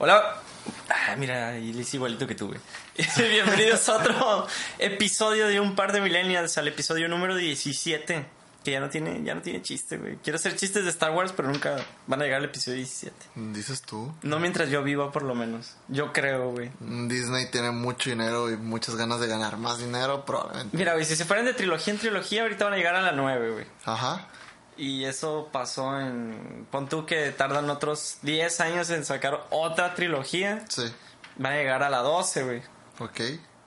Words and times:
Hola. 0.00 0.36
Ah, 0.88 1.16
mira, 1.16 1.58
y 1.58 1.72
le 1.72 1.80
hice 1.80 1.96
igualito 1.96 2.24
que 2.24 2.34
güey. 2.34 2.60
Bienvenidos 3.18 3.88
a 3.88 3.96
otro 3.96 4.46
episodio 4.78 5.48
de 5.48 5.58
Un 5.58 5.74
Par 5.74 5.90
de 5.92 6.00
Millennials, 6.00 6.56
al 6.56 6.68
episodio 6.68 7.08
número 7.08 7.34
17. 7.34 8.24
Que 8.62 8.70
ya 8.70 8.78
no 8.78 8.88
tiene, 8.90 9.24
ya 9.24 9.34
no 9.34 9.42
tiene 9.42 9.60
chiste, 9.60 9.96
güey. 9.96 10.18
Quiero 10.22 10.36
hacer 10.36 10.54
chistes 10.54 10.84
de 10.84 10.90
Star 10.90 11.10
Wars, 11.10 11.32
pero 11.32 11.48
nunca 11.48 11.84
van 12.06 12.20
a 12.20 12.24
llegar 12.24 12.38
al 12.38 12.44
episodio 12.44 12.76
17. 12.76 13.12
Dices 13.52 13.82
tú. 13.82 14.14
No 14.22 14.38
mientras 14.38 14.70
yo 14.70 14.84
viva, 14.84 15.10
por 15.10 15.24
lo 15.24 15.34
menos. 15.34 15.74
Yo 15.88 16.12
creo, 16.12 16.52
güey. 16.52 16.70
Disney 16.78 17.50
tiene 17.50 17.72
mucho 17.72 18.10
dinero 18.10 18.52
y 18.52 18.56
muchas 18.56 18.94
ganas 18.94 19.18
de 19.18 19.26
ganar 19.26 19.56
más 19.56 19.78
dinero, 19.80 20.24
probablemente. 20.24 20.76
Mira, 20.76 20.92
güey, 20.92 21.06
si 21.06 21.16
se 21.16 21.24
fueran 21.24 21.44
de 21.44 21.54
trilogía 21.54 21.92
en 21.92 21.98
trilogía, 21.98 22.42
ahorita 22.42 22.66
van 22.66 22.74
a 22.74 22.76
llegar 22.76 22.94
a 22.94 23.02
la 23.02 23.10
9, 23.10 23.50
güey. 23.50 23.66
Ajá. 23.84 24.28
Y 24.78 25.04
eso 25.04 25.48
pasó 25.52 26.00
en. 26.00 26.66
Pon 26.70 26.88
tú 26.88 27.04
que 27.04 27.30
tardan 27.32 27.68
otros 27.68 28.18
10 28.22 28.60
años 28.60 28.90
en 28.90 29.04
sacar 29.04 29.46
otra 29.50 29.94
trilogía. 29.94 30.64
Sí. 30.68 30.84
Van 31.36 31.52
a 31.52 31.56
llegar 31.56 31.82
a 31.82 31.90
la 31.90 31.98
12, 31.98 32.42
güey. 32.44 32.62
Ok. 33.00 33.20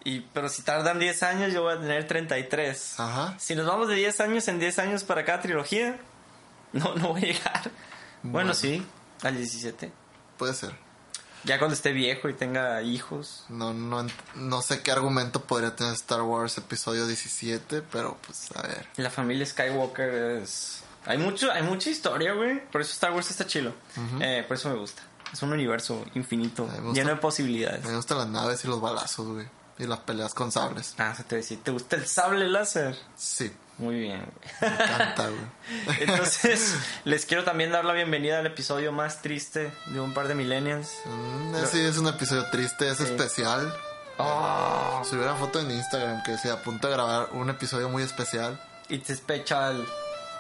Y, 0.03 0.21
pero 0.33 0.49
si 0.49 0.63
tardan 0.63 0.97
10 0.99 1.23
años, 1.23 1.53
yo 1.53 1.61
voy 1.63 1.73
a 1.75 1.79
tener 1.79 2.07
33. 2.07 2.99
Ajá. 2.99 3.35
Si 3.37 3.55
nos 3.55 3.67
vamos 3.67 3.87
de 3.89 3.95
10 3.95 4.19
años 4.21 4.47
en 4.47 4.57
10 4.59 4.79
años 4.79 5.03
para 5.03 5.23
cada 5.25 5.41
trilogía, 5.41 5.99
no, 6.73 6.95
no 6.95 7.09
voy 7.09 7.21
a 7.23 7.25
llegar. 7.25 7.61
Bueno, 8.23 8.31
Bueno. 8.33 8.53
sí, 8.53 8.85
al 9.21 9.35
17. 9.37 9.91
Puede 10.37 10.53
ser. 10.53 10.71
Ya 11.43 11.57
cuando 11.57 11.73
esté 11.73 11.91
viejo 11.91 12.29
y 12.29 12.33
tenga 12.33 12.81
hijos. 12.83 13.45
No, 13.49 13.73
no, 13.73 14.05
no 14.35 14.61
sé 14.61 14.81
qué 14.83 14.91
argumento 14.91 15.41
podría 15.43 15.75
tener 15.75 15.93
Star 15.95 16.21
Wars 16.21 16.57
episodio 16.57 17.07
17, 17.07 17.81
pero 17.91 18.17
pues 18.25 18.49
a 18.55 18.61
ver. 18.61 18.87
La 18.97 19.09
familia 19.09 19.45
Skywalker 19.45 20.39
es... 20.43 20.83
Hay 21.05 21.17
mucho, 21.17 21.51
hay 21.51 21.63
mucha 21.63 21.89
historia, 21.89 22.33
güey. 22.33 22.59
Por 22.69 22.81
eso 22.81 22.91
Star 22.91 23.11
Wars 23.13 23.29
está 23.31 23.45
chilo. 23.47 23.73
Eh, 24.19 24.43
por 24.47 24.55
eso 24.57 24.69
me 24.69 24.75
gusta. 24.75 25.01
Es 25.33 25.41
un 25.41 25.51
universo 25.53 26.03
infinito, 26.15 26.63
A 26.71 26.79
gusta- 26.81 26.93
lleno 26.99 27.09
de 27.11 27.15
posibilidades. 27.17 27.85
Me 27.85 27.95
gustan 27.95 28.17
las 28.19 28.27
naves 28.27 28.63
y 28.65 28.67
los 28.67 28.81
balazos, 28.81 29.27
güey. 29.27 29.47
Y 29.79 29.85
las 29.85 29.99
peleas 29.99 30.33
con 30.33 30.51
sables. 30.51 30.93
Ah, 30.99 31.15
se 31.15 31.23
te 31.23 31.37
decía, 31.37 31.57
¿te 31.63 31.71
gusta 31.71 31.95
el 31.95 32.05
sable 32.05 32.47
láser? 32.47 32.95
Sí. 33.15 33.51
Muy 33.77 33.99
bien, 33.99 34.19
güey. 34.19 34.71
Me 34.71 34.83
encanta, 34.83 35.27
güey. 35.29 35.97
Entonces, 36.01 36.75
les 37.03 37.25
quiero 37.25 37.43
también 37.43 37.71
dar 37.71 37.83
la 37.85 37.93
bienvenida 37.93 38.37
al 38.39 38.45
episodio 38.45 38.91
más 38.91 39.23
triste 39.23 39.71
de 39.87 39.99
un 39.99 40.13
par 40.13 40.27
de 40.27 40.35
millennials. 40.35 40.91
Mm, 41.05 41.55
sí, 41.71 41.79
es 41.79 41.97
un 41.97 42.07
episodio 42.07 42.45
triste, 42.51 42.89
es 42.91 42.99
especial. 42.99 43.73
Oh, 44.17 45.01
Subí 45.03 45.21
una 45.21 45.33
foto 45.35 45.59
en 45.61 45.71
Instagram 45.71 46.21
que 46.23 46.31
decía 46.33 46.53
a 46.53 46.57
punto 46.61 46.87
de 46.87 46.93
grabar 46.93 47.29
un 47.31 47.49
episodio 47.49 47.89
muy 47.89 48.03
especial. 48.03 48.61
it's 48.89 49.07
special. 49.17 49.83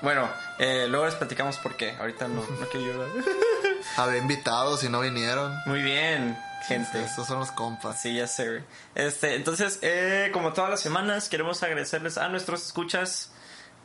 Bueno, 0.01 0.29
eh, 0.59 0.87
luego 0.89 1.05
les 1.05 1.15
platicamos 1.15 1.57
por 1.57 1.75
qué. 1.77 1.91
Ahorita 1.97 2.27
no, 2.27 2.41
no 2.59 2.67
quiero 2.69 2.87
llorar. 2.93 3.09
Había 3.97 4.17
invitados 4.17 4.83
y 4.83 4.89
no 4.89 4.99
vinieron. 5.01 5.53
Muy 5.65 5.81
bien, 5.81 6.37
gente. 6.67 7.03
Estos 7.03 7.27
son 7.27 7.39
los 7.39 7.51
compas. 7.51 8.01
Sí, 8.01 8.15
ya 8.15 8.27
sé, 8.27 8.47
güey. 8.49 8.63
Este, 8.95 9.35
entonces, 9.35 9.79
eh, 9.81 10.29
como 10.33 10.53
todas 10.53 10.69
las 10.71 10.79
semanas, 10.81 11.29
queremos 11.29 11.61
agradecerles 11.63 12.17
a 12.17 12.27
nuestros 12.29 12.65
escuchas 12.65 13.31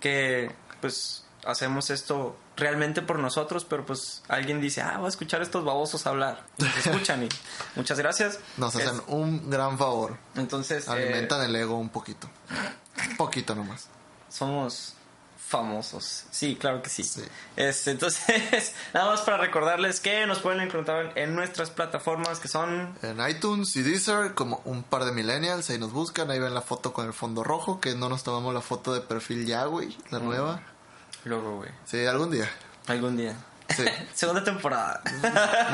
que, 0.00 0.50
pues, 0.80 1.24
hacemos 1.44 1.90
esto 1.90 2.36
realmente 2.56 3.02
por 3.02 3.18
nosotros, 3.20 3.64
pero 3.64 3.86
pues 3.86 4.22
alguien 4.28 4.60
dice, 4.60 4.80
ah, 4.82 4.96
voy 4.96 5.06
a 5.06 5.08
escuchar 5.10 5.40
a 5.40 5.44
estos 5.44 5.64
babosos 5.64 6.06
hablar. 6.06 6.44
Escuchan 6.84 7.22
y 7.24 7.28
muchas 7.76 7.98
gracias. 8.00 8.40
Nos 8.56 8.74
Es- 8.74 8.86
hacen 8.86 9.02
un 9.06 9.48
gran 9.50 9.78
favor. 9.78 10.16
entonces, 10.34 10.88
eh, 10.88 10.90
Alimentan 10.90 11.42
el 11.42 11.54
ego 11.54 11.76
un 11.78 11.88
poquito. 11.90 12.28
Un 13.10 13.16
poquito 13.16 13.54
nomás. 13.54 13.88
somos 14.28 14.94
famosos. 15.46 16.24
Sí, 16.30 16.56
claro 16.56 16.82
que 16.82 16.90
sí. 16.90 17.04
Sí. 17.04 17.22
Este, 17.54 17.92
entonces, 17.92 18.74
nada 18.94 19.10
más 19.10 19.20
para 19.20 19.36
recordarles 19.36 20.00
que 20.00 20.26
nos 20.26 20.40
pueden 20.40 20.60
encontrar 20.60 21.12
en 21.16 21.34
nuestras 21.36 21.70
plataformas 21.70 22.40
que 22.40 22.48
son 22.48 22.96
En 23.02 23.26
iTunes 23.28 23.76
y 23.76 23.82
Deezer, 23.82 24.34
como 24.34 24.60
un 24.64 24.82
par 24.82 25.04
de 25.04 25.12
millennials, 25.12 25.70
ahí 25.70 25.78
nos 25.78 25.92
buscan, 25.92 26.30
ahí 26.30 26.40
ven 26.40 26.54
la 26.54 26.62
foto 26.62 26.92
con 26.92 27.06
el 27.06 27.12
fondo 27.12 27.44
rojo, 27.44 27.80
que 27.80 27.94
no 27.94 28.08
nos 28.08 28.24
tomamos 28.24 28.52
la 28.52 28.60
foto 28.60 28.92
de 28.92 29.00
perfil 29.00 29.46
ya, 29.46 29.64
güey, 29.66 29.96
la 30.10 30.18
nueva. 30.18 30.62
luego, 31.24 31.58
güey. 31.58 31.70
Sí, 31.84 32.04
algún 32.04 32.30
día. 32.30 32.50
Algún 32.88 33.16
día. 33.16 33.36
Sí. 33.74 33.84
Segunda 34.14 34.42
temporada. 34.42 35.02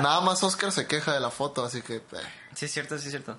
Nada 0.02 0.20
más 0.20 0.42
Oscar 0.42 0.72
se 0.72 0.86
queja 0.86 1.14
de 1.14 1.20
la 1.20 1.30
foto, 1.30 1.64
así 1.64 1.82
que 1.82 1.96
eh, 1.96 2.02
Sí, 2.54 2.66
es 2.66 2.72
cierto, 2.72 2.98
sí, 2.98 3.06
es 3.06 3.10
cierto. 3.10 3.36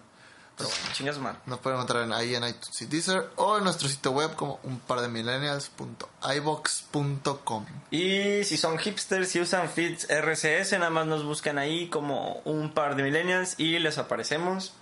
Entonces, 0.57 0.93
chingas 0.93 1.17
mal. 1.17 1.37
nos 1.47 1.57
pueden 1.59 1.79
encontrar 1.79 2.03
en, 2.03 2.13
ahí 2.13 2.35
en 2.35 2.43
iTunes 2.43 2.81
y 2.81 2.85
Deezer 2.85 3.31
o 3.37 3.57
en 3.57 3.63
nuestro 3.63 3.89
sitio 3.89 4.11
web 4.11 4.35
como 4.35 4.59
un 4.63 4.79
par 4.79 5.01
de 5.01 5.07
millennials.ibox.com. 5.07 7.65
Y 7.89 8.43
si 8.43 8.57
son 8.57 8.77
hipsters 8.77 9.35
y 9.35 9.41
usan 9.41 9.67
feeds 9.67 10.07
RCS, 10.09 10.73
nada 10.73 10.91
más 10.91 11.07
nos 11.07 11.25
buscan 11.25 11.57
ahí 11.57 11.89
como 11.89 12.39
un 12.45 12.71
par 12.71 12.95
de 12.95 13.01
millennials 13.01 13.55
y 13.57 13.79
les 13.79 13.97
aparecemos. 13.97 14.73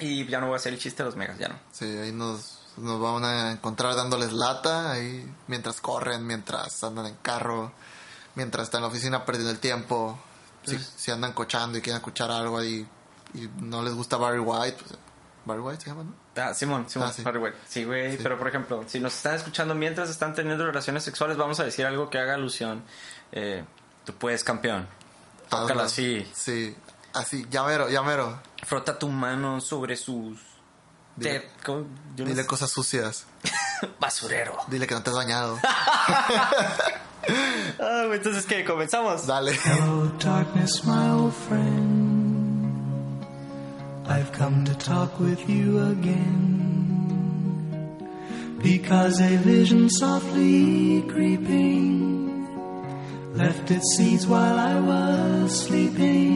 Y 0.00 0.26
ya 0.26 0.40
no 0.40 0.46
voy 0.46 0.54
a 0.54 0.56
hacer 0.56 0.72
el 0.72 0.80
chiste 0.80 1.04
de 1.04 1.08
los 1.08 1.16
megas, 1.16 1.38
ya 1.38 1.46
no. 1.48 1.54
Sí, 1.70 1.84
ahí 1.84 2.10
nos, 2.10 2.58
nos 2.76 3.00
van 3.00 3.24
a 3.24 3.52
encontrar 3.52 3.94
dándoles 3.94 4.32
lata, 4.32 4.90
ahí 4.90 5.24
mientras 5.46 5.80
corren, 5.80 6.26
mientras 6.26 6.82
andan 6.82 7.06
en 7.06 7.14
carro, 7.22 7.70
mientras 8.34 8.64
están 8.64 8.78
en 8.78 8.82
la 8.82 8.88
oficina 8.88 9.24
perdiendo 9.24 9.52
el 9.52 9.60
tiempo. 9.60 10.18
Si, 10.64 10.76
si 10.78 11.12
andan 11.12 11.32
cochando 11.32 11.78
y 11.78 11.80
quieren 11.80 11.98
escuchar 11.98 12.30
algo 12.30 12.58
ahí 12.58 12.86
y 13.34 13.48
no 13.62 13.82
les 13.82 13.94
gusta 13.94 14.16
Barry 14.16 14.38
White, 14.40 14.76
pues, 14.80 14.98
Barry 15.44 15.60
White 15.60 15.82
se 15.84 15.90
llama, 15.90 16.04
¿no? 16.04 16.14
Ah, 16.42 16.54
Simón, 16.54 16.88
Simón, 16.88 17.08
Ah, 17.08 17.12
sí. 17.12 17.22
sorry, 17.22 17.38
güey. 17.38 17.52
Sí, 17.68 17.84
güey, 17.84 18.16
pero 18.18 18.38
por 18.38 18.48
ejemplo, 18.48 18.84
si 18.86 19.00
nos 19.00 19.14
están 19.14 19.34
escuchando 19.34 19.74
mientras 19.74 20.08
están 20.10 20.34
teniendo 20.34 20.64
relaciones 20.66 21.02
sexuales, 21.02 21.36
vamos 21.36 21.58
a 21.60 21.64
decir 21.64 21.86
algo 21.86 22.08
que 22.10 22.18
haga 22.18 22.34
alusión. 22.34 22.82
Eh, 23.32 23.64
tú 24.04 24.12
puedes, 24.14 24.44
campeón. 24.44 24.86
Tócala 25.48 25.84
así. 25.84 26.30
Sí, 26.34 26.76
así, 27.14 27.46
ya 27.50 27.64
mero, 27.64 27.88
ya 27.88 28.02
mero. 28.02 28.40
Frota 28.64 28.98
tu 28.98 29.08
mano 29.08 29.60
sobre 29.60 29.96
sus... 29.96 30.38
Dile- 31.16 32.46
cosas 32.46 32.70
sucias. 32.70 33.26
Basurero. 34.00 34.56
Dile 34.68 34.86
que 34.86 34.94
no 34.94 35.02
te 35.02 35.10
has 35.10 35.16
bañado. 35.16 35.58
Ah, 37.78 38.04
entonces, 38.12 38.46
¿qué? 38.46 38.64
¿Comenzamos? 38.64 39.26
Dale. 39.26 39.52
Hello, 39.64 40.06
darkness, 40.18 40.84
my 40.84 41.10
old 41.10 41.32
friend. 41.34 41.89
I've 44.10 44.32
come 44.32 44.64
to 44.64 44.74
talk 44.74 45.20
with 45.20 45.48
you 45.48 45.78
again. 45.86 46.48
Because 48.60 49.20
a 49.20 49.36
vision 49.36 49.88
softly 49.88 51.02
creeping 51.02 52.44
left 53.36 53.70
its 53.70 53.86
seeds 53.96 54.26
while 54.26 54.58
I 54.58 54.80
was 54.80 55.60
sleeping. 55.64 56.34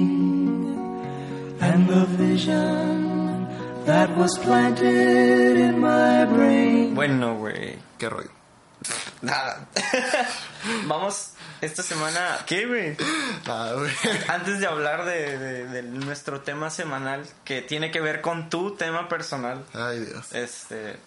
And 1.61 1.89
the 1.89 2.05
vision 2.15 3.49
that 3.87 4.17
was 4.17 4.39
planted 4.39 5.57
in 5.57 5.81
my 5.81 6.27
brain. 6.27 6.95
Bueno, 6.95 7.37
güey. 7.41 7.77
Qué 7.99 8.09
rollo. 8.09 8.31
Nada. 9.23 9.67
Vamos 10.87 11.34
esta 11.61 11.83
semana. 11.83 12.39
¿Qué, 12.47 12.67
güey? 12.67 12.97
Güey. 12.97 13.93
Antes 14.29 14.61
de 14.61 14.67
hablar 14.67 15.05
de, 15.05 15.39
de- 15.39 15.67
de 15.67 15.83
nuestro 15.83 16.41
tema 16.43 16.71
semanal, 16.71 17.27
que 17.45 17.63
tiene 17.63 17.91
que 17.91 18.01
ver 18.01 18.21
con 18.21 18.51
tu 18.51 18.75
tema 18.77 19.09
personal, 19.09 19.65
Ay, 19.73 20.01
Dios. 20.01 20.33
este. 20.33 20.99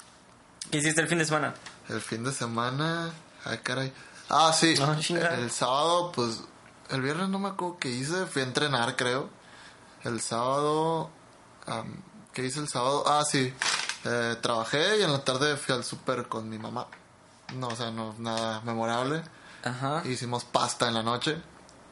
¿Qué 0.72 0.80
hiciste 0.80 1.02
el 1.02 1.08
fin 1.08 1.18
de 1.20 1.26
semana? 1.26 1.54
El 1.90 2.02
fin 2.02 2.24
de 2.24 2.32
semana. 2.34 3.12
Ay, 3.46 3.60
caray. 3.64 3.94
Ah, 4.30 4.52
sí. 4.54 4.76
Ah, 4.82 4.96
chingada. 5.00 5.36
el 5.36 5.50
sábado, 5.52 6.12
pues. 6.12 6.42
El 6.90 7.02
viernes 7.02 7.30
no 7.30 7.40
me 7.40 7.50
acuerdo 7.50 7.78
qué 7.80 7.90
hice. 7.90 8.26
Fui 8.26 8.42
a 8.42 8.46
entrenar, 8.46 8.96
creo. 8.96 9.30
El 10.04 10.20
sábado. 10.22 11.10
am, 11.66 12.02
¿Qué 12.34 12.46
hice 12.46 12.60
el 12.60 12.68
sábado? 12.68 13.04
Ah, 13.08 13.24
sí. 13.30 13.54
Eh, 14.06 14.36
trabajé 14.42 15.00
y 15.00 15.04
en 15.04 15.12
la 15.12 15.24
tarde 15.24 15.58
fui 15.58 15.74
al 15.76 15.84
súper 15.84 16.28
con 16.28 16.48
mi 16.50 16.58
mamá. 16.60 16.88
No, 17.56 17.70
o 17.70 17.76
sea, 17.76 17.90
no 17.92 18.14
nada 18.20 18.62
memorable. 18.62 19.24
Ajá. 19.64 20.02
Hicimos 20.06 20.46
pasta 20.46 20.88
en 20.88 20.94
la 20.94 21.04
noche. 21.04 21.38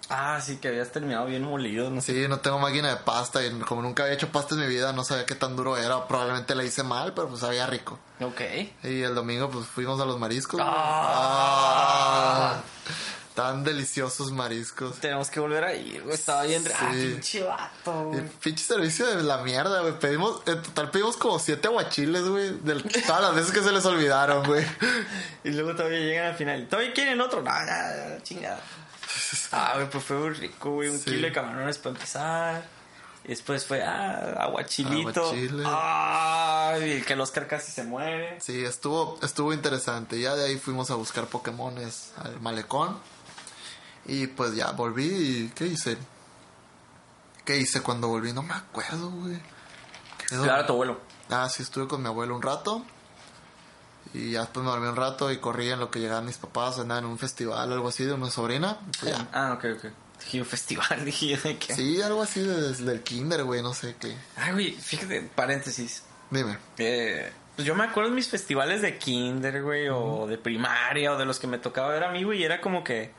Ah, 0.09 0.39
sí, 0.39 0.57
que 0.57 0.67
habías 0.67 0.91
terminado 0.91 1.25
bien 1.25 1.43
molido, 1.43 1.89
no 1.89 1.99
sé. 1.99 2.13
Sí, 2.13 2.27
no 2.27 2.39
tengo 2.39 2.59
máquina 2.59 2.89
de 2.89 2.97
pasta 2.97 3.43
y 3.43 3.49
como 3.61 3.81
nunca 3.81 4.03
había 4.03 4.13
hecho 4.13 4.31
pasta 4.31 4.53
en 4.53 4.61
mi 4.61 4.67
vida, 4.67 4.93
no 4.93 5.03
sabía 5.03 5.25
qué 5.25 5.33
tan 5.33 5.55
duro 5.55 5.77
era. 5.77 6.07
Probablemente 6.07 6.53
la 6.53 6.63
hice 6.63 6.83
mal, 6.83 7.13
pero 7.15 7.27
pues 7.27 7.41
sabía 7.41 7.65
rico. 7.65 7.97
Ok. 8.21 8.41
Y 8.83 9.01
el 9.01 9.15
domingo 9.15 9.49
pues 9.49 9.65
fuimos 9.65 9.99
a 9.99 10.05
los 10.05 10.19
mariscos. 10.19 10.61
Ah. 10.63 12.53
Ah, 12.57 12.61
tan 13.35 13.63
deliciosos 13.63 14.31
mariscos. 14.31 14.95
Tenemos 14.99 15.29
que 15.29 15.39
volver 15.39 15.63
a 15.65 15.73
ir, 15.75 16.01
güey. 16.03 16.15
Estaba 16.15 16.43
bien. 16.43 16.63
Ah, 16.73 16.89
Sí. 16.93 17.07
pinche 17.07 17.43
vato, 17.43 18.05
güey. 18.05 18.21
pinche 18.41 18.63
servicio 18.63 19.05
de 19.05 19.21
la 19.23 19.37
mierda, 19.39 19.81
güey. 19.81 19.99
Pedimos, 19.99 20.41
en 20.47 20.61
total 20.61 20.89
pedimos 20.89 21.17
como 21.17 21.37
siete 21.37 21.67
aguachiles, 21.67 22.23
güey. 22.23 22.51
De 22.61 22.75
todas 23.05 23.21
las 23.21 23.35
veces 23.35 23.51
que 23.51 23.61
se 23.61 23.71
les 23.71 23.85
olvidaron, 23.85 24.45
güey. 24.45 24.65
Y 25.43 25.49
luego 25.51 25.75
todavía 25.75 25.99
llegan 25.99 26.27
al 26.27 26.35
final. 26.35 26.67
¿Todavía 26.67 26.93
quieren 26.93 27.19
otro? 27.21 27.41
No, 27.41 27.51
ya, 27.51 27.65
ya, 28.17 28.23
chingada. 28.23 28.59
Ah, 29.51 29.73
güey, 29.75 29.89
pues 29.89 30.03
fue 30.03 30.17
muy 30.17 30.29
rico, 30.31 30.71
güey. 30.71 30.89
Un 30.89 30.97
Sí. 30.99 31.05
kilo 31.05 31.27
de 31.27 31.33
camarones 31.33 31.77
para 31.77 31.95
empezar. 31.95 32.65
Y 33.23 33.29
después 33.29 33.65
fue, 33.65 33.81
ah, 33.83 34.35
aguachilito. 34.39 35.25
Aguachile. 35.29 35.63
Ah, 35.65 36.75
y 36.79 37.01
que 37.01 37.13
el 37.13 37.21
Oscar 37.21 37.47
casi 37.47 37.71
se 37.71 37.83
muere. 37.83 38.39
Sí, 38.39 38.63
estuvo, 38.63 39.17
estuvo 39.23 39.51
interesante. 39.53 40.19
Ya 40.19 40.35
de 40.35 40.45
ahí 40.45 40.57
fuimos 40.57 40.91
a 40.91 40.95
buscar 40.95 41.25
Pokémones 41.25 42.11
al 42.17 42.39
malecón. 42.39 42.99
Y 44.05 44.27
pues 44.27 44.55
ya 44.55 44.71
volví 44.71 45.05
y 45.05 45.51
¿qué 45.55 45.65
hice? 45.67 45.97
¿Qué 47.43 47.57
hice 47.57 47.81
cuando 47.81 48.07
volví? 48.07 48.33
No 48.33 48.43
me 48.43 48.53
acuerdo, 48.53 49.09
güey. 49.11 49.39
A 50.49 50.65
tu 50.65 50.73
abuelo. 50.73 50.99
Ah, 51.29 51.47
sí, 51.49 51.63
estuve 51.63 51.87
con 51.87 52.01
mi 52.01 52.07
abuelo 52.07 52.35
un 52.35 52.41
rato. 52.41 52.83
Y 54.13 54.31
ya 54.31 54.41
después 54.41 54.63
me 54.63 54.71
dormí 54.71 54.87
un 54.87 54.95
rato 54.95 55.31
y 55.31 55.37
corrí 55.37 55.69
en 55.69 55.79
lo 55.79 55.91
que 55.91 55.99
llegaban 55.99 56.25
mis 56.25 56.37
papás, 56.37 56.79
andaba 56.79 56.99
en 56.99 57.05
un 57.05 57.17
festival 57.19 57.71
algo 57.71 57.87
así 57.89 58.05
de 58.05 58.13
una 58.13 58.29
sobrina. 58.31 58.77
pues 58.99 59.11
ya. 59.11 59.27
Ah, 59.33 59.53
ok, 59.53 59.65
ok. 59.77 59.91
Dije 60.23 60.39
un 60.39 60.45
festival, 60.45 61.03
dije 61.05 61.37
de 61.37 61.57
qué. 61.57 61.75
Sí, 61.75 62.01
algo 62.01 62.21
así 62.21 62.39
de- 62.41 62.69
desde 62.69 62.91
el 62.91 63.01
kinder, 63.03 63.43
güey, 63.43 63.61
no 63.61 63.73
sé 63.73 63.95
qué. 63.99 64.15
Ay, 64.37 64.53
güey, 64.53 64.71
fíjate, 64.71 65.21
paréntesis. 65.35 66.03
Dime. 66.31 66.57
Eh, 66.77 67.31
pues 67.55 67.67
yo 67.67 67.75
me 67.75 67.83
acuerdo 67.83 68.09
de 68.11 68.15
mis 68.15 68.29
festivales 68.29 68.81
de 68.81 68.97
kinder, 68.97 69.61
güey, 69.61 69.89
o 69.89 70.25
de 70.27 70.37
primaria, 70.37 71.11
o 71.11 71.17
de 71.17 71.25
los 71.25 71.39
que 71.39 71.47
me 71.47 71.57
tocaba 71.57 71.89
ver 71.89 72.03
a 72.05 72.11
mí, 72.11 72.23
güey, 72.23 72.39
y 72.39 72.43
era 72.43 72.61
como 72.61 72.83
que... 72.83 73.11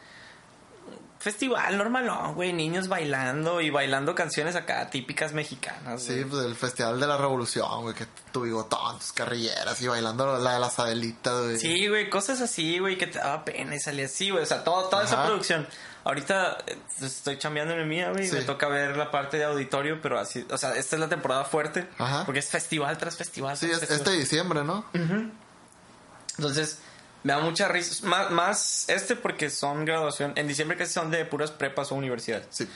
Festival 1.27 1.77
normal, 1.77 2.09
güey, 2.37 2.53
niños 2.53 2.87
bailando 2.87 3.61
y 3.61 3.69
bailando 3.69 4.15
canciones 4.15 4.55
acá 4.55 4.89
típicas 4.91 5.33
mexicanas. 5.33 6.01
Sí, 6.01 6.25
pues 6.25 6.47
el 6.47 6.55
Festival 6.55 7.01
de 7.01 7.07
la 7.09 7.17
Revolución, 7.17 7.83
güey, 7.83 7.97
que 7.97 8.07
tu 8.31 8.43
bigotón, 8.43 9.01
tus 9.01 9.11
carrilleras 9.11 9.83
y 9.83 9.89
bailando 9.89 10.39
la 10.39 10.53
de 10.53 10.61
las 10.61 10.79
Adelitas, 10.79 11.43
güey. 11.43 11.59
Sí, 11.59 11.89
güey, 11.89 12.09
cosas 12.09 12.41
así, 12.41 12.79
güey, 12.79 12.97
que 12.97 13.09
te 13.09 13.19
daba 13.19 13.45
pena 13.45 13.75
y 13.75 13.81
salía 13.81 14.05
así, 14.07 14.31
güey. 14.31 14.45
O 14.45 14.47
sea, 14.47 14.63
todo, 14.63 14.85
toda 14.89 15.03
esa 15.03 15.27
producción. 15.27 15.67
Ahorita 16.05 16.59
eh, 16.65 16.79
estoy 17.03 17.39
chambeando 17.39 17.75
en 17.75 17.89
mía, 17.89 18.13
güey. 18.13 18.29
Sí. 18.29 18.37
Me 18.37 18.43
toca 18.43 18.69
ver 18.69 18.97
la 18.97 19.11
parte 19.11 19.37
de 19.37 19.47
auditorio, 19.47 20.01
pero 20.01 20.21
así, 20.21 20.47
o 20.49 20.57
sea, 20.57 20.77
esta 20.77 20.95
es 20.95 21.01
la 21.01 21.09
temporada 21.09 21.45
fuerte. 21.45 21.89
Ajá. 21.99 22.25
Porque 22.25 22.39
es 22.39 22.49
festival 22.49 22.97
tras 22.99 23.17
festival. 23.17 23.57
Sí, 23.57 23.67
es 23.67 23.81
festival. 23.81 23.99
este 23.99 24.13
diciembre, 24.13 24.63
¿no? 24.63 24.85
Entonces, 26.39 26.79
me 27.27 27.33
da 27.33 27.41
mucha 27.41 27.67
risa. 27.67 28.07
Más, 28.07 28.31
más 28.31 28.89
este 28.89 29.17
porque 29.17 29.51
son 29.51 29.85
graduación. 29.85 30.33
En 30.37 30.47
diciembre 30.47 30.77
casi 30.77 30.93
son 30.93 31.11
de 31.11 31.25
puras 31.25 31.51
prepas 31.51 31.91
o 31.91 31.97
universidades. 31.97 32.47
Sí. 32.51 32.69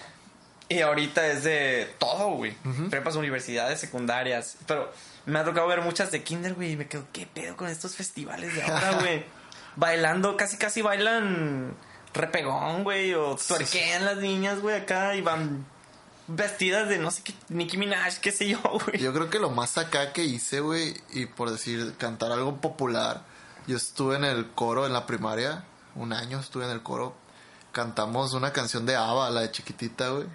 Y 0.68 0.80
ahorita 0.80 1.24
es 1.28 1.44
de 1.44 1.94
todo, 1.98 2.30
güey. 2.30 2.56
Prepas, 2.90 3.14
universidades, 3.14 3.78
secundarias. 3.78 4.56
Pero 4.66 4.92
me 5.24 5.38
ha 5.38 5.44
tocado 5.44 5.68
ver 5.68 5.82
muchas 5.82 6.10
de 6.10 6.24
kinder, 6.24 6.54
güey. 6.54 6.72
Y 6.72 6.76
me 6.76 6.88
quedo, 6.88 7.04
¿qué 7.12 7.26
pedo 7.26 7.56
con 7.56 7.68
estos 7.68 7.94
festivales 7.94 8.52
de 8.56 8.62
ahora, 8.62 8.98
güey? 9.00 9.24
Bailando, 9.76 10.36
casi 10.36 10.56
casi 10.56 10.82
bailan 10.82 11.76
repegón, 12.12 12.82
güey. 12.82 13.14
O 13.14 13.36
tuerquean 13.36 14.04
las 14.04 14.16
niñas, 14.16 14.58
güey, 14.58 14.74
acá. 14.74 15.14
Y 15.14 15.20
van 15.20 15.64
vestidas 16.26 16.88
de 16.88 16.98
no 16.98 17.12
sé 17.12 17.22
qué, 17.22 17.34
Nicki 17.50 17.76
Minaj, 17.76 18.18
qué 18.20 18.32
sé 18.32 18.48
yo, 18.48 18.60
güey. 18.62 18.98
Yo 18.98 19.12
creo 19.12 19.30
que 19.30 19.38
lo 19.38 19.50
más 19.50 19.78
acá 19.78 20.12
que 20.12 20.24
hice, 20.24 20.60
güey, 20.60 20.94
y 21.12 21.26
por 21.26 21.50
decir, 21.50 21.94
cantar 21.98 22.32
algo 22.32 22.56
popular, 22.56 23.24
yo 23.66 23.76
estuve 23.76 24.16
en 24.16 24.24
el 24.24 24.50
coro 24.50 24.86
en 24.86 24.92
la 24.92 25.06
primaria, 25.06 25.64
un 25.94 26.12
año 26.12 26.40
estuve 26.40 26.64
en 26.64 26.70
el 26.70 26.82
coro, 26.82 27.14
cantamos 27.72 28.34
una 28.34 28.52
canción 28.52 28.86
de 28.86 28.96
ABBA, 28.96 29.30
la 29.30 29.40
de 29.42 29.50
chiquitita, 29.50 30.08
güey. 30.10 30.26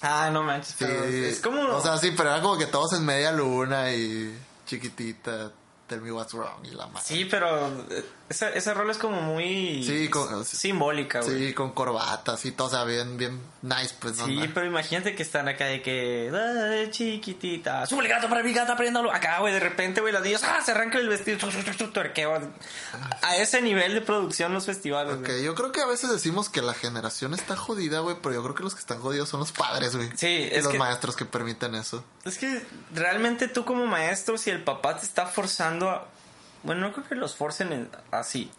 Ah, 0.00 0.30
no 0.32 0.42
manches. 0.42 0.74
Sí, 0.74 0.84
pero 0.84 1.04
es 1.04 1.40
como... 1.40 1.62
O 1.76 1.80
sea, 1.80 1.98
sí, 1.98 2.12
pero 2.16 2.30
era 2.30 2.40
como 2.40 2.56
que 2.58 2.66
todos 2.66 2.94
en 2.94 3.04
media 3.04 3.30
luna 3.32 3.92
y 3.92 4.36
chiquitita, 4.66 5.52
tell 5.86 6.00
me 6.00 6.10
what's 6.10 6.32
wrong 6.32 6.64
y 6.64 6.70
la 6.70 6.86
madre. 6.86 7.02
Sí, 7.04 7.26
pero 7.26 7.68
eh, 7.90 8.04
esa, 8.32 8.48
esa 8.50 8.74
rol 8.74 8.90
es 8.90 8.98
como 8.98 9.20
muy 9.20 9.84
Sí, 9.84 10.08
con- 10.08 10.42
s- 10.42 10.56
simbólica, 10.56 11.20
güey. 11.20 11.38
Sí, 11.48 11.54
con 11.54 11.72
corbatas 11.72 12.44
y 12.44 12.52
todo, 12.52 12.66
o 12.66 12.70
sea, 12.70 12.84
bien, 12.84 13.16
bien 13.16 13.40
nice, 13.62 13.94
pues. 14.00 14.16
Sí, 14.16 14.36
No. 14.36 14.54
pero 14.54 14.66
imagínate 14.66 15.14
que 15.14 15.22
están 15.22 15.48
acá 15.48 15.66
de 15.66 15.82
que, 15.82 16.30
"Ay, 16.34 16.90
chiquitita, 16.90 17.86
súbele 17.86 18.08
gato 18.08 18.28
para 18.28 18.42
mi 18.42 18.52
gata, 18.52 18.76
préndalo. 18.76 19.12
Acá, 19.12 19.38
güey, 19.40 19.52
de 19.54 19.60
repente, 19.60 20.00
güey, 20.00 20.12
los 20.12 20.22
niños, 20.22 20.42
ah, 20.44 20.60
se 20.64 20.72
arranca 20.72 20.98
el 20.98 21.08
vestido, 21.08 21.38
tu, 21.38 21.48
tu, 21.50 21.62
tu, 21.62 21.72
tu, 21.76 21.88
tuerqueo. 21.92 22.40
A 23.22 23.36
ese 23.36 23.60
nivel 23.62 23.94
de 23.94 24.00
producción 24.00 24.52
los 24.52 24.66
festivales, 24.66 25.14
Ok, 25.16 25.28
yo 25.44 25.54
creo 25.54 25.72
que 25.72 25.80
a 25.80 25.86
veces 25.86 26.10
decimos 26.10 26.48
que 26.48 26.62
la 26.62 26.74
generación 26.74 27.34
está 27.34 27.56
jodida, 27.56 28.00
güey, 28.00 28.16
pero 28.22 28.34
yo 28.34 28.42
creo 28.42 28.54
que 28.54 28.62
los 28.62 28.74
que 28.74 28.80
están 28.80 29.00
jodidos 29.00 29.28
son 29.28 29.40
los 29.40 29.52
padres, 29.52 29.94
güey. 29.96 30.10
Sí, 30.16 30.26
y 30.26 30.42
es 30.52 30.64
los 30.64 30.72
que- 30.72 30.78
maestros 30.78 31.16
que 31.16 31.24
permiten 31.24 31.74
eso. 31.74 32.04
Es 32.24 32.38
que 32.38 32.62
realmente 32.94 33.48
tú 33.48 33.64
como 33.64 33.86
maestro, 33.86 34.38
si 34.38 34.50
el 34.50 34.62
papá 34.62 34.96
te 34.96 35.04
está 35.06 35.26
forzando 35.26 35.90
a... 35.90 36.08
Bueno, 36.62 36.80
no 36.82 36.92
creo 36.92 37.06
que 37.08 37.14
los 37.14 37.34
forcen 37.36 37.72
en- 37.72 37.90
así. 38.10 38.50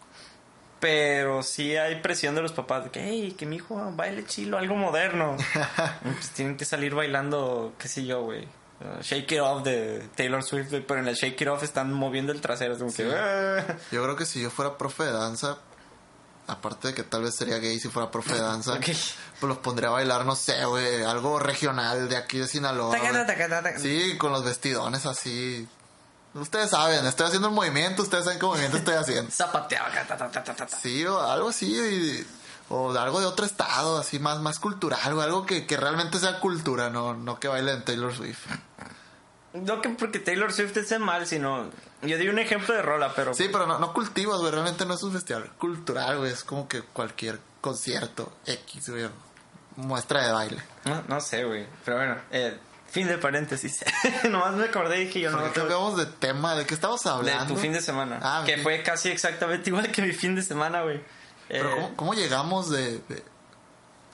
Pero 0.80 1.42
sí 1.42 1.76
hay 1.76 2.02
presión 2.02 2.34
de 2.34 2.42
los 2.42 2.52
papás 2.52 2.84
de 2.84 2.90
que, 2.90 3.02
hey, 3.02 3.34
que 3.38 3.46
mi 3.46 3.56
hijo 3.56 3.90
baile 3.94 4.24
chilo, 4.26 4.58
algo 4.58 4.74
moderno. 4.74 5.36
Pues 6.02 6.30
tienen 6.30 6.56
que 6.56 6.64
salir 6.66 6.94
bailando, 6.94 7.72
qué 7.78 7.88
sé 7.88 8.04
yo, 8.04 8.22
güey. 8.22 8.44
uh, 8.80 9.00
Shake 9.00 9.32
It 9.32 9.40
Off 9.40 9.62
de 9.62 10.06
Taylor 10.14 10.42
Swift, 10.42 10.68
güey, 10.70 10.86
pero 10.86 11.00
en 11.00 11.08
el 11.08 11.14
Shake 11.14 11.40
It 11.40 11.48
Off 11.48 11.62
están 11.62 11.92
moviendo 11.92 12.32
el 12.32 12.40
trasero. 12.42 12.76
Como 12.76 12.92
que, 12.92 13.10
"Ah". 13.16 13.64
Yo 13.92 14.02
creo 14.02 14.16
que 14.16 14.26
si 14.26 14.42
yo 14.42 14.50
fuera 14.50 14.76
profe 14.76 15.04
de 15.04 15.12
danza, 15.12 15.56
aparte 16.48 16.88
de 16.88 16.94
que 16.94 17.02
tal 17.04 17.22
vez 17.22 17.34
sería 17.34 17.56
gay 17.58 17.80
si 17.80 17.88
fuera 17.88 18.10
profe 18.10 18.34
de 18.34 18.40
danza, 18.42 18.74
pues 19.40 19.48
los 19.48 19.58
pondría 19.58 19.88
a 19.88 19.92
bailar, 19.92 20.26
no 20.26 20.36
sé, 20.36 20.62
güey, 20.66 21.02
algo 21.04 21.38
regional 21.38 22.10
de 22.10 22.16
aquí 22.18 22.38
de 22.38 22.46
Sinaloa. 22.46 22.92
Tacata, 22.94 23.12
güey. 23.12 23.26
tacata, 23.26 23.62
tacata. 23.62 23.80
Sí, 23.80 24.18
con 24.18 24.32
los 24.32 24.44
vestidones 24.44 25.06
así. 25.06 25.66
Ustedes 26.34 26.70
saben, 26.70 27.06
estoy 27.06 27.26
haciendo 27.26 27.48
un 27.48 27.54
movimiento, 27.54 28.02
ustedes 28.02 28.24
saben 28.24 28.38
qué 28.40 28.46
movimiento 28.46 28.76
estoy 28.76 28.94
haciendo. 28.94 29.30
Zapateaba. 29.34 29.88
Sí, 30.82 31.04
o 31.06 31.20
algo 31.20 31.48
así, 31.50 31.66
y- 31.76 32.26
o 32.70 32.90
algo 32.92 33.20
de 33.20 33.26
otro 33.26 33.44
estado, 33.44 33.98
así 33.98 34.18
más, 34.18 34.40
más 34.40 34.58
cultural, 34.58 35.14
güey, 35.14 35.24
algo 35.26 35.44
que, 35.46 35.66
que 35.66 35.76
realmente 35.76 36.18
sea 36.18 36.40
cultura, 36.40 36.90
no, 36.90 37.14
no 37.14 37.38
que 37.38 37.46
bailen 37.48 37.84
Taylor 37.84 38.14
Swift. 38.14 38.46
No 39.52 39.80
que 39.80 39.90
porque 39.90 40.18
Taylor 40.18 40.52
Swift 40.52 40.76
esté 40.76 40.98
mal, 40.98 41.26
sino... 41.26 41.70
Yo 42.02 42.18
di 42.18 42.26
un 42.28 42.38
ejemplo 42.40 42.74
de 42.74 42.82
rola, 42.82 43.12
pero... 43.14 43.32
Sí, 43.34 43.48
pero 43.52 43.66
no, 43.66 43.78
no 43.78 43.92
cultivas, 43.92 44.40
güey, 44.40 44.50
realmente 44.50 44.84
no 44.86 44.94
es 44.94 45.02
un 45.04 45.12
festival 45.12 45.50
cultural, 45.58 46.18
güey, 46.18 46.32
es 46.32 46.42
como 46.42 46.66
que 46.66 46.82
cualquier 46.82 47.38
concierto 47.60 48.32
X, 48.46 48.88
güey, 48.90 49.08
muestra 49.76 50.26
de 50.26 50.32
baile. 50.32 50.62
No, 50.84 51.02
no 51.06 51.20
sé, 51.20 51.44
güey. 51.44 51.66
Pero 51.84 51.98
bueno, 51.98 52.16
eh, 52.30 52.58
fin 52.94 53.06
de 53.08 53.18
paréntesis. 53.18 53.84
Nomás 54.30 54.54
me 54.54 54.64
acordé 54.64 55.02
y 55.02 55.06
dije 55.06 55.20
yo 55.20 55.30
no. 55.30 55.38
¿Por 55.38 55.48
qué 55.48 55.60
tengo- 55.60 55.68
cambiamos 55.68 55.96
de 55.98 56.06
tema? 56.06 56.54
¿De 56.54 56.64
qué 56.64 56.74
estamos 56.74 57.02
de 57.02 57.10
hablando? 57.10 57.52
tu 57.54 57.60
fin 57.60 57.72
de 57.72 57.82
semana. 57.82 58.18
Ah, 58.22 58.42
que 58.46 58.56
mi- 58.56 58.62
fue 58.62 58.82
casi 58.82 59.08
exactamente 59.10 59.68
igual 59.70 59.90
que 59.92 60.00
mi 60.00 60.12
fin 60.12 60.34
de 60.34 60.42
semana, 60.42 60.82
güey. 60.82 61.02
Pero 61.48 61.68
Eh, 61.68 61.74
¿cómo, 61.74 61.96
cómo 61.96 62.14
llegamos 62.14 62.70
de, 62.70 62.98
de- 63.08 63.24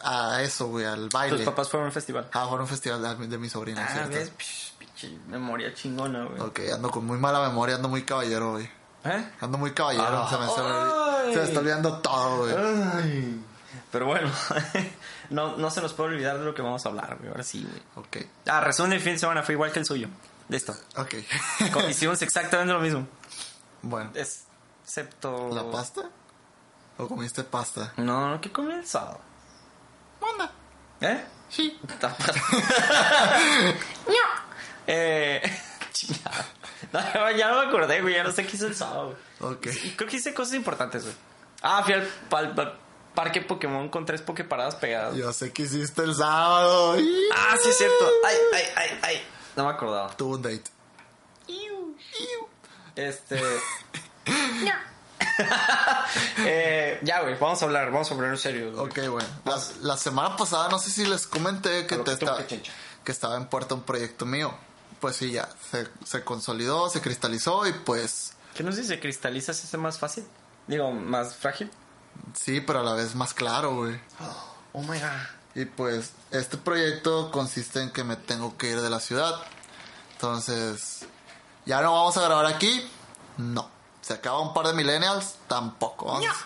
a 0.02 0.40
eso, 0.42 0.66
güey, 0.68 0.86
al 0.86 1.08
baile? 1.10 1.36
tus 1.36 1.44
papás 1.46 1.68
fueron 1.68 1.84
a 1.86 1.88
un 1.90 1.92
festival. 1.92 2.28
Ah, 2.32 2.46
fue 2.48 2.58
un 2.58 2.66
festival 2.66 3.02
de, 3.18 3.26
de 3.28 3.38
mi 3.38 3.48
sobrina, 3.48 3.86
Ah, 3.88 4.06
ves, 4.08 4.32
memoria 5.28 5.72
chingona, 5.74 6.24
güey. 6.24 6.40
Ok, 6.40 6.60
ando 6.74 6.90
con 6.90 7.06
muy 7.06 7.18
mala 7.18 7.40
memoria, 7.46 7.76
ando 7.76 7.88
muy 7.88 8.02
caballero, 8.02 8.52
güey. 8.52 8.68
¿Eh? 9.04 9.30
Ando 9.40 9.56
muy 9.58 9.72
caballero, 9.72 10.04
Ah, 10.06 10.28
se, 10.28 10.36
me, 10.36 10.44
ay. 10.44 11.32
se 11.34 11.38
me 11.40 11.44
está 11.46 11.60
olvidando 11.60 11.98
todo, 12.00 12.38
güey. 12.38 12.54
Ay. 12.56 13.44
Pero 13.92 14.06
bueno, 14.06 14.30
no, 15.30 15.56
no 15.56 15.70
se 15.70 15.80
nos 15.80 15.92
puede 15.92 16.10
olvidar 16.10 16.38
de 16.38 16.44
lo 16.44 16.54
que 16.54 16.62
vamos 16.62 16.84
a 16.86 16.88
hablar, 16.88 17.16
güey. 17.18 17.28
Ahora 17.30 17.42
sí, 17.44 17.62
güey. 17.62 17.82
Ok, 17.96 18.26
Ah, 18.46 18.60
resumen 18.60 18.90
del 18.90 19.00
fin 19.00 19.12
de 19.14 19.18
semana 19.18 19.42
fue 19.42 19.54
igual 19.54 19.70
que 19.72 19.78
el 19.80 19.86
suyo. 19.86 20.08
Listo. 20.48 20.74
ok. 20.96 21.14
Hicimos 21.88 22.20
exactamente 22.22 22.72
lo 22.72 22.80
mismo. 22.80 23.06
bueno, 23.82 24.10
Es- 24.14 24.44
Excepto. 24.84 25.50
¿la 25.54 25.70
pasta? 25.70 26.02
¿O 26.98 27.06
comiste 27.06 27.44
pasta? 27.44 27.92
No, 27.96 28.28
no, 28.30 28.40
¿qué 28.40 28.50
comí 28.50 28.72
el 28.72 28.84
sábado? 28.86 29.20
Manda. 30.20 30.50
¿Eh? 31.00 31.24
Sí. 31.48 31.78
eh, 34.86 35.42
chingada. 35.92 36.46
No, 36.92 37.30
ya 37.30 37.48
no 37.50 37.62
me 37.62 37.68
acordé, 37.68 38.00
güey. 38.02 38.14
Ya 38.14 38.24
no 38.24 38.32
sé 38.32 38.46
qué 38.46 38.56
hice 38.56 38.66
el 38.66 38.74
sábado. 38.74 39.16
güey. 39.38 39.52
Ok. 39.54 39.66
Creo 39.96 40.08
que 40.10 40.16
hice 40.16 40.34
cosas 40.34 40.54
importantes, 40.54 41.04
güey. 41.04 41.14
Ah, 41.62 41.82
fui 41.84 41.94
al, 41.94 42.08
pal- 42.28 42.54
pal- 42.54 42.74
parque 43.14 43.40
Pokémon 43.40 43.88
con 43.88 44.06
tres 44.06 44.22
Poképaradas 44.22 44.76
pegadas. 44.76 45.16
Yo 45.16 45.32
sé 45.32 45.52
que 45.52 45.62
hiciste 45.62 46.02
el 46.02 46.14
sábado. 46.14 46.96
Ah, 47.34 47.56
sí, 47.62 47.68
es 47.68 47.78
cierto. 47.78 48.08
Ay, 48.26 48.36
ay, 48.54 48.62
ay, 48.76 48.98
ay. 49.02 49.22
No 49.56 49.64
me 49.64 49.70
acordaba. 49.70 50.16
Tuvo 50.16 50.34
un 50.34 50.42
date. 50.42 50.64
Este. 52.96 53.40
eh, 56.38 56.98
ya, 57.02 57.22
güey. 57.22 57.36
Vamos 57.38 57.62
a 57.62 57.64
hablar. 57.66 57.90
Vamos 57.90 58.10
a 58.10 58.14
hablar 58.14 58.30
en 58.30 58.38
serio. 58.38 58.72
güey. 58.72 58.86
Ok, 58.86 59.10
bueno. 59.10 59.28
La, 59.44 59.58
la 59.82 59.96
semana 59.96 60.36
pasada, 60.36 60.68
no 60.68 60.78
sé 60.78 60.90
si 60.90 61.06
les 61.06 61.26
comenté 61.26 61.86
que, 61.86 61.96
te 61.96 62.04
que 62.04 62.12
estaba, 62.12 62.44
que 62.46 63.12
estaba 63.12 63.36
en 63.36 63.46
puerta 63.46 63.74
un 63.74 63.82
proyecto 63.82 64.26
mío. 64.26 64.54
Pues 65.00 65.16
sí, 65.16 65.32
ya. 65.32 65.48
Se, 65.70 65.88
se 66.04 66.24
consolidó, 66.24 66.90
se 66.90 67.00
cristalizó 67.00 67.66
y 67.66 67.72
pues... 67.72 68.34
¿Qué 68.54 68.62
no 68.62 68.72
sé 68.72 68.82
si 68.82 68.88
se 68.88 69.00
cristaliza 69.00 69.54
se 69.54 69.66
hace 69.66 69.78
más 69.78 69.98
fácil? 69.98 70.24
Digo, 70.66 70.90
más 70.90 71.36
frágil. 71.36 71.70
Sí, 72.34 72.60
pero 72.60 72.80
a 72.80 72.82
la 72.82 72.94
vez 72.94 73.14
más 73.14 73.34
claro, 73.34 73.74
güey. 73.74 74.00
Oh 74.72 74.82
my 74.82 74.98
god. 74.98 75.08
Y 75.54 75.64
pues 75.64 76.12
este 76.30 76.56
proyecto 76.56 77.30
consiste 77.30 77.82
en 77.82 77.90
que 77.90 78.04
me 78.04 78.16
tengo 78.16 78.56
que 78.56 78.70
ir 78.70 78.80
de 78.80 78.90
la 78.90 79.00
ciudad. 79.00 79.34
Entonces, 80.12 81.06
¿ya 81.66 81.80
no 81.82 81.92
vamos 81.92 82.16
a 82.16 82.22
grabar 82.22 82.46
aquí? 82.46 82.88
No. 83.36 83.68
¿Se 84.00 84.14
acaba 84.14 84.40
un 84.40 84.54
par 84.54 84.66
de 84.68 84.74
millennials? 84.74 85.36
Tampoco. 85.48 86.06
Vamos, 86.06 86.36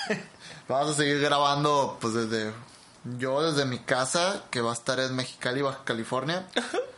vamos 0.68 0.90
a 0.90 0.94
seguir 0.94 1.20
grabando 1.20 1.98
pues 2.00 2.14
desde... 2.14 2.52
Yo 3.18 3.42
desde 3.42 3.66
mi 3.66 3.80
casa, 3.80 4.44
que 4.50 4.62
va 4.62 4.70
a 4.70 4.74
estar 4.74 4.98
en 4.98 5.14
Mexicali, 5.14 5.60
Baja 5.60 5.80
California. 5.84 6.46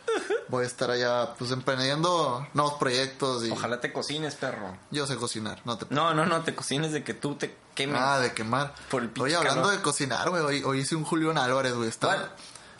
Voy 0.49 0.63
a 0.63 0.67
estar 0.67 0.89
allá 0.91 1.33
pues 1.37 1.51
emprendiendo 1.51 2.47
nuevos 2.53 2.75
proyectos 2.75 3.45
y 3.45 3.51
Ojalá 3.51 3.79
te 3.81 3.91
cocines, 3.91 4.35
perro. 4.35 4.77
yo 4.91 5.05
sé 5.05 5.15
cocinar, 5.17 5.61
no 5.65 5.77
te 5.77 5.85
No, 5.93 6.13
no, 6.13 6.25
no, 6.25 6.41
te 6.43 6.55
cocines 6.55 6.91
de 6.93 7.03
que 7.03 7.13
tú 7.13 7.35
te 7.35 7.55
quemes. 7.75 7.99
Ah, 8.01 8.19
de 8.19 8.33
quemar. 8.33 8.73
Por 8.89 9.03
el 9.03 9.11
Oye, 9.19 9.35
hablando 9.35 9.63
calor. 9.63 9.77
de 9.77 9.81
cocinar, 9.83 10.29
güey, 10.29 10.41
hoy, 10.43 10.63
hoy 10.63 10.79
hice 10.79 10.95
un 10.95 11.03
Julián 11.03 11.37
Álvarez, 11.37 11.73
güey. 11.73 11.89
Estaba. 11.89 12.29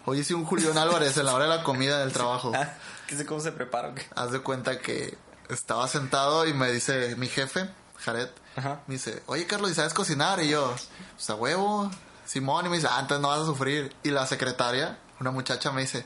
Hoy 0.05 0.19
hice 0.19 0.33
un 0.33 0.45
Julián 0.45 0.77
Álvarez 0.77 1.17
en 1.17 1.25
la 1.25 1.33
hora 1.33 1.43
de 1.45 1.57
la 1.57 1.63
comida 1.63 1.99
del 1.99 2.13
trabajo. 2.13 2.51
Ah, 2.55 2.73
¿Qué 3.07 3.17
sé 3.17 3.25
cómo 3.25 3.41
se 3.41 3.51
prepara 3.51 3.89
o 3.89 3.95
qué? 3.95 4.05
Haz 4.15 4.31
de 4.31 4.39
cuenta 4.39 4.79
que 4.79 5.17
estaba 5.49 5.87
sentado 5.89 6.45
y 6.47 6.53
me 6.53 6.71
dice 6.71 7.15
mi 7.17 7.27
jefe, 7.27 7.69
Jared, 7.97 8.29
Ajá. 8.55 8.81
me 8.87 8.93
dice, 8.95 9.21
oye 9.27 9.45
Carlos, 9.45 9.71
¿y 9.71 9.73
sabes 9.75 9.93
cocinar? 9.93 10.41
Y 10.41 10.49
yo, 10.49 10.73
pues 11.15 11.29
a 11.29 11.35
huevo, 11.35 11.91
Simón, 12.25 12.65
y 12.65 12.69
me 12.69 12.77
dice, 12.77 12.87
ah, 12.89 12.99
entonces 13.01 13.21
no 13.21 13.27
vas 13.29 13.39
a 13.41 13.45
sufrir. 13.45 13.93
Y 14.03 14.11
la 14.11 14.25
secretaria, 14.25 14.97
una 15.19 15.31
muchacha, 15.31 15.71
me 15.71 15.81
dice, 15.81 16.05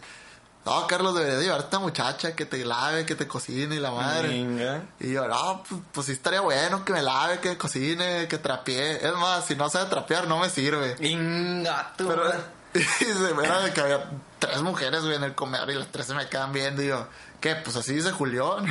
no, 0.65 0.85
Carlos, 0.87 1.15
debería 1.15 1.39
llevarte 1.39 1.75
a 1.75 1.79
una 1.79 1.87
muchacha 1.87 2.35
que 2.35 2.45
te 2.45 2.63
lave, 2.63 3.05
que 3.05 3.15
te 3.15 3.27
cocine 3.27 3.75
y 3.75 3.79
la 3.79 3.91
madre. 3.91 4.27
Venga. 4.29 4.83
Y 4.99 5.11
yo, 5.13 5.27
no, 5.27 5.63
pues, 5.67 5.81
pues 5.91 6.05
sí 6.07 6.11
estaría 6.13 6.41
bueno 6.41 6.85
que 6.85 6.93
me 6.93 7.01
lave, 7.01 7.39
que 7.39 7.57
cocine, 7.57 8.27
que 8.27 8.37
trapee. 8.37 9.05
Es 9.05 9.13
más, 9.15 9.45
si 9.45 9.55
no 9.55 9.69
sabe 9.69 9.89
trapear, 9.89 10.27
no 10.27 10.37
me 10.39 10.49
sirve. 10.49 10.95
Venga, 10.99 11.93
tú. 11.97 12.07
Pero, 12.07 12.31
y 12.75 12.79
se 12.83 13.33
me 13.33 13.43
era 13.43 13.59
de 13.61 13.73
que 13.73 13.81
había 13.81 14.09
tres 14.39 14.61
mujeres, 14.61 15.01
güey, 15.03 15.15
en 15.15 15.23
el 15.23 15.33
comedor 15.35 15.69
y 15.71 15.73
las 15.75 15.87
tres 15.87 16.05
se 16.05 16.13
me 16.13 16.27
quedan 16.29 16.53
viendo. 16.53 16.83
Y 16.83 16.87
yo, 16.87 17.07
¿qué? 17.39 17.55
Pues 17.55 17.75
así 17.75 17.95
dice 17.95 18.11
Julián. 18.11 18.65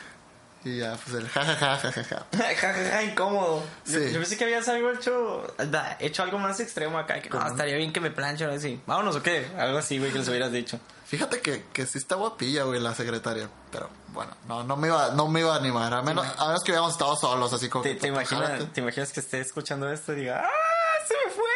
y 0.64 0.78
ya, 0.78 0.96
pues 1.04 1.16
el 1.16 1.28
jajaja, 1.28 1.76
jajaja. 1.76 2.26
Ja, 2.36 2.44
ja, 2.56 2.72
ja, 2.90 3.02
incómodo. 3.04 3.62
Yo, 3.84 3.92
Sí. 4.00 4.12
yo 4.12 4.18
pensé 4.20 4.36
que 4.38 4.44
habías 4.44 4.66
algo 4.68 4.90
hecho, 4.90 5.54
hecho 6.00 6.22
algo 6.22 6.38
más 6.38 6.58
extremo 6.60 6.98
acá. 6.98 7.20
Que 7.20 7.28
no, 7.28 7.36
¿Cómo? 7.38 7.50
estaría 7.50 7.76
bien 7.76 7.92
que 7.92 8.00
me 8.00 8.10
planchen 8.10 8.48
así. 8.50 8.80
Vámonos 8.86 9.16
o 9.16 9.22
qué. 9.22 9.46
Algo 9.58 9.78
así, 9.78 9.98
güey, 9.98 10.10
que 10.10 10.18
les 10.18 10.28
hubieras 10.28 10.50
dicho. 10.50 10.80
Fíjate 11.06 11.40
que, 11.40 11.64
que 11.72 11.86
sí 11.86 11.98
está 11.98 12.16
guapilla, 12.16 12.64
güey, 12.64 12.80
la 12.80 12.92
secretaria. 12.94 13.48
Pero 13.70 13.88
bueno, 14.08 14.36
no, 14.48 14.64
no, 14.64 14.76
me, 14.76 14.88
iba, 14.88 15.10
no 15.10 15.28
me 15.28 15.40
iba 15.40 15.54
a 15.54 15.56
animar. 15.56 15.94
A 15.94 16.02
menos, 16.02 16.26
a 16.36 16.46
menos 16.46 16.64
que 16.64 16.72
hubiéramos 16.72 16.92
estado 16.92 17.14
solos, 17.14 17.52
así 17.52 17.68
como 17.68 17.84
¿Te, 17.84 17.94
que, 17.94 18.00
te 18.00 18.08
imaginas. 18.08 18.72
¿Te 18.72 18.80
imaginas 18.80 19.12
que 19.12 19.20
esté 19.20 19.40
escuchando 19.40 19.90
esto 19.90 20.12
y 20.14 20.16
diga, 20.16 20.42
¡ah! 20.44 21.06
¡Se 21.06 21.14
me 21.14 21.32
fue! 21.32 21.46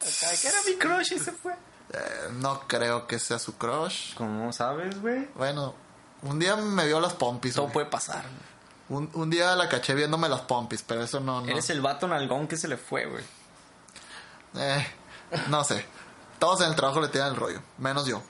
Acá, 0.00 0.40
que 0.40 0.48
era 0.48 0.58
mi 0.66 0.74
crush 0.74 1.12
y 1.14 1.18
se 1.20 1.30
fue. 1.30 1.52
Eh, 1.52 2.28
no 2.32 2.60
creo 2.66 3.06
que 3.06 3.20
sea 3.20 3.38
su 3.38 3.56
crush. 3.56 4.14
¿Cómo 4.14 4.52
sabes, 4.52 5.00
güey? 5.00 5.28
Bueno, 5.36 5.74
un 6.22 6.40
día 6.40 6.56
me 6.56 6.86
vio 6.86 7.00
las 7.00 7.14
pompis. 7.14 7.54
Todo 7.54 7.68
puede 7.68 7.86
pasar. 7.86 8.24
Un, 8.88 9.08
un 9.14 9.30
día 9.30 9.54
la 9.54 9.68
caché 9.68 9.94
viéndome 9.94 10.28
las 10.28 10.40
pompis, 10.40 10.82
pero 10.82 11.04
eso 11.04 11.20
no. 11.20 11.40
no. 11.40 11.48
Eres 11.48 11.70
el 11.70 11.80
vato 11.80 12.08
nalgón 12.08 12.48
que 12.48 12.56
se 12.56 12.66
le 12.66 12.76
fue, 12.76 13.06
güey. 13.06 13.24
Eh, 14.56 14.86
no 15.48 15.62
sé. 15.62 15.86
Todos 16.40 16.62
en 16.62 16.68
el 16.68 16.74
trabajo 16.74 17.00
le 17.00 17.08
tiran 17.08 17.28
el 17.28 17.36
rollo, 17.36 17.62
menos 17.78 18.06
yo. 18.06 18.22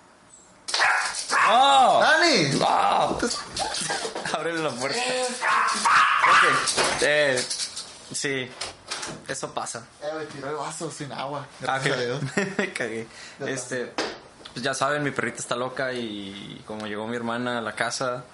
¡Oh! 1.49 2.01
¡Dani! 2.01 2.61
Ábrele 4.33 4.63
la 4.63 4.71
puerta. 4.71 4.99
Ok. 4.99 7.03
Eh, 7.03 7.45
sí. 8.13 8.51
Eso 9.29 9.53
pasa. 9.53 9.85
Eh, 10.03 10.07
me 10.19 10.25
tiró 10.27 10.51
el 10.51 10.57
vaso 10.57 10.91
sin 10.91 11.13
agua. 11.13 11.47
Ah, 11.63 11.79
Gracias 11.79 11.97
a 11.97 12.01
Dios. 12.01 12.21
Me 12.59 12.73
cagué. 12.73 13.07
Este, 13.47 13.93
pues 14.53 14.65
ya 14.65 14.75
saben, 14.75 15.03
mi 15.03 15.11
perrita 15.13 15.39
está 15.39 15.55
loca 15.55 15.93
y 15.93 16.63
como 16.67 16.87
llegó 16.87 17.07
mi 17.07 17.17
hermana 17.17 17.59
a 17.59 17.61
la 17.61 17.75
casa 17.75 18.25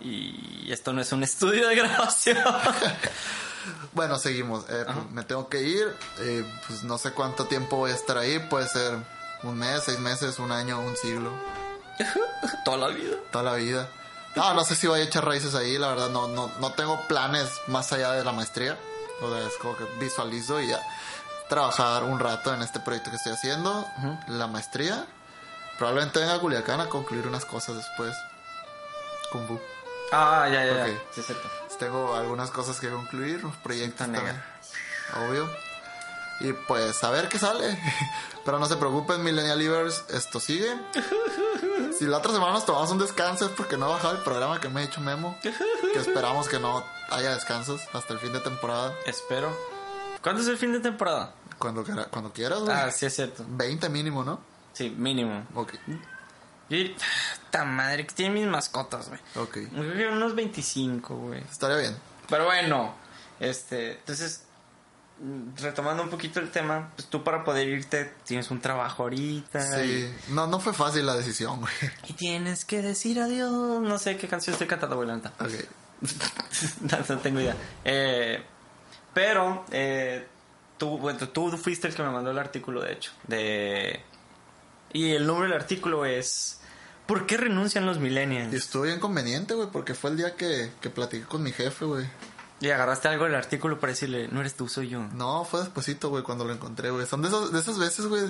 y 0.00 0.70
esto 0.70 0.92
no 0.92 1.00
es 1.00 1.10
un 1.12 1.24
estudio 1.24 1.68
de 1.68 1.74
grabación. 1.74 2.38
Bueno, 3.92 4.18
seguimos. 4.18 4.64
Eh, 4.68 4.84
pues, 4.86 5.10
me 5.10 5.22
tengo 5.24 5.48
que 5.48 5.62
ir. 5.62 5.96
Eh, 6.20 6.44
pues 6.66 6.84
no 6.84 6.98
sé 6.98 7.12
cuánto 7.12 7.46
tiempo 7.46 7.76
voy 7.76 7.90
a 7.90 7.94
estar 7.94 8.18
ahí. 8.18 8.38
Puede 8.38 8.68
ser 8.68 8.98
un 9.42 9.58
mes, 9.58 9.82
seis 9.84 9.98
meses, 9.98 10.38
un 10.38 10.52
año, 10.52 10.80
un 10.80 10.96
siglo. 10.96 11.32
Toda 12.64 12.76
la 12.76 12.88
vida. 12.88 13.16
Toda 13.30 13.44
la 13.44 13.54
vida. 13.54 13.88
No, 14.36 14.52
no 14.54 14.64
sé 14.64 14.74
si 14.74 14.86
voy 14.86 15.00
a 15.00 15.04
echar 15.04 15.24
raíces 15.24 15.54
ahí. 15.54 15.78
La 15.78 15.88
verdad, 15.88 16.10
no, 16.10 16.28
no, 16.28 16.50
no 16.60 16.72
tengo 16.72 17.00
planes 17.06 17.48
más 17.68 17.92
allá 17.92 18.12
de 18.12 18.24
la 18.24 18.32
maestría. 18.32 18.78
O 19.20 19.30
sea, 19.30 19.46
es 19.46 19.54
como 19.58 19.76
que 19.76 19.84
visualizo 20.00 20.60
y 20.60 20.68
ya. 20.68 20.80
Trabajar 21.48 22.02
un 22.04 22.18
rato 22.18 22.52
en 22.52 22.62
este 22.62 22.80
proyecto 22.80 23.10
que 23.10 23.16
estoy 23.16 23.32
haciendo. 23.32 23.86
La 24.28 24.46
maestría. 24.46 25.06
Probablemente 25.78 26.20
venga 26.20 26.34
a 26.34 26.38
Culiacán 26.38 26.80
a 26.80 26.88
concluir 26.88 27.26
unas 27.26 27.44
cosas 27.44 27.76
después. 27.76 28.14
Kung 29.30 29.46
Fu. 29.46 29.60
Ah, 30.12 30.48
ya, 30.50 30.64
ya, 30.64 30.76
ya. 30.76 30.84
Ok. 30.84 31.00
Sí, 31.12 31.22
cierto. 31.22 31.48
Tengo 31.78 32.14
algunas 32.14 32.50
cosas 32.50 32.78
que 32.78 32.88
concluir, 32.88 33.42
los 33.42 33.56
proyectos 33.56 34.06
también. 34.06 34.40
Obvio. 35.28 35.48
Y 36.40 36.52
pues 36.52 37.02
a 37.04 37.10
ver 37.10 37.28
qué 37.28 37.38
sale. 37.38 37.78
Pero 38.44 38.58
no 38.58 38.66
se 38.66 38.76
preocupen, 38.76 39.22
Millennial 39.22 39.58
Livers, 39.58 40.04
esto 40.10 40.40
sigue. 40.40 40.74
Si 41.98 42.06
la 42.06 42.18
otra 42.18 42.32
semana 42.32 42.54
nos 42.54 42.66
tomamos 42.66 42.90
un 42.90 42.98
descanso 42.98 43.46
es 43.46 43.52
porque 43.52 43.76
no 43.76 43.86
he 43.86 43.90
bajado 43.90 44.16
el 44.16 44.22
programa 44.22 44.60
que 44.60 44.68
me 44.68 44.80
ha 44.80 44.84
hecho 44.84 45.00
Memo. 45.00 45.38
Que 45.40 45.98
esperamos 45.98 46.48
que 46.48 46.58
no 46.58 46.82
haya 47.08 47.32
descansos 47.34 47.82
hasta 47.92 48.12
el 48.14 48.18
fin 48.18 48.32
de 48.32 48.40
temporada. 48.40 48.92
Espero. 49.06 49.56
¿Cuándo 50.20 50.42
es 50.42 50.48
el 50.48 50.58
fin 50.58 50.72
de 50.72 50.80
temporada? 50.80 51.34
Cuando, 51.56 51.84
cuando 52.10 52.32
quieras, 52.32 52.60
güey. 52.60 52.72
Ah, 52.74 52.90
sí, 52.90 53.06
es 53.06 53.14
cierto. 53.14 53.44
20 53.46 53.88
mínimo, 53.90 54.24
¿no? 54.24 54.40
Sí, 54.72 54.90
mínimo. 54.90 55.46
Ok. 55.54 55.74
Y. 56.68 56.96
¡Ta 57.50 57.64
madre! 57.64 58.06
Que 58.06 58.14
tiene 58.14 58.40
mis 58.40 58.48
mascotas, 58.48 59.08
güey. 59.08 59.20
Ok. 59.36 59.58
Unos 60.12 60.34
25, 60.34 61.14
güey. 61.14 61.40
Estaría 61.42 61.76
bien. 61.76 61.96
Pero 62.28 62.46
bueno, 62.46 62.94
este, 63.38 63.98
entonces, 63.98 64.44
retomando 65.56 66.02
un 66.02 66.10
poquito 66.10 66.40
el 66.40 66.50
tema, 66.50 66.90
pues 66.96 67.08
tú 67.08 67.22
para 67.22 67.44
poder 67.44 67.68
irte 67.68 68.12
tienes 68.24 68.50
un 68.50 68.60
trabajo 68.60 69.04
ahorita. 69.04 69.60
Sí. 69.82 70.12
No, 70.28 70.46
no 70.46 70.60
fue 70.60 70.74
fácil 70.74 71.06
la 71.06 71.14
decisión, 71.14 71.60
güey. 71.60 71.72
Y, 72.06 72.10
y 72.10 72.12
tienes 72.14 72.64
que 72.64 72.82
decir 72.82 73.20
adiós. 73.20 73.80
No 73.80 73.98
sé 73.98 74.16
qué 74.16 74.28
canción 74.28 74.54
estoy 74.54 74.66
cantando, 74.66 74.96
güey. 74.96 75.10
Ok. 75.10 75.22
no, 76.80 76.98
no 77.08 77.18
tengo 77.20 77.40
idea. 77.40 77.56
Eh, 77.84 78.42
pero, 79.12 79.64
eh, 79.70 80.26
tú, 80.76 80.98
bueno, 80.98 81.28
tú 81.28 81.50
fuiste 81.56 81.86
el 81.88 81.94
que 81.94 82.02
me 82.02 82.10
mandó 82.10 82.30
el 82.30 82.38
artículo, 82.38 82.82
de 82.82 82.92
hecho. 82.92 83.12
De... 83.26 84.00
Y 84.92 85.12
el 85.12 85.26
nombre 85.26 85.48
del 85.48 85.56
artículo 85.56 86.04
es... 86.04 86.60
¿Por 87.06 87.26
qué 87.26 87.36
renuncian 87.36 87.84
los 87.84 87.98
Y 87.98 88.00
millennials? 88.00 88.52
estuvo 88.54 88.82
bien 88.84 88.98
conveniente, 88.98 89.54
güey, 89.54 89.68
porque 89.70 89.94
fue 89.94 90.10
el 90.10 90.16
día 90.16 90.36
que, 90.36 90.70
que 90.80 90.88
platiqué 90.90 91.24
con 91.24 91.42
mi 91.42 91.52
jefe, 91.52 91.84
güey. 91.84 92.06
Y 92.64 92.70
agarraste 92.70 93.08
algo 93.08 93.24
del 93.24 93.34
artículo 93.34 93.78
para 93.78 93.92
decirle, 93.92 94.26
no 94.28 94.40
eres 94.40 94.54
tú, 94.54 94.68
soy 94.68 94.88
yo. 94.88 95.00
No, 95.12 95.44
fue 95.44 95.60
despuesito, 95.60 96.08
güey, 96.08 96.22
cuando 96.22 96.46
lo 96.46 96.52
encontré, 96.54 96.88
güey. 96.88 97.04
Son 97.06 97.20
de, 97.20 97.28
esos, 97.28 97.52
de 97.52 97.60
esas 97.60 97.78
veces, 97.78 98.06
güey. 98.06 98.22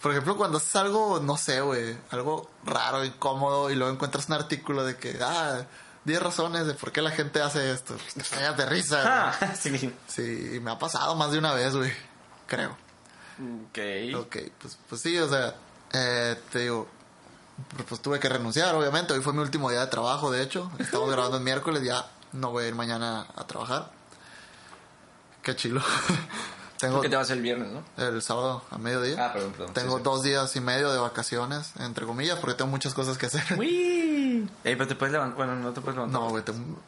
Por 0.00 0.12
ejemplo, 0.12 0.36
cuando 0.36 0.58
haces 0.58 0.76
algo, 0.76 1.18
no 1.18 1.36
sé, 1.36 1.60
güey, 1.60 1.98
algo 2.10 2.48
raro, 2.64 3.04
incómodo, 3.04 3.68
y 3.68 3.74
luego 3.74 3.92
encuentras 3.92 4.28
un 4.28 4.34
artículo 4.34 4.84
de 4.84 4.96
que, 4.96 5.18
ah, 5.20 5.66
10 6.04 6.22
razones 6.22 6.66
de 6.68 6.74
por 6.74 6.92
qué 6.92 7.02
la 7.02 7.10
gente 7.10 7.42
hace 7.42 7.72
esto. 7.72 7.96
Te 8.14 8.22
cagas 8.22 8.56
de 8.56 8.66
risa. 8.66 9.34
Ah, 9.40 9.54
sí. 9.56 9.92
Sí, 10.06 10.60
me 10.62 10.70
ha 10.70 10.78
pasado 10.78 11.16
más 11.16 11.32
de 11.32 11.38
una 11.38 11.52
vez, 11.52 11.74
güey. 11.74 11.92
Creo. 12.46 12.70
Ok. 12.70 13.78
Ok, 14.26 14.36
pues, 14.60 14.78
pues 14.88 15.00
sí, 15.00 15.18
o 15.18 15.28
sea, 15.28 15.56
eh, 15.92 16.36
te 16.52 16.60
digo, 16.60 16.86
pues, 17.74 17.88
pues 17.88 18.00
tuve 18.00 18.20
que 18.20 18.28
renunciar, 18.28 18.76
obviamente. 18.76 19.12
Hoy 19.12 19.22
fue 19.22 19.32
mi 19.32 19.40
último 19.40 19.70
día 19.70 19.80
de 19.80 19.86
trabajo, 19.88 20.30
de 20.30 20.40
hecho. 20.40 20.70
Estamos 20.78 21.10
grabando 21.10 21.38
el 21.38 21.42
miércoles, 21.42 21.82
ya 21.82 22.06
no 22.32 22.50
voy 22.50 22.64
a 22.64 22.68
ir 22.68 22.74
mañana 22.74 23.26
a 23.36 23.46
trabajar. 23.46 23.90
Qué 25.42 25.56
chilo. 25.56 25.82
Tengo 26.78 27.02
¿Qué 27.02 27.10
te 27.10 27.16
vas 27.16 27.28
el 27.28 27.42
viernes, 27.42 27.68
no? 27.70 27.84
el 28.02 28.22
sábado 28.22 28.62
a 28.70 28.78
mediodía. 28.78 29.26
Ah, 29.26 29.32
perdón, 29.34 29.52
perdón. 29.52 29.74
Tengo 29.74 29.92
Sí, 29.92 29.98
sí. 29.98 30.02
dos 30.02 30.22
días 30.22 30.56
y 30.56 30.60
medio 30.60 30.90
de 30.92 30.98
vacaciones, 30.98 31.72
entre 31.78 32.06
comillas, 32.06 32.38
porque 32.38 32.54
tengo 32.54 32.70
muchas 32.70 32.94
cosas 32.94 33.18
que 33.18 33.26
hacer. 33.26 33.42
¡Uy! 33.58 34.48
Ey, 34.64 34.76
pero 34.76 34.86
te 34.88 34.94
puedes 34.94 35.12
levantar. 35.12 35.36
Bueno, 35.36 35.56
no 35.56 35.72
te 35.74 35.82
puedes 35.82 35.96
levantar. 35.96 36.20
No, 36.20 36.30
güey, 36.30 36.42
tengo 36.42 36.58
un 36.58 36.78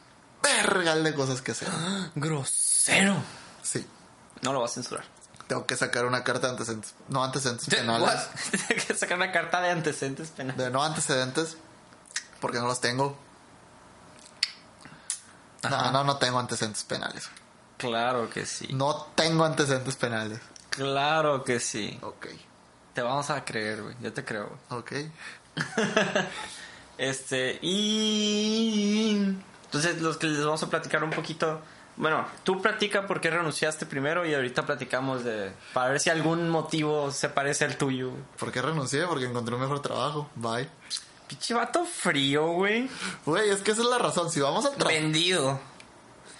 vergal 0.42 1.04
de 1.04 1.12
cosas 1.14 1.42
que 1.42 1.52
hacer. 1.52 1.68
¡Grosero! 2.14 3.16
Sí. 3.62 3.86
No 4.40 4.54
lo 4.54 4.60
vas 4.60 4.70
a 4.70 4.74
censurar. 4.74 5.04
Tengo 5.46 5.66
que 5.66 5.76
sacar 5.76 6.06
una 6.06 6.24
carta 6.24 6.46
de 6.46 6.52
antecedentes. 6.52 6.94
No 7.08 7.22
antecedentes 7.22 7.68
penales. 7.68 8.28
Tienes 8.66 8.86
que 8.86 8.94
sacar 8.94 9.18
una 9.18 9.30
carta 9.30 9.60
de 9.60 9.70
antecedentes 9.72 10.30
penales. 10.30 10.56
De 10.56 10.70
no 10.70 10.82
antecedentes, 10.82 11.58
porque 12.40 12.58
no 12.58 12.66
los 12.66 12.80
tengo. 12.80 13.14
Ajá. 15.62 15.86
No, 15.86 15.92
no, 15.92 16.04
no 16.04 16.16
tengo 16.16 16.38
antecedentes 16.38 16.84
penales. 16.84 17.30
Claro 17.76 18.30
que 18.30 18.46
sí. 18.46 18.68
No 18.72 19.08
tengo 19.14 19.44
antecedentes 19.44 19.96
penales. 19.96 20.40
Claro 20.70 21.44
que 21.44 21.60
sí. 21.60 21.98
Ok. 22.02 22.26
Te 22.94 23.02
vamos 23.02 23.30
a 23.30 23.44
creer, 23.44 23.82
güey. 23.82 23.96
Yo 24.00 24.12
te 24.12 24.24
creo, 24.24 24.48
güey. 24.68 24.80
Ok. 24.80 24.92
Este, 26.98 27.58
y. 27.62 29.34
Entonces, 29.64 30.00
los 30.00 30.18
que 30.18 30.26
les 30.28 30.44
vamos 30.44 30.62
a 30.62 30.70
platicar 30.70 31.02
un 31.02 31.10
poquito. 31.10 31.60
Bueno, 31.96 32.24
tú 32.44 32.60
platica 32.62 33.06
por 33.06 33.20
qué 33.20 33.30
renunciaste 33.30 33.86
primero 33.86 34.24
y 34.24 34.34
ahorita 34.34 34.64
platicamos 34.64 35.24
de. 35.24 35.52
Para 35.72 35.88
ver 35.88 36.00
si 36.00 36.10
algún 36.10 36.48
motivo 36.48 37.10
se 37.10 37.28
parece 37.28 37.64
al 37.64 37.76
tuyo. 37.76 38.12
¿Por 38.38 38.52
qué 38.52 38.62
renuncié? 38.62 39.06
Porque 39.06 39.24
encontré 39.24 39.54
un 39.54 39.62
mejor 39.62 39.80
trabajo. 39.80 40.30
Bye. 40.36 40.68
Pinche 41.32 41.54
vato 41.54 41.86
frío, 41.86 42.48
güey. 42.48 42.90
Güey, 43.24 43.48
es 43.48 43.62
que 43.62 43.70
esa 43.70 43.80
es 43.80 43.88
la 43.88 43.96
razón. 43.96 44.30
Si 44.30 44.38
vamos 44.38 44.66
a. 44.66 44.70
Vendido. 44.84 45.58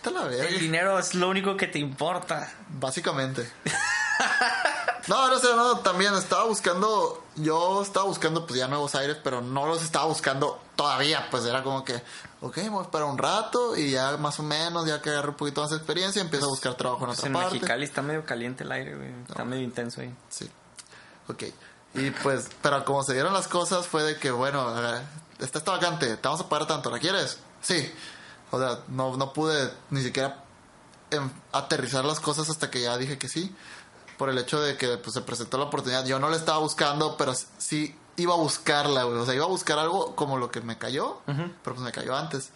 la. 0.04 0.26
El 0.26 0.61
dinero 0.61 0.99
es 0.99 1.14
lo 1.14 1.30
único 1.30 1.56
que 1.56 1.66
te 1.66 1.78
importa. 1.78 2.52
Básicamente. 2.68 3.50
No, 5.08 5.28
no 5.28 5.37
sé, 5.40 5.49
no, 5.56 5.78
también 5.78 6.14
estaba 6.14 6.44
buscando, 6.44 7.25
yo 7.34 7.82
estaba 7.82 8.06
buscando 8.06 8.46
pues 8.46 8.61
ya 8.61 8.68
nuevos 8.68 8.94
aires, 8.94 9.16
pero 9.25 9.40
no 9.40 9.66
los 9.66 9.82
estaba 9.82 10.04
buscando 10.04 10.62
todavía, 10.76 11.26
pues 11.28 11.44
era 11.44 11.64
como 11.64 11.84
que, 11.84 12.00
ok, 12.40 12.56
me 12.58 12.68
voy 12.68 12.78
a 12.78 12.82
esperar 12.82 13.08
un 13.08 13.18
rato 13.18 13.76
y 13.76 13.90
ya 13.90 14.16
más 14.18 14.38
o 14.38 14.44
menos, 14.44 14.87
ya 14.87 15.02
que 15.02 15.11
agarré 15.11 15.30
un 15.30 15.34
poquito 15.34 15.61
más 15.61 15.70
de 15.70 15.78
experiencia, 15.78 16.22
empiezo 16.22 16.46
a 16.46 16.50
buscar 16.50 16.75
trabajo 16.75 17.00
en 17.00 17.06
Pues 17.06 17.18
otra 17.18 17.26
en 17.26 17.32
parte. 17.32 17.54
Mexicali 17.54 17.84
está 17.84 18.00
medio 18.00 18.25
caliente 18.25 18.62
el 18.62 18.70
aire, 18.70 18.94
güey. 18.94 19.11
Está 19.28 19.44
medio 19.44 19.64
intenso 19.64 20.02
ahí. 20.02 20.14
Sí. 20.28 20.49
Ok. 21.26 21.42
Y 21.94 22.11
pues, 22.11 22.49
pero 22.62 22.84
como 22.84 23.02
se 23.02 23.12
dieron 23.12 23.32
las 23.32 23.49
cosas 23.49 23.87
fue 23.87 24.02
de 24.02 24.16
que, 24.18 24.30
bueno, 24.30 24.75
eh, 24.78 25.02
está 25.40 25.58
esta 25.58 25.72
vacante, 25.72 26.16
te 26.16 26.28
vamos 26.28 26.40
a 26.40 26.49
pagar 26.49 26.66
tanto, 26.66 26.90
¿la 26.90 26.99
quieres? 26.99 27.38
Sí. 27.61 27.92
O 28.50 28.58
sea, 28.58 28.80
no, 28.88 29.16
no 29.16 29.32
pude 29.32 29.70
ni 29.90 30.02
siquiera 30.02 30.44
em, 31.11 31.30
aterrizar 31.52 32.04
las 32.04 32.20
cosas 32.20 32.50
hasta 32.50 32.70
que 32.70 32.82
ya 32.82 32.96
dije 32.96 33.18
que 33.18 33.28
sí. 33.28 33.54
Por 34.18 34.28
el 34.28 34.38
hecho 34.38 34.61
de 34.61 34.76
que 34.76 34.99
pues, 34.99 35.14
se 35.14 35.22
presentó 35.22 35.58
la 35.58 35.64
oportunidad. 35.64 36.04
Yo 36.04 36.18
no 36.18 36.28
la 36.28 36.37
estaba 36.37 36.58
buscando, 36.58 37.16
pero 37.16 37.34
sí 37.58 37.96
iba 38.16 38.34
a 38.34 38.37
buscarla, 38.37 39.04
güey. 39.04 39.18
O 39.18 39.25
sea, 39.25 39.34
iba 39.34 39.44
a 39.44 39.49
buscar 39.49 39.78
algo 39.78 40.14
como 40.14 40.38
lo 40.38 40.50
que 40.50 40.61
me 40.61 40.78
cayó, 40.78 41.20
pero 41.26 41.54
pues 41.64 41.80
me 41.80 41.92
cayó 41.92 42.14
antes. 42.14 42.50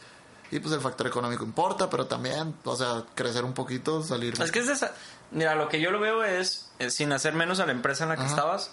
Y 0.51 0.61
pues 0.61 0.73
el 0.75 0.81
factor 0.81 1.09
económico 1.09 1.45
importa, 1.45 1.91
pero 1.91 2.07
también, 2.07 2.55
o 2.65 2.77
sea, 2.77 3.05
crecer 3.15 3.45
un 3.45 3.53
poquito, 3.53 4.03
salir. 4.03 4.41
Es 4.41 4.53
que 4.53 4.61
es 4.61 4.69
esa. 4.69 4.93
Mira, 5.33 5.57
lo 5.57 5.69
que 5.69 5.81
yo 5.81 5.91
lo 5.91 5.99
veo 5.99 6.23
es, 6.23 6.71
es 6.79 6.95
sin 6.95 7.13
hacer 7.13 7.35
menos 7.35 7.59
a 7.59 7.67
la 7.67 7.73
empresa 7.73 8.05
en 8.05 8.11
la 8.11 8.17
que 8.17 8.23
Ajá. 8.23 8.31
estabas, 8.31 8.71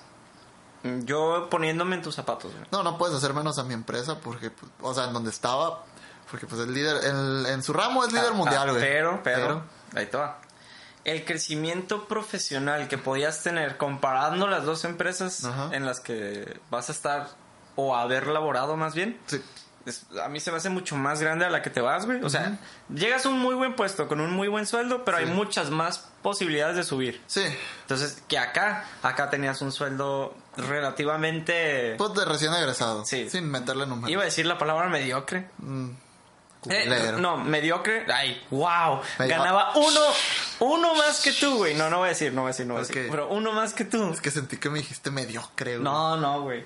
yo 1.06 1.48
poniéndome 1.50 1.96
en 1.96 2.02
tus 2.02 2.16
zapatos, 2.16 2.52
güey. 2.54 2.66
No, 2.72 2.84
no 2.84 2.98
puedes 2.98 3.16
hacer 3.16 3.34
menos 3.34 3.58
a 3.60 3.64
mi 3.64 3.74
empresa 3.74 4.20
porque, 4.20 4.50
pues, 4.52 4.72
o 4.82 4.94
sea, 4.94 5.06
en 5.06 5.14
donde 5.14 5.30
estaba, 5.30 5.84
porque 6.30 6.46
pues 6.48 6.62
el 6.62 6.74
líder, 6.74 7.04
en, 7.06 7.46
en 7.46 7.64
su 7.64 7.74
ramo 7.74 8.04
es 8.04 8.12
líder 8.12 8.30
Ah, 8.32 8.34
mundial, 8.36 8.70
ah, 8.70 8.72
güey. 8.72 8.84
pero, 8.84 9.22
pero, 9.24 9.64
ahí 9.96 10.06
te 10.08 10.18
va. 10.18 10.40
El 11.06 11.26
crecimiento 11.26 12.06
profesional 12.08 12.88
que 12.88 12.98
podías 12.98 13.44
tener 13.44 13.78
comparando 13.78 14.48
las 14.48 14.64
dos 14.66 14.86
empresas 14.86 15.44
Ajá. 15.46 15.70
en 15.74 15.86
las 15.86 16.00
que 16.00 16.60
vas 16.70 16.90
a 16.90 16.92
estar 16.94 17.28
o 17.76 17.96
haber 17.96 18.28
laborado 18.28 18.78
más 18.78 18.94
bien, 18.96 19.20
Sí, 19.26 19.42
es- 19.86 20.06
a 20.24 20.30
mí 20.30 20.40
se 20.40 20.52
me 20.52 20.58
hace 20.58 20.70
mucho 20.70 20.96
más 20.96 21.20
grande 21.22 21.44
a 21.46 21.50
la 21.50 21.62
que 21.62 21.70
te 21.70 21.82
vas, 21.82 22.06
güey. 22.06 22.24
O 22.24 22.30
sea, 22.30 22.58
llegas 22.94 23.26
a 23.26 23.30
un 23.30 23.40
muy 23.40 23.54
buen 23.56 23.76
puesto 23.76 24.08
con 24.08 24.22
un 24.22 24.32
muy 24.32 24.48
buen 24.48 24.66
sueldo, 24.66 25.04
pero 25.04 25.18
Sí. 25.18 25.24
hay 25.26 25.30
muchas 25.30 25.70
más 25.72 26.08
posibilidades 26.22 26.76
de 26.78 26.84
subir. 26.84 27.22
sí. 27.28 27.44
Entonces, 27.82 28.24
que 28.30 28.38
acá, 28.38 28.86
acá 29.02 29.30
tenías 29.30 29.62
un 29.62 29.72
sueldo 29.74 30.34
relativamente... 30.58 31.96
Pues 31.98 32.14
de 32.14 32.26
recién 32.26 32.54
egresado. 32.54 33.06
Sí. 33.06 33.30
Sin 33.30 33.50
meterle 33.50 33.86
números. 33.86 34.10
Iba 34.12 34.22
a 34.22 34.26
decir 34.26 34.46
la 34.46 34.58
palabra 34.58 34.88
mediocre. 34.90 35.50
Mm, 35.58 35.90
Eh, 36.70 37.14
no, 37.18 37.36
mediocre. 37.38 38.06
Ay, 38.14 38.42
wow. 38.50 39.02
Medio- 39.20 39.36
Ganaba 39.38 39.74
uno, 39.76 40.00
uno 40.60 40.96
más 40.96 41.22
que 41.22 41.34
tú, 41.34 41.58
güey. 41.58 41.74
No, 41.76 41.90
no 41.90 41.98
voy 41.98 42.06
a 42.06 42.10
decir, 42.10 42.32
no 42.34 42.42
voy 42.44 42.50
a 42.50 42.52
decir, 42.52 42.66
no 42.66 42.76
voy 42.76 42.84
a 42.84 42.88
decir. 42.88 43.08
Pero 43.12 43.28
uno 43.30 43.52
más 43.52 43.74
que 43.74 43.84
tú. 43.84 44.12
Es 44.14 44.22
que 44.22 44.32
sentí 44.32 44.56
que 44.58 44.70
me 44.70 44.80
dijiste 44.80 45.12
mediocre, 45.12 45.74
güey. 45.74 45.84
No, 45.84 46.16
no, 46.16 46.42
güey. 46.44 46.64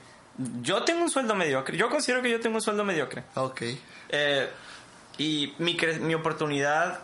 Yo 0.61 0.83
tengo 0.83 1.01
un 1.01 1.09
sueldo 1.09 1.33
mediocre. 1.33 1.75
Yo 1.75 1.89
considero 1.89 2.21
que 2.21 2.29
yo 2.29 2.39
tengo 2.39 2.57
un 2.57 2.61
sueldo 2.61 2.83
mediocre. 2.83 3.23
Ok. 3.33 3.61
Eh, 4.09 4.47
y 5.17 5.55
mi, 5.57 5.75
cre- 5.75 5.99
mi 5.99 6.13
oportunidad 6.13 6.99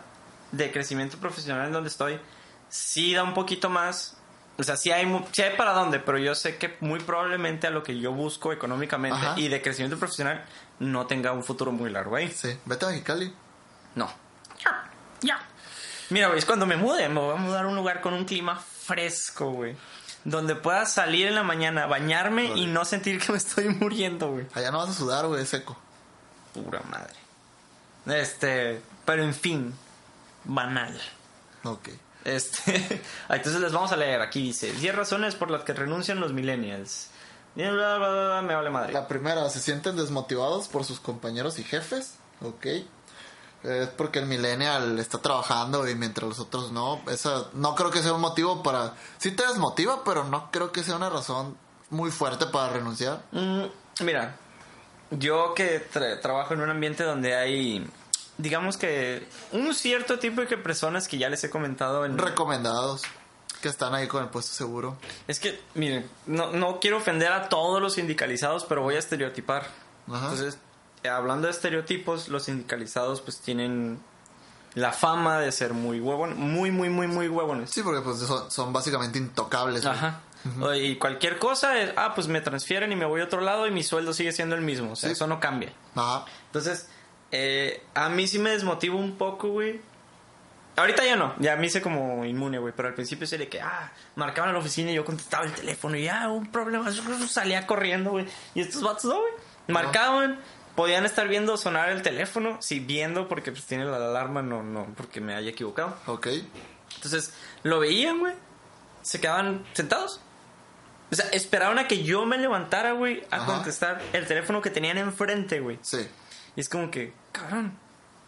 de 0.52 0.70
crecimiento 0.70 1.16
profesional 1.18 1.66
en 1.66 1.72
donde 1.72 1.88
estoy 1.88 2.20
sí 2.68 3.12
da 3.12 3.24
un 3.24 3.34
poquito 3.34 3.68
más. 3.70 4.16
O 4.56 4.62
sea, 4.62 4.76
sí 4.76 4.92
hay, 4.92 5.04
mu- 5.06 5.26
sí 5.32 5.42
hay 5.42 5.56
para 5.56 5.72
dónde, 5.72 5.98
pero 5.98 6.16
yo 6.18 6.34
sé 6.34 6.56
que 6.58 6.76
muy 6.80 7.00
probablemente 7.00 7.66
a 7.66 7.70
lo 7.70 7.82
que 7.82 7.98
yo 7.98 8.12
busco 8.12 8.52
económicamente 8.52 9.18
Ajá. 9.18 9.34
y 9.38 9.48
de 9.48 9.60
crecimiento 9.60 9.98
profesional 9.98 10.44
no 10.78 11.06
tenga 11.06 11.32
un 11.32 11.42
futuro 11.42 11.72
muy 11.72 11.90
largo 11.90 12.14
ahí. 12.16 12.30
Sí. 12.30 12.56
Vete 12.64 12.84
a 12.84 12.88
Mexicali. 12.90 13.34
No. 13.96 14.12
Ya, 14.64 14.90
ya. 15.22 15.40
Mira, 16.10 16.28
güey, 16.28 16.38
es 16.38 16.44
cuando 16.44 16.66
me 16.66 16.76
mude, 16.76 17.08
me 17.08 17.18
voy 17.20 17.34
a 17.34 17.38
mudar 17.38 17.64
a 17.64 17.68
un 17.68 17.74
lugar 17.74 18.00
con 18.00 18.14
un 18.14 18.24
clima 18.24 18.56
fresco, 18.56 19.50
güey. 19.50 19.76
Donde 20.24 20.54
pueda 20.54 20.86
salir 20.86 21.26
en 21.26 21.34
la 21.34 21.42
mañana, 21.42 21.86
bañarme 21.86 22.46
y 22.56 22.66
no 22.66 22.84
sentir 22.84 23.20
que 23.20 23.32
me 23.32 23.38
estoy 23.38 23.68
muriendo, 23.68 24.30
güey. 24.30 24.46
Allá 24.54 24.70
no 24.70 24.78
vas 24.78 24.90
a 24.90 24.94
sudar, 24.94 25.26
güey, 25.26 25.42
es 25.42 25.48
seco. 25.48 25.76
Pura 26.54 26.80
madre. 26.88 27.12
Este, 28.06 28.80
pero 29.04 29.22
en 29.24 29.34
fin, 29.34 29.74
banal. 30.44 30.98
Ok. 31.64 31.88
Este, 32.24 33.02
entonces 33.28 33.60
les 33.60 33.72
vamos 33.72 33.92
a 33.92 33.96
leer. 33.96 34.20
Aquí 34.20 34.42
dice: 34.42 34.72
10 34.72 34.94
razones 34.94 35.34
por 35.34 35.50
las 35.50 35.62
que 35.64 35.72
renuncian 35.72 36.20
los 36.20 36.32
millennials. 36.32 37.08
Bla, 37.54 37.70
bla, 37.70 37.98
bla, 37.98 38.08
bla, 38.08 38.42
me 38.42 38.54
vale 38.54 38.70
madre. 38.70 38.92
La 38.92 39.06
primera, 39.06 39.48
se 39.48 39.60
sienten 39.60 39.94
desmotivados 39.96 40.66
por 40.68 40.84
sus 40.84 40.98
compañeros 41.00 41.58
y 41.58 41.64
jefes. 41.64 42.14
Ok. 42.42 42.66
Es 43.62 43.88
porque 43.96 44.18
el 44.18 44.26
millennial 44.26 44.98
está 44.98 45.18
trabajando 45.22 45.88
y 45.88 45.94
mientras 45.94 46.28
los 46.28 46.38
otros 46.40 46.70
no. 46.72 47.00
Esa 47.08 47.46
no 47.54 47.74
creo 47.74 47.90
que 47.90 48.02
sea 48.02 48.12
un 48.12 48.20
motivo 48.20 48.62
para. 48.62 48.94
Sí 49.18 49.30
te 49.30 49.46
desmotiva, 49.46 50.02
pero 50.04 50.24
no 50.24 50.50
creo 50.50 50.70
que 50.72 50.82
sea 50.82 50.96
una 50.96 51.08
razón 51.10 51.56
muy 51.90 52.10
fuerte 52.10 52.46
para 52.46 52.72
renunciar. 52.72 53.22
Mm, 53.32 53.62
mira, 54.00 54.36
yo 55.10 55.54
que 55.54 55.88
tra- 55.90 56.20
trabajo 56.20 56.54
en 56.54 56.60
un 56.60 56.70
ambiente 56.70 57.04
donde 57.04 57.36
hay, 57.36 57.86
digamos 58.38 58.76
que, 58.76 59.26
un 59.52 59.74
cierto 59.74 60.18
tipo 60.18 60.40
de 60.40 60.56
personas 60.56 61.08
que 61.08 61.18
ya 61.18 61.28
les 61.28 61.42
he 61.44 61.50
comentado 61.50 62.04
en... 62.04 62.18
Recomendados. 62.18 63.02
Que 63.60 63.68
están 63.68 63.94
ahí 63.94 64.06
con 64.08 64.22
el 64.22 64.28
puesto 64.28 64.52
seguro. 64.52 64.98
Es 65.26 65.40
que, 65.40 65.58
miren, 65.74 66.06
no, 66.26 66.52
no 66.52 66.80
quiero 66.80 66.98
ofender 66.98 67.32
a 67.32 67.48
todos 67.48 67.80
los 67.80 67.94
sindicalizados, 67.94 68.64
pero 68.64 68.82
voy 68.82 68.96
a 68.96 68.98
estereotipar. 68.98 69.66
Ajá. 70.08 70.30
Entonces, 70.30 70.58
eh, 71.02 71.08
hablando 71.08 71.46
de 71.46 71.52
estereotipos, 71.52 72.28
los 72.28 72.44
sindicalizados 72.44 73.22
pues 73.22 73.38
tienen 73.40 74.00
la 74.74 74.92
fama 74.92 75.38
de 75.38 75.50
ser 75.52 75.72
muy 75.72 76.00
huevones, 76.00 76.36
muy, 76.36 76.70
muy, 76.72 76.90
muy, 76.90 77.06
muy 77.06 77.28
huevones. 77.28 77.70
Sí, 77.70 77.82
porque 77.82 78.02
pues 78.02 78.18
son, 78.18 78.50
son 78.50 78.72
básicamente 78.72 79.18
intocables. 79.18 79.86
Ajá. 79.86 80.20
Y 80.76 80.96
cualquier 80.96 81.38
cosa 81.38 81.78
es, 81.78 81.92
ah, 81.96 82.12
pues 82.14 82.28
me 82.28 82.42
transfieren 82.42 82.92
y 82.92 82.96
me 82.96 83.06
voy 83.06 83.22
a 83.22 83.24
otro 83.24 83.40
lado 83.40 83.66
y 83.66 83.70
mi 83.70 83.82
sueldo 83.82 84.12
sigue 84.12 84.30
siendo 84.32 84.54
el 84.56 84.60
mismo. 84.60 84.92
O 84.92 84.96
sea, 84.96 85.08
Sí. 85.08 85.12
eso 85.14 85.26
no 85.26 85.40
cambia. 85.40 85.72
Ajá. 85.94 86.26
Entonces, 86.46 86.88
eh, 87.36 87.82
a 87.94 88.08
mí 88.10 88.28
sí 88.28 88.38
me 88.38 88.50
desmotiva 88.50 88.94
un 88.94 89.16
poco, 89.16 89.48
güey. 89.48 89.80
Ahorita 90.76 91.04
ya 91.04 91.16
no, 91.16 91.34
ya 91.40 91.56
me 91.56 91.66
hice 91.66 91.82
como 91.82 92.24
inmune, 92.24 92.58
güey. 92.58 92.72
Pero 92.76 92.86
al 92.88 92.94
principio 92.94 93.26
sí 93.26 93.36
de 93.36 93.48
que, 93.48 93.60
ah, 93.60 93.92
marcaban 94.14 94.50
a 94.50 94.52
la 94.52 94.60
oficina 94.60 94.92
y 94.92 94.94
yo 94.94 95.04
contestaba 95.04 95.44
el 95.44 95.52
teléfono 95.52 95.96
y 95.96 96.04
ya, 96.04 96.28
un 96.28 96.46
problema. 96.52 96.92
Salía 97.28 97.66
corriendo, 97.66 98.12
güey. 98.12 98.26
Y 98.54 98.60
estos 98.60 98.82
vatos 98.82 99.06
no, 99.06 99.18
güey. 99.20 99.32
Marcaban, 99.66 100.38
podían 100.76 101.04
estar 101.04 101.26
viendo 101.26 101.56
sonar 101.56 101.88
el 101.88 102.02
teléfono, 102.02 102.58
sí, 102.60 102.78
viendo 102.78 103.26
porque 103.26 103.50
pues 103.50 103.64
tiene 103.64 103.84
la 103.84 103.96
alarma, 103.96 104.40
no, 104.42 104.62
no, 104.62 104.86
porque 104.96 105.20
me 105.20 105.34
haya 105.34 105.50
equivocado. 105.50 105.96
Ok. 106.06 106.28
Entonces, 106.94 107.34
lo 107.64 107.80
veían, 107.80 108.20
güey. 108.20 108.34
Se 109.02 109.20
quedaban 109.20 109.64
sentados. 109.72 110.20
O 111.10 111.16
sea, 111.16 111.26
esperaban 111.30 111.78
a 111.80 111.88
que 111.88 112.04
yo 112.04 112.26
me 112.26 112.38
levantara, 112.38 112.92
güey, 112.92 113.24
a 113.32 113.36
Ajá. 113.36 113.46
contestar 113.46 114.00
el 114.12 114.24
teléfono 114.26 114.62
que 114.62 114.70
tenían 114.70 114.98
enfrente, 114.98 115.58
güey. 115.58 115.80
Sí. 115.82 116.06
Y 116.56 116.60
es 116.60 116.68
como 116.68 116.90
que, 116.90 117.12
cabrón. 117.32 117.76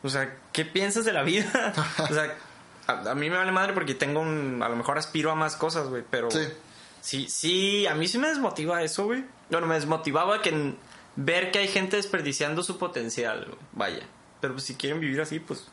O 0.03 0.09
sea, 0.09 0.39
¿qué 0.53 0.65
piensas 0.65 1.05
de 1.05 1.13
la 1.13 1.23
vida? 1.23 1.73
o 2.11 2.15
sea, 2.15 2.37
a, 2.87 3.11
a 3.11 3.15
mí 3.15 3.31
me 3.31 3.37
vale 3.37 3.53
madre 3.53 3.73
porque 3.73 3.95
tengo 3.95 4.21
un. 4.21 4.63
A 4.63 4.69
lo 4.69 4.77
mejor 4.77 4.99
aspiro 4.99 5.31
a 5.31 5.35
más 5.35 5.57
cosas, 5.57 5.89
güey, 5.89 6.05
pero. 6.09 6.31
Sí. 6.31 6.47
Sí, 7.07 7.29
sí, 7.29 7.87
a 7.87 7.95
mí 7.95 8.09
sí 8.09 8.19
me 8.19 8.27
desmotiva 8.27 8.83
eso, 8.83 9.05
güey. 9.05 9.25
Bueno, 9.49 9.69
me 9.69 9.77
desmotivaba 9.77 10.43
que 10.43 10.75
ver 11.15 11.53
que 11.53 11.61
hay 11.61 11.69
gente 11.69 11.97
desperdiciando 11.97 12.65
su 12.65 12.79
potencial, 12.79 13.45
güey. 13.45 13.59
Vaya. 13.73 14.09
Pero 14.41 14.55
pues 14.55 14.65
si 14.65 14.75
quieren 14.75 14.99
vivir 14.99 15.21
así, 15.21 15.39
pues. 15.39 15.67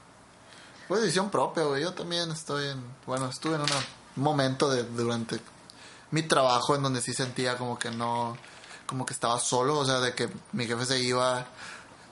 Pues 0.88 1.02
decisión 1.02 1.32
propia, 1.32 1.64
güey. 1.64 1.82
Yo 1.82 1.94
también 1.94 2.30
estoy 2.30 2.68
en. 2.68 2.84
Bueno, 3.08 3.30
estuve 3.30 3.56
en 3.56 3.62
un 3.62 3.68
momento 4.16 4.70
de, 4.70 4.84
durante 4.84 5.40
mi 6.12 6.22
trabajo 6.22 6.76
en 6.76 6.84
donde 6.84 7.02
sí 7.02 7.14
sentía 7.14 7.58
como 7.58 7.80
que 7.80 7.90
no. 7.90 8.38
Como 8.86 9.04
que 9.04 9.14
estaba 9.14 9.40
solo, 9.40 9.80
o 9.80 9.86
sea, 9.86 10.02
de 10.02 10.14
que 10.14 10.30
mi 10.52 10.68
jefe 10.68 10.86
se 10.86 11.00
iba 11.00 11.48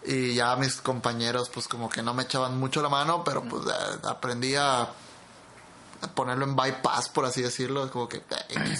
y 0.03 0.33
ya 0.35 0.55
mis 0.55 0.81
compañeros, 0.81 1.49
pues 1.49 1.67
como 1.67 1.89
que 1.89 2.01
no 2.01 2.13
me 2.13 2.23
echaban 2.23 2.59
mucho 2.59 2.81
la 2.81 2.89
mano, 2.89 3.23
pero 3.23 3.43
pues 3.43 3.63
eh, 3.65 3.99
aprendí 4.03 4.55
a, 4.55 4.89
ponerlo 6.15 6.45
en 6.45 6.55
bypass, 6.55 7.09
por 7.09 7.25
así 7.25 7.41
decirlo. 7.41 7.89
Como 7.91 8.09
que. 8.09 8.17
eh. 8.17 8.77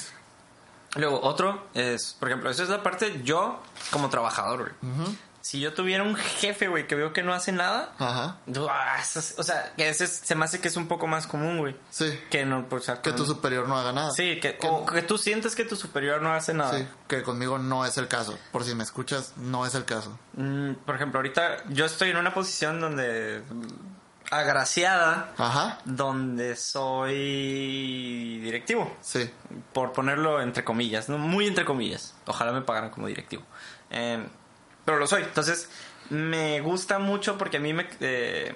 Luego, 0.95 1.21
otro 1.21 1.67
es, 1.73 2.15
por 2.19 2.29
ejemplo, 2.29 2.49
esa 2.49 2.63
es 2.63 2.69
la 2.69 2.83
parte 2.83 3.21
yo 3.23 3.59
como 3.91 4.09
trabajador, 4.09 4.75
güey. 4.81 4.93
Ujú. 4.93 5.15
Si 5.41 5.59
yo 5.59 5.73
tuviera 5.73 6.03
un 6.03 6.15
jefe, 6.15 6.67
güey, 6.67 6.85
que 6.87 6.93
veo 6.95 7.13
que 7.13 7.23
no 7.23 7.33
hace 7.33 7.51
nada, 7.51 7.93
Ajá. 7.97 8.37
ah, 8.69 9.01
o 9.37 9.43
sea, 9.43 9.73
que 9.75 9.89
ese 9.89 10.03
es- 10.03 10.21
se 10.23 10.35
me 10.35 10.45
hace 10.45 10.61
que 10.61 10.67
es 10.67 10.77
un 10.77 10.87
poco 10.87 11.07
más 11.07 11.25
común, 11.25 11.57
güey. 11.57 11.75
Sí. 11.89 12.19
Que 12.29 12.45
no, 12.45 12.69
pues, 12.69 12.83
o 12.83 12.85
sea, 12.85 13.01
Que 13.01 13.09
con- 13.09 13.17
tu 13.17 13.25
superior 13.25 13.67
no 13.67 13.75
haga 13.77 13.91
nada. 13.91 14.11
Sí, 14.11 14.39
que, 14.39 14.57
Que- 14.57 14.67
o 14.67 14.85
que 14.85 15.01
tú 15.01 15.17
sientes 15.17 15.55
que 15.55 15.65
tu 15.65 15.75
superior 15.75 16.21
no 16.21 16.31
hace 16.31 16.53
nada. 16.53 16.77
Sí, 16.77 16.87
que 17.07 17.23
conmigo 17.23 17.57
no 17.57 17.85
es 17.85 17.97
el 17.97 18.07
caso. 18.07 18.37
Por 18.51 18.63
si 18.63 18.75
me 18.75 18.83
escuchas, 18.83 19.33
no 19.37 19.65
es 19.65 19.73
el 19.73 19.83
caso. 19.85 20.17
Mm, 20.33 20.73
por 20.85 20.95
ejemplo, 20.95 21.17
ahorita 21.19 21.63
yo 21.69 21.85
estoy 21.85 22.11
en 22.11 22.17
una 22.17 22.33
posición 22.33 22.79
donde 22.79 23.41
agraciada, 24.29 25.33
Ajá. 25.37 25.79
donde 25.85 26.55
soy 26.55 28.39
directivo, 28.41 28.95
Sí. 29.01 29.29
por 29.73 29.91
ponerlo 29.91 30.41
entre 30.41 30.63
comillas, 30.63 31.09
¿no? 31.09 31.17
muy 31.17 31.47
entre 31.47 31.65
comillas. 31.65 32.13
Ojalá 32.27 32.51
me 32.51 32.61
pagaran 32.61 32.91
como 32.91 33.07
directivo. 33.07 33.43
Eh, 33.89 34.25
pero 34.85 34.97
lo 34.97 35.07
soy. 35.07 35.23
Entonces, 35.23 35.69
me 36.09 36.61
gusta 36.61 36.99
mucho 36.99 37.37
porque 37.37 37.57
a 37.57 37.59
mí 37.59 37.73
me... 37.73 37.87
eh, 37.99 38.53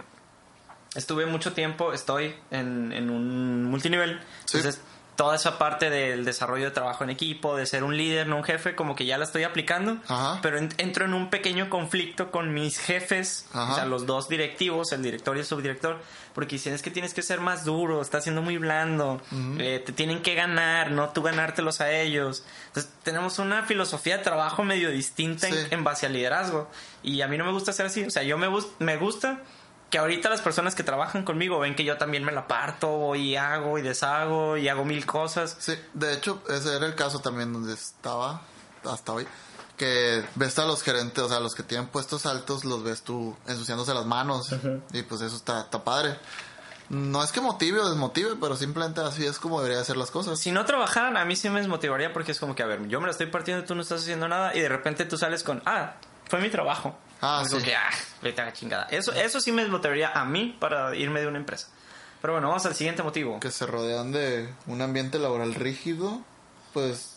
estuve 0.95 1.25
mucho 1.25 1.53
tiempo, 1.53 1.93
estoy 1.93 2.35
en, 2.51 2.91
en 2.93 3.09
un 3.09 3.65
multinivel. 3.65 4.19
Sí. 4.45 4.57
Entonces, 4.57 4.81
toda 5.15 5.35
esa 5.35 5.57
parte 5.57 5.89
del 5.89 6.25
desarrollo 6.25 6.65
de 6.65 6.71
trabajo 6.71 7.03
en 7.03 7.09
equipo, 7.09 7.55
de 7.55 7.65
ser 7.65 7.83
un 7.83 7.95
líder, 7.95 8.27
no 8.27 8.37
un 8.37 8.43
jefe, 8.43 8.75
como 8.75 8.95
que 8.95 9.05
ya 9.05 9.17
la 9.17 9.23
estoy 9.23 9.43
aplicando, 9.43 9.97
Ajá. 10.07 10.39
pero 10.41 10.57
en- 10.57 10.73
entro 10.77 11.05
en 11.05 11.13
un 11.13 11.29
pequeño 11.29 11.69
conflicto 11.69 12.31
con 12.31 12.53
mis 12.53 12.77
jefes, 12.79 13.45
Ajá. 13.53 13.71
o 13.71 13.75
sea, 13.75 13.85
los 13.85 14.05
dos 14.05 14.27
directivos, 14.27 14.91
el 14.91 15.01
director 15.03 15.37
y 15.37 15.39
el 15.39 15.45
subdirector, 15.45 15.99
porque 16.33 16.55
dicen 16.55 16.73
es 16.73 16.81
que 16.81 16.91
tienes 16.91 17.13
que 17.13 17.21
ser 17.21 17.39
más 17.39 17.63
duro, 17.63 18.01
estás 18.01 18.23
siendo 18.23 18.41
muy 18.41 18.57
blando, 18.57 19.21
eh, 19.57 19.81
te 19.85 19.93
tienen 19.93 20.21
que 20.21 20.35
ganar, 20.35 20.91
no 20.91 21.07
tú 21.09 21.21
ganártelos 21.21 21.79
a 21.79 21.91
ellos. 21.91 22.43
Entonces 22.67 22.91
tenemos 23.03 23.39
una 23.39 23.63
filosofía 23.63 24.17
de 24.17 24.23
trabajo 24.23 24.63
medio 24.65 24.89
distinta 24.91 25.47
en- 25.47 25.53
Sí. 25.53 25.59
en, 25.71 25.83
base 25.85 26.05
al 26.07 26.13
liderazgo 26.13 26.69
y 27.03 27.21
a 27.21 27.27
mí 27.29 27.37
no 27.37 27.45
me 27.45 27.51
gusta 27.53 27.71
ser 27.71 27.85
así, 27.85 28.03
o 28.03 28.09
sea, 28.09 28.23
yo 28.23 28.37
me, 28.37 28.47
me 28.79 28.97
gusta 28.97 29.39
que 29.89 29.97
ahorita 29.97 30.29
las 30.29 30.41
personas 30.41 30.75
que 30.75 30.83
trabajan 30.83 31.23
conmigo 31.23 31.59
ven 31.59 31.75
que 31.75 31.83
yo 31.83 31.97
también 31.97 32.23
me 32.23 32.31
la 32.31 32.47
parto 32.47 33.15
y 33.15 33.35
hago 33.35 33.77
y 33.77 33.81
deshago 33.81 34.57
y 34.57 34.67
hago 34.67 34.85
mil 34.85 35.05
cosas. 35.05 35.55
Sí, 35.59 35.73
de 35.93 36.13
hecho, 36.13 36.41
ese 36.49 36.75
era 36.75 36.85
el 36.85 36.95
caso 36.95 37.19
también 37.19 37.53
donde 37.53 37.73
estaba 37.73 38.41
hasta 38.83 39.13
hoy. 39.13 39.27
Que 39.77 40.23
ves 40.35 40.57
a 40.57 40.65
los 40.65 40.83
gerentes, 40.83 41.23
o 41.23 41.27
sea, 41.27 41.39
los 41.39 41.53
que 41.53 41.63
tienen 41.63 41.87
puestos 41.87 42.25
altos, 42.25 42.63
los 42.63 42.83
ves 42.83 43.01
tú 43.01 43.35
ensuciándose 43.47 43.93
las 43.93 44.05
manos. 44.05 44.55
Y 44.93 45.03
pues 45.03 45.21
eso 45.21 45.35
está, 45.35 45.61
está 45.61 45.83
padre. 45.83 46.17
No 46.89 47.23
es 47.23 47.31
que 47.31 47.41
motive 47.41 47.79
o 47.79 47.89
desmotive, 47.89 48.35
pero 48.39 48.55
simplemente 48.55 49.01
así 49.01 49.25
es 49.25 49.39
como 49.39 49.61
debería 49.61 49.83
ser 49.83 49.97
las 49.97 50.11
cosas. 50.11 50.39
Si 50.39 50.51
no 50.51 50.65
trabajaran, 50.65 51.17
a 51.17 51.25
mí 51.25 51.35
sí 51.35 51.49
me 51.49 51.59
desmotivaría 51.59 52.13
porque 52.13 52.31
es 52.31 52.39
como 52.39 52.55
que, 52.55 52.63
a 52.63 52.67
ver, 52.67 52.87
yo 52.87 53.01
me 53.01 53.07
la 53.07 53.11
estoy 53.11 53.27
partiendo, 53.27 53.65
tú 53.65 53.75
no 53.75 53.81
estás 53.81 54.01
haciendo 54.01 54.27
nada 54.27 54.55
y 54.55 54.61
de 54.61 54.69
repente 54.69 55.05
tú 55.05 55.17
sales 55.17 55.43
con, 55.43 55.61
ah, 55.65 55.95
fue 56.29 56.39
mi 56.39 56.49
trabajo. 56.49 56.95
Ah, 57.21 57.43
sí. 57.47 57.57
que, 57.63 57.75
ah, 57.75 57.89
vete 58.21 58.41
a 58.41 58.45
la 58.45 58.53
chingada. 58.53 58.87
Eso, 58.91 59.13
eso 59.13 59.39
sí 59.39 59.51
me 59.51 59.63
desmotivaría 59.63 60.11
a 60.11 60.25
mí 60.25 60.55
para 60.59 60.95
irme 60.95 61.21
de 61.21 61.27
una 61.27 61.37
empresa. 61.37 61.67
Pero 62.21 62.33
bueno, 62.33 62.49
vamos 62.49 62.65
al 62.65 62.75
siguiente 62.75 63.03
motivo. 63.03 63.39
Que 63.39 63.51
se 63.51 63.65
rodean 63.65 64.11
de 64.11 64.49
un 64.67 64.81
ambiente 64.81 65.19
laboral 65.19 65.53
rígido, 65.53 66.21
pues 66.73 67.15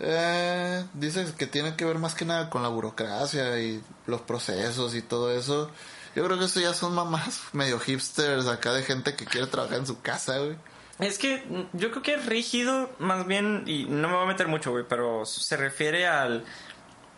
eh, 0.00 0.84
dices 0.94 1.32
que 1.32 1.46
tiene 1.46 1.76
que 1.76 1.84
ver 1.84 1.98
más 1.98 2.14
que 2.14 2.24
nada 2.24 2.50
con 2.50 2.62
la 2.62 2.68
burocracia 2.68 3.60
y 3.60 3.82
los 4.06 4.20
procesos 4.22 4.94
y 4.94 5.02
todo 5.02 5.30
eso. 5.30 5.70
Yo 6.14 6.24
creo 6.24 6.38
que 6.38 6.44
eso 6.44 6.60
ya 6.60 6.74
son 6.74 6.94
mamás 6.94 7.42
medio 7.52 7.78
hipsters 7.78 8.46
acá 8.46 8.72
de 8.72 8.82
gente 8.82 9.14
que 9.14 9.24
quiere 9.24 9.46
trabajar 9.46 9.78
en 9.78 9.86
su 9.86 10.00
casa, 10.00 10.38
güey. 10.38 10.56
Es 10.98 11.18
que 11.18 11.38
mm, 11.38 11.76
yo 11.76 11.90
creo 11.90 12.02
que 12.02 12.14
es 12.14 12.26
rígido, 12.26 12.90
más 12.98 13.26
bien, 13.26 13.64
y 13.66 13.84
no 13.84 14.08
me 14.08 14.14
voy 14.14 14.24
a 14.24 14.28
meter 14.28 14.48
mucho, 14.48 14.70
güey, 14.70 14.84
pero 14.88 15.24
se 15.24 15.56
refiere 15.56 16.06
al... 16.06 16.44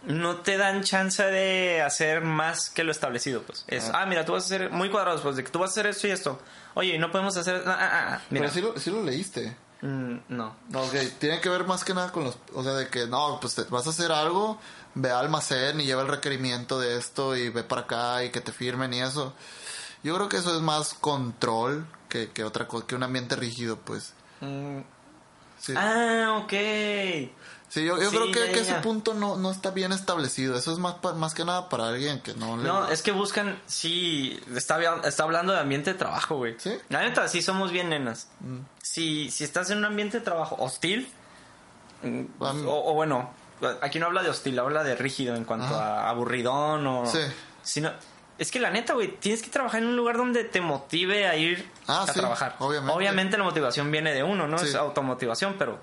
No 0.07 0.37
te 0.37 0.57
dan 0.57 0.83
chance 0.83 1.23
de 1.23 1.83
hacer 1.83 2.21
más 2.23 2.71
que 2.71 2.85
lo 2.85 2.92
establecido, 2.92 3.42
pues. 3.42 3.64
Es, 3.66 3.90
ah, 3.92 4.07
mira, 4.07 4.25
tú 4.25 4.33
vas 4.33 4.45
a 4.45 4.47
hacer 4.47 4.71
muy 4.71 4.88
cuadrados, 4.88 5.21
pues, 5.21 5.37
de 5.37 5.45
que 5.45 5.51
tú 5.51 5.59
vas 5.59 5.71
a 5.71 5.73
hacer 5.73 5.87
esto 5.87 6.07
y 6.07 6.12
esto. 6.12 6.40
Oye, 6.75 6.95
y 6.95 6.99
no 6.99 7.11
podemos 7.11 7.37
hacer... 7.37 7.62
Ah, 7.66 7.77
ah, 7.79 7.90
ah, 8.14 8.21
mira. 8.31 8.45
Pero 8.47 8.55
sí 8.55 8.61
lo, 8.61 8.81
sí 8.81 8.90
lo 8.90 9.03
leíste. 9.03 9.57
Mm, 9.83 10.16
no. 10.29 10.57
No, 10.71 10.83
ok, 10.83 10.95
tiene 11.19 11.40
que 11.40 11.49
ver 11.49 11.64
más 11.64 11.85
que 11.85 11.92
nada 11.92 12.12
con 12.12 12.25
los... 12.25 12.38
O 12.55 12.62
sea, 12.62 12.73
de 12.75 12.88
que 12.88 13.07
no, 13.07 13.38
pues 13.40 13.55
te- 13.57 13.64
vas 13.64 13.87
a 13.87 13.90
hacer 13.90 14.12
algo, 14.12 14.61
ve 14.95 15.11
al 15.11 15.27
almacén 15.27 15.81
y 15.81 15.85
lleva 15.87 16.03
el 16.03 16.09
requerimiento 16.09 16.79
de 16.79 16.97
esto 16.99 17.37
y 17.37 17.49
ve 17.51 17.64
para 17.64 17.83
acá 17.83 18.23
y 18.25 18.31
que 18.31 18.40
te 18.40 18.53
firmen 18.53 18.95
y 18.95 19.01
eso. 19.03 19.35
Yo 20.05 20.14
creo 20.14 20.29
que 20.29 20.37
eso 20.37 20.55
es 20.55 20.62
más 20.62 20.95
control 20.95 21.87
que, 22.09 22.31
que 22.31 22.45
otra 22.45 22.69
cosa, 22.69 22.87
que 22.87 22.95
un 22.95 23.03
ambiente 23.03 23.35
rígido, 23.35 23.77
pues. 23.77 24.12
Mm, 24.40 24.81
Sí, 25.59 25.73
Ah, 25.77 26.38
ok. 26.45 26.53
Sí 27.81 27.85
yo, 27.87 27.97
yo 28.01 28.11
sí, 28.11 28.17
creo 28.17 28.33
que, 28.33 28.61
ese 28.61 28.75
punto 28.77 29.15
no, 29.15 29.37
no 29.37 29.51
está 29.51 29.71
bien 29.71 29.93
establecido. 29.93 30.57
Eso 30.57 30.73
es 30.73 30.79
más, 30.79 30.97
más 31.17 31.35
que 31.35 31.45
nada 31.45 31.69
para 31.69 31.89
alguien 31.89 32.21
que 32.21 32.35
no 32.35 32.57
le... 32.57 32.65
No, 32.65 32.89
es 32.89 33.03
que 33.03 33.12
buscan, 33.12 33.61
sí, 33.67 34.41
está, 34.55 34.79
está 35.05 35.23
hablando 35.25 35.53
de 35.53 35.61
ambiente 35.61 35.93
de 35.93 35.99
trabajo, 35.99 36.37
güey. 36.37 36.55
¿Sí? 36.59 36.73
La 36.89 37.01
neta, 37.03 37.29
sí 37.29 37.43
somos 37.43 37.71
bien 37.71 37.91
nenas. 37.91 38.29
Mm. 38.41 38.59
Si, 38.83 39.31
si 39.31 39.45
estás 39.45 39.71
en 39.71 39.79
un 39.79 39.85
ambiente 39.85 40.19
de 40.19 40.25
trabajo 40.25 40.57
hostil, 40.59 41.09
mm, 42.03 42.23
o, 42.41 42.91
o 42.91 42.95
bueno, 42.95 43.31
aquí 43.83 43.99
no 43.99 44.07
habla 44.07 44.23
de 44.23 44.31
hostil, 44.31 44.59
habla 44.59 44.83
de 44.85 44.95
rígido 44.97 45.35
en 45.37 45.45
cuanto 45.45 45.67
Ajá. 45.67 46.03
a 46.07 46.11
aburridón 46.11 46.87
o... 46.87 47.07
Sí. 47.07 47.21
Si 47.62 47.81
no- 47.81 47.93
es 48.39 48.51
que 48.51 48.61
la 48.61 48.71
neta, 48.71 48.93
güey, 48.93 49.17
tienes 49.17 49.43
que 49.43 49.49
trabajar 49.49 49.81
en 49.83 49.89
un 49.89 49.97
lugar 49.97 50.19
donde 50.19 50.45
te 50.45 50.61
motive 50.61 51.27
a 51.27 51.37
ir 51.37 51.71
Ah, 51.87 52.03
a 52.03 52.12
sí, 52.12 52.21
trabajar. 52.21 52.55
obviamente. 52.59 53.39
la 53.39 53.45
motivación 53.45 53.91
viene 53.91 54.12
de 54.12 54.23
uno, 54.23 54.47
¿no? 54.47 54.59
Sí. 54.59 54.67
Es 54.67 54.75
automotivación, 54.75 55.57
pero 55.59 55.79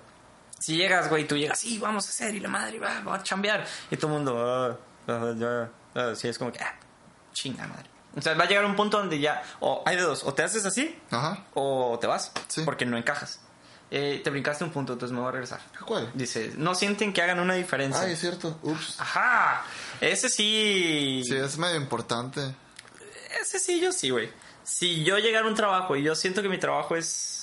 si 0.63 0.78
llegas, 0.78 1.10
güey, 1.10 1.28
tú 1.28 1.36
llegas, 1.36 1.60
sí, 1.60 1.78
vamos 1.80 2.06
a 2.06 2.10
hacer, 2.10 2.34
y 2.36 2.39
la 2.39 2.49
madre, 2.49 2.80
va, 2.80 3.02
va 3.02 3.15
a 3.15 3.23
chambear. 3.23 3.65
Y 3.91 3.97
todo 3.97 4.08
el 4.08 4.13
mundo, 4.13 4.38
ah, 4.38 4.78
ah, 5.08 5.67
ah, 5.95 6.13
sí, 6.15 6.28
es 6.28 6.38
como 6.38 6.52
que, 6.52 6.60
ah, 6.60 6.73
chinga 7.34 7.67
madre. 7.67 7.89
O 8.15 8.21
sea, 8.21 8.36
va 8.36 8.43
a 8.43 8.47
llegar 8.47 8.63
un 8.65 8.76
punto 8.76 8.97
donde 8.97 9.19
ya, 9.19 9.43
o 9.60 9.84
hay 9.86 9.95
de 9.95 10.04
dos, 10.04 10.23
o 10.23 10.34
te 10.34 10.43
haces 10.43 10.65
así, 10.65 10.97
Ajá. 11.12 11.43
o 11.56 11.97
te 11.99 12.08
vas, 12.08 12.32
Sí. 12.47 12.62
porque 12.63 12.86
no 12.86 12.97
encajas. 12.97 13.39
Eh, 13.91 14.21
te 14.23 14.30
brincaste 14.30 14.63
un 14.63 14.71
punto, 14.71 14.93
entonces 14.93 15.13
me 15.13 15.19
voy 15.19 15.30
a 15.30 15.32
regresar. 15.34 15.60
¿Cuál? 15.86 16.10
Dice, 16.15 16.54
no 16.58 16.73
sienten 16.73 17.12
que 17.13 17.21
hagan 17.21 17.39
una 17.39 17.54
diferencia. 17.56 18.02
Ay, 18.04 18.13
es 18.13 18.19
cierto. 18.19 18.58
Ups. 18.63 18.99
Ajá, 18.99 19.63
ese 20.02 20.30
sí. 20.30 21.21
Sí, 21.26 21.36
es 21.36 21.58
medio 21.60 21.76
importante. 21.76 22.56
Ese 23.41 23.60
sí, 23.60 23.80
yo 23.80 23.91
sí, 23.91 24.10
güey. 24.10 24.32
Si 24.63 25.04
yo 25.04 25.17
llegara 25.17 25.45
a 25.45 25.49
un 25.49 25.56
trabajo 25.56 25.95
y 25.95 26.04
yo 26.04 26.15
siento 26.15 26.41
que 26.41 26.49
mi 26.49 26.58
trabajo 26.58 26.95
es 26.95 27.42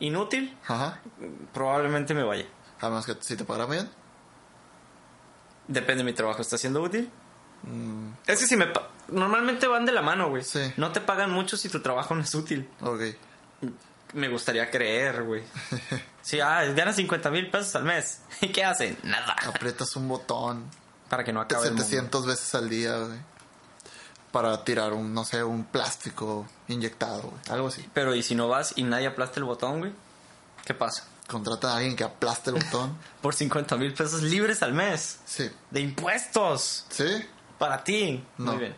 inútil, 0.00 0.56
Ajá. 0.66 1.00
probablemente 1.52 2.14
me 2.14 2.22
vaya. 2.22 2.46
Además 2.80 3.06
que 3.06 3.16
si 3.20 3.36
te 3.36 3.44
pagan 3.44 3.70
bien. 3.70 3.90
Depende 5.68 6.04
de 6.04 6.10
mi 6.10 6.12
trabajo. 6.12 6.42
¿Está 6.42 6.58
siendo 6.58 6.82
útil? 6.82 7.10
Ese 8.26 8.46
sí 8.46 8.56
me... 8.56 8.66
pa- 8.66 8.90
Normalmente 9.08 9.66
van 9.66 9.84
de 9.86 9.92
la 9.92 10.02
mano, 10.02 10.28
güey. 10.28 10.42
Sí. 10.44 10.72
No 10.76 10.92
te 10.92 11.00
pagan 11.00 11.30
mucho 11.30 11.56
si 11.56 11.68
tu 11.68 11.80
trabajo 11.80 12.14
no 12.14 12.22
es 12.22 12.34
útil. 12.34 12.68
Ok. 12.82 13.00
Me 14.12 14.28
gustaría 14.28 14.70
creer, 14.70 15.22
güey. 15.24 15.42
Sí, 16.24 16.40
ah, 16.40 16.64
ganas 16.74 16.96
50 16.96 17.30
mil 17.30 17.50
pesos 17.50 17.76
al 17.76 17.84
mes. 17.84 18.22
¿Y 18.40 18.48
qué 18.48 18.64
hacen? 18.64 18.96
Nada. 19.02 19.36
Aprietas 19.46 19.94
un 19.96 20.08
botón 20.08 20.64
Para 21.10 21.22
que 21.22 21.34
no 21.34 21.40
acabe 21.42 21.64
el 21.66 21.72
mundo. 21.72 21.84
700 21.84 22.24
veces 22.26 22.54
al 22.54 22.68
día, 22.70 22.96
güey. 22.98 23.18
Para 24.34 24.64
tirar 24.64 24.92
un, 24.92 25.14
no 25.14 25.24
sé, 25.24 25.42
un 25.44 25.64
plástico 25.64 26.44
inyectado, 26.68 27.22
güey. 27.22 27.40
Algo 27.50 27.68
así. 27.68 27.88
Pero 27.94 28.14
¿y 28.16 28.22
si 28.24 28.34
no 28.34 28.48
vas 28.48 28.72
y 28.76 28.82
nadie 28.82 29.06
aplasta 29.06 29.38
el 29.38 29.44
botón, 29.44 29.78
güey? 29.78 29.92
¿Qué 30.66 30.74
pasa? 30.74 31.06
Contratan 31.28 31.70
a 31.70 31.76
alguien 31.76 31.94
que 31.94 32.02
aplaste 32.04 32.50
el 32.50 32.56
botón. 32.56 32.98
Por 33.22 33.32
50 33.34 33.76
mil 33.76 33.94
pesos 33.94 34.22
libres 34.22 34.62
al 34.64 34.72
mes. 34.72 35.20
Sí. 35.24 35.48
De 35.70 35.80
impuestos. 35.80 36.84
¿Sí? 36.90 37.06
Para 37.58 37.82
ti. 37.84 38.24
No. 38.38 38.52
Muy 38.52 38.60
bien. 38.60 38.76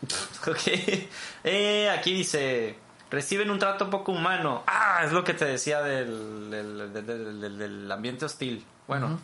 Ok. 0.46 0.62
Eh, 1.44 1.90
aquí 1.90 2.14
dice... 2.14 2.78
Reciben 3.10 3.50
un 3.50 3.58
trato 3.58 3.88
poco 3.90 4.12
humano. 4.12 4.62
Ah, 4.66 5.00
es 5.04 5.12
lo 5.12 5.24
que 5.24 5.32
te 5.34 5.44
decía 5.46 5.80
del, 5.82 6.50
del, 6.50 6.92
del- 6.92 7.06
del- 7.06 7.40
del- 7.40 7.58
del 7.58 7.92
ambiente 7.92 8.24
hostil. 8.26 8.64
Bueno, 8.86 9.18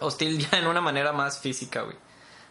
hostil 0.00 0.38
ya 0.38 0.58
en 0.58 0.66
una 0.66 0.80
manera 0.80 1.12
más 1.12 1.38
física, 1.38 1.82
güey. 1.82 1.96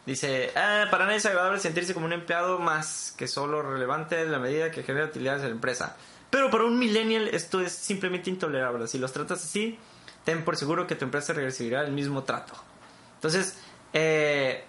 Dice, 0.06 0.52
ah, 0.56 0.86
para 0.92 1.06
nadie 1.06 1.18
es 1.18 1.26
agradable 1.26 1.60
sentirse 1.60 1.94
como 1.94 2.06
un 2.06 2.14
empleado 2.14 2.60
más 2.60 3.14
que 3.18 3.28
solo 3.28 3.62
relevante 3.64 4.22
en 4.22 4.32
la 4.32 4.38
medida 4.40 4.70
que 4.72 4.84
genera 4.84 5.06
utilidades 5.08 5.42
en 5.42 5.50
la 5.50 5.56
empresa. 5.56 5.96
Pero 6.30 6.52
para 6.52 6.66
un 6.66 6.78
millennial 6.78 7.28
esto 7.30 7.60
es 7.62 7.72
simplemente 7.72 8.30
intolerable. 8.30 8.88
Si 8.88 8.98
los 9.00 9.12
tratas 9.14 9.44
así, 9.44 9.80
ten 10.24 10.44
por 10.46 10.58
seguro 10.58 10.86
que 10.86 10.96
tu 10.96 11.06
empresa 11.06 11.34
recibirá 11.34 11.82
el 11.82 11.92
mismo 11.92 12.24
trato. 12.24 12.54
Entonces, 13.16 13.58
eh, 13.94 14.64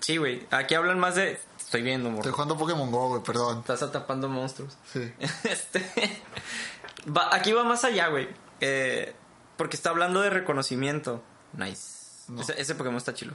sí, 0.00 0.16
güey, 0.16 0.46
aquí 0.50 0.74
hablan 0.74 0.98
más 0.98 1.14
de... 1.14 1.38
Estoy 1.58 1.82
viendo, 1.82 2.08
morro. 2.10 2.22
Estoy 2.22 2.32
jugando 2.32 2.56
Pokémon 2.58 2.90
Go, 2.90 3.08
güey, 3.08 3.22
perdón. 3.22 3.60
Estás 3.60 3.82
atrapando 3.82 4.28
monstruos. 4.28 4.76
Sí. 4.92 5.12
Este, 5.44 5.82
va- 7.14 7.34
aquí 7.34 7.52
va 7.52 7.62
más 7.64 7.84
allá, 7.84 8.08
güey. 8.08 8.28
Eh, 8.60 9.14
porque 9.56 9.76
está 9.76 9.90
hablando 9.90 10.20
de 10.22 10.30
reconocimiento. 10.30 11.22
Nice. 11.52 12.24
No. 12.28 12.40
Ese, 12.42 12.60
ese 12.60 12.74
Pokémon 12.74 12.96
está 12.98 13.14
chilo. 13.14 13.34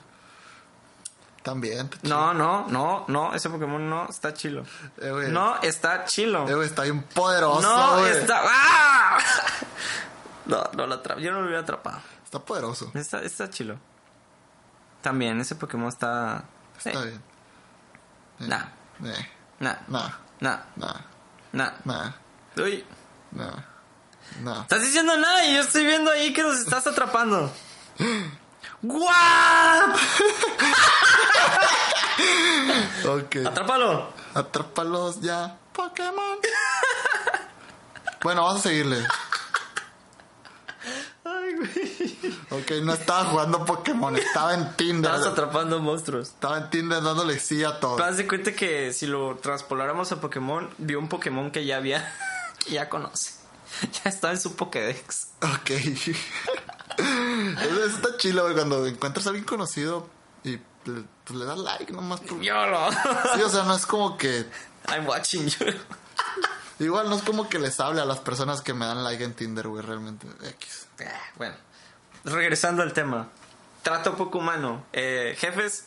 También. 1.47 1.89
No, 2.01 2.33
no, 2.33 2.67
no, 2.67 3.05
no. 3.07 3.33
Ese 3.33 3.49
Pokémon 3.49 3.89
no 3.89 4.10
está 4.10 4.33
chilo. 4.33 4.63
Eh. 4.97 5.27
No 5.29 5.55
está 5.62 6.03
chilo. 6.03 6.45
Eh, 6.45 6.65
está 6.65 6.83
bien 6.83 7.03
poderoso, 7.03 7.62
no 7.62 7.99
güey. 7.99 8.12
está. 8.12 8.41
¡Ah! 8.43 9.17
No, 10.45 10.62
no 10.75 10.88
lo 10.88 10.95
atrapé. 10.95 11.21
Yo 11.21 11.31
no 11.31 11.39
lo 11.39 11.45
hubiera 11.45 11.62
atrapado. 11.62 11.99
Está 12.25 12.39
poderoso. 12.39 12.91
Está, 12.95 13.21
está 13.21 13.49
chilo. 13.49 13.77
También, 15.01 15.39
ese 15.39 15.55
Pokémon 15.55 15.88
está. 15.88 16.43
Está 16.77 16.91
Eh, 16.91 17.05
bien. 18.39 18.49
Nah, 18.49 18.65
Eh, 19.05 19.27
nah, 19.60 19.75
nah, 19.88 20.10
nah, 20.41 20.60
nah, 20.75 20.93
nah. 21.53 21.71
nah, 21.86 22.12
Uy. 22.57 22.83
nah, 23.31 23.55
nah. 24.41 24.62
Estás 24.63 24.81
diciendo 24.81 25.15
nada 25.17 25.45
y 25.45 25.55
yo 25.55 25.62
estoy 25.62 25.86
viendo 25.86 26.12
ahí 26.12 26.33
que 26.33 26.43
nos 26.43 26.60
estás 26.60 26.88
atrapando. 26.88 27.49
¡Guau! 28.81 29.95
Ok. 33.07 33.35
¡Atrápalo! 33.45 34.13
Atrápalos 34.33 35.21
ya, 35.21 35.57
Pokémon. 35.73 36.37
bueno, 38.21 38.43
vamos 38.43 38.59
a 38.59 38.69
seguirle. 38.69 39.07
Ay, 41.23 41.55
güey. 41.55 42.37
Ok, 42.51 42.71
no 42.83 42.93
estaba 42.93 43.25
jugando 43.25 43.65
Pokémon, 43.65 44.15
estaba 44.15 44.53
en 44.53 44.75
Tinder. 44.75 45.11
Estabas 45.11 45.33
atrapando 45.33 45.79
monstruos. 45.79 46.29
Estaba 46.29 46.57
en 46.57 46.69
Tinder 46.69 47.01
dándole 47.01 47.39
sí 47.39 47.63
a 47.63 47.79
todo. 47.79 47.95
Te 47.95 48.03
das 48.03 48.17
de 48.17 48.27
cuenta 48.27 48.53
que 48.53 48.93
si 48.93 49.07
lo 49.07 49.37
transpoláramos 49.37 50.11
a 50.11 50.21
Pokémon, 50.21 50.69
vio 50.77 50.99
un 50.99 51.09
Pokémon 51.09 51.49
que 51.49 51.65
ya 51.65 51.77
había, 51.77 52.13
que 52.59 52.71
ya 52.73 52.89
conoce. 52.89 53.33
ya 54.03 54.09
está 54.09 54.31
en 54.31 54.39
su 54.39 54.55
Pokédex. 54.55 55.29
Ok. 55.41 55.71
Eso 56.97 57.86
está 57.86 58.17
chilo, 58.17 58.43
güey, 58.43 58.55
cuando 58.55 58.86
encuentras 58.86 59.25
a 59.27 59.29
alguien 59.29 59.45
conocido 59.45 60.10
y 60.43 60.51
le, 60.51 61.03
pues, 61.25 61.38
le 61.39 61.45
das 61.45 61.57
like 61.60 61.91
nomás. 61.93 62.19
por- 62.21 62.41
Yo 62.41 62.65
lo. 62.67 62.91
Sí, 62.91 63.41
o 63.45 63.49
sea, 63.49 63.63
no 63.63 63.75
es 63.75 63.86
como 63.86 64.17
que... 64.17 64.45
I'm 64.89 65.07
watching 65.07 65.47
you. 65.47 65.65
Igual 66.79 67.10
no 67.10 67.15
es 67.15 67.23
como 67.23 67.49
que 67.49 67.60
les 67.60 67.79
hable 67.79 68.01
a 68.01 68.05
las 68.05 68.19
personas 68.19 68.62
que 68.62 68.73
me 68.73 68.86
dan 68.86 69.03
like 69.03 69.23
en 69.23 69.33
Tinder, 69.33 69.67
güey, 69.67 69.83
realmente. 69.83 70.27
X. 70.43 70.88
Ah, 71.01 71.12
Bueno, 71.36 71.55
regresando 72.23 72.83
al 72.83 72.93
tema. 72.93 73.29
Trato 73.83 74.15
poco 74.15 74.38
humano. 74.39 74.86
Eh, 74.93 75.36
jefes, 75.39 75.86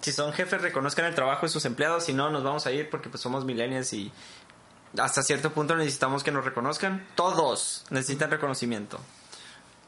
si 0.00 0.12
son 0.12 0.32
jefes, 0.32 0.60
reconozcan 0.62 1.06
el 1.06 1.14
trabajo 1.14 1.46
de 1.46 1.48
sus 1.48 1.64
empleados. 1.64 2.04
Si 2.04 2.12
no, 2.12 2.30
nos 2.30 2.42
vamos 2.44 2.66
a 2.66 2.72
ir 2.72 2.90
porque 2.90 3.08
pues 3.08 3.22
somos 3.22 3.44
millennials 3.44 3.92
y 3.94 4.12
hasta 4.98 5.22
cierto 5.22 5.52
punto 5.52 5.74
necesitamos 5.76 6.22
que 6.22 6.32
nos 6.32 6.44
reconozcan. 6.44 7.06
Todos 7.14 7.84
necesitan 7.90 8.30
reconocimiento. 8.30 9.00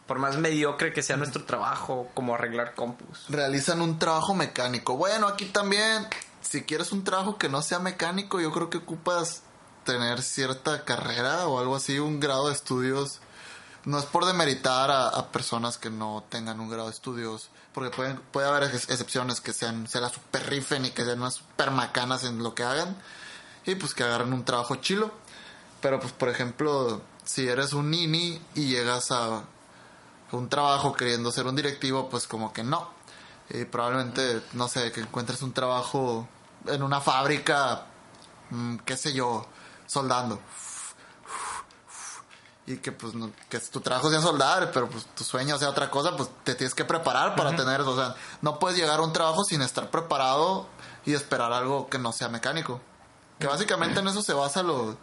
Por 0.07 0.19
más 0.19 0.37
mediocre 0.37 0.93
que 0.93 1.03
sea 1.03 1.17
nuestro 1.17 1.45
trabajo, 1.45 2.11
como 2.15 2.35
arreglar 2.35 2.75
compus. 2.75 3.25
Realizan 3.29 3.81
un 3.81 3.99
trabajo 3.99 4.35
mecánico. 4.35 4.97
Bueno, 4.97 5.29
aquí 5.29 5.47
también, 5.47 6.07
si 6.41 6.62
quieres 6.65 6.93
un 6.93 7.05
trabajo 7.05 7.38
que 7.38 7.49
no 7.49 7.62
sea 7.62 7.79
mecánico, 7.79 8.41
yo 8.41 8.53
creo 8.53 8.69
que 8.69 8.79
ocupas 8.79 9.43
tener 9.85 10.23
cierta 10.23 10.85
carrera 10.85 11.47
o 11.47 11.61
algo 11.61 11.77
así, 11.77 11.99
un 11.99 12.21
grado 12.21 12.49
de 12.49 12.55
estudios. 12.55 13.21
No 13.85 13.99
es 13.99 14.05
por 14.05 14.27
demeritar 14.27 14.91
a, 14.91 15.09
a 15.09 15.33
personas 15.33 15.79
que 15.79 15.91
no 15.91 16.25
tengan 16.29 16.61
un 16.61 16.69
grado 16.69 16.87
de 16.87 16.95
estudios, 16.95 17.49
porque 17.73 17.91
pueden, 17.91 18.21
puede 18.33 18.49
haber 18.49 18.65
ex- 18.65 18.91
excepciones 18.91 19.41
que 19.41 19.53
sean, 19.53 19.88
se 19.88 20.01
la 20.01 20.09
super 20.09 20.49
rifen 20.49 20.85
y 20.85 20.91
que 20.91 21.05
sean 21.05 21.21
unas 21.21 21.35
super 21.35 21.71
macanas 21.71 22.23
en 22.25 22.43
lo 22.43 22.55
que 22.55 22.62
hagan, 22.62 22.97
y 23.65 23.75
pues 23.77 23.95
que 23.95 24.05
agarren 24.05 24.33
un 24.33 24.45
trabajo 24.45 24.77
chilo. 24.77 25.11
Pero 25.81 25.99
pues 25.99 26.12
por 26.12 26.29
ejemplo, 26.29 27.03
si 27.25 27.49
eres 27.49 27.73
un 27.73 27.91
nini 27.91 28.41
y 28.55 28.67
llegas 28.69 29.11
a 29.11 29.43
un 30.33 30.49
trabajo 30.49 30.92
queriendo 30.92 31.31
ser 31.33 31.47
un 31.47 31.57
directivo, 31.57 32.09
pues 32.09 32.27
como 32.27 32.53
que 32.53 32.62
no. 32.62 32.88
Y 33.51 33.64
probablemente, 33.64 34.42
no 34.55 34.68
sé, 34.68 34.90
que 34.92 35.01
encuentres 35.01 35.42
un 35.42 35.53
trabajo 35.53 36.27
en 36.66 36.83
una 36.83 37.01
fábrica, 37.01 37.87
mm, 38.51 38.77
qué 38.79 38.97
sé 38.97 39.12
yo, 39.12 39.47
soldando. 39.87 40.40
Y 42.64 42.77
que 42.79 42.92
pues 42.92 43.14
no- 43.14 43.33
que 43.49 43.59
tu 43.59 43.81
trabajo 43.81 44.09
sea 44.09 44.21
soldar, 44.21 44.71
pero 44.73 44.88
pues 44.88 45.05
tu 45.16 45.25
sueño 45.25 45.59
sea 45.59 45.68
otra 45.68 45.90
cosa, 45.90 46.16
pues 46.16 46.29
te 46.45 46.55
tienes 46.55 46.75
que 46.75 46.85
preparar 46.85 47.35
para 47.35 47.57
tener 47.57 47.81
eso. 47.81 47.90
O 47.90 47.97
sea, 47.97 48.14
no 48.40 48.59
puedes 48.61 48.79
llegar 48.79 49.01
a 49.01 49.03
un 49.03 49.12
trabajo 49.12 49.42
sin 49.45 49.62
estar 49.62 49.90
preparado 49.90 50.68
y 51.05 51.12
esperar 51.14 51.53
algo 51.53 51.88
que 51.90 51.99
no 51.99 52.12
sea 52.12 52.29
mecánico. 52.29 52.81
Que 53.40 53.49
básicamente 53.49 53.99
en 53.99 54.07
eso 54.07 54.23
se 54.23 54.33
basa 54.33 54.62
lo, 54.62 54.97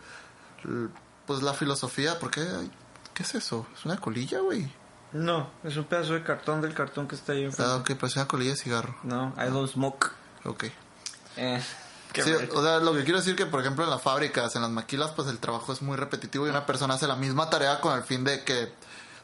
pues 1.27 1.41
la 1.43 1.53
filosofía. 1.53 2.17
¿Por 2.17 2.31
qué? 2.31 2.41
Ay, 2.41 2.71
¿Qué 3.13 3.23
es 3.23 3.35
eso? 3.35 3.67
¿Es 3.77 3.83
una 3.83 3.97
colilla, 3.97 4.39
güey? 4.39 4.73
No, 5.11 5.49
es 5.63 5.75
un 5.77 5.85
pedazo 5.85 6.13
de 6.13 6.23
cartón 6.23 6.61
del 6.61 6.73
cartón 6.73 7.07
que 7.07 7.15
está 7.15 7.33
ahí 7.33 7.43
enfrente. 7.43 7.71
Ah, 7.71 7.77
ok, 7.77 7.91
pues 7.99 8.15
una 8.15 8.27
colilla 8.27 8.51
de 8.51 8.57
cigarro. 8.57 8.95
No, 9.03 9.33
I 9.37 9.49
don't 9.49 9.69
smoke. 9.69 10.11
Ok. 10.45 10.65
Eh, 11.37 11.61
Sí, 12.15 12.31
o 12.31 12.63
sea, 12.63 12.79
lo 12.79 12.93
que 12.93 13.03
quiero 13.03 13.19
decir 13.19 13.35
que, 13.35 13.45
por 13.45 13.61
ejemplo, 13.61 13.83
en 13.83 13.89
las 13.91 14.01
fábricas, 14.01 14.55
en 14.55 14.63
las 14.63 14.71
maquilas, 14.71 15.11
pues 15.11 15.27
el 15.27 15.37
trabajo 15.37 15.71
es 15.71 15.83
muy 15.83 15.95
repetitivo 15.95 16.47
y 16.47 16.49
una 16.49 16.65
persona 16.65 16.95
hace 16.95 17.05
la 17.05 17.15
misma 17.15 17.51
tarea 17.51 17.79
con 17.81 17.95
el 17.95 18.03
fin 18.03 18.23
de 18.23 18.43
que, 18.43 18.73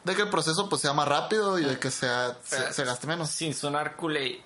de 0.04 0.16
que 0.16 0.22
el 0.22 0.30
proceso 0.30 0.70
pues 0.70 0.84
sea 0.84 0.94
más 0.94 1.08
rápido 1.08 1.58
y 1.58 1.64
de 1.64 1.80
que 1.80 1.90
sea, 1.90 2.38
se, 2.44 2.72
se 2.72 2.84
gaste 2.86 3.08
menos. 3.08 3.30
Sin 3.32 3.56
sonar 3.56 3.96
culé, 3.96 4.44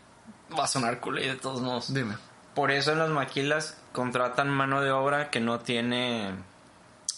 va 0.57 0.63
a 0.63 0.67
sonar 0.67 1.01
culé 1.01 1.27
de 1.27 1.35
todos 1.35 1.59
modos. 1.59 1.93
Dime. 1.93 2.15
Por 2.55 2.71
eso 2.71 2.93
en 2.93 2.99
las 2.99 3.09
maquilas 3.09 3.75
contratan 3.91 4.49
mano 4.49 4.79
de 4.81 4.91
obra 4.91 5.29
que 5.29 5.41
no 5.41 5.59
tiene 5.59 6.29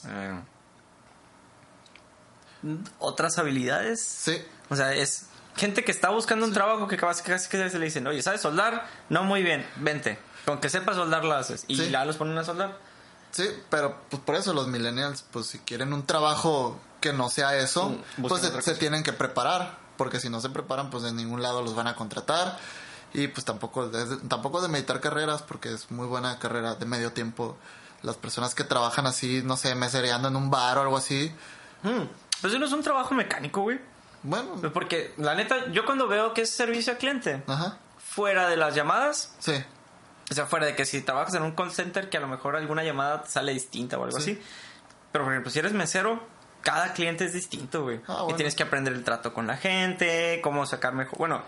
eh, 0.07 0.39
otras 2.99 3.37
habilidades. 3.37 4.01
Sí. 4.01 4.41
O 4.69 4.75
sea, 4.75 4.93
es 4.93 5.25
gente 5.55 5.83
que 5.83 5.91
está 5.91 6.09
buscando 6.09 6.45
un 6.45 6.53
trabajo 6.53 6.87
que 6.87 6.97
casi, 6.97 7.23
casi 7.23 7.49
que 7.49 7.69
se 7.69 7.79
le 7.79 7.85
dicen, 7.85 8.07
oye, 8.07 8.21
¿sabes 8.21 8.41
soldar? 8.41 8.87
No, 9.09 9.23
muy 9.23 9.43
bien, 9.43 9.65
vente. 9.77 10.17
Con 10.45 10.59
que 10.59 10.69
sepas 10.69 10.95
soldar 10.95 11.23
lo 11.25 11.33
haces. 11.35 11.65
Y 11.67 11.75
Sí. 11.77 11.89
ya 11.89 12.05
los 12.05 12.17
ponen 12.17 12.37
a 12.37 12.43
soldar. 12.43 12.77
Sí, 13.31 13.47
pero 13.69 13.95
pues 14.09 14.21
por 14.23 14.35
eso 14.35 14.53
los 14.53 14.67
millennials, 14.67 15.23
pues 15.31 15.47
si 15.47 15.59
quieren 15.59 15.93
un 15.93 16.05
trabajo 16.05 16.79
que 16.99 17.13
no 17.13 17.29
sea 17.29 17.55
eso, 17.57 17.95
pues 18.21 18.41
se, 18.63 18.75
tienen 18.75 19.03
que 19.03 19.13
preparar, 19.13 19.77
porque 19.97 20.19
si 20.19 20.29
no 20.29 20.41
se 20.41 20.49
preparan, 20.49 20.89
pues 20.89 21.03
de 21.03 21.13
ningún 21.13 21.41
lado 21.41 21.61
los 21.61 21.73
van 21.75 21.87
a 21.87 21.95
contratar. 21.95 22.57
Y 23.13 23.27
pues 23.27 23.43
tampoco, 23.45 23.85
es- 23.91 24.27
tampoco 24.29 24.61
de 24.61 24.67
meditar 24.69 24.99
carreras, 25.01 25.41
porque 25.43 25.71
es 25.73 25.91
muy 25.91 26.07
buena 26.07 26.39
carrera 26.39 26.75
de 26.75 26.85
medio 26.85 27.11
tiempo. 27.13 27.57
Las 28.03 28.15
personas 28.17 28.55
que 28.55 28.63
trabajan 28.63 29.05
así, 29.07 29.41
no 29.43 29.57
sé, 29.57 29.75
mesereando 29.75 30.27
en 30.29 30.35
un 30.35 30.49
bar 30.49 30.77
o 30.77 30.81
algo 30.81 30.97
así, 30.97 31.33
Mm, 31.83 32.03
Pues 32.41 32.51
eso 32.53 32.59
no 32.59 32.65
es 32.65 32.71
un 32.73 32.83
trabajo 32.83 33.13
mecánico, 33.13 33.61
güey. 33.61 33.79
bueno, 34.23 34.59
Porque 34.73 35.13
la 35.17 35.35
neta, 35.35 35.67
yo 35.71 35.85
cuando 35.85 36.07
veo 36.07 36.33
que 36.33 36.41
es 36.41 36.49
servicio 36.49 36.93
al 36.93 36.97
cliente, 36.99 37.43
ajá, 37.47 37.77
fuera 37.97 38.49
de 38.49 38.57
las 38.57 38.75
llamadas, 38.75 39.33
sí, 39.39 39.53
O 40.29 40.33
sea, 40.33 40.45
fuera 40.45 40.65
de 40.65 40.75
que 40.75 40.85
si 40.85 41.01
trabajas 41.01 41.33
en 41.35 41.43
un 41.43 41.51
call 41.51 41.71
center, 41.71 42.09
que 42.09 42.17
a 42.17 42.21
lo 42.21 42.27
mejor 42.27 42.55
alguna 42.55 42.83
llamada 42.83 43.23
te 43.23 43.29
sale 43.29 43.51
distinta 43.53 43.97
o 43.97 44.03
algo 44.05 44.19
Sí. 44.19 44.31
así. 44.31 44.41
Pero, 45.11 45.25
por 45.25 45.33
ejemplo, 45.33 45.51
si 45.51 45.59
eres 45.59 45.73
mesero, 45.73 46.25
cada 46.61 46.93
cliente 46.93 47.25
es 47.25 47.33
distinto, 47.33 47.83
güey. 47.83 47.99
Ah, 48.07 48.13
Y 48.19 48.21
bueno. 48.23 48.35
tienes 48.37 48.55
que 48.55 48.63
aprender 48.63 48.93
el 48.93 49.03
trato 49.03 49.33
con 49.33 49.45
la 49.47 49.57
gente, 49.57 50.39
cómo 50.43 50.65
sacar 50.65 50.93
mejor. 50.93 51.17
Bueno, 51.17 51.41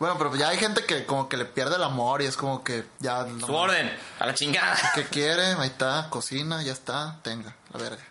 Bueno, 0.00 0.16
pero 0.18 0.34
ya 0.34 0.48
hay 0.48 0.58
gente 0.58 0.84
que 0.84 1.06
como 1.06 1.28
que 1.28 1.36
le 1.36 1.44
pierde 1.44 1.76
el 1.76 1.82
amor 1.84 2.20
y 2.22 2.24
es 2.26 2.36
como 2.36 2.64
que 2.64 2.84
ya... 2.98 3.22
no- 3.24 3.46
su 3.46 3.54
orden, 3.54 3.96
a 4.18 4.26
la 4.26 4.34
chingada. 4.34 4.76
¿Qué 4.96 5.04
quiere? 5.04 5.44
Ahí 5.52 5.68
está, 5.68 6.08
cocina, 6.10 6.60
ya 6.64 6.72
está, 6.72 7.20
tenga, 7.22 7.54
la 7.72 7.78
verga. 7.80 8.02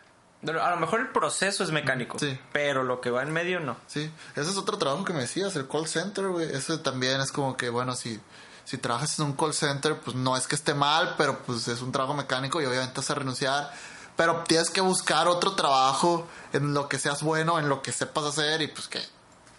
A 0.48 0.72
lo 0.72 0.78
mejor 0.78 1.00
el 1.00 1.10
proceso 1.10 1.64
es 1.64 1.72
mecánico. 1.72 2.20
Sí. 2.20 2.38
Pero 2.52 2.84
lo 2.84 3.00
que 3.00 3.10
va 3.10 3.24
en 3.24 3.32
medio, 3.32 3.60
no. 3.60 3.78
Sí, 3.88 4.12
ese 4.36 4.50
es 4.50 4.58
otro 4.58 4.78
trabajo 4.78 5.06
que 5.06 5.14
me 5.14 5.22
decías, 5.22 5.56
el 5.56 5.68
call 5.68 5.88
center, 5.88 6.28
güey. 6.28 6.52
Ese 6.52 6.78
también 6.78 7.22
es 7.22 7.32
como 7.32 7.56
que, 7.56 7.70
bueno, 7.70 7.96
si, 7.96 8.20
si 8.66 8.78
trabajas 8.78 9.18
en 9.20 9.26
un 9.26 9.34
call 9.34 9.54
center, 9.54 9.98
pues 10.00 10.16
no 10.16 10.36
es 10.36 10.48
que 10.48 10.56
esté 10.56 10.74
mal, 10.74 11.16
pero 11.18 11.40
pues 11.40 11.68
es 11.68 11.82
un 11.82 11.92
trabajo 11.92 12.14
mecánico 12.14 12.62
y 12.62 12.66
obviamente 12.66 12.94
vas 12.96 13.10
a 13.10 13.16
renunciar. 13.16 13.72
Pero 14.16 14.44
tienes 14.48 14.70
que 14.70 14.82
buscar 14.82 15.28
otro 15.28 15.54
trabajo 15.54 16.28
en 16.52 16.74
lo 16.74 16.88
que 16.88 17.00
seas 17.00 17.24
bueno, 17.24 17.58
en 17.58 17.70
lo 17.70 17.82
que 17.82 17.92
sepas 17.92 18.26
hacer 18.26 18.62
y 18.62 18.68
pues 18.68 18.88
que, 18.88 19.02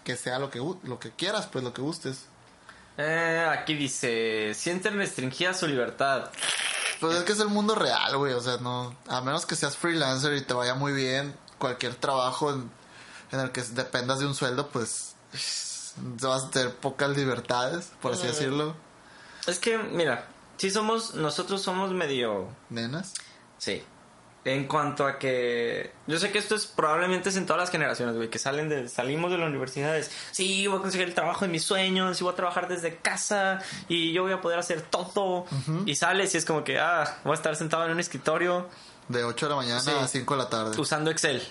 que 0.03 0.15
sea 0.15 0.39
lo 0.39 0.49
que, 0.49 0.59
lo 0.83 0.99
que 0.99 1.11
quieras, 1.11 1.47
pues 1.47 1.63
lo 1.63 1.73
que 1.73 1.81
gustes. 1.81 2.25
Eh, 2.97 3.45
aquí 3.49 3.75
dice, 3.75 4.53
sienten 4.53 4.97
restringida 4.97 5.53
su 5.53 5.67
libertad. 5.67 6.29
Pues 6.99 7.17
es 7.17 7.23
que 7.23 7.33
es 7.33 7.39
el 7.39 7.49
mundo 7.49 7.75
real, 7.75 8.17
güey. 8.17 8.33
O 8.33 8.41
sea, 8.41 8.57
no. 8.57 8.95
A 9.07 9.21
menos 9.21 9.45
que 9.45 9.55
seas 9.55 9.77
freelancer 9.77 10.33
y 10.33 10.41
te 10.41 10.53
vaya 10.53 10.75
muy 10.75 10.93
bien, 10.93 11.35
cualquier 11.57 11.95
trabajo 11.95 12.51
en, 12.51 12.71
en 13.31 13.39
el 13.39 13.51
que 13.51 13.61
dependas 13.61 14.19
de 14.19 14.25
un 14.25 14.35
sueldo, 14.35 14.69
pues. 14.69 15.15
Vas 15.97 16.43
a 16.43 16.49
tener 16.49 16.75
pocas 16.75 17.15
libertades, 17.15 17.91
por 18.01 18.13
así 18.13 18.27
decirlo. 18.27 18.75
Es 19.47 19.59
que, 19.59 19.77
mira, 19.77 20.27
si 20.57 20.69
somos, 20.69 21.15
nosotros 21.15 21.61
somos 21.61 21.91
medio... 21.91 22.49
Nenas. 22.69 23.13
Sí. 23.57 23.83
En 24.45 24.67
cuanto 24.67 25.07
a 25.07 25.17
que... 25.17 25.91
Yo 26.05 26.19
sé 26.19 26.31
que 26.31 26.37
esto 26.37 26.53
es 26.55 26.67
probablemente 26.67 27.29
es 27.29 27.35
en 27.35 27.47
todas 27.47 27.59
las 27.59 27.71
generaciones, 27.71 28.15
güey, 28.15 28.29
que 28.29 28.37
salen 28.37 28.69
de... 28.69 28.87
Salimos 28.87 29.31
de 29.31 29.39
la 29.39 29.47
universidad, 29.47 29.97
es... 29.97 30.11
Sí, 30.31 30.67
voy 30.67 30.77
a 30.77 30.81
conseguir 30.81 31.07
el 31.07 31.15
trabajo 31.15 31.45
de 31.45 31.51
mis 31.51 31.63
sueños, 31.63 32.21
y 32.21 32.23
voy 32.23 32.31
a 32.31 32.35
trabajar 32.35 32.67
desde 32.67 32.95
casa, 32.97 33.59
y 33.89 34.13
yo 34.13 34.21
voy 34.21 34.33
a 34.33 34.41
poder 34.41 34.59
hacer 34.59 34.81
todo. 34.83 35.45
Y 35.87 35.95
sales 35.95 36.35
y 36.35 36.37
es 36.37 36.45
como 36.45 36.63
que, 36.63 36.77
ah, 36.79 37.17
voy 37.23 37.31
a 37.31 37.35
estar 37.35 37.55
sentado 37.55 37.85
en 37.85 37.91
un 37.91 37.99
escritorio 37.99 38.69
De 39.07 39.23
8 39.23 39.47
de 39.47 39.49
la 39.49 39.55
mañana 39.55 39.79
Sí. 39.81 39.89
a 39.89 40.07
5 40.07 40.35
de 40.35 40.43
la 40.43 40.49
tarde. 40.49 40.79
usando 40.79 41.09
Excel. 41.09 41.41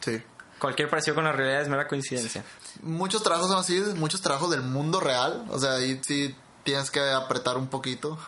Sí. 0.00 0.22
Cualquier 0.58 0.88
parecido 0.88 1.14
con 1.14 1.24
la 1.24 1.32
realidad 1.32 1.60
es 1.62 1.68
mera 1.68 1.86
coincidencia. 1.86 2.44
Muchos 2.82 3.22
trabajos 3.22 3.48
son 3.50 3.58
así, 3.58 3.78
muchos 3.96 4.22
trabajos 4.22 4.50
del 4.50 4.62
mundo 4.62 5.00
real. 5.00 5.44
O 5.50 5.58
sea, 5.58 5.74
ahí 5.74 6.00
sí 6.02 6.34
tienes 6.64 6.90
que 6.90 7.00
apretar 7.10 7.58
un 7.58 7.68
poquito. 7.68 8.18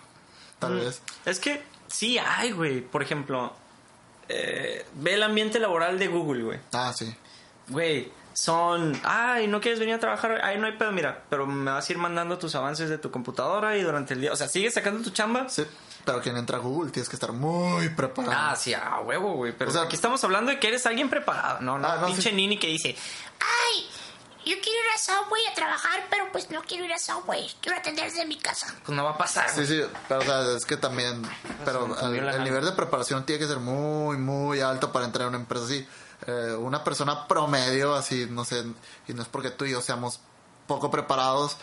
Tal 0.59 0.74
vez. 0.76 1.00
Es 1.24 1.40
que 1.40 1.62
sí 1.88 2.18
hay, 2.18 2.52
güey. 2.52 2.83
Por 2.83 3.02
ejemplo, 3.02 3.52
eh, 4.30 4.86
ve 4.94 5.14
el 5.14 5.22
ambiente 5.22 5.58
laboral 5.58 5.98
de 5.98 6.08
Google, 6.08 6.42
güey. 6.44 6.58
Ah, 6.72 6.92
sí. 6.94 7.14
Güey, 7.68 8.10
son, 8.32 8.98
ay, 9.04 9.46
no 9.48 9.60
quieres 9.60 9.78
venir 9.80 9.94
a 9.94 9.98
trabajar, 9.98 10.40
ay, 10.42 10.58
no 10.58 10.66
hay 10.66 10.72
pedo, 10.76 10.92
mira, 10.92 11.22
pero 11.28 11.46
me 11.46 11.70
vas 11.70 11.88
a 11.88 11.92
ir 11.92 11.98
mandando 11.98 12.38
tus 12.38 12.54
avances 12.54 12.88
de 12.88 12.98
tu 12.98 13.10
computadora 13.10 13.76
y 13.76 13.82
durante 13.82 14.14
el 14.14 14.20
día, 14.20 14.32
o 14.32 14.36
sea, 14.36 14.48
sigues 14.48 14.74
sacando 14.74 15.02
tu 15.02 15.10
chamba. 15.10 15.48
Sí. 15.48 15.64
Pero 16.04 16.22
quien 16.22 16.36
entra 16.36 16.56
a 16.56 16.60
Google 16.60 16.90
tienes 16.90 17.08
que 17.10 17.16
estar 17.16 17.32
muy 17.32 17.90
preparado. 17.90 18.34
Ah, 18.34 18.56
sí, 18.56 18.72
a 18.72 19.00
huevo, 19.00 19.34
güey, 19.34 19.52
pero 19.52 19.70
O 19.70 19.72
sea, 19.74 19.82
aquí 19.82 19.96
estamos 19.96 20.22
hablando 20.24 20.50
de 20.50 20.58
que 20.58 20.68
eres 20.68 20.86
alguien 20.86 21.10
preparado, 21.10 21.60
no, 21.60 21.78
no, 21.78 21.86
Ah, 21.86 21.98
no, 22.00 22.06
pinche 22.06 22.30
sí. 22.30 22.36
nini 22.36 22.58
que 22.58 22.68
dice, 22.68 22.96
Ay, 23.38 23.86
yo 24.44 24.55
quiero 24.62 24.79
ir 24.79 24.90
a 24.94 24.98
Subway 24.98 25.42
a 25.50 25.55
trabajar, 25.55 26.07
pero 26.11 26.31
pues 26.33 26.50
no 26.50 26.62
quiero 26.62 26.85
ir 26.85 26.92
a 26.92 26.98
Subway. 26.98 27.50
Quiero 27.61 27.79
atender 27.79 28.07
desde 28.07 28.26
mi 28.26 28.37
casa. 28.37 28.74
pues 28.85 28.96
no 28.96 29.05
va 29.05 29.11
a 29.11 29.18
pasar. 29.18 29.48
Sí, 29.50 29.66
sí, 29.66 29.83
pero 30.09 30.20
o 30.20 30.24
sea, 30.24 30.57
es 30.57 30.64
que 30.64 30.76
también, 30.76 31.22
pero 31.64 31.87
me 31.87 32.18
el, 32.18 32.44
nivel 32.44 32.64
de 32.64 32.72
preparación 32.72 33.24
tiene 33.26 33.40
que 33.40 33.48
ser 33.48 33.59
muy, 33.59 34.16
muy 34.16 34.61
alto 34.61 34.92
para 34.92 35.05
entrar 35.05 35.26
a 35.26 35.29
una 35.29 35.38
empresa 35.38 35.64
así. 35.64 35.87
Eh, 36.26 36.55
una 36.59 36.85
persona 36.85 37.26
promedio, 37.26 37.94
así, 37.94 38.26
no 38.31 38.44
sé, 38.44 38.64
y 39.09 39.14
no 39.14 39.22
es 39.22 39.29
porque 39.29 39.50
tú 39.50 39.64
y 39.64 39.70
yo 39.70 39.81
seamos 39.81 40.20
poco 40.66 40.90
preparados, 40.90 41.57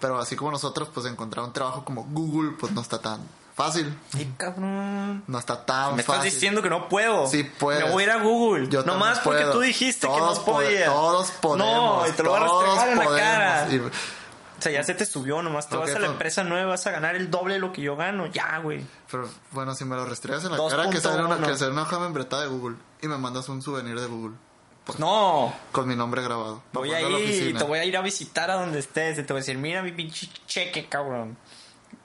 pero 0.00 0.18
así 0.18 0.36
como 0.36 0.50
nosotros, 0.50 0.88
pues 0.92 1.06
encontrar 1.06 1.44
un 1.44 1.52
trabajo 1.52 1.84
como 1.84 2.04
Google, 2.04 2.56
pues 2.58 2.72
no 2.72 2.80
está 2.80 3.00
tan 3.00 3.20
Fácil. 3.64 3.98
Ay, 4.16 4.34
cabrón. 4.36 5.24
No 5.26 5.38
está 5.38 5.64
tan 5.64 5.94
Me 5.96 6.00
estás 6.02 6.16
fácil. 6.16 6.32
diciendo 6.32 6.62
que 6.62 6.70
no 6.70 6.88
puedo. 6.88 7.26
Sí 7.26 7.44
puedes. 7.44 7.84
Me 7.84 7.90
voy 7.90 8.02
a 8.02 8.06
ir 8.06 8.12
a 8.12 8.22
Google. 8.22 8.68
Yo 8.68 8.82
Nomás 8.84 9.22
también 9.22 9.24
porque 9.24 9.40
puedo. 9.42 9.52
tú 9.52 9.60
dijiste 9.60 10.06
Todos 10.06 10.38
que 10.40 10.50
no 10.50 10.56
podía. 10.56 10.86
Todos 10.86 11.30
podemos. 11.32 11.66
No, 12.02 12.08
y 12.08 12.12
te 12.12 12.22
lo 12.22 12.30
voy 12.30 12.38
a 12.40 12.42
restregar 12.44 12.88
en 12.88 12.98
la 12.98 13.04
podemos. 13.04 13.20
cara. 13.30 13.68
Y- 13.70 13.78
O 13.78 14.62
sea, 14.62 14.72
ya 14.72 14.82
se 14.84 14.92
te 14.94 15.06
subió, 15.06 15.40
nomás 15.42 15.68
te 15.70 15.76
Ok, 15.76 15.80
vas 15.82 15.90
a 15.90 15.94
la 15.94 16.00
pero- 16.00 16.12
empresa 16.12 16.44
nueva, 16.44 16.66
vas 16.72 16.86
a 16.86 16.90
ganar 16.90 17.16
el 17.16 17.30
doble 17.30 17.54
de 17.54 17.60
lo 17.60 17.72
que 17.72 17.80
yo 17.80 17.96
gano. 17.96 18.26
Ya, 18.26 18.58
güey. 18.58 18.84
pero 19.10 19.26
bueno, 19.52 19.74
si 19.74 19.84
me 19.86 19.96
lo 19.96 20.04
restregas 20.04 20.44
en 20.44 20.50
la 20.50 20.58
2.1. 20.58 20.76
cara, 20.76 20.90
que 20.90 21.00
sea 21.00 21.12
una, 21.24 21.46
que 21.46 21.56
sea 21.56 21.68
una 21.68 21.82
hoja 21.82 21.98
membretada 21.98 22.42
de 22.42 22.48
Google. 22.48 22.76
Y 23.00 23.08
me 23.08 23.16
mandas 23.16 23.48
un 23.48 23.62
souvenir 23.62 23.98
de 23.98 24.06
Google. 24.06 24.36
Pues 24.84 24.98
no. 24.98 25.54
Con 25.72 25.86
mi 25.88 25.96
nombre 25.96 26.22
grabado. 26.22 26.62
Voy 26.72 26.90
a 26.92 27.00
la 27.00 27.08
ir 27.10 27.56
te 27.56 27.64
voy 27.64 27.78
a 27.78 27.84
ir 27.84 27.96
a 27.96 28.00
visitar 28.02 28.50
a 28.50 28.54
donde 28.56 28.78
estés. 28.80 29.16
Te 29.16 29.22
voy 29.24 29.36
a 29.38 29.40
decir, 29.40 29.56
mira 29.56 29.82
mi 29.82 29.92
pinche 29.92 30.28
cheque, 30.46 30.86
cabrón. 30.88 31.36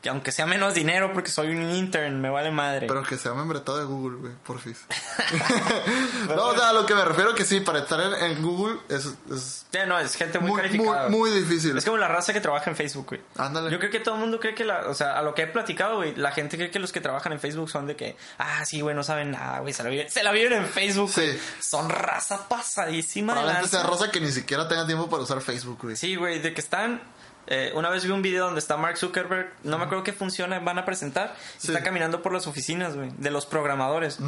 Que 0.05 0.09
aunque 0.09 0.31
sea 0.31 0.45
menos 0.45 0.75
dinero 0.75 1.11
porque 1.13 1.31
soy 1.31 1.47
un 1.49 1.67
intern, 1.71 2.21
me 2.21 2.29
vale 2.29 2.51
madre. 2.51 2.85
Pero 2.85 3.01
que 3.01 3.17
sea 3.17 3.33
membretado 3.33 3.79
de 3.79 3.85
Google, 3.85 4.17
güey, 4.19 4.33
porfis. 4.45 4.85
no, 6.35 6.43
o 6.49 6.55
sea, 6.55 6.69
a 6.69 6.73
lo 6.73 6.85
que 6.85 6.93
me 6.93 7.03
refiero 7.03 7.33
que 7.33 7.43
sí, 7.43 7.59
para 7.61 7.79
estar 7.79 7.99
en, 7.99 8.13
en 8.13 8.43
Google 8.43 8.77
es, 8.87 9.07
es 9.31 9.65
Ya, 9.71 9.87
no, 9.87 9.97
es 9.97 10.13
gente 10.13 10.37
muy, 10.37 10.51
muy, 10.51 10.61
muy, 10.61 10.67
calificada. 10.69 11.09
muy 11.09 11.31
difícil. 11.31 11.75
Es 11.75 11.83
como 11.85 11.97
la 11.97 12.07
raza 12.07 12.33
que 12.33 12.39
trabaja 12.39 12.69
en 12.69 12.75
Facebook, 12.75 13.07
güey. 13.07 13.21
Ándale. 13.35 13.71
Yo 13.71 13.79
creo 13.79 13.89
que 13.89 13.99
todo 13.99 14.13
el 14.13 14.21
mundo 14.21 14.39
cree 14.39 14.53
que 14.53 14.63
la, 14.63 14.87
o 14.87 14.93
sea, 14.93 15.17
a 15.17 15.23
lo 15.23 15.33
que 15.33 15.41
he 15.41 15.47
platicado, 15.47 15.95
güey, 15.95 16.13
la 16.15 16.31
gente 16.31 16.55
cree 16.55 16.69
que 16.69 16.77
los 16.77 16.91
que 16.91 17.01
trabajan 17.01 17.33
en 17.33 17.39
Facebook 17.39 17.71
son 17.71 17.87
de 17.87 17.95
que, 17.95 18.15
ah, 18.37 18.63
sí, 18.63 18.81
güey, 18.81 18.95
no 18.95 19.01
saben 19.01 19.31
nada, 19.31 19.61
güey, 19.61 19.73
se 19.73 19.81
la 19.81 19.89
viven, 19.89 20.07
se 20.11 20.21
la 20.23 20.31
viven 20.31 20.53
en 20.53 20.65
Facebook, 20.67 21.09
Sí. 21.09 21.21
güey. 21.21 21.39
Son 21.59 21.89
raza 21.89 22.47
pasadísima 22.47 23.33
de 23.33 23.39
Probablemente 23.39 23.69
sea 23.71 23.79
lanza. 23.79 23.91
Rosa 23.91 24.11
que 24.11 24.21
ni 24.21 24.31
siquiera 24.31 24.67
tenga 24.67 24.85
tiempo 24.85 25.09
para 25.09 25.23
usar 25.23 25.41
Facebook, 25.41 25.79
güey. 25.81 25.95
Sí, 25.95 26.15
güey, 26.15 26.37
de 26.37 26.53
que 26.53 26.61
están. 26.61 27.01
Eh, 27.47 27.71
una 27.75 27.89
vez 27.89 28.03
vi 28.05 28.11
un 28.11 28.21
video 28.21 28.45
donde 28.45 28.59
está 28.59 28.77
Mark 28.77 28.97
Zuckerberg, 28.97 29.53
no 29.63 29.77
me 29.77 29.85
acuerdo 29.85 30.03
qué 30.03 30.13
funciona, 30.13 30.59
van 30.59 30.79
a 30.79 30.85
presentar. 30.85 31.35
Sí. 31.57 31.67
Está 31.67 31.83
caminando 31.83 32.21
por 32.21 32.33
las 32.33 32.47
oficinas, 32.47 32.95
güey, 32.95 33.11
de 33.17 33.31
los 33.31 33.45
programadores. 33.45 34.19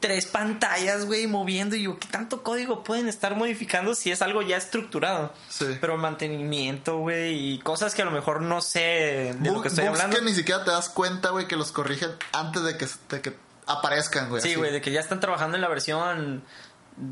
Tres 0.00 0.26
pantallas, 0.26 1.06
güey, 1.06 1.26
moviendo. 1.26 1.74
Y 1.74 1.82
yo, 1.82 1.98
¿qué 1.98 2.06
tanto 2.06 2.44
código 2.44 2.84
pueden 2.84 3.08
estar 3.08 3.34
modificando 3.34 3.96
si 3.96 4.12
es 4.12 4.22
algo 4.22 4.42
ya 4.42 4.56
estructurado? 4.56 5.32
Sí. 5.48 5.76
Pero 5.80 5.96
mantenimiento, 5.96 6.98
güey, 6.98 7.54
y 7.54 7.58
cosas 7.58 7.96
que 7.96 8.02
a 8.02 8.04
lo 8.04 8.12
mejor 8.12 8.40
no 8.40 8.62
sé 8.62 9.34
de 9.40 9.50
lo 9.50 9.60
que 9.60 9.68
estoy 9.68 9.86
hablando. 9.86 10.16
que 10.16 10.22
ni 10.22 10.34
siquiera 10.34 10.62
te 10.64 10.70
das 10.70 10.88
cuenta, 10.88 11.30
güey, 11.30 11.48
que 11.48 11.56
los 11.56 11.72
corrigen 11.72 12.10
antes 12.32 12.62
de 12.62 12.76
que, 12.76 12.86
de 13.08 13.20
que 13.20 13.36
aparezcan, 13.66 14.28
güey. 14.28 14.40
Sí, 14.40 14.54
güey, 14.54 14.72
de 14.72 14.80
que 14.80 14.92
ya 14.92 15.00
están 15.00 15.18
trabajando 15.18 15.56
en 15.56 15.62
la 15.62 15.68
versión. 15.68 16.44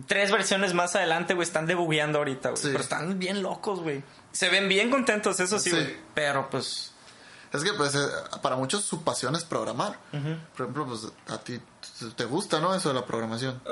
Tres 0.06 0.32
versiones 0.32 0.74
más 0.74 0.96
adelante, 0.96 1.34
güey, 1.34 1.46
están 1.46 1.66
debugueando 1.66 2.18
ahorita, 2.18 2.50
güey. 2.50 2.62
Sí. 2.62 2.68
Pero 2.70 2.82
están 2.82 3.18
bien 3.18 3.42
locos, 3.42 3.80
güey. 3.80 4.04
Se 4.36 4.48
ven 4.50 4.68
bien 4.68 4.90
contentos, 4.90 5.40
eso 5.40 5.58
sí, 5.58 5.70
Sí. 5.70 5.76
güey. 5.76 5.96
Pero 6.14 6.48
pues. 6.50 6.92
Es 7.52 7.62
que, 7.64 7.72
pues, 7.72 7.94
eh, 7.94 8.00
para 8.42 8.56
muchos 8.56 8.84
su 8.84 9.02
pasión 9.02 9.34
es 9.34 9.44
programar. 9.44 9.98
Por 10.10 10.66
ejemplo, 10.66 10.86
pues, 10.86 11.06
a 11.28 11.38
ti 11.38 11.58
te 12.16 12.24
gusta, 12.24 12.60
¿no? 12.60 12.74
Eso 12.74 12.88
de 12.90 12.94
la 12.96 13.06
programación. 13.06 13.62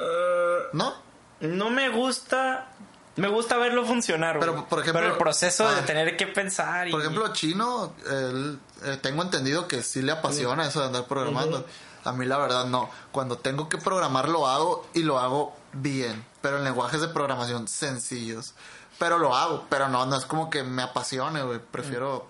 ¿No? 0.72 0.94
No 1.40 1.70
me 1.70 1.88
gusta. 1.90 2.68
Me 3.16 3.28
gusta 3.28 3.56
verlo 3.58 3.84
funcionar, 3.86 4.38
güey. 4.38 4.48
Pero, 4.50 4.68
por 4.68 4.80
ejemplo- 4.80 5.00
Pero 5.00 5.12
el 5.12 5.18
proceso 5.18 5.70
de 5.72 5.82
tener 5.82 6.16
que 6.16 6.26
pensar 6.26 6.88
y. 6.88 6.90
Por 6.90 7.00
ejemplo, 7.00 7.32
Chino, 7.32 7.92
él, 8.10 8.58
eh, 8.84 8.98
tengo 9.02 9.22
entendido 9.22 9.68
que 9.68 9.82
sí 9.82 10.02
le 10.02 10.12
apasiona 10.12 10.66
eso 10.66 10.80
de 10.80 10.86
andar 10.86 11.04
programando. 11.06 11.64
A 12.04 12.12
mí 12.12 12.26
la 12.26 12.38
verdad 12.38 12.64
no. 12.66 12.90
Cuando 13.12 13.38
tengo 13.38 13.68
que 13.68 13.78
programar 13.78 14.28
lo 14.28 14.46
hago 14.48 14.86
y 14.94 15.02
lo 15.04 15.18
hago 15.20 15.56
bien. 15.72 16.24
Pero 16.42 16.58
en 16.58 16.64
lenguajes 16.64 17.00
de 17.00 17.08
programación 17.08 17.68
sencillos. 17.68 18.54
Pero 18.98 19.18
lo 19.18 19.34
hago. 19.34 19.66
Pero 19.68 19.88
no, 19.88 20.06
no 20.06 20.16
es 20.16 20.24
como 20.26 20.50
que 20.50 20.62
me 20.62 20.82
apasione, 20.82 21.42
güey. 21.42 21.58
Prefiero 21.58 22.26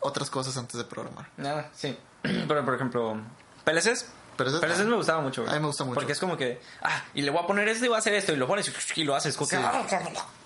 otras 0.00 0.30
cosas 0.30 0.56
antes 0.56 0.76
de 0.78 0.84
programar. 0.84 1.28
Nada, 1.36 1.70
sí. 1.74 1.96
Pero, 2.22 2.64
por 2.64 2.74
ejemplo, 2.74 3.16
¿PLCs? 3.64 4.06
Ah. 4.38 4.84
me 4.84 4.96
gustaba 4.96 5.20
mucho, 5.20 5.42
güey. 5.42 5.52
A 5.52 5.56
mí 5.56 5.60
me 5.60 5.66
gusta 5.66 5.84
mucho. 5.84 5.94
Porque 5.96 6.12
es 6.12 6.20
como 6.20 6.36
que, 6.36 6.60
ah, 6.82 7.02
y 7.14 7.22
le 7.22 7.30
voy 7.30 7.42
a 7.42 7.46
poner 7.46 7.66
esto 7.68 7.84
y 7.84 7.88
voy 7.88 7.96
a 7.96 7.98
hacer 7.98 8.14
esto, 8.14 8.32
y 8.32 8.36
lo 8.36 8.46
pones 8.46 8.70
y 8.94 9.04
lo 9.04 9.16
haces. 9.16 9.36
Como 9.36 9.48
que, 9.48 9.56
Sí. 9.56 9.62
ah, 9.64 9.82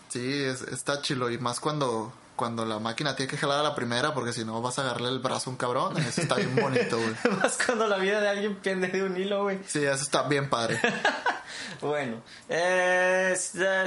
Sí, 0.08 0.44
es- 0.44 0.62
está 0.62 1.00
chilo. 1.02 1.30
Y 1.30 1.38
más 1.38 1.58
cuando, 1.60 2.12
cuando 2.36 2.64
la 2.64 2.78
máquina 2.78 3.14
tiene 3.14 3.30
que 3.30 3.36
jalar 3.36 3.60
a 3.60 3.62
la 3.62 3.74
primera, 3.74 4.14
porque 4.14 4.32
si 4.32 4.44
no 4.44 4.60
vas 4.62 4.78
a 4.78 4.82
agarrarle 4.82 5.08
el 5.10 5.18
brazo 5.20 5.50
a 5.50 5.52
un 5.52 5.56
cabrón. 5.56 5.96
Eso 5.98 6.20
está 6.22 6.34
bien 6.36 6.56
bonito, 6.56 6.96
güey. 6.98 7.14
Más 7.42 7.58
cuando 7.64 7.86
la 7.86 7.96
vida 7.98 8.20
de 8.20 8.28
alguien 8.28 8.56
pende 8.56 8.88
de 8.88 9.02
un 9.02 9.16
hilo, 9.16 9.42
güey. 9.44 9.60
Sí, 9.66 9.84
eso 9.84 10.02
está 10.02 10.22
bien 10.24 10.48
padre. 10.50 10.80
Bueno, 11.80 12.22
eh, 12.48 13.36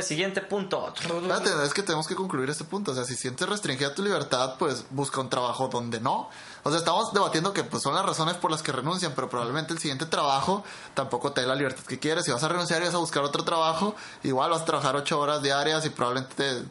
siguiente 0.01 0.41
punto. 0.41 0.93
Espérate, 0.93 1.49
es 1.63 1.73
que 1.73 1.81
tenemos 1.81 2.07
que 2.07 2.15
concluir 2.15 2.49
este 2.49 2.65
punto. 2.65 2.91
O 2.91 2.93
sea, 2.93 3.05
si 3.05 3.15
sientes 3.15 3.47
restringida 3.47 3.93
tu 3.95 4.03
libertad, 4.03 4.55
pues 4.59 4.85
busca 4.89 5.21
un 5.21 5.29
trabajo 5.29 5.69
donde 5.69 6.01
no. 6.01 6.29
O 6.63 6.69
sea, 6.69 6.79
estamos 6.79 7.13
debatiendo 7.13 7.53
que 7.53 7.63
pues, 7.63 7.81
son 7.83 7.95
las 7.95 8.05
razones 8.05 8.35
por 8.35 8.51
las 8.51 8.61
que 8.61 8.71
renuncian, 8.73 9.13
pero 9.15 9.29
probablemente 9.29 9.71
el 9.73 9.79
siguiente 9.79 10.05
trabajo 10.05 10.63
tampoco 10.93 11.31
te 11.31 11.41
dé 11.41 11.47
la 11.47 11.55
libertad 11.55 11.83
que 11.85 11.97
quieres. 11.99 12.25
Si 12.25 12.31
vas 12.31 12.43
a 12.43 12.49
renunciar 12.49 12.81
y 12.81 12.85
vas 12.85 12.95
a 12.95 12.99
buscar 12.99 13.23
otro 13.23 13.43
trabajo, 13.45 13.95
igual 14.23 14.49
vas 14.51 14.63
a 14.63 14.65
trabajar 14.65 14.95
ocho 14.97 15.17
horas 15.19 15.41
diarias 15.41 15.85
y 15.85 15.89
probablemente 15.89 16.35
te- 16.35 16.63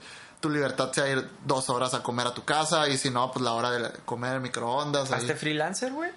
tu 0.44 0.50
libertad 0.50 0.92
sea 0.92 1.08
ir 1.08 1.26
dos 1.46 1.70
horas 1.70 1.94
a 1.94 2.02
comer 2.02 2.26
a 2.26 2.34
tu 2.34 2.44
casa 2.44 2.86
y 2.90 2.98
si 2.98 3.08
no, 3.08 3.32
pues 3.32 3.42
la 3.42 3.52
hora 3.54 3.70
de 3.70 3.90
comer 4.04 4.34
en 4.36 4.42
microondas. 4.42 5.10
ahí. 5.10 5.20
Hazte 5.20 5.36
freelancer, 5.36 5.90
güey. 5.90 6.10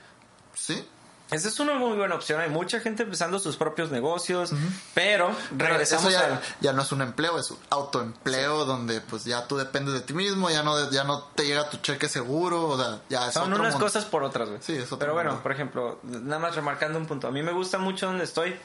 Sí. 0.54 0.86
Esa 1.32 1.48
es 1.48 1.58
una 1.62 1.76
muy 1.76 1.96
buena 1.96 2.16
opción. 2.16 2.42
Hay 2.42 2.50
mucha 2.50 2.82
gente 2.82 3.04
empezando 3.04 3.40
sus 3.40 3.56
propios 3.56 3.90
negocios, 3.90 4.52
pero 4.94 5.34
Pero 5.58 5.70
regresamos 5.70 6.12
eso 6.12 6.20
ya, 6.20 6.42
ya 6.60 6.74
no 6.74 6.82
es 6.82 6.92
un 6.92 7.02
empleo, 7.02 7.40
es 7.40 7.50
un 7.52 7.58
autoempleo 7.70 8.66
donde 8.66 9.00
pues 9.00 9.24
ya 9.24 9.48
tú 9.48 9.56
dependes 9.56 9.94
de 9.94 10.02
ti 10.02 10.14
mismo, 10.14 10.50
ya 10.50 10.62
no, 10.62 10.92
ya 10.92 11.06
no 11.06 11.24
te 11.36 11.46
llega 11.46 11.70
tu 11.70 11.78
cheque 11.78 12.10
seguro, 12.10 12.68
o 12.68 12.78
sea, 12.78 13.00
ya 13.08 13.30
es 13.30 13.34
Son 13.34 13.44
otro 13.44 13.62
unas 13.62 13.76
mundo. 13.76 13.86
cosas 13.86 14.04
por 14.04 14.24
otras, 14.24 14.50
güey. 14.50 14.62
Sí, 14.62 14.74
es 14.76 14.88
otro 14.88 15.00
Pero 15.00 15.14
bueno, 15.14 15.42
por 15.42 15.54
ejemplo, 15.54 16.00
nada 16.04 16.40
más 16.40 16.54
remarcando 16.54 17.00
un 17.00 17.06
punto. 17.06 17.30
A 17.30 17.32
mí 17.32 17.42
me 17.44 17.54
gusta 17.54 17.78
mucho 17.78 18.08
donde 18.08 18.26
estoy 18.26 18.58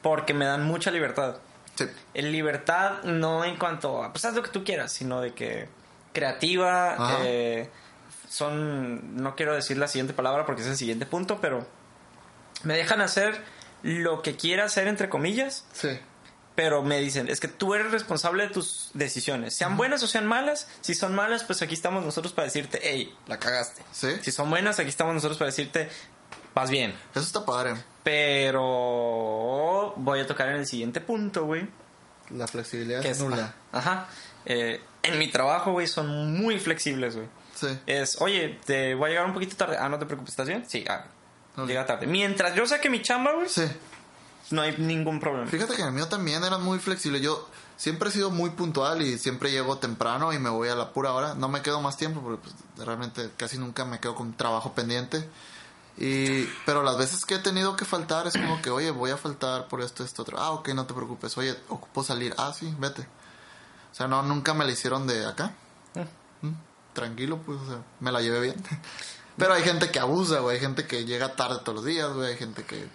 porque 0.00 0.32
me 0.32 0.44
dan 0.44 0.64
mucha 0.64 0.92
libertad. 0.92 1.38
Sí. 1.76 1.86
En 2.14 2.32
libertad 2.32 3.02
no 3.04 3.44
en 3.44 3.56
cuanto 3.56 4.02
a, 4.02 4.12
pues 4.12 4.24
haz 4.24 4.34
lo 4.34 4.42
que 4.42 4.50
tú 4.50 4.62
quieras, 4.64 4.92
sino 4.92 5.20
de 5.20 5.32
que 5.32 5.68
creativa, 6.12 7.20
eh, 7.24 7.68
son, 8.28 9.16
no 9.22 9.34
quiero 9.36 9.54
decir 9.54 9.76
la 9.78 9.88
siguiente 9.88 10.12
palabra 10.14 10.46
porque 10.46 10.62
es 10.62 10.68
el 10.68 10.76
siguiente 10.76 11.06
punto, 11.06 11.38
pero 11.40 11.66
me 12.64 12.76
dejan 12.76 13.00
hacer 13.00 13.40
lo 13.82 14.22
que 14.22 14.36
quiera 14.36 14.64
hacer, 14.64 14.86
entre 14.88 15.08
comillas, 15.08 15.64
Sí. 15.72 15.88
pero 16.54 16.82
me 16.82 16.98
dicen, 17.00 17.28
es 17.28 17.40
que 17.40 17.48
tú 17.48 17.74
eres 17.74 17.90
responsable 17.90 18.44
de 18.46 18.50
tus 18.50 18.90
decisiones, 18.94 19.54
sean 19.56 19.76
buenas 19.76 20.02
o 20.02 20.06
sean 20.06 20.26
malas, 20.26 20.68
si 20.82 20.94
son 20.94 21.14
malas, 21.14 21.44
pues 21.44 21.62
aquí 21.62 21.74
estamos 21.74 22.04
nosotros 22.04 22.32
para 22.32 22.46
decirte, 22.46 22.78
hey, 22.82 23.14
la 23.26 23.38
cagaste. 23.38 23.82
Sí. 23.90 24.08
Si 24.22 24.30
son 24.30 24.50
buenas, 24.50 24.78
aquí 24.78 24.88
estamos 24.90 25.14
nosotros 25.14 25.38
para 25.38 25.50
decirte, 25.50 25.88
vas 26.54 26.70
bien. 26.70 26.94
Eso 27.14 27.20
está 27.24 27.44
padre. 27.44 27.74
Pero 28.02 29.94
voy 29.96 30.20
a 30.20 30.26
tocar 30.26 30.48
en 30.48 30.56
el 30.56 30.66
siguiente 30.66 31.00
punto, 31.00 31.44
güey. 31.44 31.68
La 32.30 32.46
flexibilidad 32.46 33.00
Que 33.02 33.10
es, 33.10 33.20
nula. 33.20 33.54
Ajá. 33.72 34.06
Eh, 34.46 34.80
en 35.02 35.18
mi 35.18 35.28
trabajo, 35.30 35.72
güey, 35.72 35.86
son 35.86 36.34
muy 36.34 36.58
flexibles, 36.58 37.16
güey. 37.16 37.28
Sí. 37.54 37.68
Es, 37.86 38.20
oye, 38.20 38.58
te 38.64 38.94
voy 38.94 39.06
a 39.06 39.08
llegar 39.10 39.26
un 39.26 39.34
poquito 39.34 39.56
tarde. 39.56 39.76
Ah, 39.78 39.88
no 39.88 39.98
te 39.98 40.06
preocupes, 40.06 40.32
¿estás 40.32 40.48
bien? 40.48 40.64
Sí, 40.68 40.84
ah, 40.88 41.04
llega 41.66 41.84
tarde. 41.86 42.06
Mientras 42.06 42.54
yo 42.54 42.66
saque 42.66 42.88
mi 42.90 43.02
chamba, 43.02 43.32
güey, 43.34 43.48
Sí. 43.48 43.64
no 44.50 44.62
hay 44.62 44.76
ningún 44.78 45.20
problema. 45.20 45.46
Fíjate 45.46 45.74
que 45.74 45.82
en 45.82 45.88
el 45.88 45.94
mío 45.94 46.08
también 46.08 46.42
eran 46.42 46.62
muy 46.62 46.78
flexibles. 46.78 47.20
Yo 47.22 47.48
siempre 47.76 48.08
he 48.08 48.12
sido 48.12 48.30
muy 48.30 48.50
puntual 48.50 49.02
y 49.02 49.18
siempre 49.18 49.50
llego 49.50 49.78
temprano 49.78 50.32
y 50.32 50.38
me 50.38 50.48
voy 50.50 50.68
a 50.70 50.74
la 50.74 50.92
pura 50.92 51.12
hora. 51.12 51.34
No 51.34 51.48
me 51.48 51.62
quedo 51.62 51.80
más 51.80 51.96
tiempo 51.96 52.20
porque 52.20 52.42
pues, 52.42 52.86
realmente 52.86 53.30
casi 53.36 53.58
nunca 53.58 53.84
me 53.84 54.00
quedo 54.00 54.14
con 54.14 54.32
trabajo 54.34 54.72
pendiente. 54.72 55.28
Y, 55.98 56.44
pero 56.64 56.82
las 56.82 56.96
veces 56.96 57.24
que 57.24 57.34
he 57.34 57.38
tenido 57.38 57.76
que 57.76 57.84
faltar 57.84 58.26
es 58.26 58.34
como 58.34 58.62
que, 58.62 58.70
oye, 58.70 58.90
voy 58.90 59.10
a 59.10 59.16
faltar 59.16 59.68
por 59.68 59.82
esto, 59.82 60.04
esto, 60.04 60.22
otro. 60.22 60.38
Ah, 60.38 60.52
ok, 60.52 60.68
no 60.70 60.86
te 60.86 60.94
preocupes. 60.94 61.36
Oye, 61.36 61.54
ocupo 61.68 62.02
salir. 62.02 62.34
Ah, 62.38 62.52
sí, 62.58 62.74
vete. 62.78 63.02
O 63.02 63.94
sea, 63.94 64.08
no, 64.08 64.22
nunca 64.22 64.54
me 64.54 64.64
la 64.64 64.72
hicieron 64.72 65.06
de 65.06 65.26
acá. 65.26 65.52
Mm, 66.40 66.54
Tranquilo, 66.94 67.38
pues, 67.38 67.60
o 67.60 67.66
sea, 67.66 67.82
me 68.00 68.10
la 68.10 68.20
llevé 68.20 68.40
bien. 68.40 68.56
Pero 69.36 69.54
hay 69.54 69.62
gente 69.62 69.90
que 69.90 69.98
abusa, 69.98 70.40
güey. 70.40 70.56
Hay 70.56 70.60
gente 70.60 70.86
que 70.86 71.04
llega 71.04 71.36
tarde 71.36 71.58
todos 71.60 71.76
los 71.76 71.84
días, 71.84 72.10
güey. 72.12 72.32
Hay 72.32 72.36
gente 72.36 72.64
que 72.64 72.86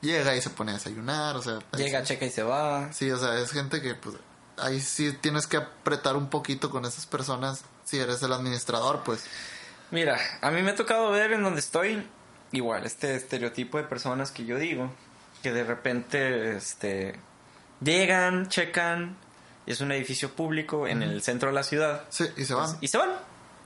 llega 0.00 0.34
y 0.34 0.40
se 0.40 0.50
pone 0.50 0.72
a 0.72 0.74
desayunar, 0.74 1.36
o 1.36 1.42
sea. 1.42 1.58
Llega, 1.76 2.00
sí. 2.00 2.06
checa 2.08 2.26
y 2.26 2.30
se 2.30 2.42
va. 2.42 2.92
Sí, 2.92 3.10
o 3.10 3.18
sea, 3.18 3.38
es 3.38 3.50
gente 3.50 3.80
que, 3.80 3.94
pues, 3.94 4.16
ahí 4.58 4.80
sí 4.80 5.12
tienes 5.12 5.46
que 5.46 5.58
apretar 5.58 6.16
un 6.16 6.28
poquito 6.28 6.70
con 6.70 6.84
esas 6.84 7.06
personas. 7.06 7.64
Si 7.84 7.98
eres 7.98 8.22
el 8.22 8.32
administrador, 8.32 9.02
pues. 9.04 9.24
Mira, 9.90 10.18
a 10.42 10.50
mí 10.50 10.62
me 10.62 10.72
ha 10.72 10.74
tocado 10.74 11.10
ver 11.10 11.32
en 11.32 11.42
donde 11.42 11.60
estoy, 11.60 12.06
igual, 12.56 12.84
este 12.84 13.14
estereotipo 13.14 13.78
de 13.78 13.84
personas 13.84 14.30
que 14.30 14.44
yo 14.44 14.58
digo, 14.58 14.90
que 15.42 15.52
de 15.52 15.64
repente, 15.64 16.56
este, 16.56 17.18
llegan, 17.80 18.48
checan, 18.48 19.16
y 19.66 19.72
es 19.72 19.80
un 19.80 19.92
edificio 19.92 20.32
público 20.32 20.86
en 20.86 21.02
el 21.02 21.22
centro 21.22 21.48
de 21.48 21.54
la 21.54 21.62
ciudad, 21.62 22.04
Sí, 22.08 22.24
y 22.36 22.44
se 22.44 22.54
van. 22.54 22.76
y 22.80 22.88
se 22.88 22.98
van. 22.98 23.10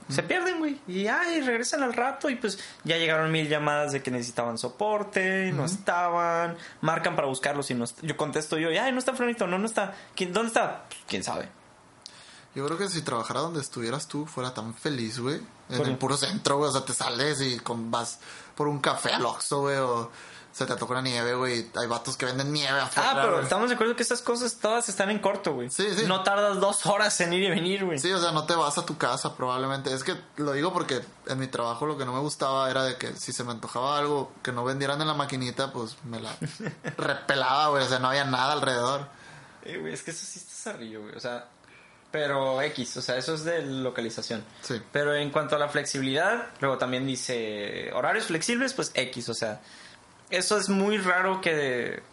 Se 0.09 0.23
pierden, 0.23 0.59
güey. 0.59 0.81
Y 0.89 1.07
ay, 1.07 1.39
regresan 1.41 1.83
al 1.83 1.93
rato 1.93 2.29
y 2.29 2.35
pues 2.35 2.59
ya 2.83 2.97
llegaron 2.97 3.31
mil 3.31 3.47
llamadas 3.47 3.93
de 3.93 4.03
que 4.03 4.11
necesitaban 4.11 4.57
soporte, 4.57 5.53
no 5.53 5.63
estaban, 5.63 6.57
marcan 6.81 7.15
para 7.15 7.29
buscarlos 7.29 7.71
y 7.71 7.75
no 7.75 7.85
yo 8.01 8.17
contesto 8.17 8.57
yo, 8.57 8.69
ay, 8.69 8.91
no 8.91 8.99
está 8.99 9.13
Fronito, 9.13 9.47
no, 9.47 9.57
no 9.57 9.65
está. 9.65 9.95
¿Quién, 10.13 10.33
¿Dónde 10.33 10.49
está? 10.49 10.83
Pues, 10.89 10.99
¿Quién 11.07 11.23
sabe? 11.23 11.47
Yo 12.53 12.65
creo 12.65 12.77
que 12.77 12.89
si 12.89 13.03
trabajara 13.03 13.39
donde 13.39 13.61
estuvieras 13.61 14.07
tú, 14.09 14.25
fuera 14.25 14.53
tan 14.53 14.73
feliz, 14.73 15.19
güey. 15.19 15.39
en 15.69 15.85
el 15.85 15.97
puro 15.97 16.17
centro, 16.17 16.57
güey. 16.57 16.69
O 16.69 16.73
sea, 16.73 16.83
te 16.83 16.93
sales 16.93 17.39
y 17.39 17.59
con, 17.59 17.89
vas 17.89 18.19
por 18.61 18.67
un 18.67 18.79
café 18.79 19.11
al 19.11 19.25
Oxxo, 19.25 19.61
güey, 19.61 19.77
o 19.77 20.11
se 20.51 20.67
te 20.67 20.75
toca 20.75 20.93
una 20.93 21.01
nieve, 21.01 21.33
güey. 21.33 21.67
Hay 21.81 21.87
vatos 21.87 22.15
que 22.15 22.27
venden 22.27 22.53
nieve 22.53 22.79
afuera. 22.79 23.09
Ah, 23.09 23.19
pero 23.19 23.41
estamos 23.41 23.69
de 23.69 23.73
acuerdo 23.73 23.95
que 23.95 24.03
estas 24.03 24.21
cosas 24.21 24.57
todas 24.57 24.87
están 24.87 25.09
en 25.09 25.17
corto, 25.17 25.55
güey. 25.55 25.71
Sí, 25.71 25.87
sí. 25.97 26.03
No 26.05 26.21
tardas 26.21 26.59
dos 26.59 26.85
horas 26.85 27.19
en 27.21 27.33
ir 27.33 27.41
y 27.41 27.49
venir, 27.49 27.85
güey. 27.85 27.97
Sí, 27.97 28.11
o 28.11 28.21
sea, 28.21 28.33
no 28.33 28.45
te 28.45 28.53
vas 28.53 28.77
a 28.77 28.85
tu 28.85 28.99
casa 28.99 29.35
probablemente. 29.35 29.91
Es 29.91 30.03
que 30.03 30.15
lo 30.37 30.53
digo 30.53 30.71
porque 30.71 31.01
en 31.25 31.39
mi 31.39 31.47
trabajo 31.47 31.87
lo 31.87 31.97
que 31.97 32.05
no 32.05 32.13
me 32.13 32.19
gustaba 32.19 32.69
era 32.69 32.83
de 32.83 32.97
que 32.97 33.15
si 33.15 33.33
se 33.33 33.43
me 33.43 33.49
antojaba 33.49 33.97
algo 33.97 34.31
que 34.43 34.51
no 34.51 34.63
vendieran 34.63 35.01
en 35.01 35.07
la 35.07 35.15
maquinita, 35.15 35.73
pues 35.73 35.97
me 36.03 36.19
la 36.19 36.35
repelaba, 36.97 37.69
güey. 37.69 37.83
O 37.83 37.89
sea, 37.89 37.97
no 37.97 38.09
había 38.09 38.25
nada 38.25 38.53
alrededor. 38.53 39.07
Eh, 39.63 39.79
güey, 39.79 39.91
es 39.91 40.03
que 40.03 40.11
eso 40.11 40.23
sí 40.23 40.37
está 40.37 40.71
zarrillo, 40.71 41.01
güey. 41.01 41.15
O 41.15 41.19
sea, 41.19 41.47
pero 42.11 42.61
X, 42.61 42.97
o 42.97 43.01
sea, 43.01 43.17
eso 43.17 43.33
es 43.33 43.43
de 43.43 43.61
localización. 43.61 44.43
Sí. 44.61 44.81
Pero 44.91 45.15
en 45.15 45.31
cuanto 45.31 45.55
a 45.55 45.59
la 45.59 45.69
flexibilidad, 45.69 46.47
luego 46.59 46.77
también 46.77 47.07
dice 47.07 47.91
horarios 47.93 48.25
flexibles, 48.25 48.73
pues 48.73 48.91
X, 48.93 49.29
o 49.29 49.33
sea, 49.33 49.61
eso 50.29 50.57
es 50.57 50.69
muy 50.69 50.97
raro 50.97 51.41
que... 51.41 52.03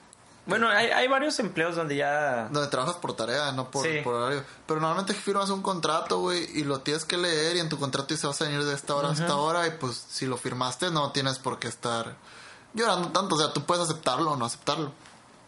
Bueno, 0.47 0.69
hay, 0.71 0.87
hay 0.87 1.07
varios 1.09 1.39
empleos 1.41 1.77
donde 1.77 1.97
ya... 1.97 2.49
Donde 2.51 2.71
trabajas 2.71 2.97
por 2.97 3.15
tarea, 3.15 3.53
no 3.53 3.71
por, 3.71 3.85
Sí. 3.87 4.01
por 4.03 4.15
horario. 4.15 4.45
Pero 4.67 4.81
normalmente 4.81 5.13
firmas 5.13 5.51
un 5.51 5.61
contrato, 5.61 6.21
güey, 6.21 6.49
y 6.59 6.65
lo 6.65 6.81
tienes 6.81 7.05
que 7.05 7.19
leer 7.19 7.57
y 7.57 7.61
en 7.61 7.69
tu 7.69 7.79
contrato 7.79 8.15
dice 8.15 8.27
vas 8.27 8.41
a 8.41 8.45
venir 8.47 8.65
de 8.65 8.75
esta 8.75 8.95
hora 8.95 9.11
a 9.11 9.13
esta 9.13 9.37
hora 9.37 9.67
y 9.67 9.73
pues 9.73 10.07
si 10.09 10.25
lo 10.25 10.39
firmaste 10.39 10.91
no 10.91 11.13
tienes 11.13 11.39
por 11.39 11.59
qué 11.59 11.69
estar 11.69 12.15
llorando 12.73 13.11
tanto. 13.13 13.35
O 13.35 13.39
sea, 13.39 13.53
tú 13.53 13.67
puedes 13.67 13.85
aceptarlo 13.85 14.31
o 14.31 14.37
no 14.37 14.47
aceptarlo. 14.47 14.93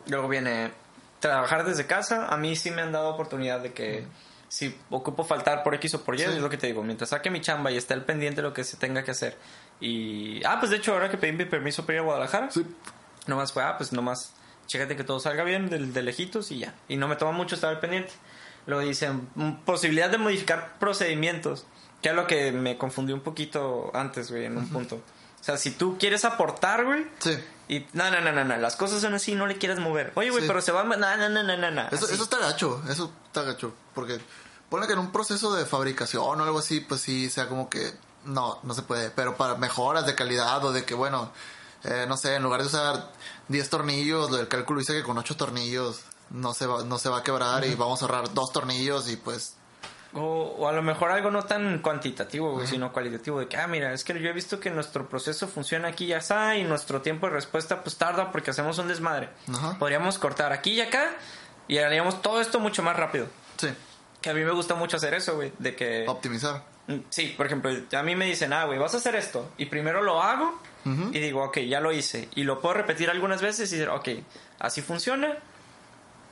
Luego 0.06 0.28
viene 0.28 0.74
trabajar 1.20 1.64
desde 1.64 1.86
casa. 1.86 2.26
A 2.26 2.36
mí 2.36 2.54
sí 2.54 2.70
me 2.70 2.82
han 2.82 2.92
dado 2.92 3.08
oportunidad 3.08 3.60
de 3.60 3.72
que 3.72 4.06
si 4.50 4.76
ocupo 4.90 5.22
faltar 5.24 5.62
por 5.62 5.74
X 5.76 5.94
o 5.94 6.04
por 6.04 6.16
Y, 6.16 6.18
Sí. 6.18 6.24
es 6.24 6.38
lo 6.38 6.50
que 6.50 6.56
te 6.58 6.66
digo. 6.66 6.82
Mientras 6.82 7.10
saque 7.10 7.30
mi 7.30 7.40
chamba 7.40 7.70
y 7.70 7.76
esté 7.76 7.94
al 7.94 8.04
pendiente 8.04 8.42
de 8.42 8.48
lo 8.48 8.52
que 8.52 8.64
se 8.64 8.76
tenga 8.76 9.04
que 9.04 9.12
hacer. 9.12 9.38
Y... 9.80 10.44
Ah, 10.44 10.56
pues 10.58 10.70
de 10.70 10.78
hecho, 10.78 10.92
ahora 10.92 11.08
que 11.08 11.16
pedí 11.16 11.32
mi 11.32 11.44
permiso 11.44 11.86
para 11.86 11.94
ir 11.94 12.00
a 12.00 12.04
Guadalajara, 12.04 12.50
Sí. 12.50 12.66
nomás 13.26 13.52
fue, 13.52 13.62
ah, 13.62 13.76
pues 13.78 13.92
nomás 13.92 14.32
chécate 14.66 14.96
que 14.96 15.04
todo 15.04 15.20
salga 15.20 15.44
bien 15.44 15.70
de, 15.70 15.78
de 15.78 16.02
lejitos 16.02 16.50
y 16.50 16.58
ya. 16.58 16.74
Y 16.88 16.96
no 16.96 17.06
me 17.08 17.16
toma 17.16 17.32
mucho 17.32 17.54
estar 17.54 17.70
al 17.70 17.78
pendiente. 17.80 18.12
Luego 18.66 18.82
dicen, 18.82 19.28
mm, 19.36 19.52
posibilidad 19.64 20.10
de 20.10 20.18
modificar 20.18 20.78
procedimientos. 20.80 21.66
Que 22.02 22.08
es 22.10 22.14
lo 22.14 22.26
que 22.26 22.50
me 22.50 22.76
confundí 22.78 23.12
un 23.12 23.20
poquito 23.20 23.90
antes, 23.94 24.30
güey, 24.30 24.46
en 24.46 24.56
un 24.56 24.68
punto. 24.68 25.00
O 25.40 25.44
sea, 25.44 25.56
si 25.56 25.70
tú 25.70 25.96
quieres 25.98 26.24
aportar, 26.24 26.84
güey, 26.84 27.06
Sí. 27.18 27.38
y 27.68 27.86
no, 27.94 28.10
no, 28.10 28.20
no, 28.20 28.30
no, 28.32 28.44
no, 28.44 28.56
las 28.58 28.76
cosas 28.76 29.00
son 29.00 29.14
así, 29.14 29.34
no 29.34 29.46
le 29.46 29.56
quieres 29.58 29.78
mover. 29.78 30.12
Oye, 30.16 30.30
güey, 30.30 30.42
Sí. 30.42 30.48
pero 30.48 30.60
se 30.60 30.72
va, 30.72 30.84
no, 30.84 30.96
no, 30.96 31.16
no, 31.28 31.42
no, 31.42 31.56
no, 31.56 31.70
no. 31.70 31.82
Eso, 31.90 32.04
así. 32.04 32.14
eso 32.14 32.24
está 32.24 32.38
gacho, 32.38 32.82
eso 32.88 33.10
está 33.26 33.42
gacho. 33.42 33.72
Porque 33.94 34.20
ponle 34.68 34.86
que 34.86 34.92
en 34.92 34.98
un 34.98 35.12
proceso 35.12 35.54
de 35.54 35.64
fabricación 35.66 36.40
o 36.40 36.44
algo 36.44 36.58
así, 36.58 36.80
pues 36.80 37.00
sí, 37.00 37.30
sea 37.30 37.48
como 37.48 37.70
que 37.70 37.92
no, 38.24 38.58
no 38.62 38.74
se 38.74 38.82
puede. 38.82 39.10
Pero 39.10 39.36
para 39.36 39.54
mejoras 39.56 40.04
de 40.06 40.14
calidad 40.14 40.62
o 40.64 40.72
de 40.72 40.84
que, 40.84 40.94
bueno, 40.94 41.32
eh, 41.84 42.04
no 42.06 42.16
sé, 42.18 42.34
en 42.34 42.42
lugar 42.42 42.60
de 42.60 42.66
usar 42.66 43.10
10 43.48 43.70
tornillos, 43.70 44.30
el 44.38 44.46
cálculo 44.48 44.80
dice 44.80 44.92
que 44.92 45.02
con 45.02 45.16
8 45.16 45.36
tornillos 45.36 46.00
no 46.28 46.52
se 46.52 46.66
va, 46.66 46.84
no 46.84 46.98
se 46.98 47.08
va 47.08 47.18
a 47.18 47.22
quebrar 47.22 47.64
y 47.64 47.74
vamos 47.74 48.02
a 48.02 48.04
ahorrar 48.04 48.34
dos 48.34 48.52
tornillos 48.52 49.08
y 49.08 49.16
pues 49.16 49.54
O, 50.14 50.56
o 50.58 50.66
a 50.68 50.72
lo 50.72 50.82
mejor 50.82 51.10
algo 51.12 51.30
no 51.30 51.44
tan 51.44 51.78
cuantitativo, 51.78 52.52
güey, 52.52 52.66
sino 52.66 52.92
cualitativo. 52.92 53.38
De 53.38 53.46
que, 53.46 53.56
ah, 53.56 53.66
mira, 53.68 53.92
es 53.92 54.02
que 54.02 54.18
yo 54.20 54.28
he 54.28 54.32
visto 54.32 54.58
que 54.58 54.68
nuestro 54.70 55.08
proceso 55.08 55.46
funciona 55.46 55.88
aquí 55.88 56.06
y 56.06 56.12
está 56.12 56.56
y 56.56 56.64
nuestro 56.64 57.00
tiempo 57.00 57.28
de 57.28 57.34
respuesta 57.34 57.82
pues 57.82 57.96
tarda 57.96 58.32
porque 58.32 58.50
hacemos 58.50 58.76
un 58.78 58.88
desmadre. 58.88 59.28
Ajá. 59.48 59.78
Podríamos 59.78 60.18
cortar 60.18 60.52
aquí 60.52 60.72
y 60.72 60.80
acá 60.80 61.10
y 61.68 61.78
haríamos 61.78 62.22
todo 62.22 62.40
esto 62.40 62.58
mucho 62.58 62.82
más 62.82 62.96
rápido. 62.96 63.28
sí, 63.56 63.68
Que 64.20 64.30
a 64.30 64.34
mí 64.34 64.42
me 64.44 64.50
gusta 64.50 64.74
mucho 64.74 64.96
hacer 64.96 65.14
eso, 65.14 65.36
güey, 65.36 65.52
de 65.60 65.76
que... 65.76 66.04
optimizar. 66.08 66.64
Mm, 66.88 66.96
Sí, 67.08 67.32
por 67.36 67.46
ejemplo, 67.46 67.70
a 67.96 68.02
mí 68.02 68.16
me 68.16 68.26
dicen, 68.26 68.52
ah, 68.52 68.64
güey, 68.64 68.80
vas 68.80 68.94
a 68.94 68.96
hacer 68.96 69.14
esto. 69.14 69.52
Y 69.58 69.66
primero 69.66 70.02
lo 70.02 70.20
hago 70.20 70.60
Ujú. 70.86 71.10
y 71.12 71.20
digo, 71.20 71.44
ok, 71.44 71.58
ya 71.60 71.78
lo 71.80 71.92
hice. 71.92 72.28
Y 72.34 72.42
lo 72.42 72.60
puedo 72.60 72.74
repetir 72.74 73.10
algunas 73.10 73.40
veces 73.42 73.72
y 73.72 73.76
decir, 73.76 73.88
ok, 73.90 74.08
así 74.58 74.82
funciona. 74.82 75.36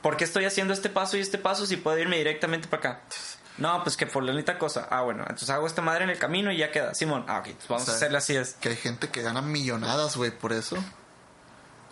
¿Por 0.01 0.17
qué 0.17 0.23
estoy 0.25 0.43
haciendo 0.45 0.73
este 0.73 0.89
paso 0.89 1.15
y 1.17 1.21
este 1.21 1.37
paso 1.37 1.65
si 1.65 1.77
puedo 1.77 1.97
irme 1.97 2.17
directamente 2.17 2.67
para 2.67 2.89
acá? 2.91 3.01
No, 3.57 3.83
pues 3.83 3.97
que 3.97 4.05
por 4.05 4.23
la 4.23 4.31
única 4.31 4.57
cosa. 4.57 4.87
Ah, 4.89 5.01
bueno, 5.01 5.23
entonces 5.23 5.49
hago 5.49 5.67
esta 5.67 5.81
madre 5.81 6.05
en 6.05 6.09
el 6.09 6.17
camino 6.17 6.51
y 6.51 6.57
ya 6.57 6.71
queda. 6.71 6.93
Simón, 6.93 7.25
ah, 7.27 7.39
ok, 7.39 7.45
pues 7.55 7.67
vamos 7.67 7.83
O 7.83 7.85
sea, 7.85 7.93
a 7.93 7.97
hacerle 7.97 8.17
así. 8.17 8.35
Es. 8.35 8.53
Que 8.53 8.69
hay 8.69 8.77
gente 8.77 9.09
que 9.09 9.21
gana 9.21 9.41
millonadas, 9.41 10.15
güey, 10.15 10.31
por 10.31 10.53
eso. 10.53 10.77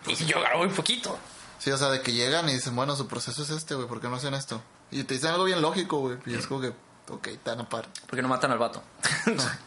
Y 0.06 0.14
yo 0.24 0.40
gano 0.40 0.58
muy 0.58 0.68
poquito. 0.68 1.18
Sí, 1.58 1.70
o 1.70 1.76
sea, 1.76 1.90
de 1.90 2.00
que 2.00 2.12
llegan 2.12 2.48
y 2.48 2.54
dicen, 2.54 2.74
bueno, 2.76 2.94
su 2.96 3.08
proceso 3.08 3.42
es 3.42 3.50
este, 3.50 3.74
güey, 3.74 3.88
¿por 3.88 4.00
qué 4.00 4.08
no 4.08 4.16
hacen 4.16 4.32
esto? 4.34 4.62
Y 4.90 5.02
te 5.04 5.14
dicen 5.14 5.30
algo 5.30 5.44
bien 5.44 5.60
lógico, 5.60 5.98
güey, 5.98 6.16
y 6.24 6.34
es 6.34 6.46
como 6.46 6.60
que, 6.60 6.68
ok, 7.08 7.22
te 7.42 7.50
van 7.50 7.60
a 7.60 7.68
par. 7.68 7.88
¿Por 8.06 8.16
qué 8.16 8.22
no 8.22 8.28
matan 8.28 8.52
al 8.52 8.58
vato? 8.58 8.82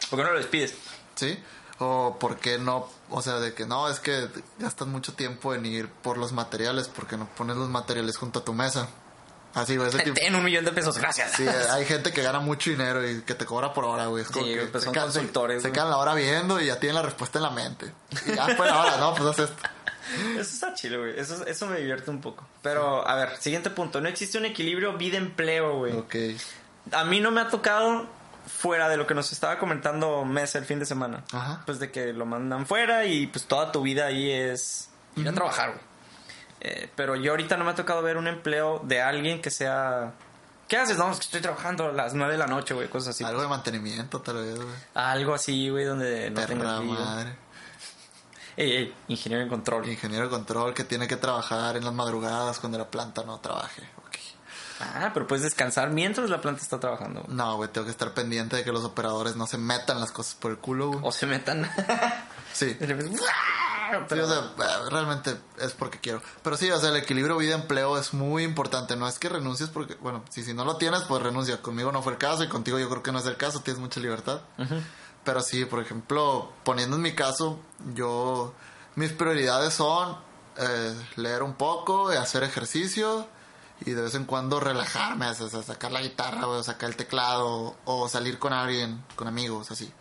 ¿Por 0.09 0.17
qué 0.17 0.23
no 0.23 0.31
lo 0.31 0.37
despides? 0.37 0.75
¿Sí? 1.15 1.37
O 1.79 2.17
por 2.19 2.37
qué 2.37 2.57
no, 2.57 2.87
o 3.09 3.21
sea, 3.21 3.39
de 3.39 3.53
que 3.53 3.65
no, 3.65 3.89
es 3.89 3.99
que 3.99 4.29
gastas 4.59 4.87
mucho 4.87 5.13
tiempo 5.13 5.53
en 5.53 5.65
ir 5.65 5.89
por 5.89 6.17
los 6.17 6.31
materiales, 6.31 6.87
porque 6.87 7.17
no 7.17 7.27
pones 7.27 7.57
los 7.57 7.69
materiales 7.69 8.17
junto 8.17 8.39
a 8.39 8.45
tu 8.45 8.53
mesa. 8.53 8.87
Así, 9.53 9.75
güey, 9.75 9.89
ese 9.89 9.99
tipo. 9.99 10.15
Ten 10.15 10.33
un 10.35 10.43
millón 10.43 10.63
de 10.65 10.71
pesos, 10.71 10.97
gracias. 10.97 11.31
Sí, 11.33 11.45
hay 11.47 11.85
gente 11.93 12.11
que 12.13 12.21
gana 12.21 12.39
mucho 12.39 12.69
dinero 12.69 13.07
y 13.09 13.21
que 13.21 13.35
te 13.35 13.45
cobra 13.45 13.73
por 13.73 13.83
hora, 13.85 14.05
güey. 14.07 14.23
Es 14.23 14.29
como 14.29 14.45
Sí, 14.45 14.53
que 14.53 14.61
pues 14.67 14.83
se 14.83 14.85
son 14.85 14.93
se- 14.95 15.01
consultores, 15.01 15.61
Se, 15.61 15.67
güey. 15.69 15.73
quedan 15.73 15.89
la 15.89 15.97
hora 15.97 16.13
viendo 16.13 16.61
y 16.61 16.67
ya 16.67 16.79
tienen 16.79 16.95
la 16.95 17.01
respuesta 17.01 17.39
en 17.39 17.43
la 17.43 17.49
mente. 17.51 17.91
Y 18.27 18.35
ya 18.35 18.47
fue 18.55 18.65
la 18.67 18.79
hora, 18.81 18.97
no, 18.97 19.13
pues 19.13 19.29
haz 19.29 19.39
esto. 19.49 19.63
Eso 20.33 20.39
está 20.41 20.73
chido, 20.73 20.99
güey. 20.99 21.17
Eso, 21.19 21.45
eso 21.45 21.67
me 21.67 21.77
divierte 21.79 22.09
un 22.11 22.19
poco. 22.21 22.45
Pero, 22.61 23.07
a 23.07 23.15
ver, 23.15 23.37
siguiente 23.39 23.69
punto. 23.69 24.01
No 24.01 24.09
existe 24.09 24.37
un 24.37 24.45
equilibrio 24.45 24.97
vida-empleo, 24.97 25.77
güey. 25.77 25.93
Ok. 25.93 26.15
A 26.91 27.05
mí 27.05 27.19
no 27.21 27.31
me 27.31 27.39
ha 27.41 27.47
tocado 27.47 28.07
fuera 28.45 28.89
de 28.89 28.97
lo 28.97 29.07
que 29.07 29.13
nos 29.13 29.31
estaba 29.31 29.57
comentando 29.59 30.25
Mesa 30.25 30.57
el 30.57 30.65
fin 30.65 30.79
de 30.79 30.85
semana. 30.85 31.23
Ajá. 31.31 31.61
Pues 31.65 31.79
de 31.79 31.91
que 31.91 32.11
lo 32.11 32.25
mandan 32.25 32.65
fuera 32.65 33.05
y 33.05 33.27
pues 33.27 33.45
toda 33.45 33.71
tu 33.71 33.83
vida 33.83 34.07
ahí 34.07 34.31
es 34.31 34.89
ir 35.15 35.29
a 35.29 35.33
trabajar, 35.33 35.69
güey. 35.69 35.81
Eh, 36.63 36.89
pero 36.95 37.15
yo 37.15 37.31
ahorita 37.31 37.57
no 37.57 37.65
me 37.65 37.71
ha 37.71 37.75
tocado 37.75 38.01
ver 38.03 38.17
un 38.17 38.27
empleo 38.27 38.79
de 38.83 39.01
alguien 39.01 39.41
que 39.41 39.49
sea... 39.49 40.13
¿Qué 40.67 40.77
haces? 40.77 40.97
No, 40.97 41.11
es 41.11 41.17
que 41.17 41.23
estoy 41.25 41.41
trabajando 41.41 41.87
a 41.87 41.91
las 41.91 42.13
9 42.13 42.31
de 42.33 42.37
la 42.37 42.47
noche, 42.47 42.73
güey, 42.73 42.87
cosas 42.87 43.15
así. 43.15 43.23
Algo 43.23 43.41
de 43.41 43.47
mantenimiento, 43.47 44.21
tal 44.21 44.35
vez, 44.35 44.55
güey. 44.55 44.67
Algo 44.93 45.33
así, 45.33 45.69
güey, 45.69 45.83
donde 45.85 46.29
no 46.29 46.35
Perra 46.39 46.79
lío. 46.79 46.93
madre. 46.93 47.35
Ey, 48.55 48.71
ey, 48.77 48.93
ingeniero 49.07 49.43
en 49.43 49.49
control. 49.49 49.87
Ingeniero 49.89 50.25
de 50.25 50.29
control 50.29 50.73
que 50.73 50.83
tiene 50.83 51.07
que 51.07 51.17
trabajar 51.17 51.75
en 51.77 51.83
las 51.83 51.93
madrugadas 51.93 52.59
cuando 52.59 52.77
la 52.77 52.89
planta 52.89 53.23
no 53.23 53.39
trabaje. 53.39 53.81
Ok. 53.97 54.17
Ah, 54.79 55.11
pero 55.13 55.27
puedes 55.27 55.43
descansar 55.43 55.89
mientras 55.89 56.29
la 56.29 56.39
planta 56.39 56.61
está 56.61 56.79
trabajando. 56.79 57.21
güey. 57.23 57.35
No, 57.35 57.55
güey, 57.57 57.69
tengo 57.69 57.85
que 57.85 57.91
estar 57.91 58.13
pendiente 58.13 58.55
de 58.57 58.63
que 58.63 58.71
los 58.71 58.83
operadores 58.85 59.35
no 59.35 59.47
se 59.47 59.57
metan 59.57 59.99
las 59.99 60.11
cosas 60.11 60.35
por 60.35 60.51
el 60.51 60.57
culo, 60.57 60.87
güey. 60.89 60.99
O 61.03 61.11
se 61.11 61.25
metan... 61.25 61.69
Sí. 62.53 62.77
Sí, 64.09 64.19
o 64.19 64.27
sea, 64.27 64.39
eh, 64.39 64.89
realmente 64.89 65.37
es 65.59 65.73
porque 65.73 65.99
quiero. 65.99 66.21
Pero 66.43 66.57
sí, 66.57 66.69
o 66.71 66.79
sea, 66.79 66.89
el 66.89 66.97
equilibrio 66.97 67.37
vida-empleo 67.37 67.97
es 67.97 68.13
muy 68.13 68.43
importante. 68.43 68.95
No 68.95 69.07
es 69.07 69.19
que 69.19 69.29
renuncies 69.29 69.69
porque, 69.69 69.95
bueno, 69.95 70.23
si, 70.29 70.43
si 70.43 70.53
no 70.53 70.65
lo 70.65 70.77
tienes, 70.77 71.03
pues 71.03 71.21
renuncia. 71.21 71.61
Conmigo 71.61 71.91
no 71.91 72.01
fue 72.01 72.13
el 72.13 72.17
caso 72.17 72.43
y 72.43 72.49
contigo 72.49 72.79
yo 72.79 72.89
creo 72.89 73.03
que 73.03 73.11
no 73.11 73.19
es 73.19 73.25
el 73.25 73.37
caso. 73.37 73.61
Tienes 73.61 73.81
mucha 73.81 73.99
libertad. 73.99 74.41
Pero 75.23 75.41
sí, 75.41 75.65
por 75.65 75.79
ejemplo, 75.79 76.51
poniendo 76.63 76.95
en 76.95 77.01
mi 77.03 77.13
caso, 77.13 77.59
yo, 77.93 78.53
mis 78.95 79.11
prioridades 79.11 79.73
son 79.73 80.17
eh, 80.57 80.95
leer 81.15 81.43
un 81.43 81.53
poco, 81.53 82.09
hacer 82.09 82.43
ejercicio 82.43 83.27
y 83.85 83.91
de 83.91 84.01
vez 84.01 84.15
en 84.15 84.25
cuando 84.25 84.59
relajarme, 84.59 85.27
o 85.27 85.33
sea, 85.33 85.63
sacar 85.63 85.91
la 85.91 86.01
guitarra 86.01 86.47
o 86.47 86.61
sacar 86.61 86.89
el 86.89 86.95
teclado 86.95 87.75
o 87.85 88.09
salir 88.09 88.37
con 88.37 88.53
alguien, 88.53 89.03
con 89.15 89.27
amigos, 89.27 89.71
así. 89.71 89.91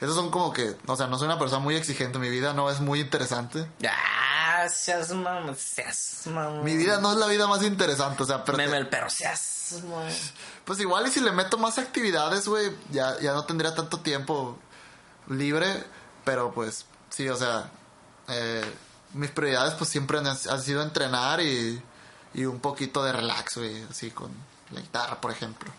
Esos 0.00 0.14
son 0.14 0.30
como 0.30 0.52
que, 0.52 0.76
o 0.86 0.96
sea, 0.96 1.06
no 1.06 1.18
soy 1.18 1.26
una 1.26 1.38
persona 1.38 1.60
muy 1.60 1.74
exigente, 1.74 2.18
mi 2.18 2.28
vida 2.28 2.52
no 2.52 2.70
es 2.70 2.80
muy 2.80 3.00
interesante. 3.00 3.66
Ya, 3.78 4.68
seas 4.68 5.10
mamón, 5.12 5.56
seas 5.56 6.26
mamón. 6.26 6.64
Mi 6.64 6.76
vida 6.76 7.00
no 7.00 7.12
es 7.12 7.18
la 7.18 7.26
vida 7.26 7.46
más 7.46 7.62
interesante, 7.62 8.22
o 8.22 8.26
sea, 8.26 8.44
pero... 8.44 8.58
Meme, 8.58 8.84
pero 8.84 9.08
seas 9.08 9.80
mamón. 9.84 10.12
Pues 10.64 10.80
igual 10.80 11.06
y 11.06 11.10
si 11.10 11.20
le 11.20 11.32
meto 11.32 11.56
más 11.56 11.78
actividades, 11.78 12.46
güey, 12.46 12.76
ya, 12.90 13.18
ya 13.20 13.32
no 13.32 13.44
tendría 13.44 13.74
tanto 13.74 14.00
tiempo 14.00 14.58
libre, 15.28 15.84
pero 16.24 16.52
pues 16.52 16.84
sí, 17.08 17.28
o 17.30 17.36
sea, 17.36 17.70
eh, 18.28 18.64
mis 19.14 19.30
prioridades 19.30 19.74
pues 19.74 19.88
siempre 19.88 20.18
han, 20.18 20.26
han 20.26 20.62
sido 20.62 20.82
entrenar 20.82 21.40
y, 21.40 21.82
y 22.34 22.44
un 22.44 22.60
poquito 22.60 23.02
de 23.02 23.12
relax, 23.12 23.56
güey, 23.56 23.82
así 23.84 24.10
con 24.10 24.30
la 24.72 24.80
guitarra, 24.80 25.20
por 25.20 25.30
ejemplo. 25.30 25.72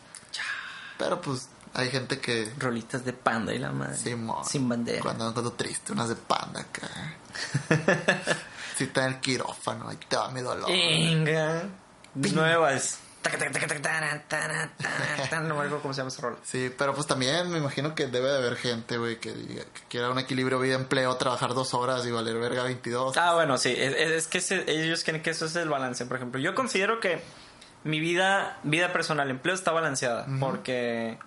Pero 0.98 1.22
pues 1.22 1.50
hay 1.74 1.90
gente 1.90 2.20
que... 2.20 2.52
Rolitas 2.58 3.04
de 3.06 3.14
panda 3.14 3.54
y 3.54 3.60
la 3.60 3.72
madre. 3.72 4.16
Mo- 4.16 4.44
Sin 4.44 4.68
bandera. 4.68 5.02
Cuando 5.02 5.28
ando 5.28 5.54
triste, 5.54 5.94
unas 5.94 6.10
de 6.10 6.16
panda 6.16 6.62
acá. 6.62 6.88
si 8.78 8.86
está 8.86 9.06
en 9.08 9.14
el 9.14 9.20
quirófano, 9.20 9.90
ahí 9.90 9.98
te 10.08 10.16
va 10.16 10.30
mi 10.32 10.42
dolor. 10.42 10.68
Venga. 10.70 11.64
Nuevas. 12.16 13.00
No 15.32 15.40
me 15.44 15.52
acuerdo 15.52 15.82
cómo 15.82 15.94
se 15.94 15.98
llama 16.00 16.08
esa 16.10 16.22
rola. 16.22 16.38
Sí, 16.44 16.72
pero 16.78 16.94
pues 16.96 17.08
también 17.08 17.50
me 17.52 17.58
imagino 17.58 17.94
que 17.94 18.08
debe 18.08 18.30
de 18.30 18.38
haber 18.38 18.56
gente, 18.56 18.98
güey, 18.98 19.20
que, 19.20 19.34
que 19.34 19.66
quiera 19.90 20.10
un 20.10 20.20
equilibrio 20.20 20.60
vida-empleo, 20.60 21.16
trabajar 21.18 21.54
dos 21.54 21.74
horas 21.74 22.06
y 22.06 22.12
valer 22.12 22.38
verga 22.38 22.64
22. 22.64 23.18
Ah, 23.18 23.34
bueno, 23.34 23.58
sí. 23.58 23.74
Es, 23.78 23.94
es 24.12 24.28
que 24.28 24.38
ese- 24.38 24.64
ellos 24.72 25.04
creen 25.04 25.22
que 25.22 25.32
eso 25.32 25.46
es 25.46 25.56
el 25.58 25.68
balance. 25.70 26.06
Por 26.06 26.18
ejemplo, 26.18 26.40
yo 26.40 26.56
considero 26.56 27.00
que 27.02 27.22
mi 27.84 28.00
vida, 28.00 28.60
vida 28.64 28.94
personal, 28.94 29.30
empleo 29.30 29.56
está 29.56 29.72
balanceada. 29.72 30.26
Porque 30.40 31.18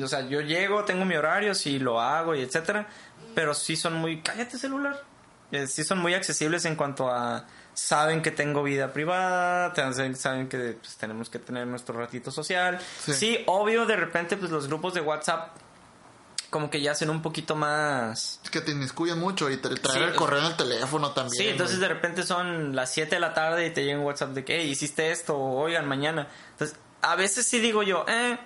O 0.00 0.06
sea, 0.08 0.26
yo 0.28 0.40
llego, 0.40 0.84
tengo 0.84 1.04
mi 1.04 1.16
horario, 1.16 1.54
sí 1.54 1.78
lo 1.78 2.00
hago 2.00 2.34
y 2.34 2.42
etcétera. 2.42 2.88
Pero 3.34 3.54
sí 3.54 3.76
son 3.76 3.94
muy. 3.94 4.20
Cállate, 4.22 4.58
celular. 4.58 5.02
Eh, 5.50 5.66
sí 5.66 5.84
son 5.84 5.98
muy 5.98 6.14
accesibles 6.14 6.64
en 6.64 6.76
cuanto 6.76 7.10
a. 7.10 7.46
Saben 7.74 8.22
que 8.22 8.32
tengo 8.32 8.64
vida 8.64 8.92
privada, 8.92 9.72
saben 10.16 10.48
que 10.48 10.76
pues, 10.80 10.96
tenemos 10.96 11.30
que 11.30 11.38
tener 11.38 11.66
nuestro 11.66 11.96
ratito 11.96 12.32
social. 12.32 12.80
Sí. 13.04 13.12
Sí. 13.12 13.44
obvio, 13.46 13.86
de 13.86 13.94
repente, 13.94 14.36
pues 14.36 14.50
los 14.50 14.66
grupos 14.66 14.94
de 14.94 15.00
WhatsApp 15.00 15.56
como 16.50 16.70
que 16.70 16.80
ya 16.80 16.92
hacen 16.92 17.10
un 17.10 17.20
poquito 17.20 17.54
más... 17.56 18.40
Es 18.42 18.50
que 18.50 18.60
te 18.60 18.72
inmiscuyen 18.72 19.18
mucho 19.18 19.50
y 19.50 19.58
traer 19.58 19.78
Sí, 19.78 19.98
el 19.98 20.14
correo 20.14 20.38
en 20.40 20.46
el 20.46 20.56
teléfono 20.56 21.10
también. 21.12 21.34
Sí, 21.34 21.48
entonces 21.48 21.78
güey. 21.78 21.88
de 21.88 21.94
repente 21.94 22.22
son 22.22 22.74
las 22.74 22.90
7 22.92 23.16
de 23.16 23.20
la 23.20 23.34
tarde 23.34 23.66
y 23.66 23.70
te 23.70 23.84
llega 23.84 23.98
un 23.98 24.06
WhatsApp 24.06 24.30
de 24.30 24.44
que, 24.44 24.60
hey, 24.60 24.70
hiciste 24.70 25.10
esto, 25.10 25.36
o, 25.36 25.60
oigan, 25.60 25.86
mañana. 25.86 26.28
Entonces, 26.52 26.78
a 27.02 27.16
veces 27.16 27.46
sí 27.46 27.60
digo 27.60 27.82
yo, 27.82 28.04
eh, 28.08 28.38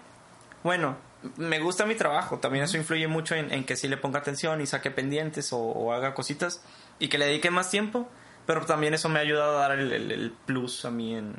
bueno, 0.64 0.97
me 1.37 1.59
gusta 1.61 1.87
mi 1.87 1.95
trabajo, 1.95 2.39
también 2.39 2.64
eso 2.64 2.77
influye 2.77 3.07
mucho 3.09 3.35
en, 3.35 3.53
en 3.53 3.64
que 3.64 3.77
sí 3.77 3.89
le 3.89 3.97
ponga 3.97 4.18
atención 4.20 4.61
y 4.61 4.66
saque 4.66 4.91
pendientes 4.91 5.53
o, 5.53 5.59
o 5.59 5.93
haga 5.93 6.14
cositas 6.14 6.62
y 6.99 7.09
que 7.09 7.18
le 7.18 7.27
dedique 7.27 7.51
más 7.51 7.70
tiempo, 7.70 8.09
pero 8.47 8.64
también 8.66 8.95
eso 8.95 9.09
me 9.09 9.18
ha 9.18 9.23
ayudado 9.23 9.59
a 9.59 9.68
dar 9.68 9.79
el, 9.79 9.93
el- 9.93 10.11
el 10.12 10.31
plus 10.47 10.85
a 10.85 10.91
mí 10.91 11.14
en, 11.14 11.35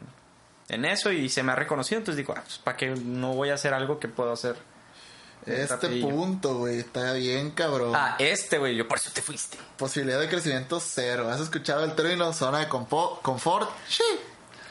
en 0.70 0.86
eso 0.86 1.12
y 1.12 1.28
se 1.30 1.44
me 1.44 1.52
ha 1.52 1.56
reconocido, 1.56 2.00
entonces 2.00 2.18
digo, 2.18 2.34
ah, 2.38 2.42
pues, 2.44 2.58
¿para 2.60 2.78
qué 2.78 2.90
no 2.92 3.34
voy 3.34 3.50
a 3.50 3.56
hacer 3.56 3.74
algo 3.74 4.00
que 4.00 4.08
puedo 4.08 4.32
hacer? 4.32 4.56
Este 5.46 5.76
rapidillo? 5.76 6.08
punto, 6.08 6.56
güey, 6.60 6.80
está 6.80 7.12
bien 7.12 7.52
cabrón. 7.52 7.92
Ah, 7.94 8.16
este, 8.18 8.58
güey, 8.60 8.78
yo 8.78 8.88
por 8.88 8.98
eso 8.98 9.10
te 9.14 9.22
fuiste. 9.22 9.58
Posibilidad 9.78 10.18
de 10.22 10.30
crecimiento 10.30 10.80
cero. 10.80 11.30
¿Has 11.30 11.42
escuchado 11.42 11.84
el 11.84 11.94
término 11.96 12.32
zona 12.32 12.60
de 12.60 12.70
compo- 12.70 13.20
confort? 13.22 13.70
Sí. 13.90 14.04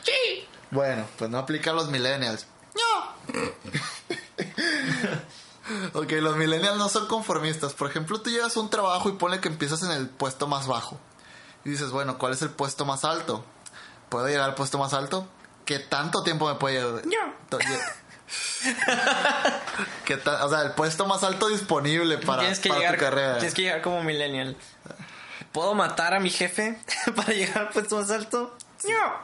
Sí. 0.02 0.48
Bueno, 0.70 1.04
pues 1.18 1.28
no 1.30 1.36
aplica 1.36 1.72
a 1.72 1.74
los 1.74 1.90
millennials. 1.90 2.46
No. 2.74 3.42
ok, 5.94 6.12
los 6.20 6.36
millennials 6.36 6.76
no 6.78 6.88
son 6.88 7.06
conformistas. 7.06 7.72
Por 7.74 7.88
ejemplo, 7.90 8.20
tú 8.20 8.30
llegas 8.30 8.56
a 8.56 8.60
un 8.60 8.70
trabajo 8.70 9.08
y 9.08 9.12
pone 9.12 9.40
que 9.40 9.48
empiezas 9.48 9.82
en 9.82 9.90
el 9.92 10.08
puesto 10.08 10.46
más 10.46 10.66
bajo. 10.66 10.98
Y 11.64 11.70
dices, 11.70 11.90
bueno, 11.90 12.18
¿cuál 12.18 12.32
es 12.32 12.42
el 12.42 12.50
puesto 12.50 12.84
más 12.84 13.04
alto? 13.04 13.44
¿Puedo 14.08 14.26
llegar 14.26 14.48
al 14.50 14.54
puesto 14.54 14.78
más 14.78 14.92
alto? 14.94 15.26
¿Qué 15.64 15.78
tanto 15.78 16.22
tiempo 16.22 16.48
me 16.48 16.56
puede 16.56 16.80
llevar? 16.80 17.06
No. 17.06 17.34
To- 17.48 17.58
lle- 17.58 17.80
¿Qué 20.04 20.16
ta- 20.16 20.44
o 20.44 20.50
sea, 20.50 20.62
el 20.62 20.72
puesto 20.72 21.06
más 21.06 21.22
alto 21.22 21.48
disponible 21.48 22.18
para, 22.18 22.40
tienes 22.40 22.58
que 22.60 22.68
para 22.68 22.80
llegar, 22.80 22.94
tu 22.96 23.00
carrera. 23.00 23.34
Tienes 23.38 23.54
que 23.54 23.62
llegar 23.62 23.82
como 23.82 24.02
millennial. 24.02 24.56
¿Puedo 25.52 25.74
matar 25.74 26.14
a 26.14 26.20
mi 26.20 26.30
jefe 26.30 26.78
para 27.16 27.32
llegar 27.32 27.58
al 27.58 27.68
puesto 27.70 27.96
más 27.96 28.10
alto? 28.10 28.56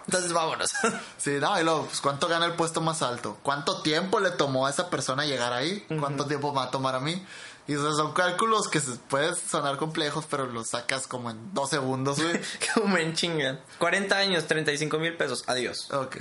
Entonces 0.06 0.32
vámonos. 0.32 0.72
Sí, 1.18 1.38
no, 1.40 1.60
y 1.60 1.64
luego, 1.64 1.86
pues, 1.86 2.00
¿cuánto 2.00 2.28
gana 2.28 2.46
el 2.46 2.54
puesto 2.54 2.80
más 2.80 3.02
alto? 3.02 3.38
¿Cuánto 3.42 3.82
tiempo 3.82 4.20
le 4.20 4.30
tomó 4.30 4.66
a 4.66 4.70
esa 4.70 4.88
persona 4.88 5.24
llegar 5.24 5.52
ahí? 5.52 5.84
¿Cuánto 5.98 6.26
tiempo 6.26 6.52
me 6.52 6.58
va 6.58 6.64
a 6.64 6.70
tomar 6.70 6.94
a 6.94 7.00
mí? 7.00 7.24
Y 7.66 7.74
o 7.74 7.82
sea, 7.82 7.92
son 7.92 8.14
cálculos 8.14 8.68
que 8.68 8.80
se 8.80 8.92
pueden 8.92 9.36
sonar 9.36 9.76
complejos, 9.76 10.24
pero 10.30 10.46
los 10.46 10.68
sacas 10.68 11.06
como 11.06 11.30
en 11.30 11.52
dos 11.52 11.68
segundos, 11.68 12.18
güey. 12.18 12.40
como 12.74 12.96
en 12.96 13.14
chinga. 13.14 13.60
40 13.78 14.16
años, 14.16 14.46
35 14.46 14.98
mil 14.98 15.16
pesos. 15.16 15.44
Adiós. 15.46 15.90
ok. 15.92 16.16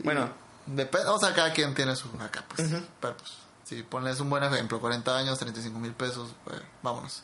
Bueno. 0.00 0.30
Depende, 0.66 1.08
o 1.08 1.18
sea, 1.18 1.34
cada 1.34 1.52
quien 1.52 1.74
tiene 1.74 1.96
su 1.96 2.08
acá, 2.20 2.44
pues. 2.46 2.70
Pero 3.00 3.16
pues, 3.16 3.32
sí, 3.64 3.82
ponles 3.82 4.20
un 4.20 4.30
buen 4.30 4.44
ejemplo, 4.44 4.80
40 4.80 5.16
años, 5.16 5.38
35 5.38 5.78
mil 5.78 5.92
pesos, 5.92 6.30
pues, 6.44 6.60
vámonos. 6.82 7.22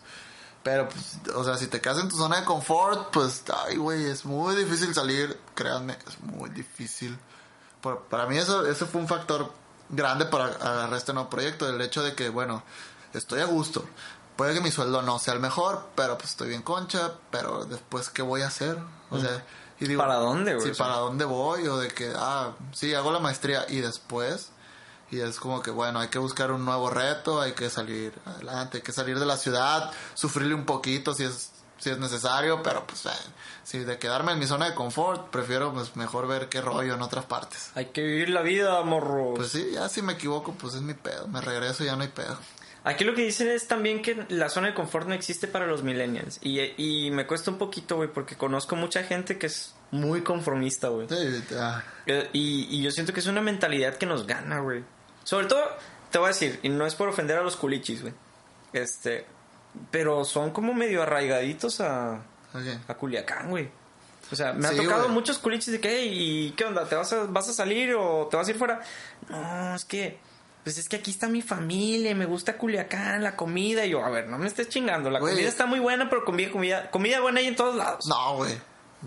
Pero, 0.70 0.86
pues, 0.86 1.34
o 1.34 1.44
sea, 1.44 1.56
si 1.56 1.66
te 1.68 1.80
quedas 1.80 1.98
en 1.98 2.10
tu 2.10 2.16
zona 2.16 2.40
de 2.40 2.44
confort, 2.44 3.10
pues, 3.10 3.42
ay, 3.66 3.78
güey, 3.78 4.04
es 4.04 4.26
muy 4.26 4.54
difícil 4.54 4.92
salir, 4.94 5.40
créanme, 5.54 5.96
es 6.06 6.20
muy 6.20 6.50
difícil. 6.50 7.18
Por- 7.80 8.02
para 8.02 8.26
mí 8.26 8.36
eso, 8.36 8.66
eso 8.66 8.86
fue 8.86 9.00
un 9.00 9.08
factor 9.08 9.50
grande 9.88 10.26
para 10.26 10.44
agarrar 10.44 10.92
este 10.98 11.14
nuevo 11.14 11.30
proyecto, 11.30 11.66
el 11.66 11.80
hecho 11.80 12.02
de 12.02 12.14
que, 12.14 12.28
bueno, 12.28 12.62
estoy 13.14 13.40
a 13.40 13.46
gusto. 13.46 13.82
Puede 14.36 14.52
que 14.52 14.60
mi 14.60 14.70
sueldo 14.70 15.00
no 15.00 15.18
sea 15.18 15.32
el 15.32 15.40
mejor, 15.40 15.86
pero 15.94 16.18
pues 16.18 16.32
estoy 16.32 16.48
bien 16.50 16.60
concha, 16.60 17.12
pero 17.30 17.64
después, 17.64 18.10
¿qué 18.10 18.20
voy 18.20 18.42
a 18.42 18.48
hacer? 18.48 18.76
O 19.08 19.18
sea, 19.18 19.42
y 19.80 19.86
digo, 19.86 20.02
¿Para 20.02 20.16
dónde, 20.16 20.54
güey? 20.54 20.66
Sí, 20.74 20.78
para 20.78 20.96
dónde 20.96 21.24
voy, 21.24 21.66
o 21.66 21.78
de 21.78 21.88
que, 21.88 22.12
ah, 22.14 22.50
sí, 22.72 22.92
hago 22.92 23.10
la 23.10 23.20
maestría 23.20 23.64
y 23.70 23.80
después, 23.80 24.50
y 25.10 25.20
es 25.20 25.38
como 25.38 25.62
que, 25.62 25.70
bueno, 25.70 26.00
hay 26.00 26.08
que 26.08 26.18
buscar 26.18 26.52
un 26.52 26.64
nuevo 26.64 26.90
reto, 26.90 27.40
hay 27.40 27.52
que 27.52 27.70
salir 27.70 28.12
adelante, 28.26 28.78
hay 28.78 28.82
que 28.82 28.92
salir 28.92 29.18
de 29.18 29.26
la 29.26 29.36
ciudad, 29.36 29.90
sufrirle 30.14 30.54
un 30.54 30.66
poquito 30.66 31.14
si 31.14 31.24
es, 31.24 31.50
si 31.78 31.90
es 31.90 31.98
necesario, 31.98 32.62
pero 32.62 32.86
pues, 32.86 33.06
eh, 33.06 33.10
si 33.64 33.78
de 33.80 33.98
quedarme 33.98 34.32
en 34.32 34.38
mi 34.38 34.46
zona 34.46 34.66
de 34.68 34.74
confort, 34.74 35.30
prefiero 35.30 35.72
pues 35.72 35.96
mejor 35.96 36.28
ver 36.28 36.48
qué 36.48 36.60
rollo 36.60 36.94
en 36.94 37.02
otras 37.02 37.24
partes. 37.24 37.70
Hay 37.74 37.86
que 37.86 38.02
vivir 38.02 38.30
la 38.30 38.42
vida, 38.42 38.82
morro. 38.82 39.34
Pues 39.34 39.48
sí, 39.48 39.70
ya 39.72 39.88
si 39.88 40.02
me 40.02 40.14
equivoco, 40.14 40.52
pues 40.52 40.74
es 40.74 40.82
mi 40.82 40.94
pedo, 40.94 41.26
me 41.28 41.40
regreso 41.40 41.84
y 41.84 41.86
ya 41.86 41.96
no 41.96 42.02
hay 42.02 42.08
pedo. 42.08 42.36
Aquí 42.84 43.04
lo 43.04 43.14
que 43.14 43.22
dicen 43.22 43.48
es 43.48 43.66
también 43.66 44.02
que 44.02 44.24
la 44.28 44.48
zona 44.48 44.68
de 44.68 44.74
confort 44.74 45.08
no 45.08 45.14
existe 45.14 45.46
para 45.46 45.66
los 45.66 45.82
millennials. 45.82 46.38
Y, 46.42 46.60
y 46.78 47.10
me 47.10 47.26
cuesta 47.26 47.50
un 47.50 47.58
poquito, 47.58 47.96
güey, 47.96 48.10
porque 48.10 48.36
conozco 48.36 48.76
mucha 48.76 49.02
gente 49.02 49.36
que 49.36 49.46
es 49.46 49.74
muy 49.90 50.22
conformista, 50.22 50.88
güey. 50.88 51.08
Sí, 51.08 51.44
ah, 51.58 51.82
Y, 52.32 52.66
y 52.70 52.82
yo 52.82 52.90
siento 52.90 53.12
que 53.12 53.20
es 53.20 53.26
una 53.26 53.42
mentalidad 53.42 53.96
que 53.96 54.06
nos 54.06 54.26
gana, 54.26 54.60
güey. 54.60 54.84
Sobre 55.28 55.46
todo, 55.46 55.62
te 56.10 56.16
voy 56.16 56.24
a 56.24 56.28
decir, 56.28 56.58
y 56.62 56.70
no 56.70 56.86
es 56.86 56.94
por 56.94 57.10
ofender 57.10 57.36
a 57.36 57.42
los 57.42 57.54
culichis, 57.56 58.00
güey. 58.00 58.14
Este, 58.72 59.26
pero 59.90 60.24
son 60.24 60.52
como 60.52 60.72
medio 60.72 61.02
arraigaditos 61.02 61.82
a, 61.82 62.22
a 62.88 62.94
Culiacán, 62.94 63.50
güey. 63.50 63.68
O 64.32 64.36
sea, 64.36 64.54
me 64.54 64.66
ha 64.66 64.70
Sí, 64.70 64.76
tocado 64.78 65.02
güey. 65.02 65.12
muchos 65.14 65.36
culichis 65.38 65.72
de 65.72 65.80
que, 65.80 65.88
"Hey, 65.90 66.08
¿y 66.12 66.50
qué 66.52 66.64
onda? 66.64 66.86
¿Te 66.88 66.94
vas 66.96 67.12
a, 67.12 67.24
vas 67.24 67.46
a 67.46 67.52
salir 67.52 67.94
o 67.94 68.26
te 68.30 68.38
vas 68.38 68.48
a 68.48 68.50
ir 68.52 68.56
fuera? 68.56 68.80
No, 69.28 69.74
es 69.74 69.84
que, 69.84 70.18
pues 70.64 70.78
es 70.78 70.88
que 70.88 70.96
aquí 70.96 71.10
está 71.10 71.28
mi 71.28 71.42
familia, 71.42 72.14
me 72.14 72.24
gusta 72.24 72.56
Culiacán, 72.56 73.22
la 73.22 73.36
comida. 73.36 73.84
Y 73.84 73.90
yo, 73.90 74.02
a 74.02 74.08
ver, 74.08 74.28
no 74.28 74.38
me 74.38 74.46
estés 74.46 74.70
chingando. 74.70 75.10
La 75.10 75.18
Güey. 75.20 75.34
comida 75.34 75.48
está 75.50 75.66
muy 75.66 75.78
buena, 75.78 76.08
pero 76.08 76.24
comida, 76.24 76.50
comida, 76.50 76.90
comida 76.90 77.20
buena 77.20 77.40
hay 77.40 77.48
en 77.48 77.56
todos 77.56 77.76
lados. 77.76 78.06
No, 78.06 78.36
güey. 78.36 78.54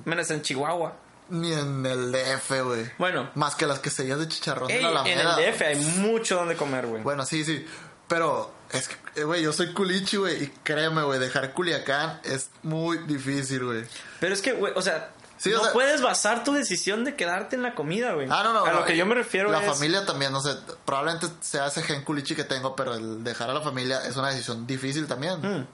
Menos 0.05 0.29
en 0.29 0.43
Chihuahua. 0.43 0.93
Ni 1.31 1.51
en 1.53 1.85
el 1.85 2.11
DF, 2.11 2.61
güey. 2.63 2.91
Bueno, 2.97 3.31
Más 3.35 3.55
que 3.55 3.65
las 3.65 3.79
quesadillas 3.79 4.19
de 4.19 4.27
chicharrón 4.27 4.67
de 4.67 4.77
ey, 4.77 4.83
la 4.83 5.01
en 5.07 5.19
el 5.19 5.27
DF 5.53 5.61
hay 5.61 5.75
mucho 5.97 6.35
donde 6.35 6.55
comer, 6.55 6.85
güey. 6.87 7.01
Bueno, 7.01 7.25
sí, 7.25 7.43
sí. 7.43 7.65
Pero 8.07 8.53
es 8.71 8.89
que, 8.89 9.21
eh, 9.21 9.23
güey, 9.23 9.41
yo 9.41 9.53
soy 9.53 9.73
culichi, 9.73 10.17
güey. 10.17 10.43
Y 10.43 10.47
créeme, 10.63 11.01
güey, 11.03 11.17
dejar 11.19 11.53
Culiacán 11.53 12.19
es 12.25 12.49
muy 12.61 12.97
difícil, 12.99 13.63
güey. 13.63 13.85
Pero 14.19 14.33
es 14.33 14.41
que, 14.41 14.51
güey, 14.51 14.73
o 14.75 14.81
sea, 14.81 15.11
Sí, 15.37 15.51
o 15.53 15.57
no 15.57 15.63
sea- 15.63 15.73
puedes 15.73 16.01
basar 16.03 16.43
tu 16.43 16.51
decisión 16.53 17.03
de 17.03 17.15
quedarte 17.15 17.55
en 17.55 17.63
la 17.63 17.73
comida, 17.73 18.11
güey. 18.13 18.27
Ah, 18.29 18.41
no, 18.43 18.53
no. 18.53 18.63
A 18.63 18.73
lo 18.73 18.85
que 18.85 18.95
yo 18.95 19.07
me 19.07 19.15
refiero 19.15 19.49
La 19.51 19.61
es... 19.65 19.71
familia 19.73 20.05
también, 20.05 20.31
no 20.31 20.39
sé. 20.39 20.55
Probablemente 20.85 21.27
sea 21.39 21.65
ese 21.65 21.81
gen 21.81 22.03
culichi 22.03 22.35
que 22.35 22.43
tengo, 22.43 22.75
pero 22.75 22.93
el 22.93 23.23
dejar 23.23 23.49
a 23.49 23.53
la 23.55 23.61
familia 23.61 24.05
es 24.05 24.15
una 24.17 24.29
decisión 24.29 24.67
difícil 24.67 25.07
también. 25.07 25.39
Mm. 25.41 25.67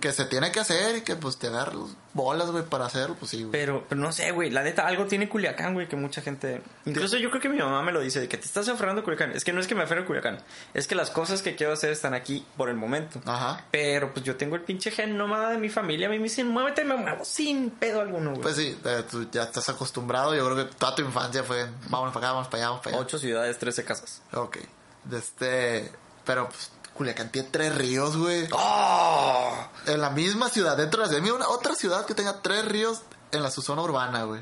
Que 0.00 0.12
se 0.12 0.24
tiene 0.24 0.52
que 0.52 0.60
hacer 0.60 0.96
y 0.96 1.00
que, 1.02 1.16
pues, 1.16 1.38
te 1.38 1.48
agarras 1.48 1.76
bolas, 2.14 2.50
güey, 2.50 2.64
para 2.64 2.86
hacerlo, 2.86 3.16
pues 3.18 3.30
sí, 3.30 3.38
güey. 3.38 3.52
Pero, 3.52 3.84
pero 3.88 4.00
no 4.00 4.12
sé, 4.12 4.30
güey. 4.32 4.50
La 4.50 4.62
neta, 4.62 4.86
algo 4.86 5.06
tiene 5.06 5.28
Culiacán, 5.28 5.74
güey, 5.74 5.88
que 5.88 5.96
mucha 5.96 6.20
gente. 6.22 6.62
Incluso 6.84 7.16
yo 7.16 7.30
creo 7.30 7.40
que 7.40 7.48
mi 7.48 7.58
mamá 7.58 7.82
me 7.82 7.92
lo 7.92 8.00
dice, 8.00 8.20
de 8.20 8.28
que 8.28 8.36
te 8.36 8.44
estás 8.44 8.68
aferrando 8.68 9.00
a 9.00 9.04
Culiacán. 9.04 9.32
Es 9.32 9.44
que 9.44 9.52
no 9.52 9.60
es 9.60 9.66
que 9.66 9.74
me 9.74 9.82
aferre 9.82 10.02
a 10.02 10.06
Culiacán. 10.06 10.38
Es 10.74 10.86
que 10.86 10.94
las 10.94 11.10
cosas 11.10 11.42
que 11.42 11.56
quiero 11.56 11.72
hacer 11.72 11.90
están 11.90 12.14
aquí 12.14 12.46
por 12.56 12.68
el 12.68 12.76
momento. 12.76 13.20
Ajá. 13.24 13.64
Pero 13.70 14.12
pues 14.12 14.24
yo 14.24 14.36
tengo 14.36 14.56
el 14.56 14.62
pinche 14.62 14.90
gen 14.90 15.16
nómada 15.16 15.50
de 15.50 15.58
mi 15.58 15.68
familia. 15.68 16.08
A 16.08 16.10
mí 16.10 16.18
me 16.18 16.24
dicen, 16.24 16.48
muévete, 16.48 16.84
me 16.84 16.96
muevo 16.96 17.24
sin 17.24 17.70
pedo 17.70 18.00
alguno, 18.00 18.30
güey. 18.30 18.42
Pues 18.42 18.56
sí, 18.56 18.78
eh, 18.84 19.04
tú 19.10 19.28
ya 19.30 19.44
estás 19.44 19.68
acostumbrado. 19.68 20.34
Yo 20.34 20.44
creo 20.44 20.68
que 20.68 20.74
toda 20.74 20.94
tu 20.94 21.02
infancia 21.02 21.42
fue, 21.42 21.66
vámonos 21.88 22.12
para 22.14 22.26
acá, 22.26 22.32
vamos 22.34 22.48
para 22.48 22.58
allá, 22.58 22.68
vamos 22.68 22.84
para 22.84 22.96
allá. 22.96 23.04
Ocho 23.04 23.18
ciudades, 23.18 23.58
trece 23.58 23.84
casas. 23.84 24.22
Ok. 24.32 24.58
De 25.04 25.18
este. 25.18 25.90
Pero 26.24 26.48
pues 26.48 26.70
Culiacán 27.02 27.30
tiene 27.32 27.48
tres 27.50 27.74
ríos, 27.74 28.16
güey. 28.16 28.46
¡Oh! 28.52 29.68
En 29.86 30.00
la 30.00 30.10
misma 30.10 30.48
ciudad, 30.48 30.76
dentro 30.76 31.00
de 31.00 31.06
la 31.06 31.08
ciudad. 31.08 31.20
Mira, 31.24 31.34
una 31.34 31.48
otra 31.48 31.74
ciudad 31.74 32.06
que 32.06 32.14
tenga 32.14 32.40
tres 32.42 32.64
ríos 32.64 33.02
en 33.32 33.42
la 33.42 33.50
su 33.50 33.60
zona 33.60 33.82
urbana, 33.82 34.22
güey. 34.22 34.40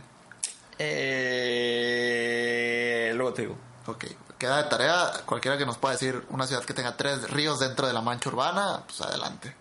Eh... 1.81 3.13
Luego 3.15 3.33
te 3.33 3.43
digo. 3.43 3.57
Ok. 3.87 4.05
Queda 4.39 4.59
de 4.63 4.65
tarea 4.69 5.11
cualquiera 5.25 5.57
que 5.57 5.65
nos 5.65 5.79
pueda 5.79 5.93
decir 5.95 6.23
una 6.29 6.47
ciudad 6.47 6.63
que 6.65 6.75
tenga 6.75 6.97
tres 6.99 7.31
ríos 7.31 7.59
dentro 7.61 7.87
de 7.87 7.93
la 7.95 8.03
mancha 8.03 8.29
urbana, 8.29 8.83
pues 8.87 9.01
adelante. 9.01 9.57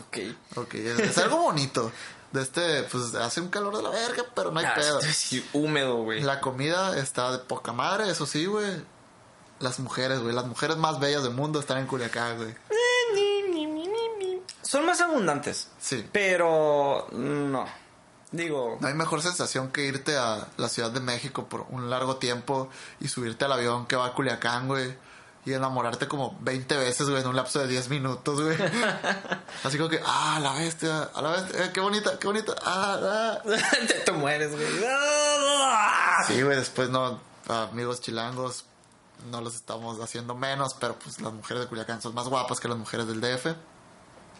Ok. 0.00 0.18
Ok. 0.56 0.74
Es, 0.74 0.98
es 0.98 1.18
algo 1.18 1.36
bonito. 1.38 1.92
De 2.32 2.42
este, 2.42 2.82
pues 2.84 3.14
hace 3.14 3.40
un 3.40 3.48
calor 3.48 3.76
de 3.76 3.82
la 3.84 3.90
verga, 3.90 4.24
pero 4.34 4.50
no 4.50 4.58
hay 4.58 4.66
Ah, 4.66 4.74
pedo. 4.74 4.98
es 5.00 5.30
húmedo, 5.52 5.98
güey. 6.02 6.20
La 6.22 6.40
comida 6.40 6.96
está 6.98 7.30
de 7.30 7.38
poca 7.38 7.72
madre, 7.72 8.10
eso 8.10 8.26
sí, 8.26 8.46
güey. 8.46 8.84
Las 9.60 9.78
mujeres, 9.80 10.20
güey. 10.20 10.34
Las 10.34 10.46
mujeres 10.46 10.76
más 10.76 11.00
bellas 11.00 11.22
del 11.22 11.32
mundo 11.32 11.60
están 11.60 11.78
en 11.78 11.86
Culiacán, 11.86 12.36
güey. 12.36 12.54
Son 14.62 14.84
más 14.84 15.00
abundantes. 15.00 15.68
Sí. 15.80 16.06
Pero 16.12 17.06
no. 17.12 17.66
Digo, 18.32 18.76
No 18.80 18.88
hay 18.88 18.94
mejor 18.94 19.22
sensación 19.22 19.70
que 19.70 19.84
irte 19.84 20.16
a 20.16 20.48
la 20.56 20.68
Ciudad 20.68 20.90
de 20.90 21.00
México 21.00 21.48
por 21.48 21.66
un 21.70 21.88
largo 21.88 22.16
tiempo 22.16 22.68
y 23.00 23.08
subirte 23.08 23.44
al 23.44 23.52
avión 23.52 23.86
que 23.86 23.96
va 23.96 24.06
a 24.06 24.12
Culiacán, 24.12 24.66
güey. 24.66 24.94
Y 25.44 25.52
enamorarte 25.52 26.08
como 26.08 26.36
20 26.40 26.76
veces, 26.76 27.08
güey, 27.08 27.22
en 27.22 27.28
un 27.28 27.36
lapso 27.36 27.60
de 27.60 27.68
10 27.68 27.88
minutos, 27.88 28.42
güey. 28.42 28.56
Así 29.64 29.78
como 29.78 29.88
que, 29.88 30.00
ah, 30.04 30.40
la 30.42 30.54
bestia, 30.54 31.04
a 31.14 31.22
la 31.22 31.30
bestia, 31.30 31.64
eh, 31.66 31.70
qué 31.72 31.80
bonita, 31.80 32.18
qué 32.18 32.26
bonita, 32.26 32.52
ah, 32.64 32.98
ah. 33.00 33.42
te, 33.86 33.94
te 34.04 34.12
mueres, 34.12 34.50
güey. 34.50 34.66
Sí, 36.26 36.42
güey, 36.42 36.56
después 36.56 36.90
no, 36.90 37.20
amigos 37.46 38.00
chilangos, 38.00 38.64
no 39.26 39.40
los 39.40 39.54
estamos 39.54 40.00
haciendo 40.00 40.34
menos, 40.34 40.74
pero 40.74 40.98
pues 40.98 41.20
las 41.20 41.32
mujeres 41.32 41.62
de 41.64 41.68
Culiacán 41.68 42.00
son 42.02 42.14
más 42.14 42.28
guapas 42.28 42.60
que 42.60 42.68
las 42.68 42.78
mujeres 42.78 43.06
del 43.06 43.20
DF. 43.20 43.54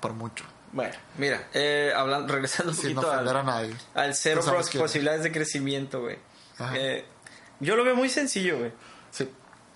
Por 0.00 0.12
mucho. 0.12 0.44
Bueno, 0.72 0.94
mira, 1.16 1.48
eh, 1.54 1.92
hablando, 1.96 2.32
regresando 2.32 2.72
un 2.72 2.76
Sin 2.76 2.94
poquito 2.94 3.10
al, 3.10 3.28
a 3.36 3.42
nadie. 3.42 3.74
al 3.94 4.14
cero 4.14 4.42
quién. 4.70 4.82
posibilidades 4.82 5.22
de 5.22 5.32
crecimiento, 5.32 6.00
güey. 6.00 6.18
Eh, 6.74 7.04
yo 7.60 7.76
lo 7.76 7.84
veo 7.84 7.94
muy 7.96 8.08
sencillo, 8.08 8.58
güey. 8.58 8.72
Sí, 9.10 9.30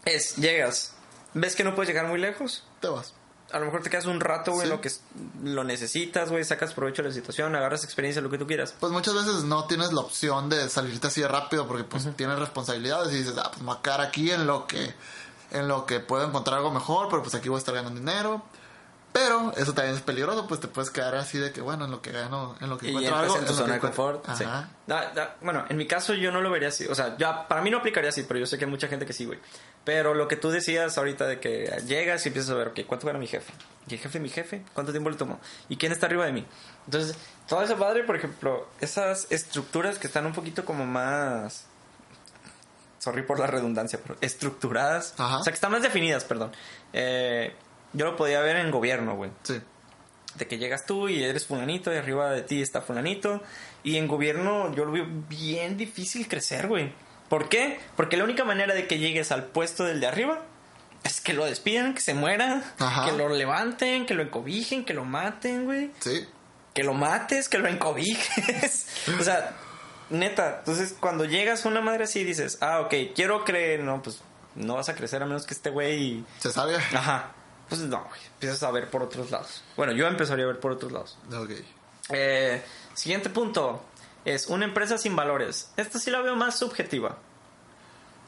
Es, 0.04 0.36
llegas, 0.36 0.94
ves 1.32 1.54
que 1.56 1.64
no 1.64 1.74
puedes 1.74 1.88
llegar 1.88 2.06
muy 2.06 2.18
lejos, 2.20 2.66
te 2.80 2.88
vas. 2.88 3.14
A 3.52 3.58
lo 3.58 3.66
mejor 3.66 3.82
te 3.82 3.90
quedas 3.90 4.06
un 4.06 4.20
rato, 4.20 4.52
güey, 4.52 4.66
Sí. 4.66 4.70
lo 4.72 4.80
que 4.80 4.90
lo 5.42 5.64
necesitas, 5.64 6.30
güey, 6.30 6.44
sacas 6.44 6.72
provecho 6.74 7.02
de 7.02 7.08
la 7.08 7.14
situación, 7.14 7.54
agarras 7.56 7.84
experiencia, 7.84 8.20
lo 8.22 8.30
que 8.30 8.38
tú 8.38 8.46
quieras. 8.46 8.74
Pues 8.80 8.92
muchas 8.92 9.14
veces 9.14 9.44
no 9.44 9.64
tienes 9.66 9.92
la 9.92 10.00
opción 10.00 10.48
de 10.48 10.68
salirte 10.68 11.06
así 11.08 11.20
de 11.20 11.28
rápido 11.28 11.66
porque 11.66 11.84
pues 11.84 12.08
tienes 12.16 12.38
responsabilidades 12.38 13.12
y 13.12 13.18
dices, 13.18 13.34
ah, 13.38 13.48
pues 13.50 13.60
me 13.60 13.66
voy 13.68 13.76
a 13.78 13.82
quedar 13.82 14.00
aquí 14.00 14.30
en 14.30 14.46
lo 14.46 14.66
que 14.66 14.94
en 15.52 15.66
lo 15.66 15.84
que 15.84 15.98
puedo 15.98 16.24
encontrar 16.24 16.58
algo 16.58 16.70
mejor, 16.70 17.08
pero 17.10 17.22
pues 17.22 17.34
aquí 17.34 17.48
voy 17.48 17.56
a 17.56 17.58
estar 17.58 17.74
ganando 17.74 17.98
dinero. 17.98 18.42
Pero 19.12 19.52
eso 19.56 19.74
también 19.74 19.96
es 19.96 20.02
peligroso, 20.02 20.46
pues 20.46 20.60
te 20.60 20.68
puedes 20.68 20.88
quedar 20.90 21.16
así 21.16 21.36
de 21.36 21.50
que 21.52 21.60
bueno, 21.60 21.84
en 21.86 21.90
lo 21.90 22.00
que 22.00 22.12
gano, 22.12 22.54
en 22.60 22.70
lo 22.70 22.78
que 22.78 22.88
encuentro 22.90 23.16
algo, 23.16 23.36
en 23.38 23.44
tu 23.44 23.50
en 23.52 23.58
zona 23.58 23.74
de 23.74 23.80
confort. 23.80 24.24
sí. 24.36 24.44
Da- 24.44 25.10
da- 25.12 25.36
bueno, 25.40 25.64
en 25.68 25.76
mi 25.76 25.86
caso 25.88 26.14
yo 26.14 26.30
no 26.30 26.40
lo 26.40 26.48
vería 26.50 26.68
así. 26.68 26.86
O 26.86 26.94
sea, 26.94 27.16
ya, 27.18 27.48
para 27.48 27.60
mí 27.60 27.70
no 27.70 27.78
aplicaría 27.78 28.10
así, 28.10 28.22
pero 28.22 28.38
yo 28.38 28.46
sé 28.46 28.56
que 28.56 28.66
hay 28.66 28.70
mucha 28.70 28.86
gente 28.86 29.06
que 29.06 29.12
sí, 29.12 29.24
güey. 29.24 29.40
Pero 29.84 30.14
lo 30.14 30.28
que 30.28 30.36
tú 30.36 30.50
decías 30.50 30.96
ahorita 30.96 31.26
de 31.26 31.40
que 31.40 31.64
llegas 31.86 32.24
y 32.24 32.28
empiezas 32.28 32.52
a 32.52 32.54
ver, 32.54 32.68
ok, 32.68 32.80
¿cuánto 32.86 33.06
gana 33.08 33.18
mi 33.18 33.26
jefe? 33.26 33.52
¿Y 33.88 33.94
el 33.94 34.00
jefe 34.00 34.20
mi 34.20 34.28
jefe? 34.28 34.62
¿Cuánto 34.74 34.92
tiempo 34.92 35.10
le 35.10 35.16
tomó? 35.16 35.40
¿Y 35.68 35.76
quién 35.76 35.90
está 35.90 36.06
arriba 36.06 36.24
de 36.26 36.32
mí? 36.32 36.46
Entonces, 36.86 37.16
todo 37.48 37.62
eso 37.62 37.76
padre, 37.76 38.04
por 38.04 38.14
ejemplo, 38.14 38.68
esas 38.80 39.26
estructuras 39.30 39.98
que 39.98 40.06
están 40.06 40.24
un 40.24 40.32
poquito 40.32 40.64
como 40.64 40.86
más... 40.86 41.64
Sorry 42.98 43.22
por 43.22 43.40
la 43.40 43.46
redundancia, 43.46 43.98
pero 44.02 44.16
estructuradas. 44.20 45.14
Ajá. 45.18 45.38
O 45.38 45.42
sea, 45.42 45.50
que 45.52 45.54
están 45.56 45.72
más 45.72 45.82
definidas, 45.82 46.24
perdón. 46.24 46.52
Eh, 46.92 47.54
yo 47.92 48.04
lo 48.06 48.16
podía 48.16 48.40
ver 48.40 48.56
en 48.56 48.70
gobierno, 48.70 49.16
güey 49.16 49.30
Sí. 49.42 49.60
de 50.36 50.46
que 50.46 50.58
llegas 50.58 50.86
tú 50.86 51.08
y 51.08 51.22
eres 51.24 51.46
fulanito 51.46 51.92
y 51.92 51.96
arriba 51.96 52.30
de 52.30 52.42
ti 52.42 52.62
está 52.62 52.80
fulanito. 52.80 53.42
Y 53.82 53.96
en 53.96 54.06
gobierno 54.06 54.74
yo 54.74 54.84
lo 54.84 54.92
veo 54.92 55.06
bien 55.28 55.76
difícil 55.76 56.28
crecer, 56.28 56.68
güey. 56.68 56.92
¿Por 57.28 57.48
qué? 57.48 57.80
Porque 57.96 58.16
la 58.16 58.24
única 58.24 58.44
manera 58.44 58.74
de 58.74 58.86
que 58.86 58.98
llegues 58.98 59.32
al 59.32 59.44
puesto 59.44 59.84
del 59.84 60.00
de 60.00 60.06
arriba 60.06 60.42
es 61.04 61.20
que 61.20 61.32
lo 61.32 61.44
despidan, 61.46 61.94
que 61.94 62.00
se 62.00 62.12
muera, 62.14 62.62
Ajá. 62.78 63.06
que 63.06 63.12
lo 63.16 63.28
levanten, 63.30 64.04
que 64.06 64.14
lo 64.14 64.22
encobijen, 64.22 64.84
que 64.84 64.94
lo 64.94 65.04
maten, 65.04 65.64
güey. 65.64 65.90
Sí. 66.00 66.26
Que 66.74 66.84
lo 66.84 66.92
mates, 66.94 67.48
que 67.48 67.58
lo 67.58 67.68
encobijes. 67.68 68.86
o 69.18 69.22
sea, 69.24 69.56
neta. 70.10 70.56
Entonces, 70.58 70.94
cuando 70.98 71.24
llegas 71.24 71.64
a 71.64 71.68
una 71.68 71.80
madre 71.80 72.04
así 72.04 72.22
dices, 72.24 72.58
ah, 72.60 72.80
ok, 72.80 72.94
quiero 73.14 73.44
creer, 73.44 73.80
no, 73.80 74.02
pues 74.02 74.20
no 74.54 74.74
vas 74.74 74.88
a 74.88 74.94
crecer 74.94 75.22
a 75.22 75.26
menos 75.26 75.46
que 75.46 75.54
este 75.54 75.70
güey 75.70 76.24
¿Se 76.38 76.52
sabe? 76.52 76.76
Ajá. 76.76 77.32
Pues 77.70 77.80
no, 77.80 78.04
güey. 78.04 78.20
Empiezas 78.34 78.62
a 78.64 78.70
ver 78.70 78.90
por 78.90 79.02
otros 79.02 79.30
lados. 79.30 79.62
Bueno, 79.76 79.92
yo 79.92 80.06
empezaría 80.06 80.44
a 80.44 80.48
ver 80.48 80.60
por 80.60 80.72
otros 80.72 80.92
lados. 80.92 81.16
Ok. 81.32 81.50
Eh, 82.10 82.62
siguiente 82.92 83.30
punto. 83.30 83.82
Es 84.26 84.48
una 84.48 84.66
empresa 84.66 84.98
sin 84.98 85.16
valores. 85.16 85.70
Esta 85.78 85.98
sí 85.98 86.10
la 86.10 86.20
veo 86.20 86.36
más 86.36 86.58
subjetiva. 86.58 87.16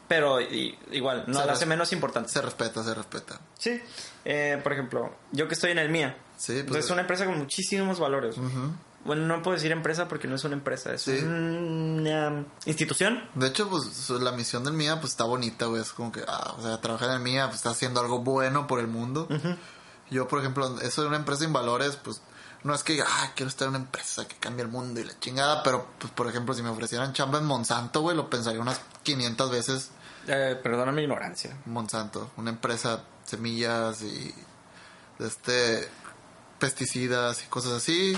Pero 0.08 0.40
igual, 0.40 1.24
no 1.26 1.40
Se 1.40 1.46
la 1.46 1.52
hace 1.52 1.66
menos 1.66 1.92
importante. 1.92 2.28
Se 2.30 2.40
respeta, 2.42 2.82
se 2.84 2.94
respeta. 2.94 3.40
Sí. 3.58 3.80
Eh, 4.24 4.60
por 4.62 4.72
ejemplo, 4.72 5.14
yo 5.32 5.48
que 5.48 5.54
estoy 5.54 5.70
en 5.72 5.78
el 5.78 5.88
MIA. 5.88 6.16
Sí, 6.36 6.62
pues- 6.66 6.84
es 6.84 6.90
una 6.90 7.02
empresa 7.02 7.24
con 7.26 7.38
muchísimos 7.38 7.98
valores. 7.98 8.36
Ujú. 8.38 8.72
Bueno, 9.04 9.26
no 9.26 9.42
puedo 9.42 9.56
decir 9.56 9.72
empresa 9.72 10.06
porque 10.06 10.28
no 10.28 10.36
es 10.36 10.44
una 10.44 10.54
empresa. 10.54 10.92
Es 10.94 11.02
Sí. 11.02 11.18
una 11.22 12.44
institución. 12.66 13.28
De 13.34 13.48
hecho, 13.48 13.68
pues 13.68 14.08
la 14.10 14.32
misión 14.32 14.62
del 14.64 14.74
MIA 14.74 15.00
pues 15.00 15.12
está 15.12 15.24
bonita, 15.24 15.66
güey. 15.66 15.82
Es 15.82 15.92
como 15.92 16.12
que, 16.12 16.22
ah, 16.26 16.54
o 16.58 16.62
sea, 16.62 16.80
trabajar 16.80 17.08
en 17.08 17.14
el 17.16 17.20
MIA 17.20 17.46
pues 17.46 17.56
está 17.56 17.70
haciendo 17.70 18.00
algo 18.00 18.20
bueno 18.20 18.66
por 18.66 18.78
el 18.80 18.86
mundo. 18.86 19.28
Yo, 20.10 20.28
por 20.28 20.38
ejemplo, 20.40 20.78
eso 20.82 21.02
de 21.02 21.08
una 21.08 21.16
empresa 21.16 21.42
sin 21.42 21.52
valores, 21.52 21.96
pues 21.96 22.20
no 22.64 22.74
es 22.74 22.84
que, 22.84 23.02
ah, 23.02 23.32
quiero 23.34 23.48
estar 23.48 23.66
en 23.66 23.70
una 23.74 23.84
empresa 23.84 24.28
que 24.28 24.36
cambie 24.36 24.62
el 24.64 24.70
mundo 24.70 25.00
y 25.00 25.04
la 25.04 25.18
chingada, 25.18 25.62
pero, 25.64 25.86
pues, 25.98 26.12
por 26.12 26.28
ejemplo, 26.28 26.54
si 26.54 26.62
me 26.62 26.68
ofrecieran 26.68 27.12
chamba 27.12 27.38
en 27.38 27.44
Monsanto, 27.46 28.02
güey, 28.02 28.16
lo 28.16 28.30
pensaría 28.30 28.60
unas 28.60 28.80
500 29.02 29.50
veces. 29.50 29.90
Eh, 30.28 30.56
perdona 30.62 30.92
mi 30.92 31.02
ignorancia. 31.02 31.56
Monsanto, 31.66 32.30
una 32.36 32.50
empresa 32.50 33.02
semillas 33.24 34.02
y 34.02 34.32
de 35.18 35.26
este 35.26 35.88
pesticidas 36.60 37.42
y 37.42 37.46
cosas 37.48 37.72
así. 37.72 38.16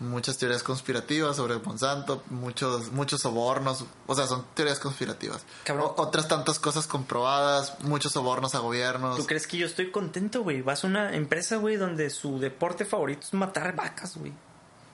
Muchas 0.00 0.36
teorías 0.38 0.62
conspirativas 0.62 1.36
sobre 1.36 1.58
Monsanto, 1.58 2.24
muchos 2.30 2.90
muchos 2.90 3.20
sobornos, 3.20 3.84
o 4.06 4.14
sea, 4.14 4.26
son 4.26 4.44
teorías 4.54 4.80
conspirativas. 4.80 5.44
Cabrón. 5.64 5.92
Otras 5.96 6.26
tantas 6.26 6.58
cosas 6.58 6.86
comprobadas, 6.86 7.78
muchos 7.80 8.12
sobornos 8.12 8.54
a 8.54 8.58
gobiernos. 8.58 9.16
¿Tú 9.16 9.26
crees 9.26 9.46
que 9.46 9.58
yo 9.58 9.66
estoy 9.66 9.90
contento, 9.92 10.42
güey? 10.42 10.62
Vas 10.62 10.82
a 10.84 10.88
una 10.88 11.14
empresa, 11.14 11.56
güey, 11.56 11.76
donde 11.76 12.10
su 12.10 12.40
deporte 12.40 12.84
favorito 12.84 13.22
es 13.22 13.34
matar 13.34 13.76
vacas, 13.76 14.16
güey. 14.16 14.32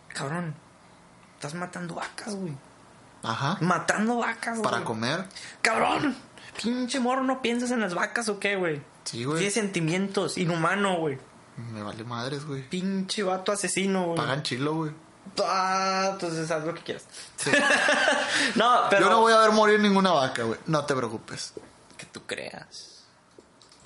Cabrón. 0.09 0.55
Estás 1.37 1.55
matando 1.55 1.95
vacas, 1.95 2.35
güey. 2.35 2.55
Ajá. 3.23 3.59
Matando 3.61 4.19
vacas, 4.19 4.59
güey. 4.59 4.71
Para 4.71 4.85
comer. 4.85 5.25
Cabrón. 5.63 6.17
Pinche 6.61 6.99
morro, 6.99 7.23
¿no 7.23 7.41
piensas 7.41 7.71
en 7.71 7.81
las 7.81 7.95
vacas 7.95 8.29
o 8.29 8.41
qué, 8.41 8.57
güey? 8.57 8.83
Sí, 9.05 9.25
güey. 9.25 9.39
Tiene 9.39 9.53
sentimientos. 9.53 10.37
Inhumano, 10.37 10.97
güey. 10.99 11.19
Me 11.73 11.83
vale 11.83 12.05
madres, 12.05 12.45
güey. 12.47 12.69
Pinche 12.69 13.23
vato 13.23 13.53
asesino, 13.53 14.07
güey. 14.07 14.17
Pagan 14.17 14.43
chilo, 14.43 14.75
güey. 14.75 14.93
Ah, 15.45 16.11
entonces 16.13 16.51
haz 16.51 16.65
lo 16.65 16.75
que 16.75 16.83
quieras. 16.83 17.05
Sí. 17.37 17.51
No, 18.55 18.83
pero... 18.89 19.05
Yo 19.05 19.11
no 19.11 19.21
voy 19.21 19.33
a 19.33 19.39
ver 19.41 19.51
morir 19.51 19.81
ninguna 19.81 20.13
vaca, 20.13 20.43
güey. 20.45 20.59
No 20.67 20.85
te 20.85 20.95
preocupes. 20.95 21.53
Que 21.97 22.07
tú 22.07 22.23
creas. 22.25 23.05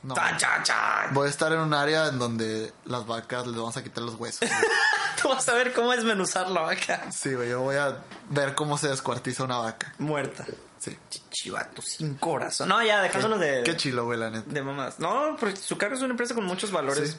No. 0.03 0.15
Chan, 0.15 0.37
chan, 0.37 0.63
chan. 0.63 1.15
Voy 1.15 1.27
a 1.27 1.31
estar 1.31 1.53
en 1.53 1.61
un 1.61 1.73
área 1.75 2.09
en 2.09 2.19
donde 2.19 2.73
las 2.85 3.07
vacas 3.07 3.47
les 3.47 3.57
vamos 3.57 3.77
a 3.77 3.83
quitar 3.83 4.03
los 4.03 4.17
huesos. 4.17 4.49
Tú 5.23 5.29
vas 5.29 5.49
a 5.49 5.55
ver 5.55 5.73
cómo 5.73 5.93
desmenuzar 5.93 6.51
la 6.51 6.63
vaca. 6.63 7.11
Sí, 7.13 7.35
güey. 7.35 7.51
Yo 7.51 7.61
voy 7.61 7.77
a 7.77 7.99
ver 8.31 8.55
cómo 8.55 8.77
se 8.79 8.89
descuartiza 8.89 9.45
una 9.45 9.59
vaca. 9.59 9.95
Muerta. 9.99 10.45
Sí. 10.79 10.99
Chivato 11.31 11.81
sin 11.81 12.15
corazón. 12.17 12.69
No, 12.69 12.83
ya, 12.83 13.01
dejándonos 13.01 13.39
de... 13.39 13.63
Qué 13.63 13.77
chilo, 13.77 14.05
güey, 14.05 14.19
la 14.19 14.31
neta. 14.31 14.51
De 14.51 14.63
mamás. 14.63 14.99
No, 14.99 15.37
porque 15.39 15.57
su 15.57 15.79
cargo 15.79 15.95
es 15.95 16.03
una 16.03 16.11
empresa 16.11 16.35
con 16.35 16.45
muchos 16.45 16.73
valores. 16.73 17.13
Sí. 17.13 17.17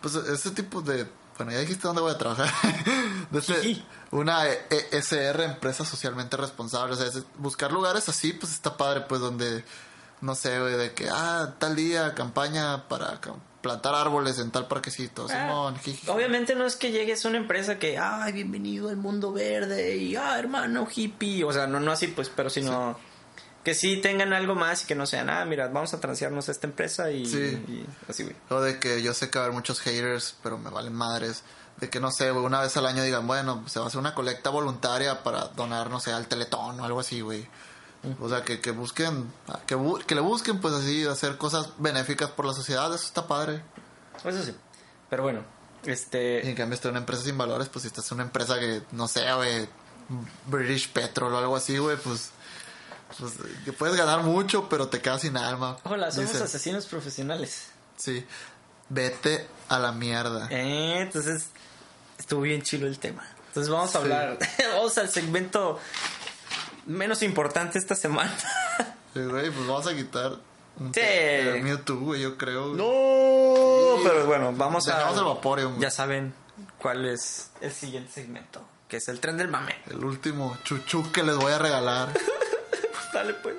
Pues 0.00 0.14
ese 0.14 0.50
tipo 0.52 0.80
de. 0.82 1.06
Bueno, 1.36 1.52
ya 1.52 1.58
dijiste 1.58 1.86
dónde 1.86 2.02
voy 2.02 2.12
a 2.12 2.18
trabajar. 2.18 2.48
Este- 3.32 3.84
una 4.10 4.46
E- 4.48 4.66
ESR, 4.90 5.42
empresa 5.42 5.84
socialmente 5.84 6.36
responsable. 6.36 6.94
O 6.94 6.96
sea, 6.96 7.22
buscar 7.36 7.70
lugares 7.72 8.08
así, 8.08 8.32
pues 8.32 8.52
está 8.52 8.76
padre, 8.76 9.02
pues 9.02 9.20
donde. 9.20 9.64
No 10.20 10.34
sé, 10.34 10.58
güey, 10.58 10.74
de 10.76 10.94
que, 10.94 11.08
ah, 11.10 11.54
tal 11.58 11.76
día, 11.76 12.12
campaña 12.14 12.88
para 12.88 13.20
plantar 13.62 13.94
árboles 13.94 14.38
en 14.40 14.50
tal 14.50 14.66
parquecito. 14.66 15.26
Ah, 15.30 15.32
Simón, 15.46 15.76
jiji. 15.78 16.08
Obviamente 16.10 16.56
no 16.56 16.64
es 16.66 16.74
que 16.74 16.90
llegues 16.90 17.24
a 17.24 17.28
una 17.28 17.38
empresa 17.38 17.78
que, 17.78 17.98
ay, 17.98 18.32
bienvenido 18.32 18.88
al 18.88 18.96
mundo 18.96 19.32
verde 19.32 19.96
y, 19.96 20.16
ah, 20.16 20.36
hermano 20.38 20.88
hippie. 20.92 21.44
O 21.44 21.52
sea, 21.52 21.68
no, 21.68 21.78
no 21.78 21.92
así, 21.92 22.08
pues, 22.08 22.30
pero 22.34 22.50
sino 22.50 22.98
que 23.68 23.74
sí 23.74 23.98
tengan 23.98 24.32
algo 24.32 24.54
más 24.54 24.84
y 24.84 24.86
que 24.86 24.94
no 24.94 25.04
sean, 25.04 25.28
ah, 25.28 25.44
mira, 25.44 25.68
vamos 25.68 25.92
a 25.92 26.00
transearnos 26.00 26.48
a 26.48 26.52
esta 26.52 26.66
empresa 26.66 27.10
y, 27.10 27.26
Sí. 27.26 27.36
y 27.68 27.86
así, 28.10 28.22
güey. 28.22 28.34
O 28.48 28.60
de 28.62 28.78
que 28.80 29.02
yo 29.02 29.12
sé 29.12 29.28
que 29.28 29.38
va 29.38 29.44
a 29.44 29.46
haber 29.48 29.54
muchos 29.54 29.80
haters, 29.80 30.36
pero 30.42 30.56
me 30.56 30.70
valen 30.70 30.94
madres. 30.94 31.42
De 31.76 31.90
que 31.90 32.00
no 32.00 32.10
sé, 32.10 32.30
güey, 32.30 32.44
una 32.46 32.60
vez 32.62 32.74
al 32.78 32.86
año 32.86 33.02
digan, 33.02 33.26
bueno, 33.26 33.62
se 33.68 33.78
va 33.78 33.84
a 33.84 33.88
hacer 33.88 34.00
una 34.00 34.14
colecta 34.14 34.48
voluntaria 34.48 35.22
para 35.22 35.48
donar, 35.48 35.90
no 35.90 36.00
sé, 36.00 36.12
al 36.12 36.26
teletón 36.28 36.80
o 36.80 36.84
algo 36.84 36.98
así, 37.00 37.20
güey. 37.20 37.46
O 38.20 38.28
sea, 38.30 38.42
que, 38.42 38.60
que 38.60 38.70
busquen, 38.70 39.30
que, 39.66 39.76
bu- 39.76 40.02
que 40.04 40.14
le 40.14 40.20
busquen, 40.22 40.60
pues 40.60 40.72
así, 40.72 41.04
hacer 41.04 41.36
cosas 41.36 41.70
benéficas 41.78 42.30
por 42.30 42.46
la 42.46 42.54
sociedad, 42.54 42.86
eso 42.94 43.04
está 43.04 43.26
padre. 43.26 43.62
Eso 44.24 44.42
sí. 44.44 44.54
Pero 45.10 45.24
bueno, 45.24 45.44
Y 45.84 45.90
este. 45.90 46.48
en 46.48 46.56
cambio, 46.56 46.78
en 46.82 46.90
una 46.90 47.00
empresa 47.00 47.22
sin 47.24 47.36
valores, 47.36 47.68
pues 47.68 47.82
si 47.82 47.88
estás 47.88 48.10
en 48.12 48.14
una 48.16 48.24
empresa 48.24 48.58
que, 48.58 48.82
no 48.92 49.06
sé, 49.08 49.30
güey, 49.34 49.68
British 50.46 50.90
Petrol 50.92 51.34
o 51.34 51.38
algo 51.38 51.54
así, 51.56 51.76
güey, 51.78 51.96
pues, 51.98 52.30
pues 53.18 53.32
que 53.64 53.72
puedes 53.72 53.96
ganar 53.96 54.22
mucho, 54.22 54.68
pero 54.68 54.88
te 54.88 55.00
quedas 55.00 55.22
sin 55.22 55.36
alma. 55.36 55.78
Hola, 55.84 56.10
somos 56.10 56.34
asesinos 56.34 56.86
profesionales. 56.86 57.68
Sí, 57.96 58.24
vete 58.88 59.46
a 59.68 59.78
la 59.78 59.92
mierda. 59.92 60.48
Eh, 60.50 61.00
entonces, 61.00 61.46
estuvo 62.18 62.42
bien 62.42 62.62
chilo 62.62 62.86
el 62.86 62.98
tema. 62.98 63.26
Entonces 63.48 63.72
vamos 63.72 63.94
a 63.94 63.98
hablar, 63.98 64.38
vamos 64.74 64.96
al 64.98 65.08
segmento 65.08 65.78
menos 66.86 67.22
importante 67.22 67.78
esta 67.78 67.94
semana. 67.94 68.36
Sí, 69.14 69.20
güey, 69.20 69.50
pues 69.50 69.66
vamos 69.66 69.86
a 69.86 69.94
quitar 69.96 70.32
un 70.78 70.92
Sí. 70.92 71.00
el 71.00 71.62
Mewtwo, 71.62 71.96
güey, 71.98 72.20
yo 72.20 72.36
creo. 72.36 72.74
güey. 72.74 72.76
No, 72.76 73.96
Sí. 73.96 74.04
pero 74.06 74.26
bueno, 74.26 74.52
vamos 74.54 74.86
a... 74.88 75.10
El 75.10 75.24
Vaporeon, 75.24 75.70
güey. 75.72 75.82
Ya 75.82 75.90
saben 75.90 76.34
cuál 76.78 77.06
es 77.06 77.50
el 77.62 77.72
siguiente 77.72 78.12
segmento, 78.12 78.62
que 78.86 78.98
es 78.98 79.08
el 79.08 79.18
tren 79.18 79.38
del 79.38 79.48
mame. 79.48 79.74
El 79.86 80.04
último 80.04 80.56
chuchu 80.62 81.10
que 81.10 81.22
les 81.22 81.36
voy 81.36 81.52
a 81.52 81.58
regalar. 81.58 82.10
Dale 83.18 83.34
pues. 83.34 83.56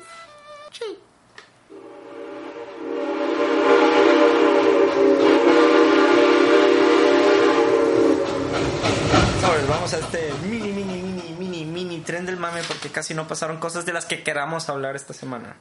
Sobres, 9.42 9.68
vamos 9.68 9.94
a 9.94 9.98
este 9.98 10.34
mini, 10.44 10.72
mini, 10.72 11.02
mini, 11.02 11.34
mini, 11.38 11.66
mini 11.66 12.00
tren 12.00 12.26
del 12.26 12.38
mame 12.38 12.62
porque 12.70 12.88
casi 12.88 13.14
no 13.14 13.28
pasaron 13.28 13.58
cosas 13.60 13.86
de 13.86 13.92
las 13.92 14.06
que 14.06 14.24
queramos 14.24 14.70
hablar 14.70 14.96
esta 14.96 15.14
semana. 15.14 15.58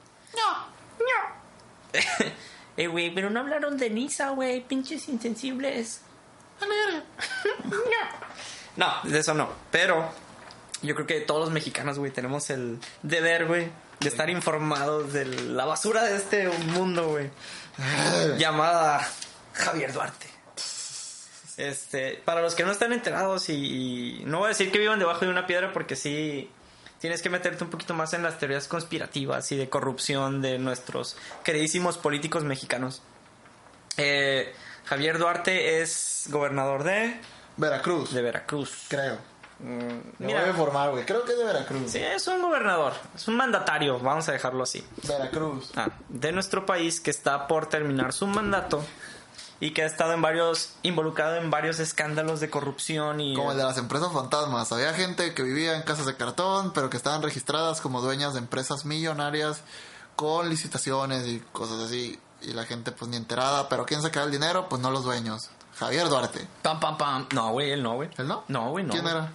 eh, 2.76 2.86
güey, 2.86 3.12
pero 3.12 3.30
no 3.30 3.40
hablaron 3.40 3.78
de 3.78 3.90
Nisa, 3.90 4.30
güey, 4.30 4.60
pinches 4.60 5.08
insensibles. 5.08 6.02
no. 7.60 8.86
No, 8.86 9.10
de 9.10 9.18
eso 9.18 9.34
no. 9.34 9.48
Pero 9.72 10.08
yo 10.82 10.94
creo 10.94 11.06
que 11.06 11.20
todos 11.20 11.40
los 11.40 11.50
mexicanos, 11.50 11.98
güey, 11.98 12.12
tenemos 12.12 12.50
el 12.50 12.78
deber, 13.02 13.46
güey, 13.46 13.68
de 14.00 14.08
estar 14.08 14.30
informados 14.30 15.12
de 15.12 15.24
la 15.24 15.64
basura 15.64 16.04
de 16.04 16.16
este 16.16 16.48
mundo, 16.48 17.08
güey. 17.08 17.30
llamada 18.38 19.06
Javier 19.52 19.92
Duarte. 19.92 20.26
Este, 21.56 22.22
para 22.24 22.40
los 22.40 22.54
que 22.54 22.64
no 22.64 22.70
están 22.70 22.92
enterados 22.92 23.48
y, 23.48 24.20
y 24.20 24.24
no 24.24 24.38
voy 24.38 24.46
a 24.46 24.48
decir 24.50 24.70
que 24.70 24.78
vivan 24.78 25.00
debajo 25.00 25.24
de 25.24 25.30
una 25.30 25.46
piedra 25.46 25.72
porque 25.72 25.96
sí 25.96 26.48
tienes 27.00 27.22
que 27.22 27.30
meterte 27.30 27.64
un 27.64 27.70
poquito 27.70 27.94
más 27.94 28.12
en 28.14 28.22
las 28.22 28.38
teorías 28.38 28.68
conspirativas 28.68 29.50
y 29.52 29.56
de 29.56 29.68
corrupción 29.68 30.42
de 30.42 30.58
nuestros 30.58 31.16
queridísimos 31.44 31.98
políticos 31.98 32.44
mexicanos. 32.44 33.02
Eh, 33.96 34.54
Javier 34.84 35.18
Duarte 35.18 35.82
es 35.82 36.28
gobernador 36.30 36.84
de, 36.84 37.20
Veracruz, 37.56 38.12
de 38.12 38.22
Veracruz. 38.22 38.86
creo. 38.88 39.18
Mm, 39.60 39.66
Me 40.18 40.26
mira, 40.26 40.40
voy 40.40 40.48
a 40.48 40.52
informar, 40.52 40.90
güey. 40.90 41.04
Creo 41.04 41.24
que 41.24 41.32
es 41.32 41.38
de 41.38 41.44
Veracruz. 41.44 41.90
sí, 41.90 41.98
es 41.98 42.26
un 42.28 42.40
gobernador, 42.42 42.92
es 43.14 43.26
un 43.26 43.36
mandatario, 43.36 43.98
vamos 43.98 44.28
a 44.28 44.32
dejarlo 44.32 44.62
así. 44.62 44.86
Veracruz. 45.06 45.72
Ah, 45.76 45.88
de 46.08 46.32
nuestro 46.32 46.64
país 46.64 47.00
que 47.00 47.10
está 47.10 47.46
por 47.48 47.66
terminar 47.66 48.12
su 48.12 48.26
mandato 48.28 48.84
y 49.60 49.72
que 49.72 49.82
ha 49.82 49.86
estado 49.86 50.12
en 50.12 50.22
varios 50.22 50.74
involucrado 50.82 51.34
en 51.36 51.50
varios 51.50 51.80
escándalos 51.80 52.38
de 52.38 52.48
corrupción 52.50 53.20
y 53.20 53.34
Como 53.34 53.50
el 53.50 53.58
de 53.58 53.64
las 53.64 53.78
empresas 53.78 54.12
fantasmas. 54.12 54.70
Había 54.70 54.94
gente 54.94 55.34
que 55.34 55.42
vivía 55.42 55.74
en 55.74 55.82
casas 55.82 56.06
de 56.06 56.16
cartón, 56.16 56.72
pero 56.72 56.88
que 56.90 56.96
estaban 56.96 57.22
registradas 57.22 57.80
como 57.80 58.00
dueñas 58.00 58.34
de 58.34 58.38
empresas 58.38 58.84
millonarias 58.84 59.62
con 60.14 60.48
licitaciones 60.48 61.26
y 61.26 61.40
cosas 61.52 61.80
así. 61.80 62.16
Y 62.42 62.52
la 62.52 62.64
gente 62.64 62.92
pues 62.92 63.10
ni 63.10 63.16
enterada, 63.16 63.68
pero 63.68 63.84
¿quién 63.84 64.00
sacaba 64.02 64.26
el 64.26 64.30
dinero? 64.30 64.68
Pues 64.68 64.80
no 64.80 64.92
los 64.92 65.02
dueños. 65.02 65.50
Javier 65.76 66.08
Duarte. 66.08 66.46
pam 66.62 66.78
pam 66.78 66.96
pam. 66.96 67.26
No, 67.34 67.50
güey, 67.50 67.72
él 67.72 67.82
no, 67.82 67.94
güey. 67.94 68.08
¿Él 68.16 68.28
no? 68.28 68.44
No, 68.46 68.70
güey, 68.70 68.84
no. 68.84 68.92
¿Quién 68.92 69.06
era? 69.08 69.32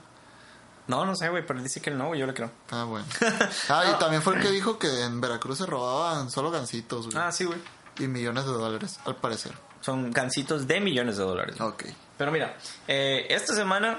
No, 0.88 1.06
no 1.06 1.16
sé, 1.16 1.30
güey, 1.30 1.46
pero 1.46 1.60
él 1.60 1.64
dice 1.64 1.82
que 1.82 1.90
él 1.90 1.98
no, 1.98 2.08
güey, 2.08 2.20
yo 2.20 2.28
le 2.28 2.34
creo. 2.34 2.52
Ah, 2.72 2.84
bueno. 2.84 3.06
Ah, 3.70 3.86
y 3.90 4.00
también 4.00 4.22
fue 4.22 4.36
el 4.36 4.42
que 4.42 4.50
dijo 4.50 4.78
que 4.78 5.04
en 5.04 5.22
Veracruz 5.22 5.60
se 5.60 5.66
robaban 5.66 6.30
solo 6.30 6.52
gancitos, 6.52 7.08
güey. 7.08 7.18
Ah, 7.18 7.32
sí, 7.32 7.46
güey. 7.46 7.60
Y 8.00 8.08
millones 8.08 8.46
de 8.46 8.52
dólares, 8.52 9.00
al 9.06 9.16
parecer. 9.16 9.54
Son 9.82 10.12
gancitos 10.12 10.68
de 10.68 10.80
millones 10.80 11.18
de 11.18 11.24
dólares. 11.24 11.60
Ok. 11.62 11.86
Pero 12.18 12.32
mira, 12.32 12.56
eh, 12.88 13.28
esta 13.30 13.54
semana 13.54 13.98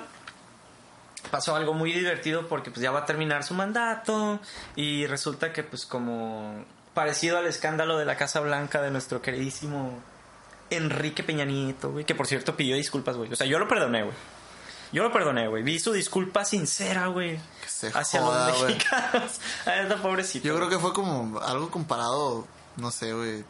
pasó 1.31 1.57
algo 1.57 1.75
muy 1.75 1.93
divertido 1.93 2.49
porque 2.49 2.71
pues 2.71 2.83
ya 2.83 2.91
va 2.91 3.01
a 3.01 3.07
terminar 3.07 3.45
su 3.45 3.55
mandato 3.55 4.41
y 4.77 5.07
resulta 5.07 5.53
que 5.53 5.63
pues 5.63 5.87
como 5.87 6.65
parecido 6.93 7.39
al 7.39 7.47
escándalo 7.47 7.99
de 7.99 8.05
la 8.05 8.17
Casa 8.17 8.41
Blanca 8.41 8.81
de 8.83 8.91
nuestro 8.91 9.21
queridísimo 9.21 10.01
Enrique 10.71 11.23
Peña 11.23 11.45
Nieto, 11.45 11.91
güey, 11.93 12.05
que 12.05 12.15
por 12.15 12.27
cierto 12.27 12.57
pidió 12.57 12.77
disculpas, 12.77 13.17
güey. 13.17 13.33
O 13.33 13.37
sea, 13.37 13.47
yo 13.47 13.59
lo 13.59 13.69
perdoné, 13.69 14.03
güey. 14.03 14.15
Yo 14.95 15.03
lo 15.03 15.13
perdoné, 15.13 15.49
güey. 15.49 15.65
Vi 15.65 15.81
su 15.81 15.93
disculpa 15.93 16.45
sincera, 16.45 17.09
güey. 17.09 17.41
Hacia 17.93 18.23
joda, 18.23 18.51
los 18.51 18.63
mexicanos. 18.63 19.41
A 19.67 19.81
esta 19.81 20.01
pobrecito. 20.01 20.47
Yo 20.47 20.55
creo 20.55 20.69
que 20.69 20.79
fue 20.79 20.93
como 20.93 21.41
algo 21.41 21.69
comparado, 21.69 22.47
no 22.77 22.93
sé, 22.93 23.13
güey. 23.13 23.45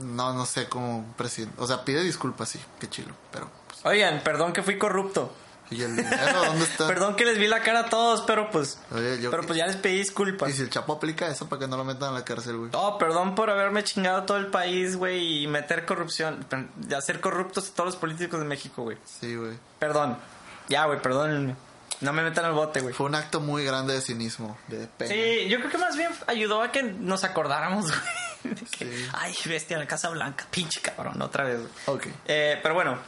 No, 0.00 0.32
no 0.32 0.46
sé, 0.46 0.70
como 0.70 1.04
presidente. 1.18 1.54
O 1.60 1.66
sea, 1.66 1.84
pide 1.84 2.02
disculpas, 2.02 2.48
sí, 2.48 2.58
qué 2.80 2.88
chilo. 2.88 3.12
Pero, 3.30 3.50
pues, 3.68 3.84
Oigan, 3.84 4.22
perdón 4.24 4.54
que 4.54 4.62
fui 4.62 4.78
corrupto. 4.78 5.30
¿Y 5.70 5.82
el 5.82 5.96
dinero 5.96 6.44
dónde 6.46 6.64
está? 6.64 6.86
Perdón 6.88 7.16
que 7.16 7.24
les 7.24 7.38
vi 7.38 7.46
la 7.46 7.60
cara 7.62 7.80
a 7.80 7.86
todos, 7.86 8.22
pero 8.22 8.50
pues. 8.50 8.78
Oye, 8.90 9.20
yo- 9.20 9.30
pero 9.30 9.42
pues 9.44 9.58
ya 9.58 9.66
les 9.66 9.76
pedí 9.76 9.98
disculpas. 9.98 10.50
Y 10.50 10.52
si 10.52 10.62
el 10.62 10.70
Chapo 10.70 10.94
aplica 10.94 11.28
eso 11.28 11.48
para 11.48 11.60
que 11.60 11.66
no 11.68 11.76
lo 11.76 11.84
metan 11.84 12.10
a 12.10 12.12
la 12.12 12.24
cárcel, 12.24 12.56
güey. 12.56 12.70
Oh, 12.74 12.98
perdón 12.98 13.34
por 13.34 13.50
haberme 13.50 13.82
chingado 13.84 14.24
todo 14.24 14.36
el 14.38 14.48
país, 14.48 14.96
güey, 14.96 15.42
y 15.42 15.46
meter 15.46 15.84
corrupción, 15.86 16.44
de 16.76 16.96
hacer 16.96 17.20
corruptos 17.20 17.70
a 17.70 17.74
todos 17.74 17.86
los 17.88 17.96
políticos 17.96 18.40
de 18.40 18.46
México, 18.46 18.82
güey. 18.82 18.96
Sí, 19.04 19.34
güey. 19.36 19.52
Perdón. 19.78 20.18
Ya, 20.68 20.84
güey, 20.86 21.00
perdón. 21.02 21.56
No 22.00 22.12
me 22.12 22.22
metan 22.22 22.44
al 22.44 22.52
bote, 22.52 22.80
güey. 22.80 22.92
Fue 22.94 23.06
un 23.06 23.14
acto 23.14 23.40
muy 23.40 23.64
grande 23.64 23.94
de 23.94 24.00
cinismo, 24.00 24.58
de 24.66 24.86
pena. 24.88 25.10
Sí, 25.12 25.48
yo 25.48 25.58
creo 25.58 25.70
que 25.70 25.78
más 25.78 25.96
bien 25.96 26.10
ayudó 26.26 26.60
a 26.62 26.72
que 26.72 26.82
nos 26.82 27.22
acordáramos, 27.22 27.86
güey. 28.42 28.56
Sí. 28.76 29.06
Ay, 29.12 29.34
bestia, 29.44 29.78
la 29.78 29.86
Casa 29.86 30.08
Blanca, 30.08 30.44
pinche 30.50 30.80
cabrón, 30.80 31.22
otra 31.22 31.44
vez. 31.44 31.58
güey. 31.60 31.96
Ok. 31.96 32.06
Eh, 32.26 32.58
pero 32.60 32.74
bueno, 32.74 32.98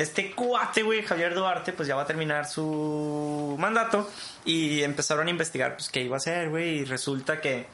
este 0.00 0.34
cuate, 0.34 0.82
güey, 0.82 1.02
Javier 1.02 1.34
Duarte, 1.34 1.72
pues 1.72 1.86
ya 1.88 1.96
va 1.96 2.02
a 2.02 2.06
terminar 2.06 2.48
su 2.48 3.56
mandato 3.58 4.08
y 4.44 4.82
empezaron 4.82 5.26
a 5.28 5.30
investigar, 5.30 5.76
pues, 5.76 5.88
qué 5.90 6.02
iba 6.02 6.16
a 6.16 6.18
hacer, 6.18 6.50
güey, 6.50 6.78
y 6.80 6.84
resulta 6.84 7.40
que 7.40 7.66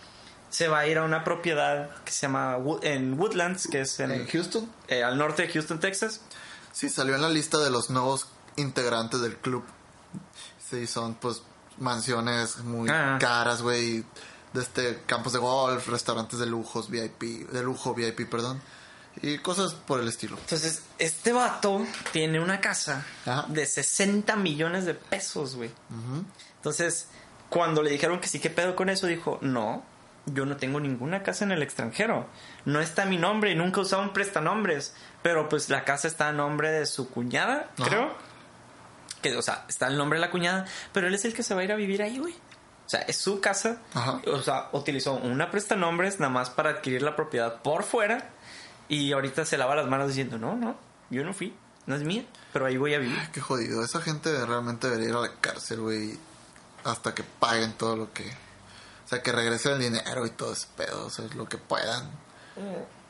se 0.50 0.68
va 0.68 0.80
a 0.80 0.86
ir 0.86 0.98
a 0.98 1.02
una 1.04 1.24
propiedad 1.24 1.90
que 2.04 2.12
se 2.12 2.22
llama 2.26 2.56
en 2.82 3.18
Woodlands, 3.18 3.68
que 3.68 3.80
es 3.82 3.98
en, 4.00 4.10
¿En 4.12 4.26
Houston? 4.26 4.70
eh, 4.88 5.02
al 5.02 5.18
norte 5.18 5.46
de 5.46 5.52
Houston, 5.52 5.80
Texas. 5.80 6.20
Sí, 6.72 6.88
salió 6.88 7.14
en 7.14 7.22
la 7.22 7.28
lista 7.28 7.58
de 7.58 7.70
los 7.70 7.90
nuevos 7.90 8.28
integrantes 8.56 9.20
del 9.20 9.36
club. 9.36 9.64
Sí, 10.70 10.86
son 10.86 11.14
pues 11.14 11.42
mansiones 11.78 12.58
muy 12.58 12.88
Ah. 12.90 13.18
caras, 13.20 13.62
güey. 13.62 14.04
De 14.52 14.62
este 14.62 15.02
campos 15.06 15.32
de 15.32 15.38
golf, 15.38 15.86
restaurantes 15.88 16.38
de 16.38 16.46
lujos, 16.46 16.88
VIP, 16.90 17.46
de 17.52 17.62
lujo, 17.62 17.94
VIP, 17.94 18.24
perdón. 18.30 18.60
Y 19.22 19.38
cosas 19.38 19.72
por 19.74 20.00
el 20.00 20.08
estilo. 20.08 20.36
Entonces, 20.38 20.82
este 20.98 21.32
vato 21.32 21.84
tiene 22.12 22.38
una 22.38 22.60
casa 22.60 23.04
Ajá. 23.24 23.46
de 23.48 23.64
60 23.64 24.36
millones 24.36 24.84
de 24.84 24.94
pesos, 24.94 25.56
güey. 25.56 25.70
Entonces, 26.56 27.08
cuando 27.48 27.82
le 27.82 27.90
dijeron 27.90 28.20
que 28.20 28.28
sí, 28.28 28.40
¿qué 28.40 28.50
pedo 28.50 28.76
con 28.76 28.88
eso? 28.90 29.06
Dijo, 29.06 29.38
no, 29.40 29.84
yo 30.26 30.44
no 30.44 30.56
tengo 30.56 30.80
ninguna 30.80 31.22
casa 31.22 31.44
en 31.44 31.52
el 31.52 31.62
extranjero. 31.62 32.26
No 32.64 32.80
está 32.80 33.04
mi 33.04 33.16
nombre 33.16 33.52
y 33.52 33.54
nunca 33.54 33.80
un 33.80 34.12
prestanombres. 34.12 34.94
Pero 35.22 35.48
pues 35.48 35.70
la 35.70 35.84
casa 35.84 36.08
está 36.08 36.28
a 36.28 36.32
nombre 36.32 36.70
de 36.70 36.86
su 36.86 37.08
cuñada, 37.08 37.70
Ajá. 37.78 37.88
creo. 37.88 38.14
Que, 39.22 39.36
o 39.36 39.42
sea, 39.42 39.64
está 39.68 39.86
el 39.88 39.96
nombre 39.96 40.18
de 40.18 40.26
la 40.26 40.30
cuñada, 40.30 40.66
pero 40.92 41.06
él 41.06 41.14
es 41.14 41.24
el 41.24 41.32
que 41.32 41.42
se 41.42 41.54
va 41.54 41.62
a 41.62 41.64
ir 41.64 41.72
a 41.72 41.76
vivir 41.76 42.02
ahí, 42.02 42.18
güey. 42.18 42.34
O 42.34 42.88
sea, 42.88 43.00
es 43.00 43.16
su 43.16 43.40
casa. 43.40 43.78
Ajá. 43.94 44.20
O 44.26 44.40
sea, 44.42 44.68
utilizó 44.72 45.14
una 45.14 45.50
prestanombres 45.50 46.20
nada 46.20 46.32
más 46.32 46.50
para 46.50 46.70
adquirir 46.70 47.02
la 47.02 47.16
propiedad 47.16 47.62
por 47.62 47.82
fuera. 47.82 48.30
Y 48.88 49.12
ahorita 49.12 49.44
se 49.44 49.58
lava 49.58 49.74
las 49.74 49.86
manos 49.88 50.08
diciendo, 50.08 50.38
no, 50.38 50.56
no, 50.56 50.76
yo 51.10 51.24
no 51.24 51.32
fui, 51.32 51.54
no 51.86 51.94
es 51.94 52.02
mía, 52.02 52.24
pero 52.52 52.66
ahí 52.66 52.76
voy 52.76 52.94
a 52.94 52.98
vivir. 52.98 53.18
Qué 53.32 53.40
jodido. 53.40 53.84
Esa 53.84 54.00
gente 54.00 54.44
realmente 54.44 54.88
debería 54.88 55.10
ir 55.10 55.14
a 55.16 55.20
la 55.20 55.32
cárcel, 55.40 55.80
güey. 55.80 56.18
Hasta 56.84 57.14
que 57.14 57.24
paguen 57.24 57.72
todo 57.74 57.96
lo 57.96 58.12
que. 58.12 58.24
O 58.24 59.08
sea, 59.08 59.22
que 59.22 59.32
regresen 59.32 59.72
el 59.72 59.78
dinero 59.80 60.26
y 60.26 60.30
todo 60.30 60.52
ese 60.52 60.66
pedo. 60.76 61.06
O 61.06 61.10
sea, 61.10 61.24
lo 61.34 61.48
que 61.48 61.58
puedan. 61.58 62.10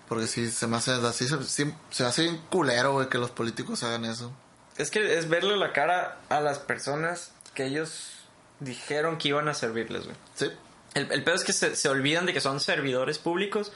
Porque 0.08 0.26
sí, 0.26 0.50
se 0.50 0.66
me 0.66 0.76
hace 0.76 0.92
así. 0.92 1.26
Se, 1.28 1.74
se 1.90 2.04
hace 2.04 2.22
bien 2.22 2.38
culero, 2.50 2.92
güey, 2.92 3.08
que 3.08 3.18
los 3.18 3.30
políticos 3.30 3.82
hagan 3.82 4.04
eso. 4.04 4.32
Es 4.76 4.90
que 4.90 5.18
es 5.18 5.28
verle 5.28 5.56
la 5.56 5.72
cara 5.72 6.18
a 6.28 6.40
las 6.40 6.58
personas 6.58 7.32
que 7.54 7.64
ellos 7.64 8.12
dijeron 8.60 9.16
que 9.18 9.28
iban 9.28 9.48
a 9.48 9.54
servirles, 9.54 10.04
güey. 10.04 10.16
Sí. 10.34 10.50
El, 10.94 11.10
el 11.12 11.24
pedo 11.24 11.34
es 11.34 11.44
que 11.44 11.52
se, 11.52 11.76
se 11.76 11.88
olvidan 11.88 12.26
de 12.26 12.32
que 12.32 12.40
son 12.40 12.60
servidores 12.60 13.18
públicos 13.18 13.72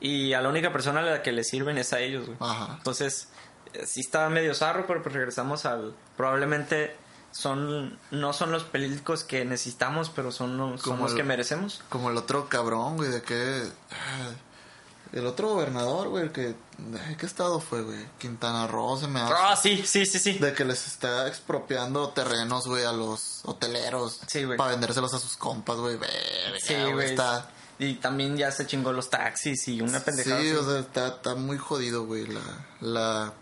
y 0.00 0.32
a 0.32 0.40
la 0.40 0.48
única 0.48 0.72
persona 0.72 1.00
a 1.00 1.02
la 1.02 1.22
que 1.22 1.32
les 1.32 1.48
sirven 1.48 1.78
es 1.78 1.92
a 1.92 2.00
ellos, 2.00 2.26
güey. 2.26 2.38
Ajá. 2.40 2.74
Entonces, 2.78 3.28
eh, 3.74 3.84
sí 3.86 4.00
estaba 4.00 4.28
medio 4.30 4.54
zarro, 4.54 4.86
pero 4.86 5.02
pues 5.02 5.14
regresamos 5.14 5.64
al... 5.66 5.94
Probablemente 6.16 6.96
son 7.32 7.98
no 8.10 8.32
son 8.32 8.50
los 8.50 8.64
políticos 8.64 9.22
que 9.24 9.44
necesitamos, 9.44 10.10
pero 10.10 10.32
son 10.32 10.56
los, 10.56 10.80
son 10.80 10.92
Como 10.92 11.02
los 11.04 11.12
el- 11.12 11.16
que 11.18 11.22
merecemos. 11.24 11.82
Como 11.88 12.10
el 12.10 12.16
otro 12.16 12.48
cabrón, 12.48 12.96
güey, 12.96 13.10
de 13.10 13.22
que... 13.22 13.68
ah, 13.92 14.30
El 15.12 15.26
otro 15.26 15.48
gobernador, 15.50 16.08
güey, 16.08 16.30
que... 16.32 16.54
¿de 16.78 17.16
¿Qué 17.18 17.26
estado 17.26 17.60
fue, 17.60 17.82
güey? 17.82 18.04
Quintana 18.18 18.66
Roo 18.66 18.96
se 18.96 19.06
me 19.06 19.20
hace. 19.20 19.34
Ah, 19.36 19.54
sí, 19.56 19.82
sí, 19.84 20.06
sí, 20.06 20.18
sí. 20.18 20.38
De 20.38 20.52
que 20.54 20.64
les 20.64 20.86
está 20.86 21.28
expropiando 21.28 22.08
terrenos, 22.10 22.66
güey, 22.66 22.84
a 22.84 22.92
los 22.92 23.40
hoteleros. 23.44 24.20
Sí, 24.26 24.44
güey. 24.44 24.56
Para 24.56 24.70
vendérselos 24.70 25.12
a 25.14 25.18
sus 25.18 25.36
compas, 25.36 25.76
güey. 25.76 25.98
Sí, 26.62 26.74
güey. 26.74 26.92
güey. 26.94 27.10
Está... 27.10 27.50
Y 27.80 27.94
también 27.94 28.36
ya 28.36 28.50
se 28.52 28.66
chingó 28.66 28.92
los 28.92 29.08
taxis 29.08 29.66
y 29.68 29.80
una 29.80 30.00
pendejada. 30.00 30.40
Sí, 30.40 30.50
así. 30.50 30.56
o 30.56 30.70
sea, 30.70 30.80
está, 30.80 31.08
está 31.08 31.34
muy 31.34 31.56
jodido, 31.56 32.04
güey, 32.04 32.26
la, 32.26 32.42
la 32.80 33.32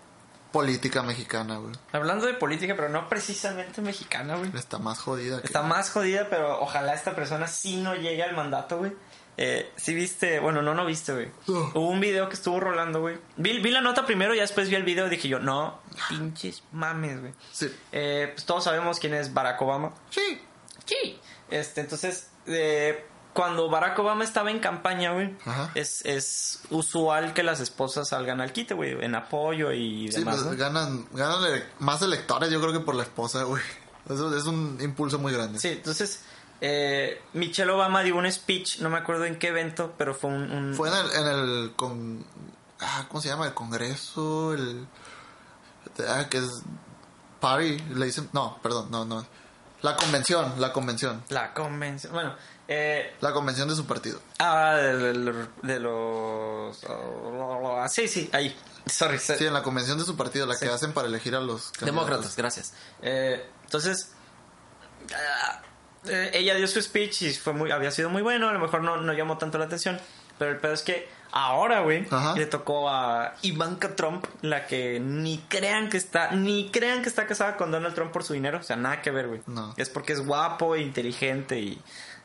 política 0.53 1.03
mexicana, 1.03 1.57
güey. 1.57 1.75
Hablando 1.93 2.25
de 2.25 2.35
política, 2.35 2.75
pero 2.77 2.89
no 2.89 3.09
precisamente 3.09 3.83
mexicana, 3.83 4.37
güey. 4.37 4.51
Está 4.55 4.79
más 4.79 5.01
jodida 5.01 5.41
que... 5.41 5.47
Está 5.49 5.63
más 5.63 5.91
jodida, 5.91 6.29
pero 6.31 6.61
ojalá 6.61 6.95
esta 6.95 7.17
persona 7.17 7.49
sí 7.49 7.79
no 7.79 7.97
llegue 7.97 8.23
al 8.23 8.37
mandato, 8.37 8.79
güey. 8.79 8.93
Eh, 9.37 9.73
sí 9.77 9.95
viste, 9.95 10.41
bueno, 10.41 10.63
no, 10.63 10.73
no 10.73 10.87
viste, 10.87 11.13
güey. 11.13 11.31
Hubo 11.47 11.89
un 11.89 12.01
video 12.01 12.29
que 12.29 12.35
estuvo 12.35 12.61
rolando, 12.61 13.01
güey. 13.01 13.19
Vi, 13.37 13.61
vi 13.61 13.71
la 13.71 13.81
nota 13.81 14.07
primero 14.07 14.35
y 14.35 14.39
después 14.39 14.69
vi 14.69 14.77
el 14.77 14.83
video 14.85 15.07
y 15.09 15.11
dije 15.11 15.29
yo, 15.29 15.39
no, 15.39 15.81
pinches 16.09 16.63
mames, 16.73 17.21
güey. 17.21 17.33
Sí. 17.53 17.73
Eh, 17.93 18.31
pues 18.35 18.47
todos 18.47 18.65
sabemos 18.65 18.99
quién 19.01 19.15
es 19.15 19.35
Barack 19.35 19.61
Obama. 19.63 19.95
Sí. 20.11 20.41
Sí. 20.85 21.21
Este, 21.51 21.83
entonces, 21.83 22.31
eh, 22.47 23.05
cuando 23.35 23.69
Barack 23.71 23.99
Obama 24.01 24.25
estaba 24.25 24.51
en 24.51 24.59
campaña, 24.59 25.13
güey, 25.13 25.37
es, 25.75 26.05
es 26.05 26.61
usual 26.71 27.35
que 27.35 27.43
las 27.43 27.61
esposas 27.61 28.09
salgan 28.09 28.41
al 28.41 28.53
quite, 28.53 28.75
güey, 28.75 28.93
en 29.05 29.15
apoyo 29.15 29.71
y 29.73 30.11
Sí, 30.11 30.19
demás. 30.21 30.37
pues 30.37 30.47
¿no? 30.47 30.57
ganan, 30.57 31.07
ganan 31.13 31.45
ele- 31.45 31.65
más 31.79 32.03
electores, 32.03 32.51
yo 32.51 32.61
creo 32.61 32.73
que 32.73 32.81
por 32.81 32.95
la 32.97 33.05
esposa, 33.05 33.45
güey. 33.45 33.63
Eso 34.11 34.35
es 34.37 34.45
un 34.47 34.79
impulso 34.81 35.19
muy 35.19 35.33
grande. 35.33 35.59
Sí, 35.61 35.69
entonces 35.69 36.23
Eh, 36.61 37.23
Michelle 37.35 37.71
Obama 37.71 38.03
dio 38.03 38.17
un 38.17 38.29
speech, 38.33 38.81
no 38.81 38.91
me 38.91 38.97
acuerdo 38.99 39.25
en 39.27 39.39
qué 39.39 39.49
evento, 39.49 39.95
pero 39.97 40.13
fue 40.13 40.31
un... 40.31 40.51
un- 40.51 40.75
Fue 40.75 40.89
en 40.89 40.97
el, 40.97 41.13
en 41.13 41.27
el 41.29 41.73
con, 41.77 42.27
ah, 42.81 43.05
¿cómo 43.07 43.21
se 43.21 43.29
llama? 43.29 43.47
El 43.47 43.55
Congreso, 43.55 44.55
el 44.55 44.89
ah, 46.09 46.27
que 46.29 46.39
es 46.39 46.63
party, 47.39 47.79
le 47.95 48.07
dicen, 48.07 48.29
no, 48.33 48.59
perdón, 48.61 48.91
no, 48.91 49.05
no. 49.05 49.25
La 49.83 49.95
convención, 49.95 50.55
la 50.59 50.73
convención. 50.73 51.23
La 51.29 51.55
convención... 51.55 52.13
Bueno, 52.13 52.35
eh, 52.69 53.15
La 53.21 53.33
convención 53.33 53.69
de 53.69 53.75
su 53.75 53.87
partido. 53.87 54.21
ah, 54.39 54.75
de, 54.77 54.97
de- 55.13 55.47
de 55.63 55.81
los... 55.81 56.79
ah, 56.89 57.87
sí, 57.89 58.07
sí, 58.09 58.29
ahí. 58.33 58.55
Sorry. 58.87 59.19
Sí, 59.19 59.45
en 59.47 59.53
la 59.55 59.63
convención 59.63 59.99
de 59.99 60.05
su 60.05 60.17
partido, 60.17 60.47
la 60.47 60.57
que 60.59 60.67
hacen 60.69 60.93
para 60.93 61.09
elegir 61.09 61.35
a 61.35 61.41
los 61.41 61.71
candidatos. 61.73 61.87
Demócratas, 61.87 62.37
gracias. 62.37 62.75
Eh, 63.03 63.45
entonces, 63.65 64.13
ah, 65.15 65.63
eh, 66.07 66.31
ella 66.35 66.55
dio 66.55 66.67
su 66.69 66.81
speech 66.81 67.23
y 67.23 67.35
fue 67.35 67.53
muy, 67.53 67.71
había 67.71 67.91
sido 67.91 68.09
muy 68.11 68.23
bueno, 68.23 68.49
a 68.49 68.53
lo 68.53 68.59
mejor 68.59 68.83
no, 68.83 68.97
no 68.99 69.13
llamó 69.13 69.37
tanto 69.39 69.59
la 69.59 69.65
atención, 69.67 70.01
pero 70.39 70.51
el 70.53 70.59
pedo 70.59 70.73
es 70.73 70.83
que 70.83 71.09
ahora, 71.33 71.81
güey, 71.81 72.07
le 72.37 72.47
tocó 72.47 72.89
a 72.89 73.35
Ivanka 73.43 73.95
Trump, 73.95 74.25
la 74.41 74.67
que 74.67 74.99
ni 75.01 75.39
crean 75.49 75.91
que 75.91 75.99
está, 75.99 76.31
ni 76.33 76.71
crean 76.71 77.03
que 77.03 77.09
está 77.11 77.27
casada 77.27 77.57
con 77.57 77.71
Donald 77.71 77.95
Trump 77.95 78.13
por 78.13 78.25
su 78.25 78.33
dinero, 78.33 78.59
o 78.59 78.63
sea, 78.63 78.77
nada 78.77 79.03
que 79.03 79.11
ver, 79.11 79.29
güey. 79.29 79.43
No. 79.47 79.75
Es 79.77 79.91
porque 79.91 80.15
es 80.15 80.25
guapo, 80.25 80.75
e 80.75 80.81
inteligente 80.81 81.59
y, 81.61 81.83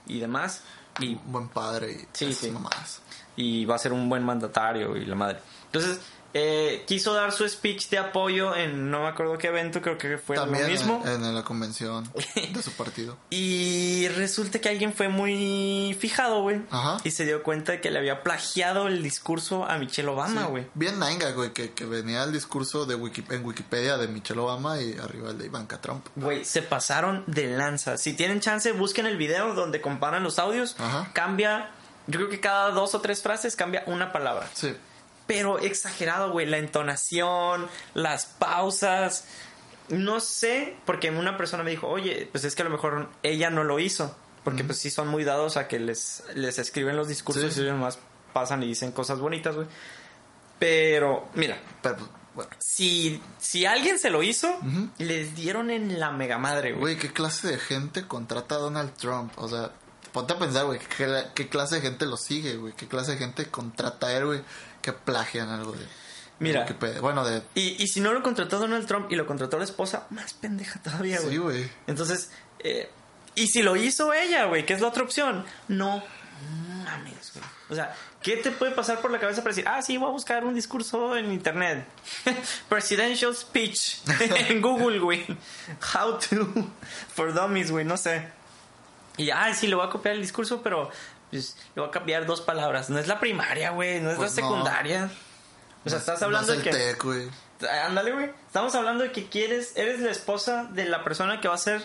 y 0.07 0.19
demás. 0.19 0.61
Y 0.99 1.15
Un 1.15 1.31
buen 1.31 1.47
padre 1.49 1.91
y 1.91 2.07
Sí, 2.13 2.33
sí. 2.33 2.51
mamadas. 2.51 3.01
y 3.35 3.65
va 3.65 3.75
a 3.75 3.79
ser 3.79 3.93
un 3.93 4.07
buen 4.09 4.23
mandatario 4.23 4.95
y 4.95 5.05
la 5.05 5.15
madre. 5.15 5.39
Entonces, 5.65 5.99
eh, 6.33 6.83
quiso 6.87 7.13
dar 7.13 7.31
su 7.31 7.47
speech 7.47 7.89
de 7.89 7.97
apoyo 7.99 8.55
en 8.55 8.89
no 8.89 9.01
me 9.03 9.07
acuerdo 9.07 9.37
qué 9.37 9.47
evento, 9.47 9.81
creo 9.81 9.97
que 9.97 10.17
fue 10.17 10.35
También 10.35 10.63
lo 10.63 10.69
mismo. 10.69 11.03
En, 11.05 11.23
en 11.23 11.35
la 11.35 11.43
convención 11.43 12.09
de 12.53 12.61
su 12.61 12.71
partido. 12.71 13.17
Y 13.29 14.07
resulta 14.09 14.59
que 14.59 14.69
alguien 14.69 14.93
fue 14.93 15.07
muy 15.09 15.95
fijado, 15.99 16.41
güey. 16.41 16.61
Ajá. 16.71 16.97
Y 17.03 17.11
se 17.11 17.25
dio 17.25 17.43
cuenta 17.43 17.73
de 17.73 17.81
que 17.81 17.91
le 17.91 17.99
había 17.99 18.23
plagiado 18.23 18.87
el 18.87 19.03
discurso 19.03 19.65
a 19.65 19.77
Michelle 19.77 20.09
Obama, 20.09 20.41
Sí, 20.43 20.47
güey. 20.49 20.67
Bien 20.73 20.99
nanga, 20.99 21.31
güey, 21.31 21.51
que, 21.53 21.71
que 21.71 21.85
venía 21.85 22.23
el 22.23 22.31
discurso 22.31 22.85
de 22.85 22.95
Wiki- 22.97 23.25
en 23.31 23.45
Wikipedia 23.45 23.97
de 23.97 24.07
Michelle 24.07 24.39
Obama 24.39 24.81
y 24.81 24.93
arriba 24.97 25.29
el 25.31 25.37
de 25.37 25.45
Ivanka 25.45 25.79
Trump. 25.81 26.05
Güey, 26.15 26.43
se 26.45 26.61
pasaron 26.61 27.23
de 27.27 27.47
lanza. 27.55 27.97
Si 27.97 28.13
tienen 28.13 28.39
chance, 28.39 28.71
busquen 28.71 29.05
el 29.05 29.17
video 29.17 29.53
donde 29.53 29.81
comparan 29.81 30.23
los 30.23 30.39
audios. 30.39 30.75
Ajá. 30.79 31.09
Cambia, 31.13 31.69
yo 32.07 32.19
creo 32.19 32.29
que 32.29 32.39
cada 32.39 32.71
dos 32.71 32.95
o 32.95 33.01
tres 33.01 33.21
frases 33.21 33.55
cambia 33.55 33.83
una 33.87 34.11
palabra. 34.11 34.49
Sí. 34.53 34.75
Pero 35.27 35.59
exagerado, 35.59 36.31
güey. 36.31 36.45
La 36.45 36.57
entonación, 36.57 37.67
las 37.93 38.25
pausas. 38.25 39.25
No 39.89 40.19
sé, 40.19 40.75
porque 40.85 41.09
una 41.11 41.37
persona 41.37 41.63
me 41.63 41.71
dijo, 41.71 41.87
oye, 41.87 42.27
pues 42.31 42.43
es 42.45 42.55
que 42.55 42.61
a 42.61 42.65
lo 42.65 42.71
mejor 42.71 43.09
ella 43.21 43.49
no 43.49 43.63
lo 43.63 43.79
hizo. 43.79 44.15
Porque 44.43 44.63
pues 44.65 44.77
sí 44.79 44.89
son 44.89 45.07
muy 45.07 45.23
dados 45.23 45.55
a 45.55 45.67
que 45.69 45.79
les, 45.79 46.23
les 46.35 46.59
escriben 46.59 46.97
los 46.97 47.07
discursos 47.07 47.53
Sí. 47.53 47.59
y 47.61 47.63
ellos 47.63 47.75
nomás 47.75 47.97
pasan 48.33 48.61
y 48.63 48.67
dicen 48.67 48.91
cosas 48.91 49.19
bonitas, 49.19 49.55
güey. 49.55 49.67
Pero, 50.59 51.27
mira, 51.35 51.57
Pero, 51.81 51.97
pues, 51.97 52.09
bueno. 52.35 52.51
si, 52.59 53.21
si 53.39 53.65
alguien 53.65 53.99
se 53.99 54.09
lo 54.09 54.23
hizo, 54.23 54.49
les 54.97 55.35
dieron 55.35 55.69
en 55.69 55.99
la 55.99 56.11
mega 56.11 56.37
madre, 56.37 56.71
güey. 56.71 56.81
Güey, 56.81 56.97
¿qué 56.97 57.11
clase 57.11 57.47
de 57.49 57.57
gente 57.57 58.07
contrata 58.07 58.55
a 58.55 58.59
Donald 58.59 58.93
Trump? 58.95 59.33
O 59.37 59.47
sea, 59.49 59.71
ponte 60.11 60.33
a 60.33 60.39
pensar, 60.39 60.65
güey, 60.65 60.79
¿qué, 60.97 61.23
qué 61.35 61.49
clase 61.49 61.75
de 61.75 61.81
gente 61.81 62.05
lo 62.05 62.17
sigue, 62.17 62.55
güey? 62.57 62.73
¿Qué 62.73 62.87
clase 62.87 63.11
de 63.13 63.17
gente 63.17 63.45
contrata 63.49 64.07
a 64.07 64.13
él, 64.17 64.25
güey? 64.25 64.41
Que 64.83 64.93
plagian 64.93 65.49
algo 65.49 65.71
de 65.71 65.87
Mira. 66.37 66.61
Wikipedia. 66.61 67.01
Bueno, 67.01 67.25
de... 67.25 67.41
Y, 67.55 67.81
y 67.81 67.87
si 67.87 68.01
no 68.01 68.13
lo 68.13 68.21
contrató 68.21 68.59
Donald 68.59 68.85
Trump 68.85 69.11
y 69.11 69.15
lo 69.15 69.25
contrató 69.25 69.57
la 69.57 69.63
esposa, 69.63 70.05
más 70.11 70.33
pendeja 70.33 70.79
todavía, 70.81 71.19
güey. 71.19 71.31
Sí, 71.31 71.37
güey. 71.37 71.71
Entonces, 71.87 72.31
eh, 72.59 72.91
y 73.35 73.47
si 73.47 73.63
lo 73.63 73.75
hizo 73.75 74.13
ella, 74.13 74.45
güey, 74.45 74.65
que 74.65 74.73
es 74.73 74.81
la 74.81 74.87
otra 74.87 75.03
opción, 75.03 75.45
no 75.67 76.03
mames, 76.83 77.31
güey. 77.33 77.45
O 77.69 77.75
sea, 77.75 77.95
¿qué 78.21 78.37
te 78.37 78.51
puede 78.51 78.73
pasar 78.73 78.99
por 78.99 79.09
la 79.09 79.19
cabeza 79.19 79.41
para 79.41 79.55
decir, 79.55 79.67
ah, 79.67 79.81
sí, 79.81 79.97
voy 79.97 80.09
a 80.09 80.11
buscar 80.11 80.43
un 80.45 80.53
discurso 80.53 81.15
en 81.17 81.31
internet? 81.31 81.85
Presidential 82.69 83.35
speech 83.35 83.99
en 84.49 84.61
Google, 84.61 84.99
güey. 84.99 85.25
How 85.93 86.19
to 86.19 86.47
for 87.15 87.33
dummies, 87.33 87.71
güey, 87.71 87.85
no 87.85 87.97
sé. 87.97 88.27
Y, 89.17 89.29
ah, 89.29 89.53
sí, 89.53 89.67
le 89.67 89.75
voy 89.75 89.85
a 89.85 89.89
copiar 89.89 90.15
el 90.15 90.21
discurso, 90.21 90.61
pero 90.61 90.89
pues, 91.33 91.57
le 91.75 91.81
voy 91.81 91.89
a 91.89 91.91
cambiar 91.91 92.25
dos 92.25 92.41
palabras. 92.41 92.89
No 92.89 92.99
es 92.99 93.07
la 93.07 93.19
primaria, 93.19 93.71
güey, 93.71 93.99
no 94.01 94.11
es 94.11 94.17
Pues 94.17 94.35
la 94.35 94.41
no. 94.41 94.47
secundaria. 94.49 95.11
O 95.85 95.89
sea, 95.89 95.99
estás 95.99 96.21
hablando 96.21 96.53
de 96.53 96.61
que... 96.61 96.69
tech, 96.71 97.03
güey. 97.03 97.29
Ándale, 97.85 98.11
güey. 98.11 98.31
Estamos 98.47 98.73
hablando 98.75 99.03
de 99.03 99.11
que 99.11 99.27
quieres, 99.27 99.75
eres 99.75 99.99
la 99.99 100.11
esposa 100.11 100.65
de 100.71 100.85
la 100.85 101.03
persona 101.03 101.39
que 101.41 101.47
va 101.47 101.55
a 101.55 101.57
ser, 101.57 101.83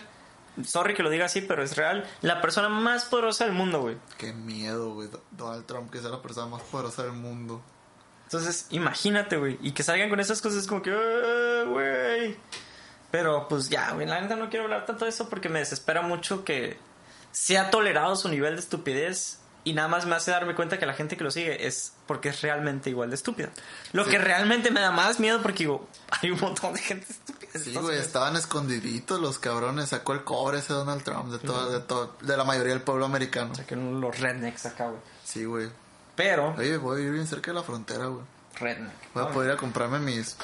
sorry 0.65 0.93
que 0.93 1.03
lo 1.03 1.09
diga 1.09 1.25
así, 1.25 1.41
pero 1.41 1.63
es 1.63 1.75
real, 1.77 2.05
la 2.21 2.41
persona 2.41 2.69
más 2.69 3.05
poderosa 3.05 3.45
del 3.45 3.53
mundo, 3.53 3.81
güey. 3.81 3.97
Qué 4.17 4.33
miedo, 4.33 4.93
güey. 4.93 5.09
Donald 5.31 5.65
Trump, 5.65 5.91
que 5.91 5.99
sea 5.99 6.09
la 6.09 6.21
persona 6.21 6.47
más 6.47 6.61
poderosa 6.63 7.03
del 7.03 7.13
mundo. 7.13 7.61
Entonces, 8.23 8.67
imagínate, 8.69 9.37
güey. 9.37 9.57
Y 9.61 9.71
que 9.71 9.83
salgan 9.83 10.09
con 10.09 10.19
esas 10.19 10.41
cosas 10.41 10.67
como 10.67 10.81
que, 10.81 10.91
"Eh, 10.93 11.63
güey. 11.67 12.37
Pero 13.11 13.47
pues 13.47 13.69
ya, 13.69 13.91
güey, 13.93 14.05
la 14.05 14.21
neta 14.21 14.35
no 14.35 14.49
quiero 14.49 14.65
hablar 14.65 14.85
tanto 14.85 15.05
de 15.05 15.09
eso 15.09 15.29
porque 15.29 15.49
me 15.49 15.59
desespera 15.59 16.01
mucho 16.03 16.45
que 16.45 16.77
sea 17.31 17.71
tolerado 17.71 18.15
su 18.15 18.29
nivel 18.29 18.53
de 18.55 18.61
estupidez. 18.61 19.38
Y 19.65 19.73
nada 19.73 19.87
más 19.89 20.05
me 20.05 20.15
hace 20.15 20.31
darme 20.31 20.55
cuenta 20.55 20.79
que 20.79 20.85
la 20.85 20.93
gente 20.93 21.17
que 21.17 21.23
lo 21.23 21.31
sigue 21.31 21.67
es 21.67 21.93
porque 22.07 22.29
es 22.29 22.41
realmente 22.41 22.89
igual 22.89 23.09
de 23.09 23.15
estúpida. 23.15 23.49
Lo 23.91 24.05
Sí. 24.05 24.11
que 24.11 24.17
realmente 24.17 24.71
me 24.71 24.79
da 24.79 24.91
más 24.91 25.19
miedo 25.19 25.41
porque 25.41 25.59
digo, 25.59 25.87
hay 26.21 26.31
un 26.31 26.39
montón 26.39 26.73
de 26.73 26.79
gente 26.79 27.05
estúpida. 27.09 27.49
Sí, 27.59 27.75
güey, 27.75 27.97
estaban 27.99 28.35
escondiditos 28.35 29.19
los 29.19 29.37
cabrones. 29.39 29.89
Sacó 29.89 30.13
el 30.13 30.23
cobre 30.23 30.59
ese 30.59 30.73
Donald 30.73 31.03
Trump 31.03 31.31
de 31.31 31.39
todo, 31.39 31.71
de 31.71 31.79
todo, 31.81 32.15
de 32.21 32.37
la 32.37 32.43
mayoría 32.45 32.73
del 32.73 32.81
pueblo 32.83 33.05
americano. 33.05 33.51
Que 33.67 33.75
los 33.75 34.17
rednecks 34.19 34.65
acá, 34.67 34.85
güey. 34.87 35.01
Sí, 35.25 35.45
güey. 35.45 35.69
Pero, 36.15 36.55
Oye, 36.57 36.77
voy 36.77 36.95
a 36.95 36.97
vivir 36.97 37.13
bien 37.13 37.27
cerca 37.27 37.51
de 37.51 37.55
la 37.55 37.63
frontera, 37.63 38.05
güey. 38.07 38.23
redneck. 38.55 38.91
Voy 39.13 39.23
a 39.23 39.29
poder 39.29 39.49
ir 39.51 39.55
a 39.55 39.57
comprarme 39.57 39.99
mis 39.99 40.35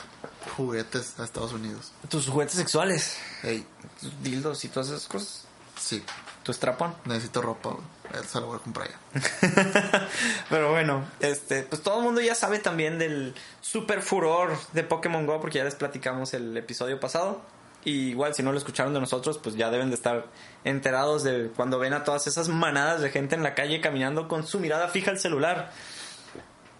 juguetes 0.55 1.19
a 1.19 1.23
Estados 1.25 1.53
Unidos. 1.53 1.91
Tus 2.09 2.27
juguetes 2.29 2.55
sexuales, 2.55 3.17
Ey, 3.43 3.65
tus 3.99 4.23
dildos 4.23 4.63
y 4.65 4.69
todas 4.69 4.89
esas 4.89 5.05
cosas. 5.07 5.43
sí, 5.77 6.03
Tu 6.43 6.51
estrapón. 6.51 6.95
necesito 7.05 7.41
ropa, 7.41 7.69
güey. 7.71 7.83
Se 8.27 8.39
lo 8.39 8.47
voy 8.47 8.57
a 8.57 8.59
comprar 8.59 8.87
ya. 8.89 10.07
Pero 10.49 10.71
bueno, 10.71 11.05
este, 11.19 11.63
pues 11.63 11.81
todo 11.81 11.97
el 11.99 12.03
mundo 12.03 12.21
ya 12.21 12.35
sabe 12.35 12.59
también 12.59 12.97
del 12.99 13.33
super 13.61 14.01
furor 14.01 14.57
de 14.73 14.83
Pokémon 14.83 15.25
Go 15.25 15.39
porque 15.41 15.57
ya 15.59 15.63
les 15.63 15.75
platicamos 15.75 16.33
el 16.33 16.55
episodio 16.57 16.99
pasado. 16.99 17.41
Y 17.83 18.09
igual 18.09 18.33
si 18.33 18.41
no 18.41 18.51
lo 18.51 18.57
escucharon 18.57 18.93
de 18.93 18.99
nosotros, 18.99 19.37
pues 19.37 19.55
ya 19.55 19.69
deben 19.69 19.89
de 19.89 19.95
estar 19.95 20.25
enterados 20.63 21.23
de 21.23 21.51
cuando 21.55 21.77
ven 21.77 21.93
a 21.93 22.03
todas 22.03 22.25
esas 22.25 22.49
manadas 22.49 23.01
de 23.01 23.11
gente 23.11 23.35
en 23.35 23.43
la 23.43 23.53
calle 23.53 23.79
caminando 23.79 24.27
con 24.27 24.45
su 24.47 24.59
mirada 24.59 24.87
fija 24.87 25.11
al 25.11 25.19
celular. 25.19 25.71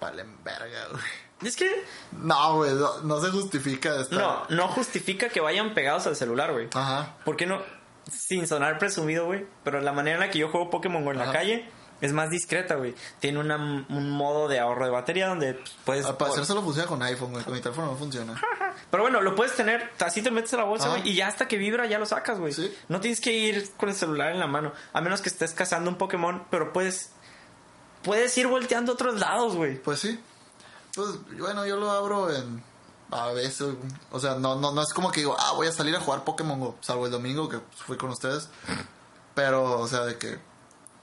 Valen 0.01 0.43
verga, 0.43 0.87
güey. 0.91 1.03
Es 1.43 1.55
que 1.55 1.69
No, 2.13 2.55
güey, 2.55 2.73
no, 2.73 3.01
no 3.01 3.21
se 3.21 3.29
justifica 3.29 3.99
esta. 4.01 4.15
no, 4.15 4.43
no 4.49 4.67
justifica 4.69 5.29
que 5.29 5.41
vayan 5.41 5.73
pegados 5.73 6.07
al 6.07 6.15
celular, 6.15 6.53
güey. 6.53 6.69
Ajá. 6.73 7.17
¿Por 7.23 7.35
qué 7.35 7.45
no? 7.45 7.61
Sin 8.11 8.47
sonar 8.47 8.77
presumido, 8.77 9.25
güey. 9.25 9.45
Pero 9.63 9.81
la 9.81 9.91
manera 9.91 10.15
en 10.15 10.19
la 10.21 10.29
que 10.29 10.39
yo 10.39 10.49
juego 10.49 10.69
Pokémon 10.69 11.05
en 11.07 11.17
la 11.17 11.31
calle 11.31 11.69
es 12.01 12.11
más 12.13 12.29
discreta, 12.29 12.75
güey. 12.75 12.93
Tiene 13.19 13.39
una- 13.39 13.55
un 13.89 14.11
modo 14.11 14.47
de 14.47 14.59
ahorro 14.59 14.85
de 14.85 14.91
batería 14.91 15.27
donde 15.27 15.59
puedes... 15.85 16.05
Al 16.05 16.17
parecer 16.17 16.45
solo 16.45 16.61
funciona 16.61 16.87
con 16.87 17.01
iPhone, 17.01 17.31
güey. 17.31 17.43
Con 17.43 17.53
mi 17.53 17.61
teléfono 17.61 17.87
no 17.87 17.95
funciona. 17.97 18.39
Pero 18.91 19.03
bueno, 19.03 19.21
lo 19.21 19.33
puedes 19.33 19.55
tener, 19.55 19.89
así 19.99 20.21
te 20.21 20.29
metes 20.29 20.53
a 20.53 20.57
la 20.57 20.65
bolsa, 20.65 20.89
güey, 20.89 21.07
y 21.09 21.15
ya 21.15 21.27
hasta 21.27 21.47
que 21.47 21.57
vibra 21.57 21.85
ya 21.87 21.97
lo 21.97 22.05
sacas, 22.05 22.37
güey. 22.39 22.51
Sí. 22.53 22.71
No 22.89 22.99
tienes 22.99 23.21
que 23.21 23.31
ir 23.31 23.71
con 23.77 23.89
el 23.89 23.95
celular 23.95 24.31
en 24.33 24.39
la 24.39 24.47
mano, 24.47 24.73
a 24.93 25.01
menos 25.01 25.21
que 25.21 25.29
estés 25.29 25.53
cazando 25.53 25.89
un 25.89 25.97
Pokémon, 25.97 26.43
pero 26.51 26.73
puedes 26.73 27.11
puedes 28.03 28.37
ir 28.37 28.47
volteando 28.47 28.91
a 28.91 28.95
otros 28.95 29.19
lados, 29.19 29.55
güey. 29.55 29.81
Pues 29.81 29.99
sí. 29.99 30.19
Pues 30.93 31.09
bueno, 31.39 31.65
yo 31.65 31.77
lo 31.77 31.89
abro 31.91 32.29
en. 32.33 32.61
A 33.11 33.31
veces. 33.31 33.75
O 34.11 34.19
sea, 34.19 34.35
no, 34.35 34.55
no, 34.55 34.71
no 34.71 34.81
es 34.81 34.93
como 34.93 35.11
que 35.11 35.21
digo, 35.21 35.35
ah, 35.39 35.53
voy 35.53 35.67
a 35.67 35.71
salir 35.71 35.95
a 35.95 35.99
jugar 35.99 36.23
Pokémon 36.23 36.59
Go. 36.59 36.75
Salvo 36.81 37.05
el 37.05 37.11
domingo 37.11 37.49
que 37.49 37.59
fui 37.75 37.97
con 37.97 38.09
ustedes. 38.09 38.49
Pero, 39.33 39.79
o 39.79 39.87
sea, 39.87 40.01
de 40.01 40.17
que 40.17 40.39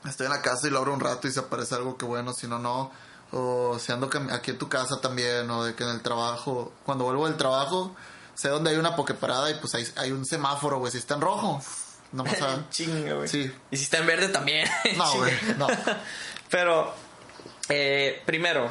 estoy 0.09 0.27
en 0.27 0.33
la 0.33 0.43
casa 0.43 0.67
y 0.67 0.71
lo 0.71 0.79
abro 0.79 0.95
un 0.95 1.01
rato 1.01 1.29
y 1.29 1.33
se 1.33 1.41
aparece 1.41 1.75
algo 1.75 1.97
que 1.97 2.05
bueno, 2.05 2.33
si 2.33 2.47
no, 2.47 2.59
no. 2.59 2.91
O 3.31 3.79
si 3.79 3.93
ando 3.93 4.11
aquí 4.31 4.51
en 4.51 4.59
tu 4.59 4.69
casa 4.69 5.01
también, 5.01 5.51
o 5.51 5.65
de 5.65 5.75
que 5.75 5.85
en 5.85 5.91
el 5.91 6.03
trabajo, 6.03 6.73
cuando 6.85 7.05
vuelvo 7.05 7.27
del 7.27 7.37
trabajo, 7.37 7.95
sé 8.35 8.49
dónde 8.49 8.71
hay 8.71 8.77
una 8.77 8.95
Poképarada 8.95 9.51
y 9.51 9.55
pues 9.55 9.75
hay, 9.75 9.87
hay 9.97 10.13
un 10.13 10.27
semáforo, 10.27 10.79
güey. 10.79 10.93
Si 10.93 10.99
está 10.99 11.15
en 11.15 11.23
rojo, 11.23 11.63
no 12.13 12.25
pasa. 12.25 12.67
Chinga, 12.71 13.15
güey. 13.15 13.29
Sí. 13.29 13.51
Y 13.71 13.77
si 13.77 13.85
está 13.85 13.99
en 13.99 14.07
verde 14.07 14.29
también. 14.29 14.69
No, 14.97 15.15
güey, 15.15 15.33
no. 15.57 15.67
Pero, 16.51 16.93
eh, 17.71 18.23
primero, 18.27 18.71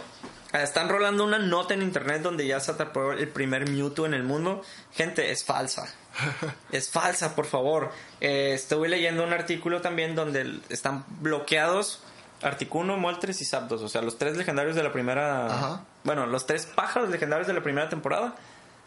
están 0.53 0.89
rolando 0.89 1.23
una 1.23 1.39
nota 1.39 1.73
en 1.73 1.81
internet 1.81 2.21
donde 2.21 2.45
ya 2.45 2.59
se 2.59 2.71
atrapó 2.71 3.13
el 3.13 3.27
primer 3.29 3.69
Mewtwo 3.69 4.05
en 4.05 4.13
el 4.13 4.23
mundo. 4.23 4.61
Gente, 4.93 5.31
es 5.31 5.43
falsa. 5.43 5.93
es 6.71 6.89
falsa, 6.89 7.35
por 7.35 7.45
favor. 7.45 7.91
Eh, 8.19 8.53
estuve 8.53 8.89
leyendo 8.89 9.23
un 9.23 9.33
artículo 9.33 9.81
también 9.81 10.15
donde 10.15 10.59
están 10.69 11.05
bloqueados 11.21 12.01
Articuno, 12.41 12.97
Moltres 12.97 13.41
y 13.41 13.45
Zapdos. 13.45 13.81
O 13.81 13.89
sea, 13.89 14.01
los 14.01 14.17
tres 14.17 14.37
legendarios 14.37 14.75
de 14.75 14.83
la 14.83 14.91
primera... 14.91 15.45
Ajá. 15.45 15.85
Bueno, 16.03 16.25
los 16.25 16.47
tres 16.47 16.65
pájaros 16.65 17.09
legendarios 17.09 17.47
de 17.47 17.53
la 17.53 17.61
primera 17.61 17.89
temporada, 17.89 18.35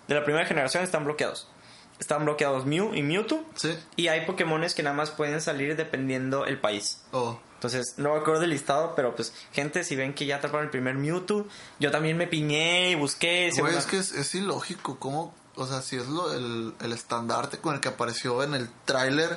de 0.09 0.15
la 0.15 0.25
primera 0.25 0.45
generación, 0.47 0.83
están 0.83 1.05
bloqueados. 1.05 1.49
están 2.01 2.25
bloqueados 2.25 2.67
Mew 2.67 2.95
y 2.95 3.03
Mewtwo. 3.03 3.45
Sí. 3.55 3.79
Y 3.97 4.09
hay 4.09 4.27
Pokémones 4.27 4.75
que 4.75 4.83
nada 4.83 4.97
más 4.97 5.11
pueden 5.11 5.41
salir 5.41 5.77
dependiendo 5.77 6.47
el 6.47 6.59
país. 6.59 7.03
Oh. 7.13 7.39
Entonces, 7.65 7.95
no 7.97 8.13
me 8.13 8.21
acuerdo 8.21 8.41
del 8.43 8.51
listado, 8.51 8.93
pero 8.95 9.17
pues, 9.17 9.33
gente, 9.53 9.85
si 9.85 9.97
ven 9.97 10.13
que 10.15 10.27
ya 10.27 10.37
atraparon 10.37 10.67
el 10.67 10.71
primer 10.71 10.97
Mewtwo, 10.97 11.47
yo 11.81 11.91
también 11.91 12.17
me 12.19 12.27
piñé 12.27 12.91
y 12.91 12.95
busqué. 12.95 13.45
Güey, 13.51 13.53
según- 13.55 13.71
es 13.75 13.87
que 13.87 13.97
es, 13.99 14.13
es 14.13 14.35
ilógico. 14.35 14.99
¿Cómo? 14.99 15.35
O 15.57 15.67
sea, 15.67 15.81
si 15.83 15.97
es 15.97 16.09
lo, 16.09 16.33
el, 16.35 16.75
el 16.83 16.93
estandarte 16.93 17.59
con 17.59 17.75
el 17.75 17.81
que 17.81 17.89
apareció 17.89 18.43
en 18.43 18.55
el 18.55 18.69
tráiler, 18.85 19.37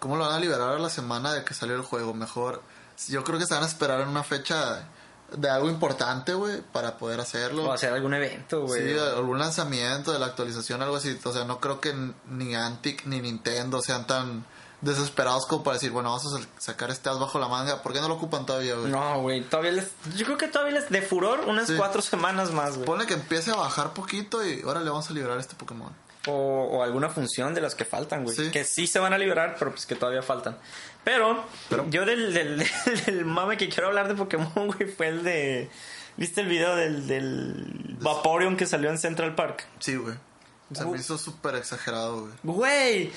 ¿cómo 0.00 0.16
lo 0.16 0.24
van 0.24 0.34
a 0.34 0.40
liberar 0.40 0.70
a 0.70 0.78
la 0.78 0.90
semana 0.90 1.32
de 1.34 1.44
que 1.44 1.54
salió 1.54 1.76
el 1.76 1.82
juego? 1.82 2.14
Mejor. 2.14 2.62
Yo 3.08 3.22
creo 3.22 3.38
que 3.38 3.46
se 3.46 3.54
van 3.54 3.62
a 3.62 3.66
esperar 3.66 4.00
en 4.00 4.08
una 4.08 4.24
fecha 4.24 4.88
de 5.36 5.50
algo 5.50 5.68
importante, 5.68 6.32
güey, 6.32 6.62
para 6.72 6.96
poder 6.96 7.20
hacerlo. 7.20 7.64
O 7.66 7.72
hacer 7.72 7.92
algún 7.92 8.14
evento, 8.14 8.62
güey. 8.62 8.94
Sí, 8.94 8.98
algún 8.98 9.38
lanzamiento 9.38 10.10
de 10.10 10.18
la 10.18 10.26
actualización, 10.26 10.80
algo 10.82 10.96
así. 10.96 11.16
O 11.22 11.32
sea, 11.32 11.44
no 11.44 11.60
creo 11.60 11.80
que 11.80 11.94
ni 12.30 12.54
Antic 12.56 13.04
ni 13.04 13.20
Nintendo 13.20 13.82
sean 13.82 14.06
tan 14.06 14.46
desesperados 14.80 15.46
como 15.46 15.64
para 15.64 15.74
decir, 15.74 15.90
bueno, 15.90 16.10
vamos 16.10 16.26
a 16.32 16.38
sa- 16.40 16.48
sacar 16.58 16.90
este 16.90 17.08
as 17.10 17.18
bajo 17.18 17.38
la 17.38 17.48
manga. 17.48 17.82
¿Por 17.82 17.92
qué 17.92 18.00
no 18.00 18.08
lo 18.08 18.14
ocupan 18.14 18.46
todavía, 18.46 18.74
güey? 18.76 18.90
No, 18.90 19.20
güey, 19.22 19.42
todavía 19.42 19.72
les... 19.72 19.90
Yo 20.16 20.24
creo 20.24 20.38
que 20.38 20.48
todavía 20.48 20.74
les... 20.80 20.88
De 20.88 21.02
furor, 21.02 21.40
unas 21.46 21.66
Sí. 21.66 21.74
cuatro 21.76 22.00
semanas 22.02 22.52
más, 22.52 22.74
güey. 22.74 22.86
Ponle 22.86 23.06
que 23.06 23.14
empiece 23.14 23.50
a 23.50 23.56
bajar 23.56 23.92
poquito 23.92 24.44
y 24.46 24.62
ahora 24.62 24.80
le 24.80 24.90
vamos 24.90 25.10
a 25.10 25.12
liberar 25.12 25.38
este 25.38 25.54
Pokémon. 25.56 25.92
O, 26.26 26.32
o 26.32 26.82
alguna 26.82 27.08
función 27.08 27.54
de 27.54 27.60
las 27.60 27.74
que 27.74 27.84
faltan, 27.84 28.22
güey. 28.24 28.36
Sí. 28.36 28.50
Que 28.50 28.64
sí 28.64 28.86
se 28.86 28.98
van 28.98 29.12
a 29.14 29.18
liberar, 29.18 29.56
pero 29.58 29.70
pues 29.72 29.86
que 29.86 29.94
todavía 29.96 30.22
faltan. 30.22 30.56
Pero, 31.04 31.44
Pero- 31.70 31.88
yo 31.90 32.04
del, 32.04 32.32
del, 32.34 32.64
del 33.06 33.24
mame 33.24 33.56
que 33.56 33.68
quiero 33.68 33.88
hablar 33.88 34.08
de 34.08 34.14
Pokémon, 34.14 34.50
güey, 34.68 34.86
fue 34.90 35.08
el 35.08 35.24
de... 35.24 35.70
¿Viste 36.16 36.40
el 36.40 36.48
video 36.48 36.74
del, 36.74 37.06
del 37.06 37.96
Vaporeon 38.00 38.56
que 38.56 38.66
salió 38.66 38.90
en 38.90 38.98
Central 38.98 39.34
Park? 39.36 39.66
Sí, 39.78 39.94
güey. 39.96 40.16
Se 40.72 40.84
Uh. 40.84 40.90
me 40.92 40.98
hizo 40.98 41.16
súper 41.16 41.54
exagerado, 41.54 42.20
güey. 42.20 42.32
Güey, 42.42 43.12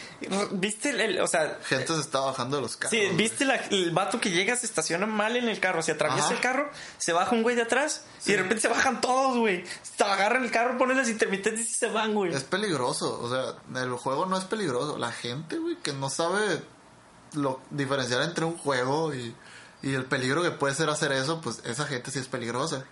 ¿viste 0.52 0.92
el, 0.92 1.02
el- 1.02 1.20
o 1.22 1.28
sea, 1.28 1.60
Gente 1.66 1.94
se 1.94 2.00
está 2.00 2.22
bajando 2.22 2.56
de 2.56 2.62
los 2.62 2.78
carros. 2.78 2.92
Sí. 2.98 3.10
¿viste 3.16 3.44
la- 3.44 3.56
el 3.56 3.92
vato 3.92 4.22
que 4.22 4.32
llega, 4.32 4.56
se 4.56 4.66
estaciona 4.66 5.06
mal 5.06 5.36
en 5.36 5.50
el 5.50 5.60
carro, 5.60 5.82
se 5.82 5.92
atraviesa 5.92 6.28
Ajá. 6.28 6.36
el 6.36 6.40
carro, 6.42 6.70
se 6.98 7.12
baja 7.12 7.36
un 7.36 7.44
güey 7.44 7.58
de 7.58 7.64
atrás 7.64 8.06
y 8.26 8.32
de 8.32 8.38
repente 8.38 8.62
se 8.62 8.68
bajan 8.70 9.02
todos, 9.02 9.38
güey. 9.38 9.66
Se 9.84 10.02
agarran 10.04 10.44
el 10.46 10.52
carro, 10.52 10.78
ponen 10.78 10.96
las 10.98 11.10
intermitentes 11.10 11.70
y 11.70 11.74
se 11.74 11.88
van, 11.88 12.14
güey. 12.14 12.34
Es 12.34 12.44
peligroso. 12.46 13.20
O 13.22 13.30
sea, 13.30 13.82
el 13.84 13.92
juego 13.96 14.26
no 14.26 14.38
es 14.38 14.46
peligroso. 14.46 14.98
La 14.98 15.12
gente, 15.12 15.58
güey, 15.58 15.76
que 15.76 15.92
no 15.92 16.10
sabe 16.10 16.64
lo, 17.34 17.60
diferenciar 17.70 18.22
entre 18.22 18.46
un 18.46 18.58
juego 18.58 19.14
y, 19.14 19.36
y 19.82 19.94
el 19.94 20.06
peligro 20.06 20.42
que 20.42 20.52
puede 20.52 20.74
ser 20.74 20.90
hacer 20.90 21.12
eso, 21.12 21.42
pues 21.42 21.62
esa 21.66 21.86
gente 21.86 22.12
sí 22.12 22.20
es 22.20 22.28
peligrosa. 22.28 22.86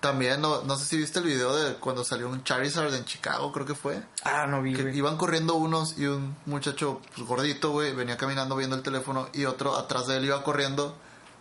También, 0.00 0.40
no, 0.40 0.62
no 0.62 0.76
sé 0.76 0.84
si 0.84 0.96
viste 0.98 1.18
el 1.20 1.24
video 1.24 1.56
de 1.56 1.74
cuando 1.76 2.04
salió 2.04 2.28
un 2.28 2.44
Charizard 2.44 2.94
en 2.94 3.04
Chicago, 3.06 3.50
creo 3.50 3.66
que 3.66 3.74
fue. 3.74 4.02
Ah, 4.24 4.46
no 4.46 4.62
vi, 4.62 4.74
Que 4.74 4.82
güey. 4.82 4.96
iban 4.96 5.16
corriendo 5.16 5.54
unos 5.54 5.98
y 5.98 6.06
un 6.06 6.36
muchacho 6.46 7.00
pues, 7.14 7.26
gordito, 7.26 7.70
güey, 7.70 7.94
venía 7.94 8.16
caminando 8.16 8.54
viendo 8.56 8.76
el 8.76 8.82
teléfono 8.82 9.28
y 9.32 9.46
otro 9.46 9.74
atrás 9.76 10.06
de 10.06 10.18
él 10.18 10.26
iba 10.26 10.42
corriendo. 10.44 10.94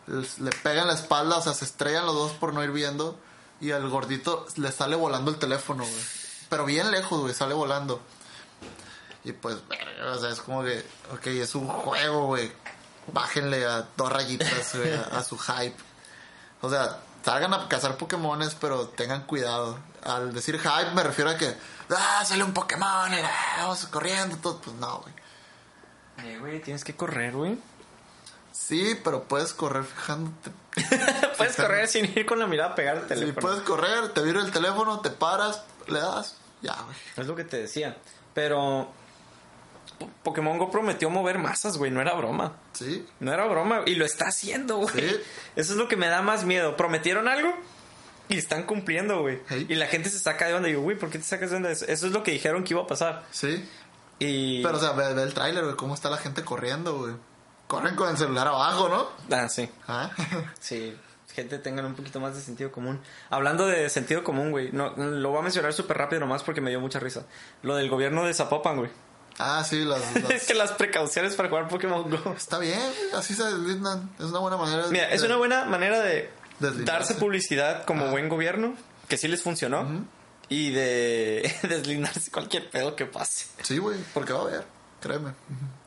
Le 0.07 0.51
pegan 0.63 0.87
la 0.87 0.93
espalda, 0.93 1.37
o 1.37 1.41
sea, 1.41 1.53
se 1.53 1.65
estrellan 1.65 2.05
los 2.05 2.15
dos 2.15 2.31
por 2.33 2.53
no 2.53 2.63
ir 2.63 2.71
viendo 2.71 3.19
y 3.59 3.71
al 3.71 3.87
gordito 3.89 4.45
le 4.55 4.71
sale 4.71 4.95
volando 4.95 5.31
el 5.31 5.37
teléfono, 5.37 5.83
güey. 5.83 6.03
Pero 6.49 6.65
bien 6.65 6.91
lejos, 6.91 7.19
güey, 7.21 7.33
sale 7.33 7.53
volando. 7.53 7.99
Y 9.23 9.31
pues, 9.33 9.57
o 10.07 10.17
sea, 10.19 10.29
es 10.29 10.39
como 10.41 10.63
que, 10.63 10.85
ok, 11.11 11.27
es 11.27 11.55
un 11.55 11.67
juego, 11.67 12.27
güey. 12.27 12.51
Bájenle 13.11 13.65
a 13.65 13.87
dos 13.97 14.11
rayitas, 14.11 14.75
güey, 14.75 14.93
a, 14.93 15.01
a 15.17 15.23
su 15.23 15.37
hype. 15.37 15.75
O 16.61 16.69
sea, 16.69 16.99
salgan 17.25 17.53
a 17.53 17.67
cazar 17.67 17.97
Pokémones, 17.97 18.55
pero 18.55 18.87
tengan 18.89 19.23
cuidado. 19.25 19.77
Al 20.03 20.33
decir 20.33 20.59
hype 20.59 20.91
me 20.93 21.03
refiero 21.03 21.31
a 21.31 21.37
que, 21.37 21.57
ah, 21.89 22.23
sale 22.23 22.43
un 22.43 22.53
Pokémon 22.53 23.11
y 23.11 23.17
ah, 23.17 23.31
vamos 23.61 23.85
corriendo, 23.87 24.37
todo. 24.37 24.61
Pues 24.61 24.75
no, 24.77 24.99
güey. 24.99 25.13
Eh, 26.23 26.37
güey, 26.39 26.61
tienes 26.61 26.83
que 26.83 26.95
correr, 26.95 27.33
güey. 27.33 27.57
Sí, 28.51 28.97
pero 29.03 29.23
puedes 29.23 29.53
correr 29.53 29.83
fijándote. 29.83 30.51
puedes 31.37 31.55
correr 31.57 31.87
sin 31.87 32.05
ir 32.17 32.25
con 32.25 32.39
la 32.39 32.47
mirada 32.47 32.71
a 32.71 32.75
pegar 32.75 32.95
el 32.97 33.01
Sí, 33.03 33.07
teléfono. 33.09 33.41
puedes 33.41 33.61
correr, 33.63 34.13
te 34.13 34.21
vira 34.21 34.39
el 34.39 34.51
teléfono, 34.51 35.01
te 35.01 35.09
paras, 35.09 35.63
le 35.87 35.99
das, 35.99 36.37
ya, 36.61 36.73
güey. 36.83 36.95
Es 37.17 37.27
lo 37.27 37.35
que 37.35 37.43
te 37.43 37.57
decía. 37.57 37.97
Pero 38.33 38.89
Po- 39.99 40.09
Pokémon 40.23 40.57
Go 40.57 40.69
prometió 40.71 41.09
mover 41.09 41.37
masas, 41.37 41.77
güey, 41.77 41.91
no 41.91 41.99
era 42.01 42.13
broma. 42.13 42.53
Sí, 42.75 43.05
No 43.19 43.33
era 43.33 43.45
broma 43.45 43.81
y 43.85 43.95
lo 43.95 44.05
está 44.05 44.25
haciendo, 44.27 44.77
güey. 44.77 44.93
Sí. 44.93 45.15
Eso 45.55 45.73
es 45.73 45.77
lo 45.77 45.87
que 45.87 45.95
me 45.97 46.07
da 46.07 46.21
más 46.21 46.45
miedo. 46.45 46.75
Prometieron 46.77 47.27
algo 47.27 47.53
y 48.29 48.37
están 48.37 48.63
cumpliendo, 48.63 49.21
güey. 49.21 49.39
Hey. 49.49 49.65
Y 49.69 49.75
la 49.75 49.87
gente 49.87 50.09
se 50.09 50.19
saca 50.19 50.47
de 50.47 50.53
onda. 50.53 50.67
Y 50.67 50.71
digo, 50.71 50.83
güey, 50.83 50.97
¿por 50.97 51.09
qué 51.09 51.17
te 51.17 51.23
sacas 51.25 51.51
de 51.51 51.57
onda? 51.57 51.71
Eso 51.71 51.85
Eso 51.87 52.07
es 52.07 52.11
lo 52.11 52.23
que 52.23 52.31
dijeron 52.31 52.63
que 52.63 52.73
iba 52.73 52.83
a 52.83 52.87
pasar. 52.87 53.23
sí. 53.31 53.67
Y. 54.17 54.63
Pero, 54.63 54.77
o 54.77 54.79
sea, 54.79 54.93
ve, 54.93 55.13
ve 55.13 55.23
el 55.23 55.33
tráiler, 55.33 55.63
güey, 55.65 55.75
cómo 55.75 55.93
está 55.93 56.09
la 56.09 56.15
gente 56.17 56.43
corriendo, 56.43 56.97
güey. 56.97 57.13
Corren 57.67 57.95
con 57.97 58.09
el 58.09 58.17
celular 58.17 58.47
abajo, 58.47 58.87
¿no? 58.87 59.35
Ah, 59.35 59.49
sí. 59.49 59.69
¿Ah? 59.87 60.09
Sí. 60.59 60.95
Gente 61.33 61.57
tengan 61.59 61.83
un 61.85 61.95
poquito 61.95 62.21
más 62.21 62.33
de 62.33 62.39
sentido 62.41 62.71
común. 62.71 63.01
Hablando 63.29 63.67
de 63.67 63.89
sentido 63.89 64.23
común, 64.23 64.51
güey. 64.51 64.71
No, 64.71 64.95
lo 64.95 65.31
voy 65.31 65.39
a 65.39 65.41
mencionar 65.41 65.73
súper 65.73 65.97
rápido 65.97 66.21
nomás 66.21 66.43
porque 66.43 66.61
me 66.61 66.69
dio 66.69 66.79
mucha 66.79 66.97
risa. 67.01 67.25
Lo 67.61 67.75
del 67.75 67.89
gobierno 67.89 68.23
de 68.23 68.33
Zapopan, 68.33 68.77
güey. 68.77 68.89
Ah, 69.39 69.63
sí, 69.67 69.83
las, 69.83 70.01
las- 70.29 70.43
que 70.45 70.53
las 70.53 70.71
precauciones 70.73 71.35
para 71.35 71.49
jugar 71.49 71.67
Pokémon 71.67 72.09
Go. 72.09 72.33
Está 72.35 72.59
bien, 72.59 72.79
así 73.15 73.33
se 73.33 73.43
deslindan. 73.43 74.09
Es 74.19 74.25
una 74.25 74.39
buena 74.39 74.57
manera 74.57 74.85
de... 74.85 74.91
Mira, 74.91 75.09
es 75.11 75.21
de- 75.21 75.27
una 75.27 75.37
buena 75.37 75.65
manera 75.65 75.99
de 76.01 76.29
Deslindarse. 76.59 76.91
darse 77.13 77.13
publicidad 77.15 77.85
como 77.85 78.03
Ajá. 78.03 78.11
buen 78.11 78.29
gobierno, 78.29 78.75
que 79.07 79.17
sí 79.17 79.27
les 79.27 79.41
funcionó, 79.43 80.05
y 80.49 80.71
de 80.71 81.53
deslindarse 81.63 82.31
cualquier 82.31 82.69
pedo 82.69 82.95
que 82.95 83.05
pase. 83.05 83.47
Sí, 83.63 83.77
güey, 83.77 83.97
porque 84.13 84.33
va 84.33 84.39
a 84.39 84.43
haber, 84.43 84.63
créeme. 85.01 85.31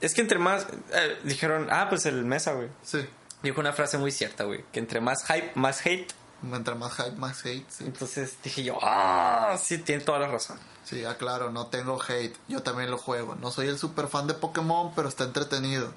Es 0.01 0.15
que 0.15 0.21
entre 0.21 0.39
más... 0.39 0.67
eh, 0.93 1.19
dijeron, 1.25 1.69
ah, 1.71 1.87
pues 1.89 2.07
el 2.07 2.25
Mesa, 2.25 2.53
güey. 2.53 2.69
Sí, 2.83 3.07
Dijo 3.43 3.61
una 3.61 3.73
frase 3.73 3.99
muy 3.99 4.11
cierta, 4.11 4.45
güey, 4.45 4.65
que 4.73 4.81
entre 4.81 5.01
más 5.01 5.25
hype, 5.27 5.53
más 5.55 5.87
hate. 5.87 6.13
entre 6.53 6.75
más 6.75 6.93
hype, 6.97 7.13
más 7.13 7.45
hate, 7.47 7.65
sí. 7.71 7.85
Entonces 7.85 8.37
dije 8.43 8.65
yo, 8.65 8.79
ah, 8.83 9.57
sí, 9.63 9.79
tiene 9.79 10.03
toda 10.03 10.19
la 10.19 10.27
razón. 10.27 10.59
Sí, 10.89 11.05
aclaro, 11.05 11.51
no 11.51 11.67
tengo 11.67 11.99
hate, 12.03 12.35
yo 12.49 12.63
también 12.63 12.91
lo 12.91 12.97
juego. 12.97 13.35
No 13.35 13.51
soy 13.51 13.69
el 13.69 13.79
super 13.79 14.09
fan 14.09 14.27
de 14.27 14.33
Pokémon, 14.33 14.93
pero 14.95 15.09
está 15.09 15.25
entretenido. 15.25 15.93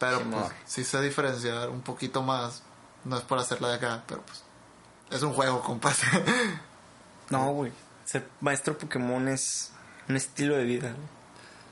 Pero 0.00 0.20
pues 0.22 0.46
sí 0.66 0.82
sé 0.82 1.00
diferenciar 1.00 1.68
un 1.68 1.82
poquito 1.82 2.20
más. 2.20 2.62
No 3.04 3.16
es 3.16 3.22
por 3.22 3.38
hacerla 3.38 3.68
de 3.68 3.74
acá, 3.76 4.02
pero 4.08 4.22
pues 4.22 4.42
es 5.10 5.22
un 5.22 5.32
juego, 5.32 5.60
compas. 5.60 6.00
No, 7.30 7.52
güey. 7.52 7.70
Ser 8.04 8.28
maestro 8.40 8.76
Pokémon 8.76 9.28
es 9.28 9.70
un 10.08 10.16
estilo 10.16 10.56
de 10.56 10.64
vida, 10.64 10.90
güey. 10.90 11.08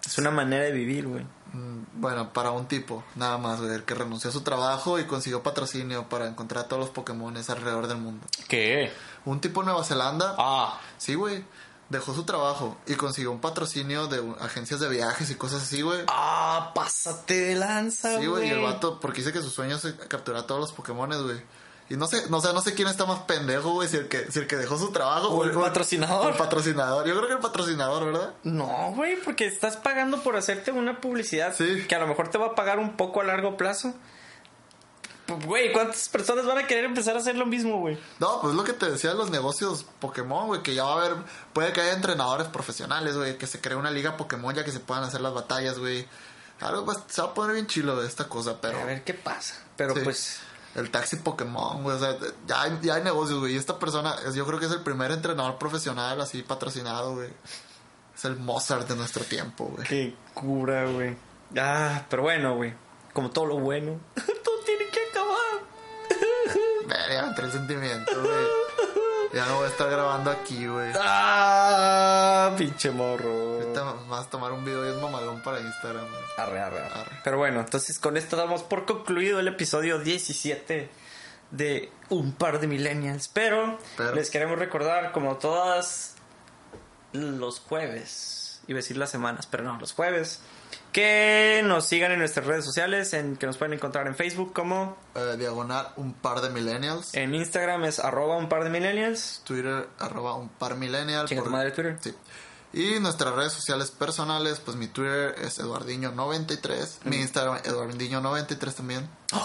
Es 0.06 0.16
una 0.18 0.30
manera 0.30 0.62
de 0.62 0.70
vivir, 0.70 1.08
güey. 1.08 1.24
Mm, 1.52 1.82
bueno, 1.94 2.32
para 2.32 2.52
un 2.52 2.68
tipo, 2.68 3.02
nada 3.16 3.38
más, 3.38 3.60
güey, 3.60 3.74
el 3.74 3.82
que 3.82 3.94
renunció 3.94 4.30
a 4.30 4.32
su 4.32 4.42
trabajo 4.42 5.00
y 5.00 5.06
consiguió 5.06 5.42
patrocinio 5.42 6.08
para 6.08 6.28
encontrar 6.28 6.66
a 6.66 6.68
todos 6.68 6.80
los 6.80 6.90
Pokémones 6.90 7.50
alrededor 7.50 7.88
del 7.88 7.98
mundo. 7.98 8.24
¿Qué? 8.46 8.92
Un 9.24 9.40
tipo 9.40 9.62
en 9.62 9.66
Nueva 9.66 9.82
Zelanda, 9.82 10.36
Ah, 10.38 10.78
sí, 10.96 11.16
güey, 11.16 11.44
dejó 11.88 12.14
su 12.14 12.24
trabajo 12.24 12.76
y 12.86 12.94
consiguió 12.94 13.30
un 13.32 13.40
patrocinio 13.40 14.06
de 14.08 14.22
agencias 14.40 14.80
de 14.80 14.88
viajes 14.88 15.30
y 15.30 15.34
cosas 15.36 15.62
así, 15.62 15.82
güey. 15.82 16.00
ah, 16.08 16.72
pásate 16.74 17.34
de 17.40 17.54
lanza, 17.56 18.10
güey. 18.10 18.20
Sí, 18.22 18.26
güey, 18.28 18.48
y 18.48 18.50
el 18.50 18.60
vato, 18.60 19.00
porque 19.00 19.20
dice 19.22 19.32
que 19.32 19.40
su 19.42 19.50
sueño 19.50 19.76
es 19.76 19.86
capturar 20.08 20.42
a 20.42 20.46
todos 20.46 20.60
los 20.60 20.72
Pokémones, 20.72 21.22
güey. 21.22 21.40
Y 21.90 21.96
no 21.96 22.06
sé, 22.06 22.28
no, 22.28 22.36
o 22.36 22.40
sea, 22.42 22.52
no 22.52 22.60
sé 22.60 22.74
quién 22.74 22.86
está 22.86 23.06
más 23.06 23.20
pendejo, 23.20 23.70
güey, 23.72 23.88
si 23.88 23.96
el 23.96 24.08
que, 24.08 24.30
si 24.30 24.40
el 24.40 24.46
que 24.46 24.56
dejó 24.56 24.76
su 24.76 24.90
trabajo 24.92 25.28
O 25.28 25.44
el 25.44 25.52
patrocinador. 25.52 26.26
o 26.26 26.28
el 26.28 26.36
patrocinador. 26.36 27.06
Yo 27.06 27.14
creo 27.16 27.26
que 27.28 27.32
el 27.32 27.38
patrocinador, 27.40 28.04
¿verdad? 28.04 28.34
No, 28.42 28.92
güey, 28.94 29.16
porque 29.22 29.46
estás 29.46 29.78
pagando 29.78 30.22
por 30.22 30.36
hacerte 30.36 30.70
una 30.70 31.00
publicidad 31.00 31.54
Sí. 31.56 31.86
que 31.88 31.94
a 31.94 31.98
lo 31.98 32.06
mejor 32.06 32.28
te 32.28 32.36
va 32.36 32.48
a 32.48 32.54
pagar 32.54 32.78
un 32.78 32.98
poco 32.98 33.22
a 33.22 33.24
largo 33.24 33.56
plazo. 33.56 33.94
Pues, 35.28 35.44
Güey, 35.44 35.72
¿cuántas 35.72 36.08
personas 36.08 36.46
van 36.46 36.56
a 36.56 36.66
querer 36.66 36.86
empezar 36.86 37.14
a 37.14 37.18
hacer 37.20 37.36
lo 37.36 37.44
mismo, 37.44 37.80
güey? 37.80 37.98
No, 38.18 38.40
pues 38.40 38.54
lo 38.54 38.64
que 38.64 38.72
te 38.72 38.90
decía 38.90 39.10
de 39.10 39.16
los 39.16 39.30
negocios 39.30 39.84
Pokémon, 40.00 40.46
güey, 40.46 40.62
que 40.62 40.74
ya 40.74 40.84
va 40.84 40.94
a 40.94 41.04
haber, 41.04 41.16
puede 41.52 41.72
que 41.74 41.82
haya 41.82 41.92
entrenadores 41.92 42.48
profesionales, 42.48 43.14
güey, 43.14 43.36
que 43.36 43.46
se 43.46 43.60
cree 43.60 43.76
una 43.76 43.90
liga 43.90 44.16
Pokémon 44.16 44.54
ya 44.54 44.64
que 44.64 44.72
se 44.72 44.80
puedan 44.80 45.04
hacer 45.04 45.20
las 45.20 45.34
batallas, 45.34 45.78
güey. 45.78 46.06
Algo 46.60 46.86
pues, 46.86 46.98
se 47.08 47.20
va 47.20 47.28
a 47.28 47.34
poner 47.34 47.52
bien 47.54 47.66
chilo 47.66 48.00
de 48.00 48.08
esta 48.08 48.24
cosa, 48.28 48.58
pero... 48.60 48.78
A 48.80 48.84
ver 48.84 49.04
qué 49.04 49.12
pasa. 49.14 49.54
Pero 49.76 49.94
Sí. 49.94 50.00
pues, 50.02 50.40
El 50.74 50.90
taxi 50.90 51.16
Pokémon, 51.16 51.82
güey, 51.82 51.96
o 51.96 51.98
sea, 51.98 52.16
ya 52.46 52.62
hay, 52.62 52.78
ya 52.82 52.94
hay 52.94 53.02
negocios, 53.02 53.38
güey. 53.40 53.52
Y 53.52 53.56
esta 53.58 53.78
persona, 53.78 54.16
yo 54.34 54.46
creo 54.46 54.58
que 54.58 54.66
es 54.66 54.72
el 54.72 54.80
primer 54.82 55.10
entrenador 55.12 55.58
profesional 55.58 56.20
así 56.20 56.42
patrocinado, 56.42 57.14
güey. 57.16 57.28
Es 58.16 58.24
el 58.24 58.36
Mozart 58.36 58.88
de 58.88 58.96
nuestro 58.96 59.24
tiempo, 59.24 59.66
güey. 59.66 59.86
qué 59.86 60.14
cura, 60.34 60.86
güey. 60.86 61.16
Ah, 61.56 62.04
pero 62.08 62.22
bueno, 62.22 62.56
güey. 62.56 62.74
Como 63.12 63.30
todo 63.30 63.46
lo 63.46 63.58
bueno, 63.58 63.98
todo 64.44 64.58
tiene 64.64 64.87
ya 67.14 67.22
me 67.22 67.28
entré 67.28 67.44
el 67.46 67.52
sentimiento, 67.52 68.12
güey. 68.20 68.46
Ya 69.32 69.44
no 69.46 69.56
voy 69.56 69.66
a 69.66 69.68
estar 69.68 69.90
grabando 69.90 70.30
aquí, 70.30 70.66
güey. 70.66 70.90
Ah, 70.98 72.54
pinche 72.56 72.90
morro. 72.90 73.56
Ahorita 73.60 73.82
vas 74.08 74.26
a 74.26 74.30
tomar 74.30 74.52
un 74.52 74.64
video 74.64 74.86
y 74.86 74.94
es 74.96 75.02
mamalón 75.02 75.42
para 75.42 75.60
Instagram, 75.60 76.08
güey. 76.08 76.22
Arre, 76.38 76.60
arre, 76.60 76.80
arre. 76.80 77.00
Arre. 77.00 77.20
Pero 77.24 77.36
bueno, 77.38 77.60
entonces 77.60 77.98
con 77.98 78.16
esto 78.16 78.36
damos 78.36 78.62
por 78.62 78.86
concluido 78.86 79.38
el 79.40 79.48
episodio 79.48 79.98
17 79.98 80.88
de 81.50 81.92
Un 82.08 82.32
par 82.32 82.58
de 82.60 82.66
millennials. 82.68 83.28
Pero, 83.28 83.78
Pero- 83.98 84.14
les 84.14 84.30
queremos 84.30 84.58
recordar, 84.58 85.12
como 85.12 85.36
todas 85.36 86.14
los 87.12 87.60
jueves 87.60 88.60
iba 88.66 88.78
a 88.78 88.82
decir 88.82 88.96
las 88.98 89.10
semanas, 89.10 89.46
pero 89.46 89.62
no, 89.64 89.78
los 89.78 89.92
jueves. 89.92 90.40
Que 90.92 91.62
nos 91.64 91.84
sigan 91.86 92.12
en 92.12 92.18
nuestras 92.18 92.46
redes 92.46 92.64
sociales, 92.64 93.12
en 93.12 93.36
que 93.36 93.46
nos 93.46 93.56
pueden 93.58 93.74
encontrar 93.74 94.06
en 94.06 94.14
Facebook 94.16 94.52
como, 94.52 94.96
Eh, 95.14 95.36
diagonal 95.38 95.88
un 95.96 96.14
par 96.14 96.40
de 96.40 96.50
millennials. 96.50 97.14
en 97.14 97.34
Instagram 97.34 97.84
es 97.84 97.98
arroba 97.98 98.36
un 98.36 98.48
par 98.48 98.64
de 98.64 98.70
millennials. 98.70 99.42
Twitter, 99.44 99.88
arroba 99.98 100.34
un 100.34 100.48
par 100.48 100.76
millennial. 100.76 101.26
Chinga 101.28 101.42
tu 101.42 101.44
por- 101.44 101.52
madre 101.52 101.70
Twitter. 101.72 101.98
Sí. 102.00 102.14
Y 102.72 103.00
nuestras 103.00 103.34
redes 103.34 103.52
sociales 103.52 103.90
personales, 103.90 104.60
pues 104.62 104.76
mi 104.76 104.88
Twitter 104.88 105.34
es 105.42 105.58
Eduardiño93. 105.58 106.98
Mi 107.04 107.16
Instagram, 107.16 107.58
Eduardiño93 107.62 108.74
también. 108.74 109.08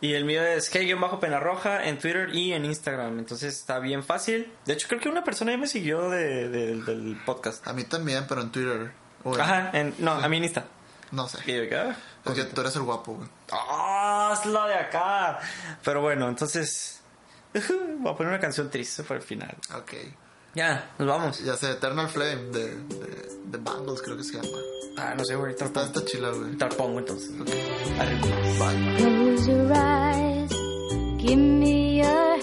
Y 0.00 0.14
el 0.14 0.24
mío 0.24 0.42
es 0.42 0.72
G-Penarroja 0.72 1.84
en 1.86 1.98
Twitter 1.98 2.30
y 2.34 2.54
en 2.54 2.64
Instagram. 2.64 3.18
Entonces 3.18 3.54
está 3.54 3.78
bien 3.80 4.02
fácil. 4.02 4.50
De 4.64 4.72
hecho, 4.72 4.88
creo 4.88 4.98
que 5.00 5.10
una 5.10 5.22
persona 5.22 5.52
ya 5.52 5.58
me 5.58 5.66
siguió 5.66 6.08
de- 6.08 6.48
de- 6.48 6.76
del 6.82 7.20
podcast. 7.26 7.68
A 7.68 7.74
mí 7.74 7.84
también, 7.84 8.24
pero 8.26 8.40
en 8.40 8.50
Twitter. 8.50 8.92
Ajá, 9.38 9.70
en- 9.72 9.94
no, 9.98 10.12
a 10.12 10.28
mí 10.28 10.36
en 10.38 10.44
Insta. 10.44 10.64
No 11.12 11.28
sé. 11.28 11.38
Y 11.46 11.68
que 12.34 12.44
tú 12.44 12.60
eres 12.60 12.76
el 12.76 12.82
guapo, 12.82 13.14
güey. 13.14 13.28
¡Ah, 13.52 14.34
es 14.38 14.46
la 14.46 14.66
de 14.66 14.74
acá! 14.74 15.38
Pero 15.84 16.02
bueno, 16.02 16.28
entonces. 16.28 17.00
Voy 17.52 18.12
a 18.12 18.16
poner 18.16 18.32
una 18.32 18.40
canción 18.40 18.70
triste 18.70 19.02
para 19.02 19.18
el 19.18 19.26
final. 19.26 19.56
Ok. 19.76 19.92
Ya, 20.54 20.90
nos 20.98 21.08
vamos. 21.08 21.38
Ya 21.40 21.56
sé, 21.56 21.70
Eternal 21.72 22.08
Flame 22.08 22.50
de, 22.52 22.76
de, 22.76 23.28
de 23.44 23.58
Bangles, 23.58 24.02
creo 24.02 24.16
que 24.16 24.24
se 24.24 24.34
llama. 24.34 24.58
Ah, 24.98 25.14
no 25.16 25.24
sé, 25.24 25.34
güey. 25.36 25.52
Está, 25.52 25.82
está 25.82 26.04
chila, 26.04 26.30
güey. 26.30 26.56
la 26.56 26.68
pongo 26.68 26.98
entonces. 26.98 27.30
Ok. 27.40 27.48
Arriba. 28.00 28.26
Bye. 28.58 28.96
Close 28.96 29.46
your 29.50 29.72
eyes, 29.72 30.50
give 31.18 31.36
me 31.36 32.02
a 32.02 32.36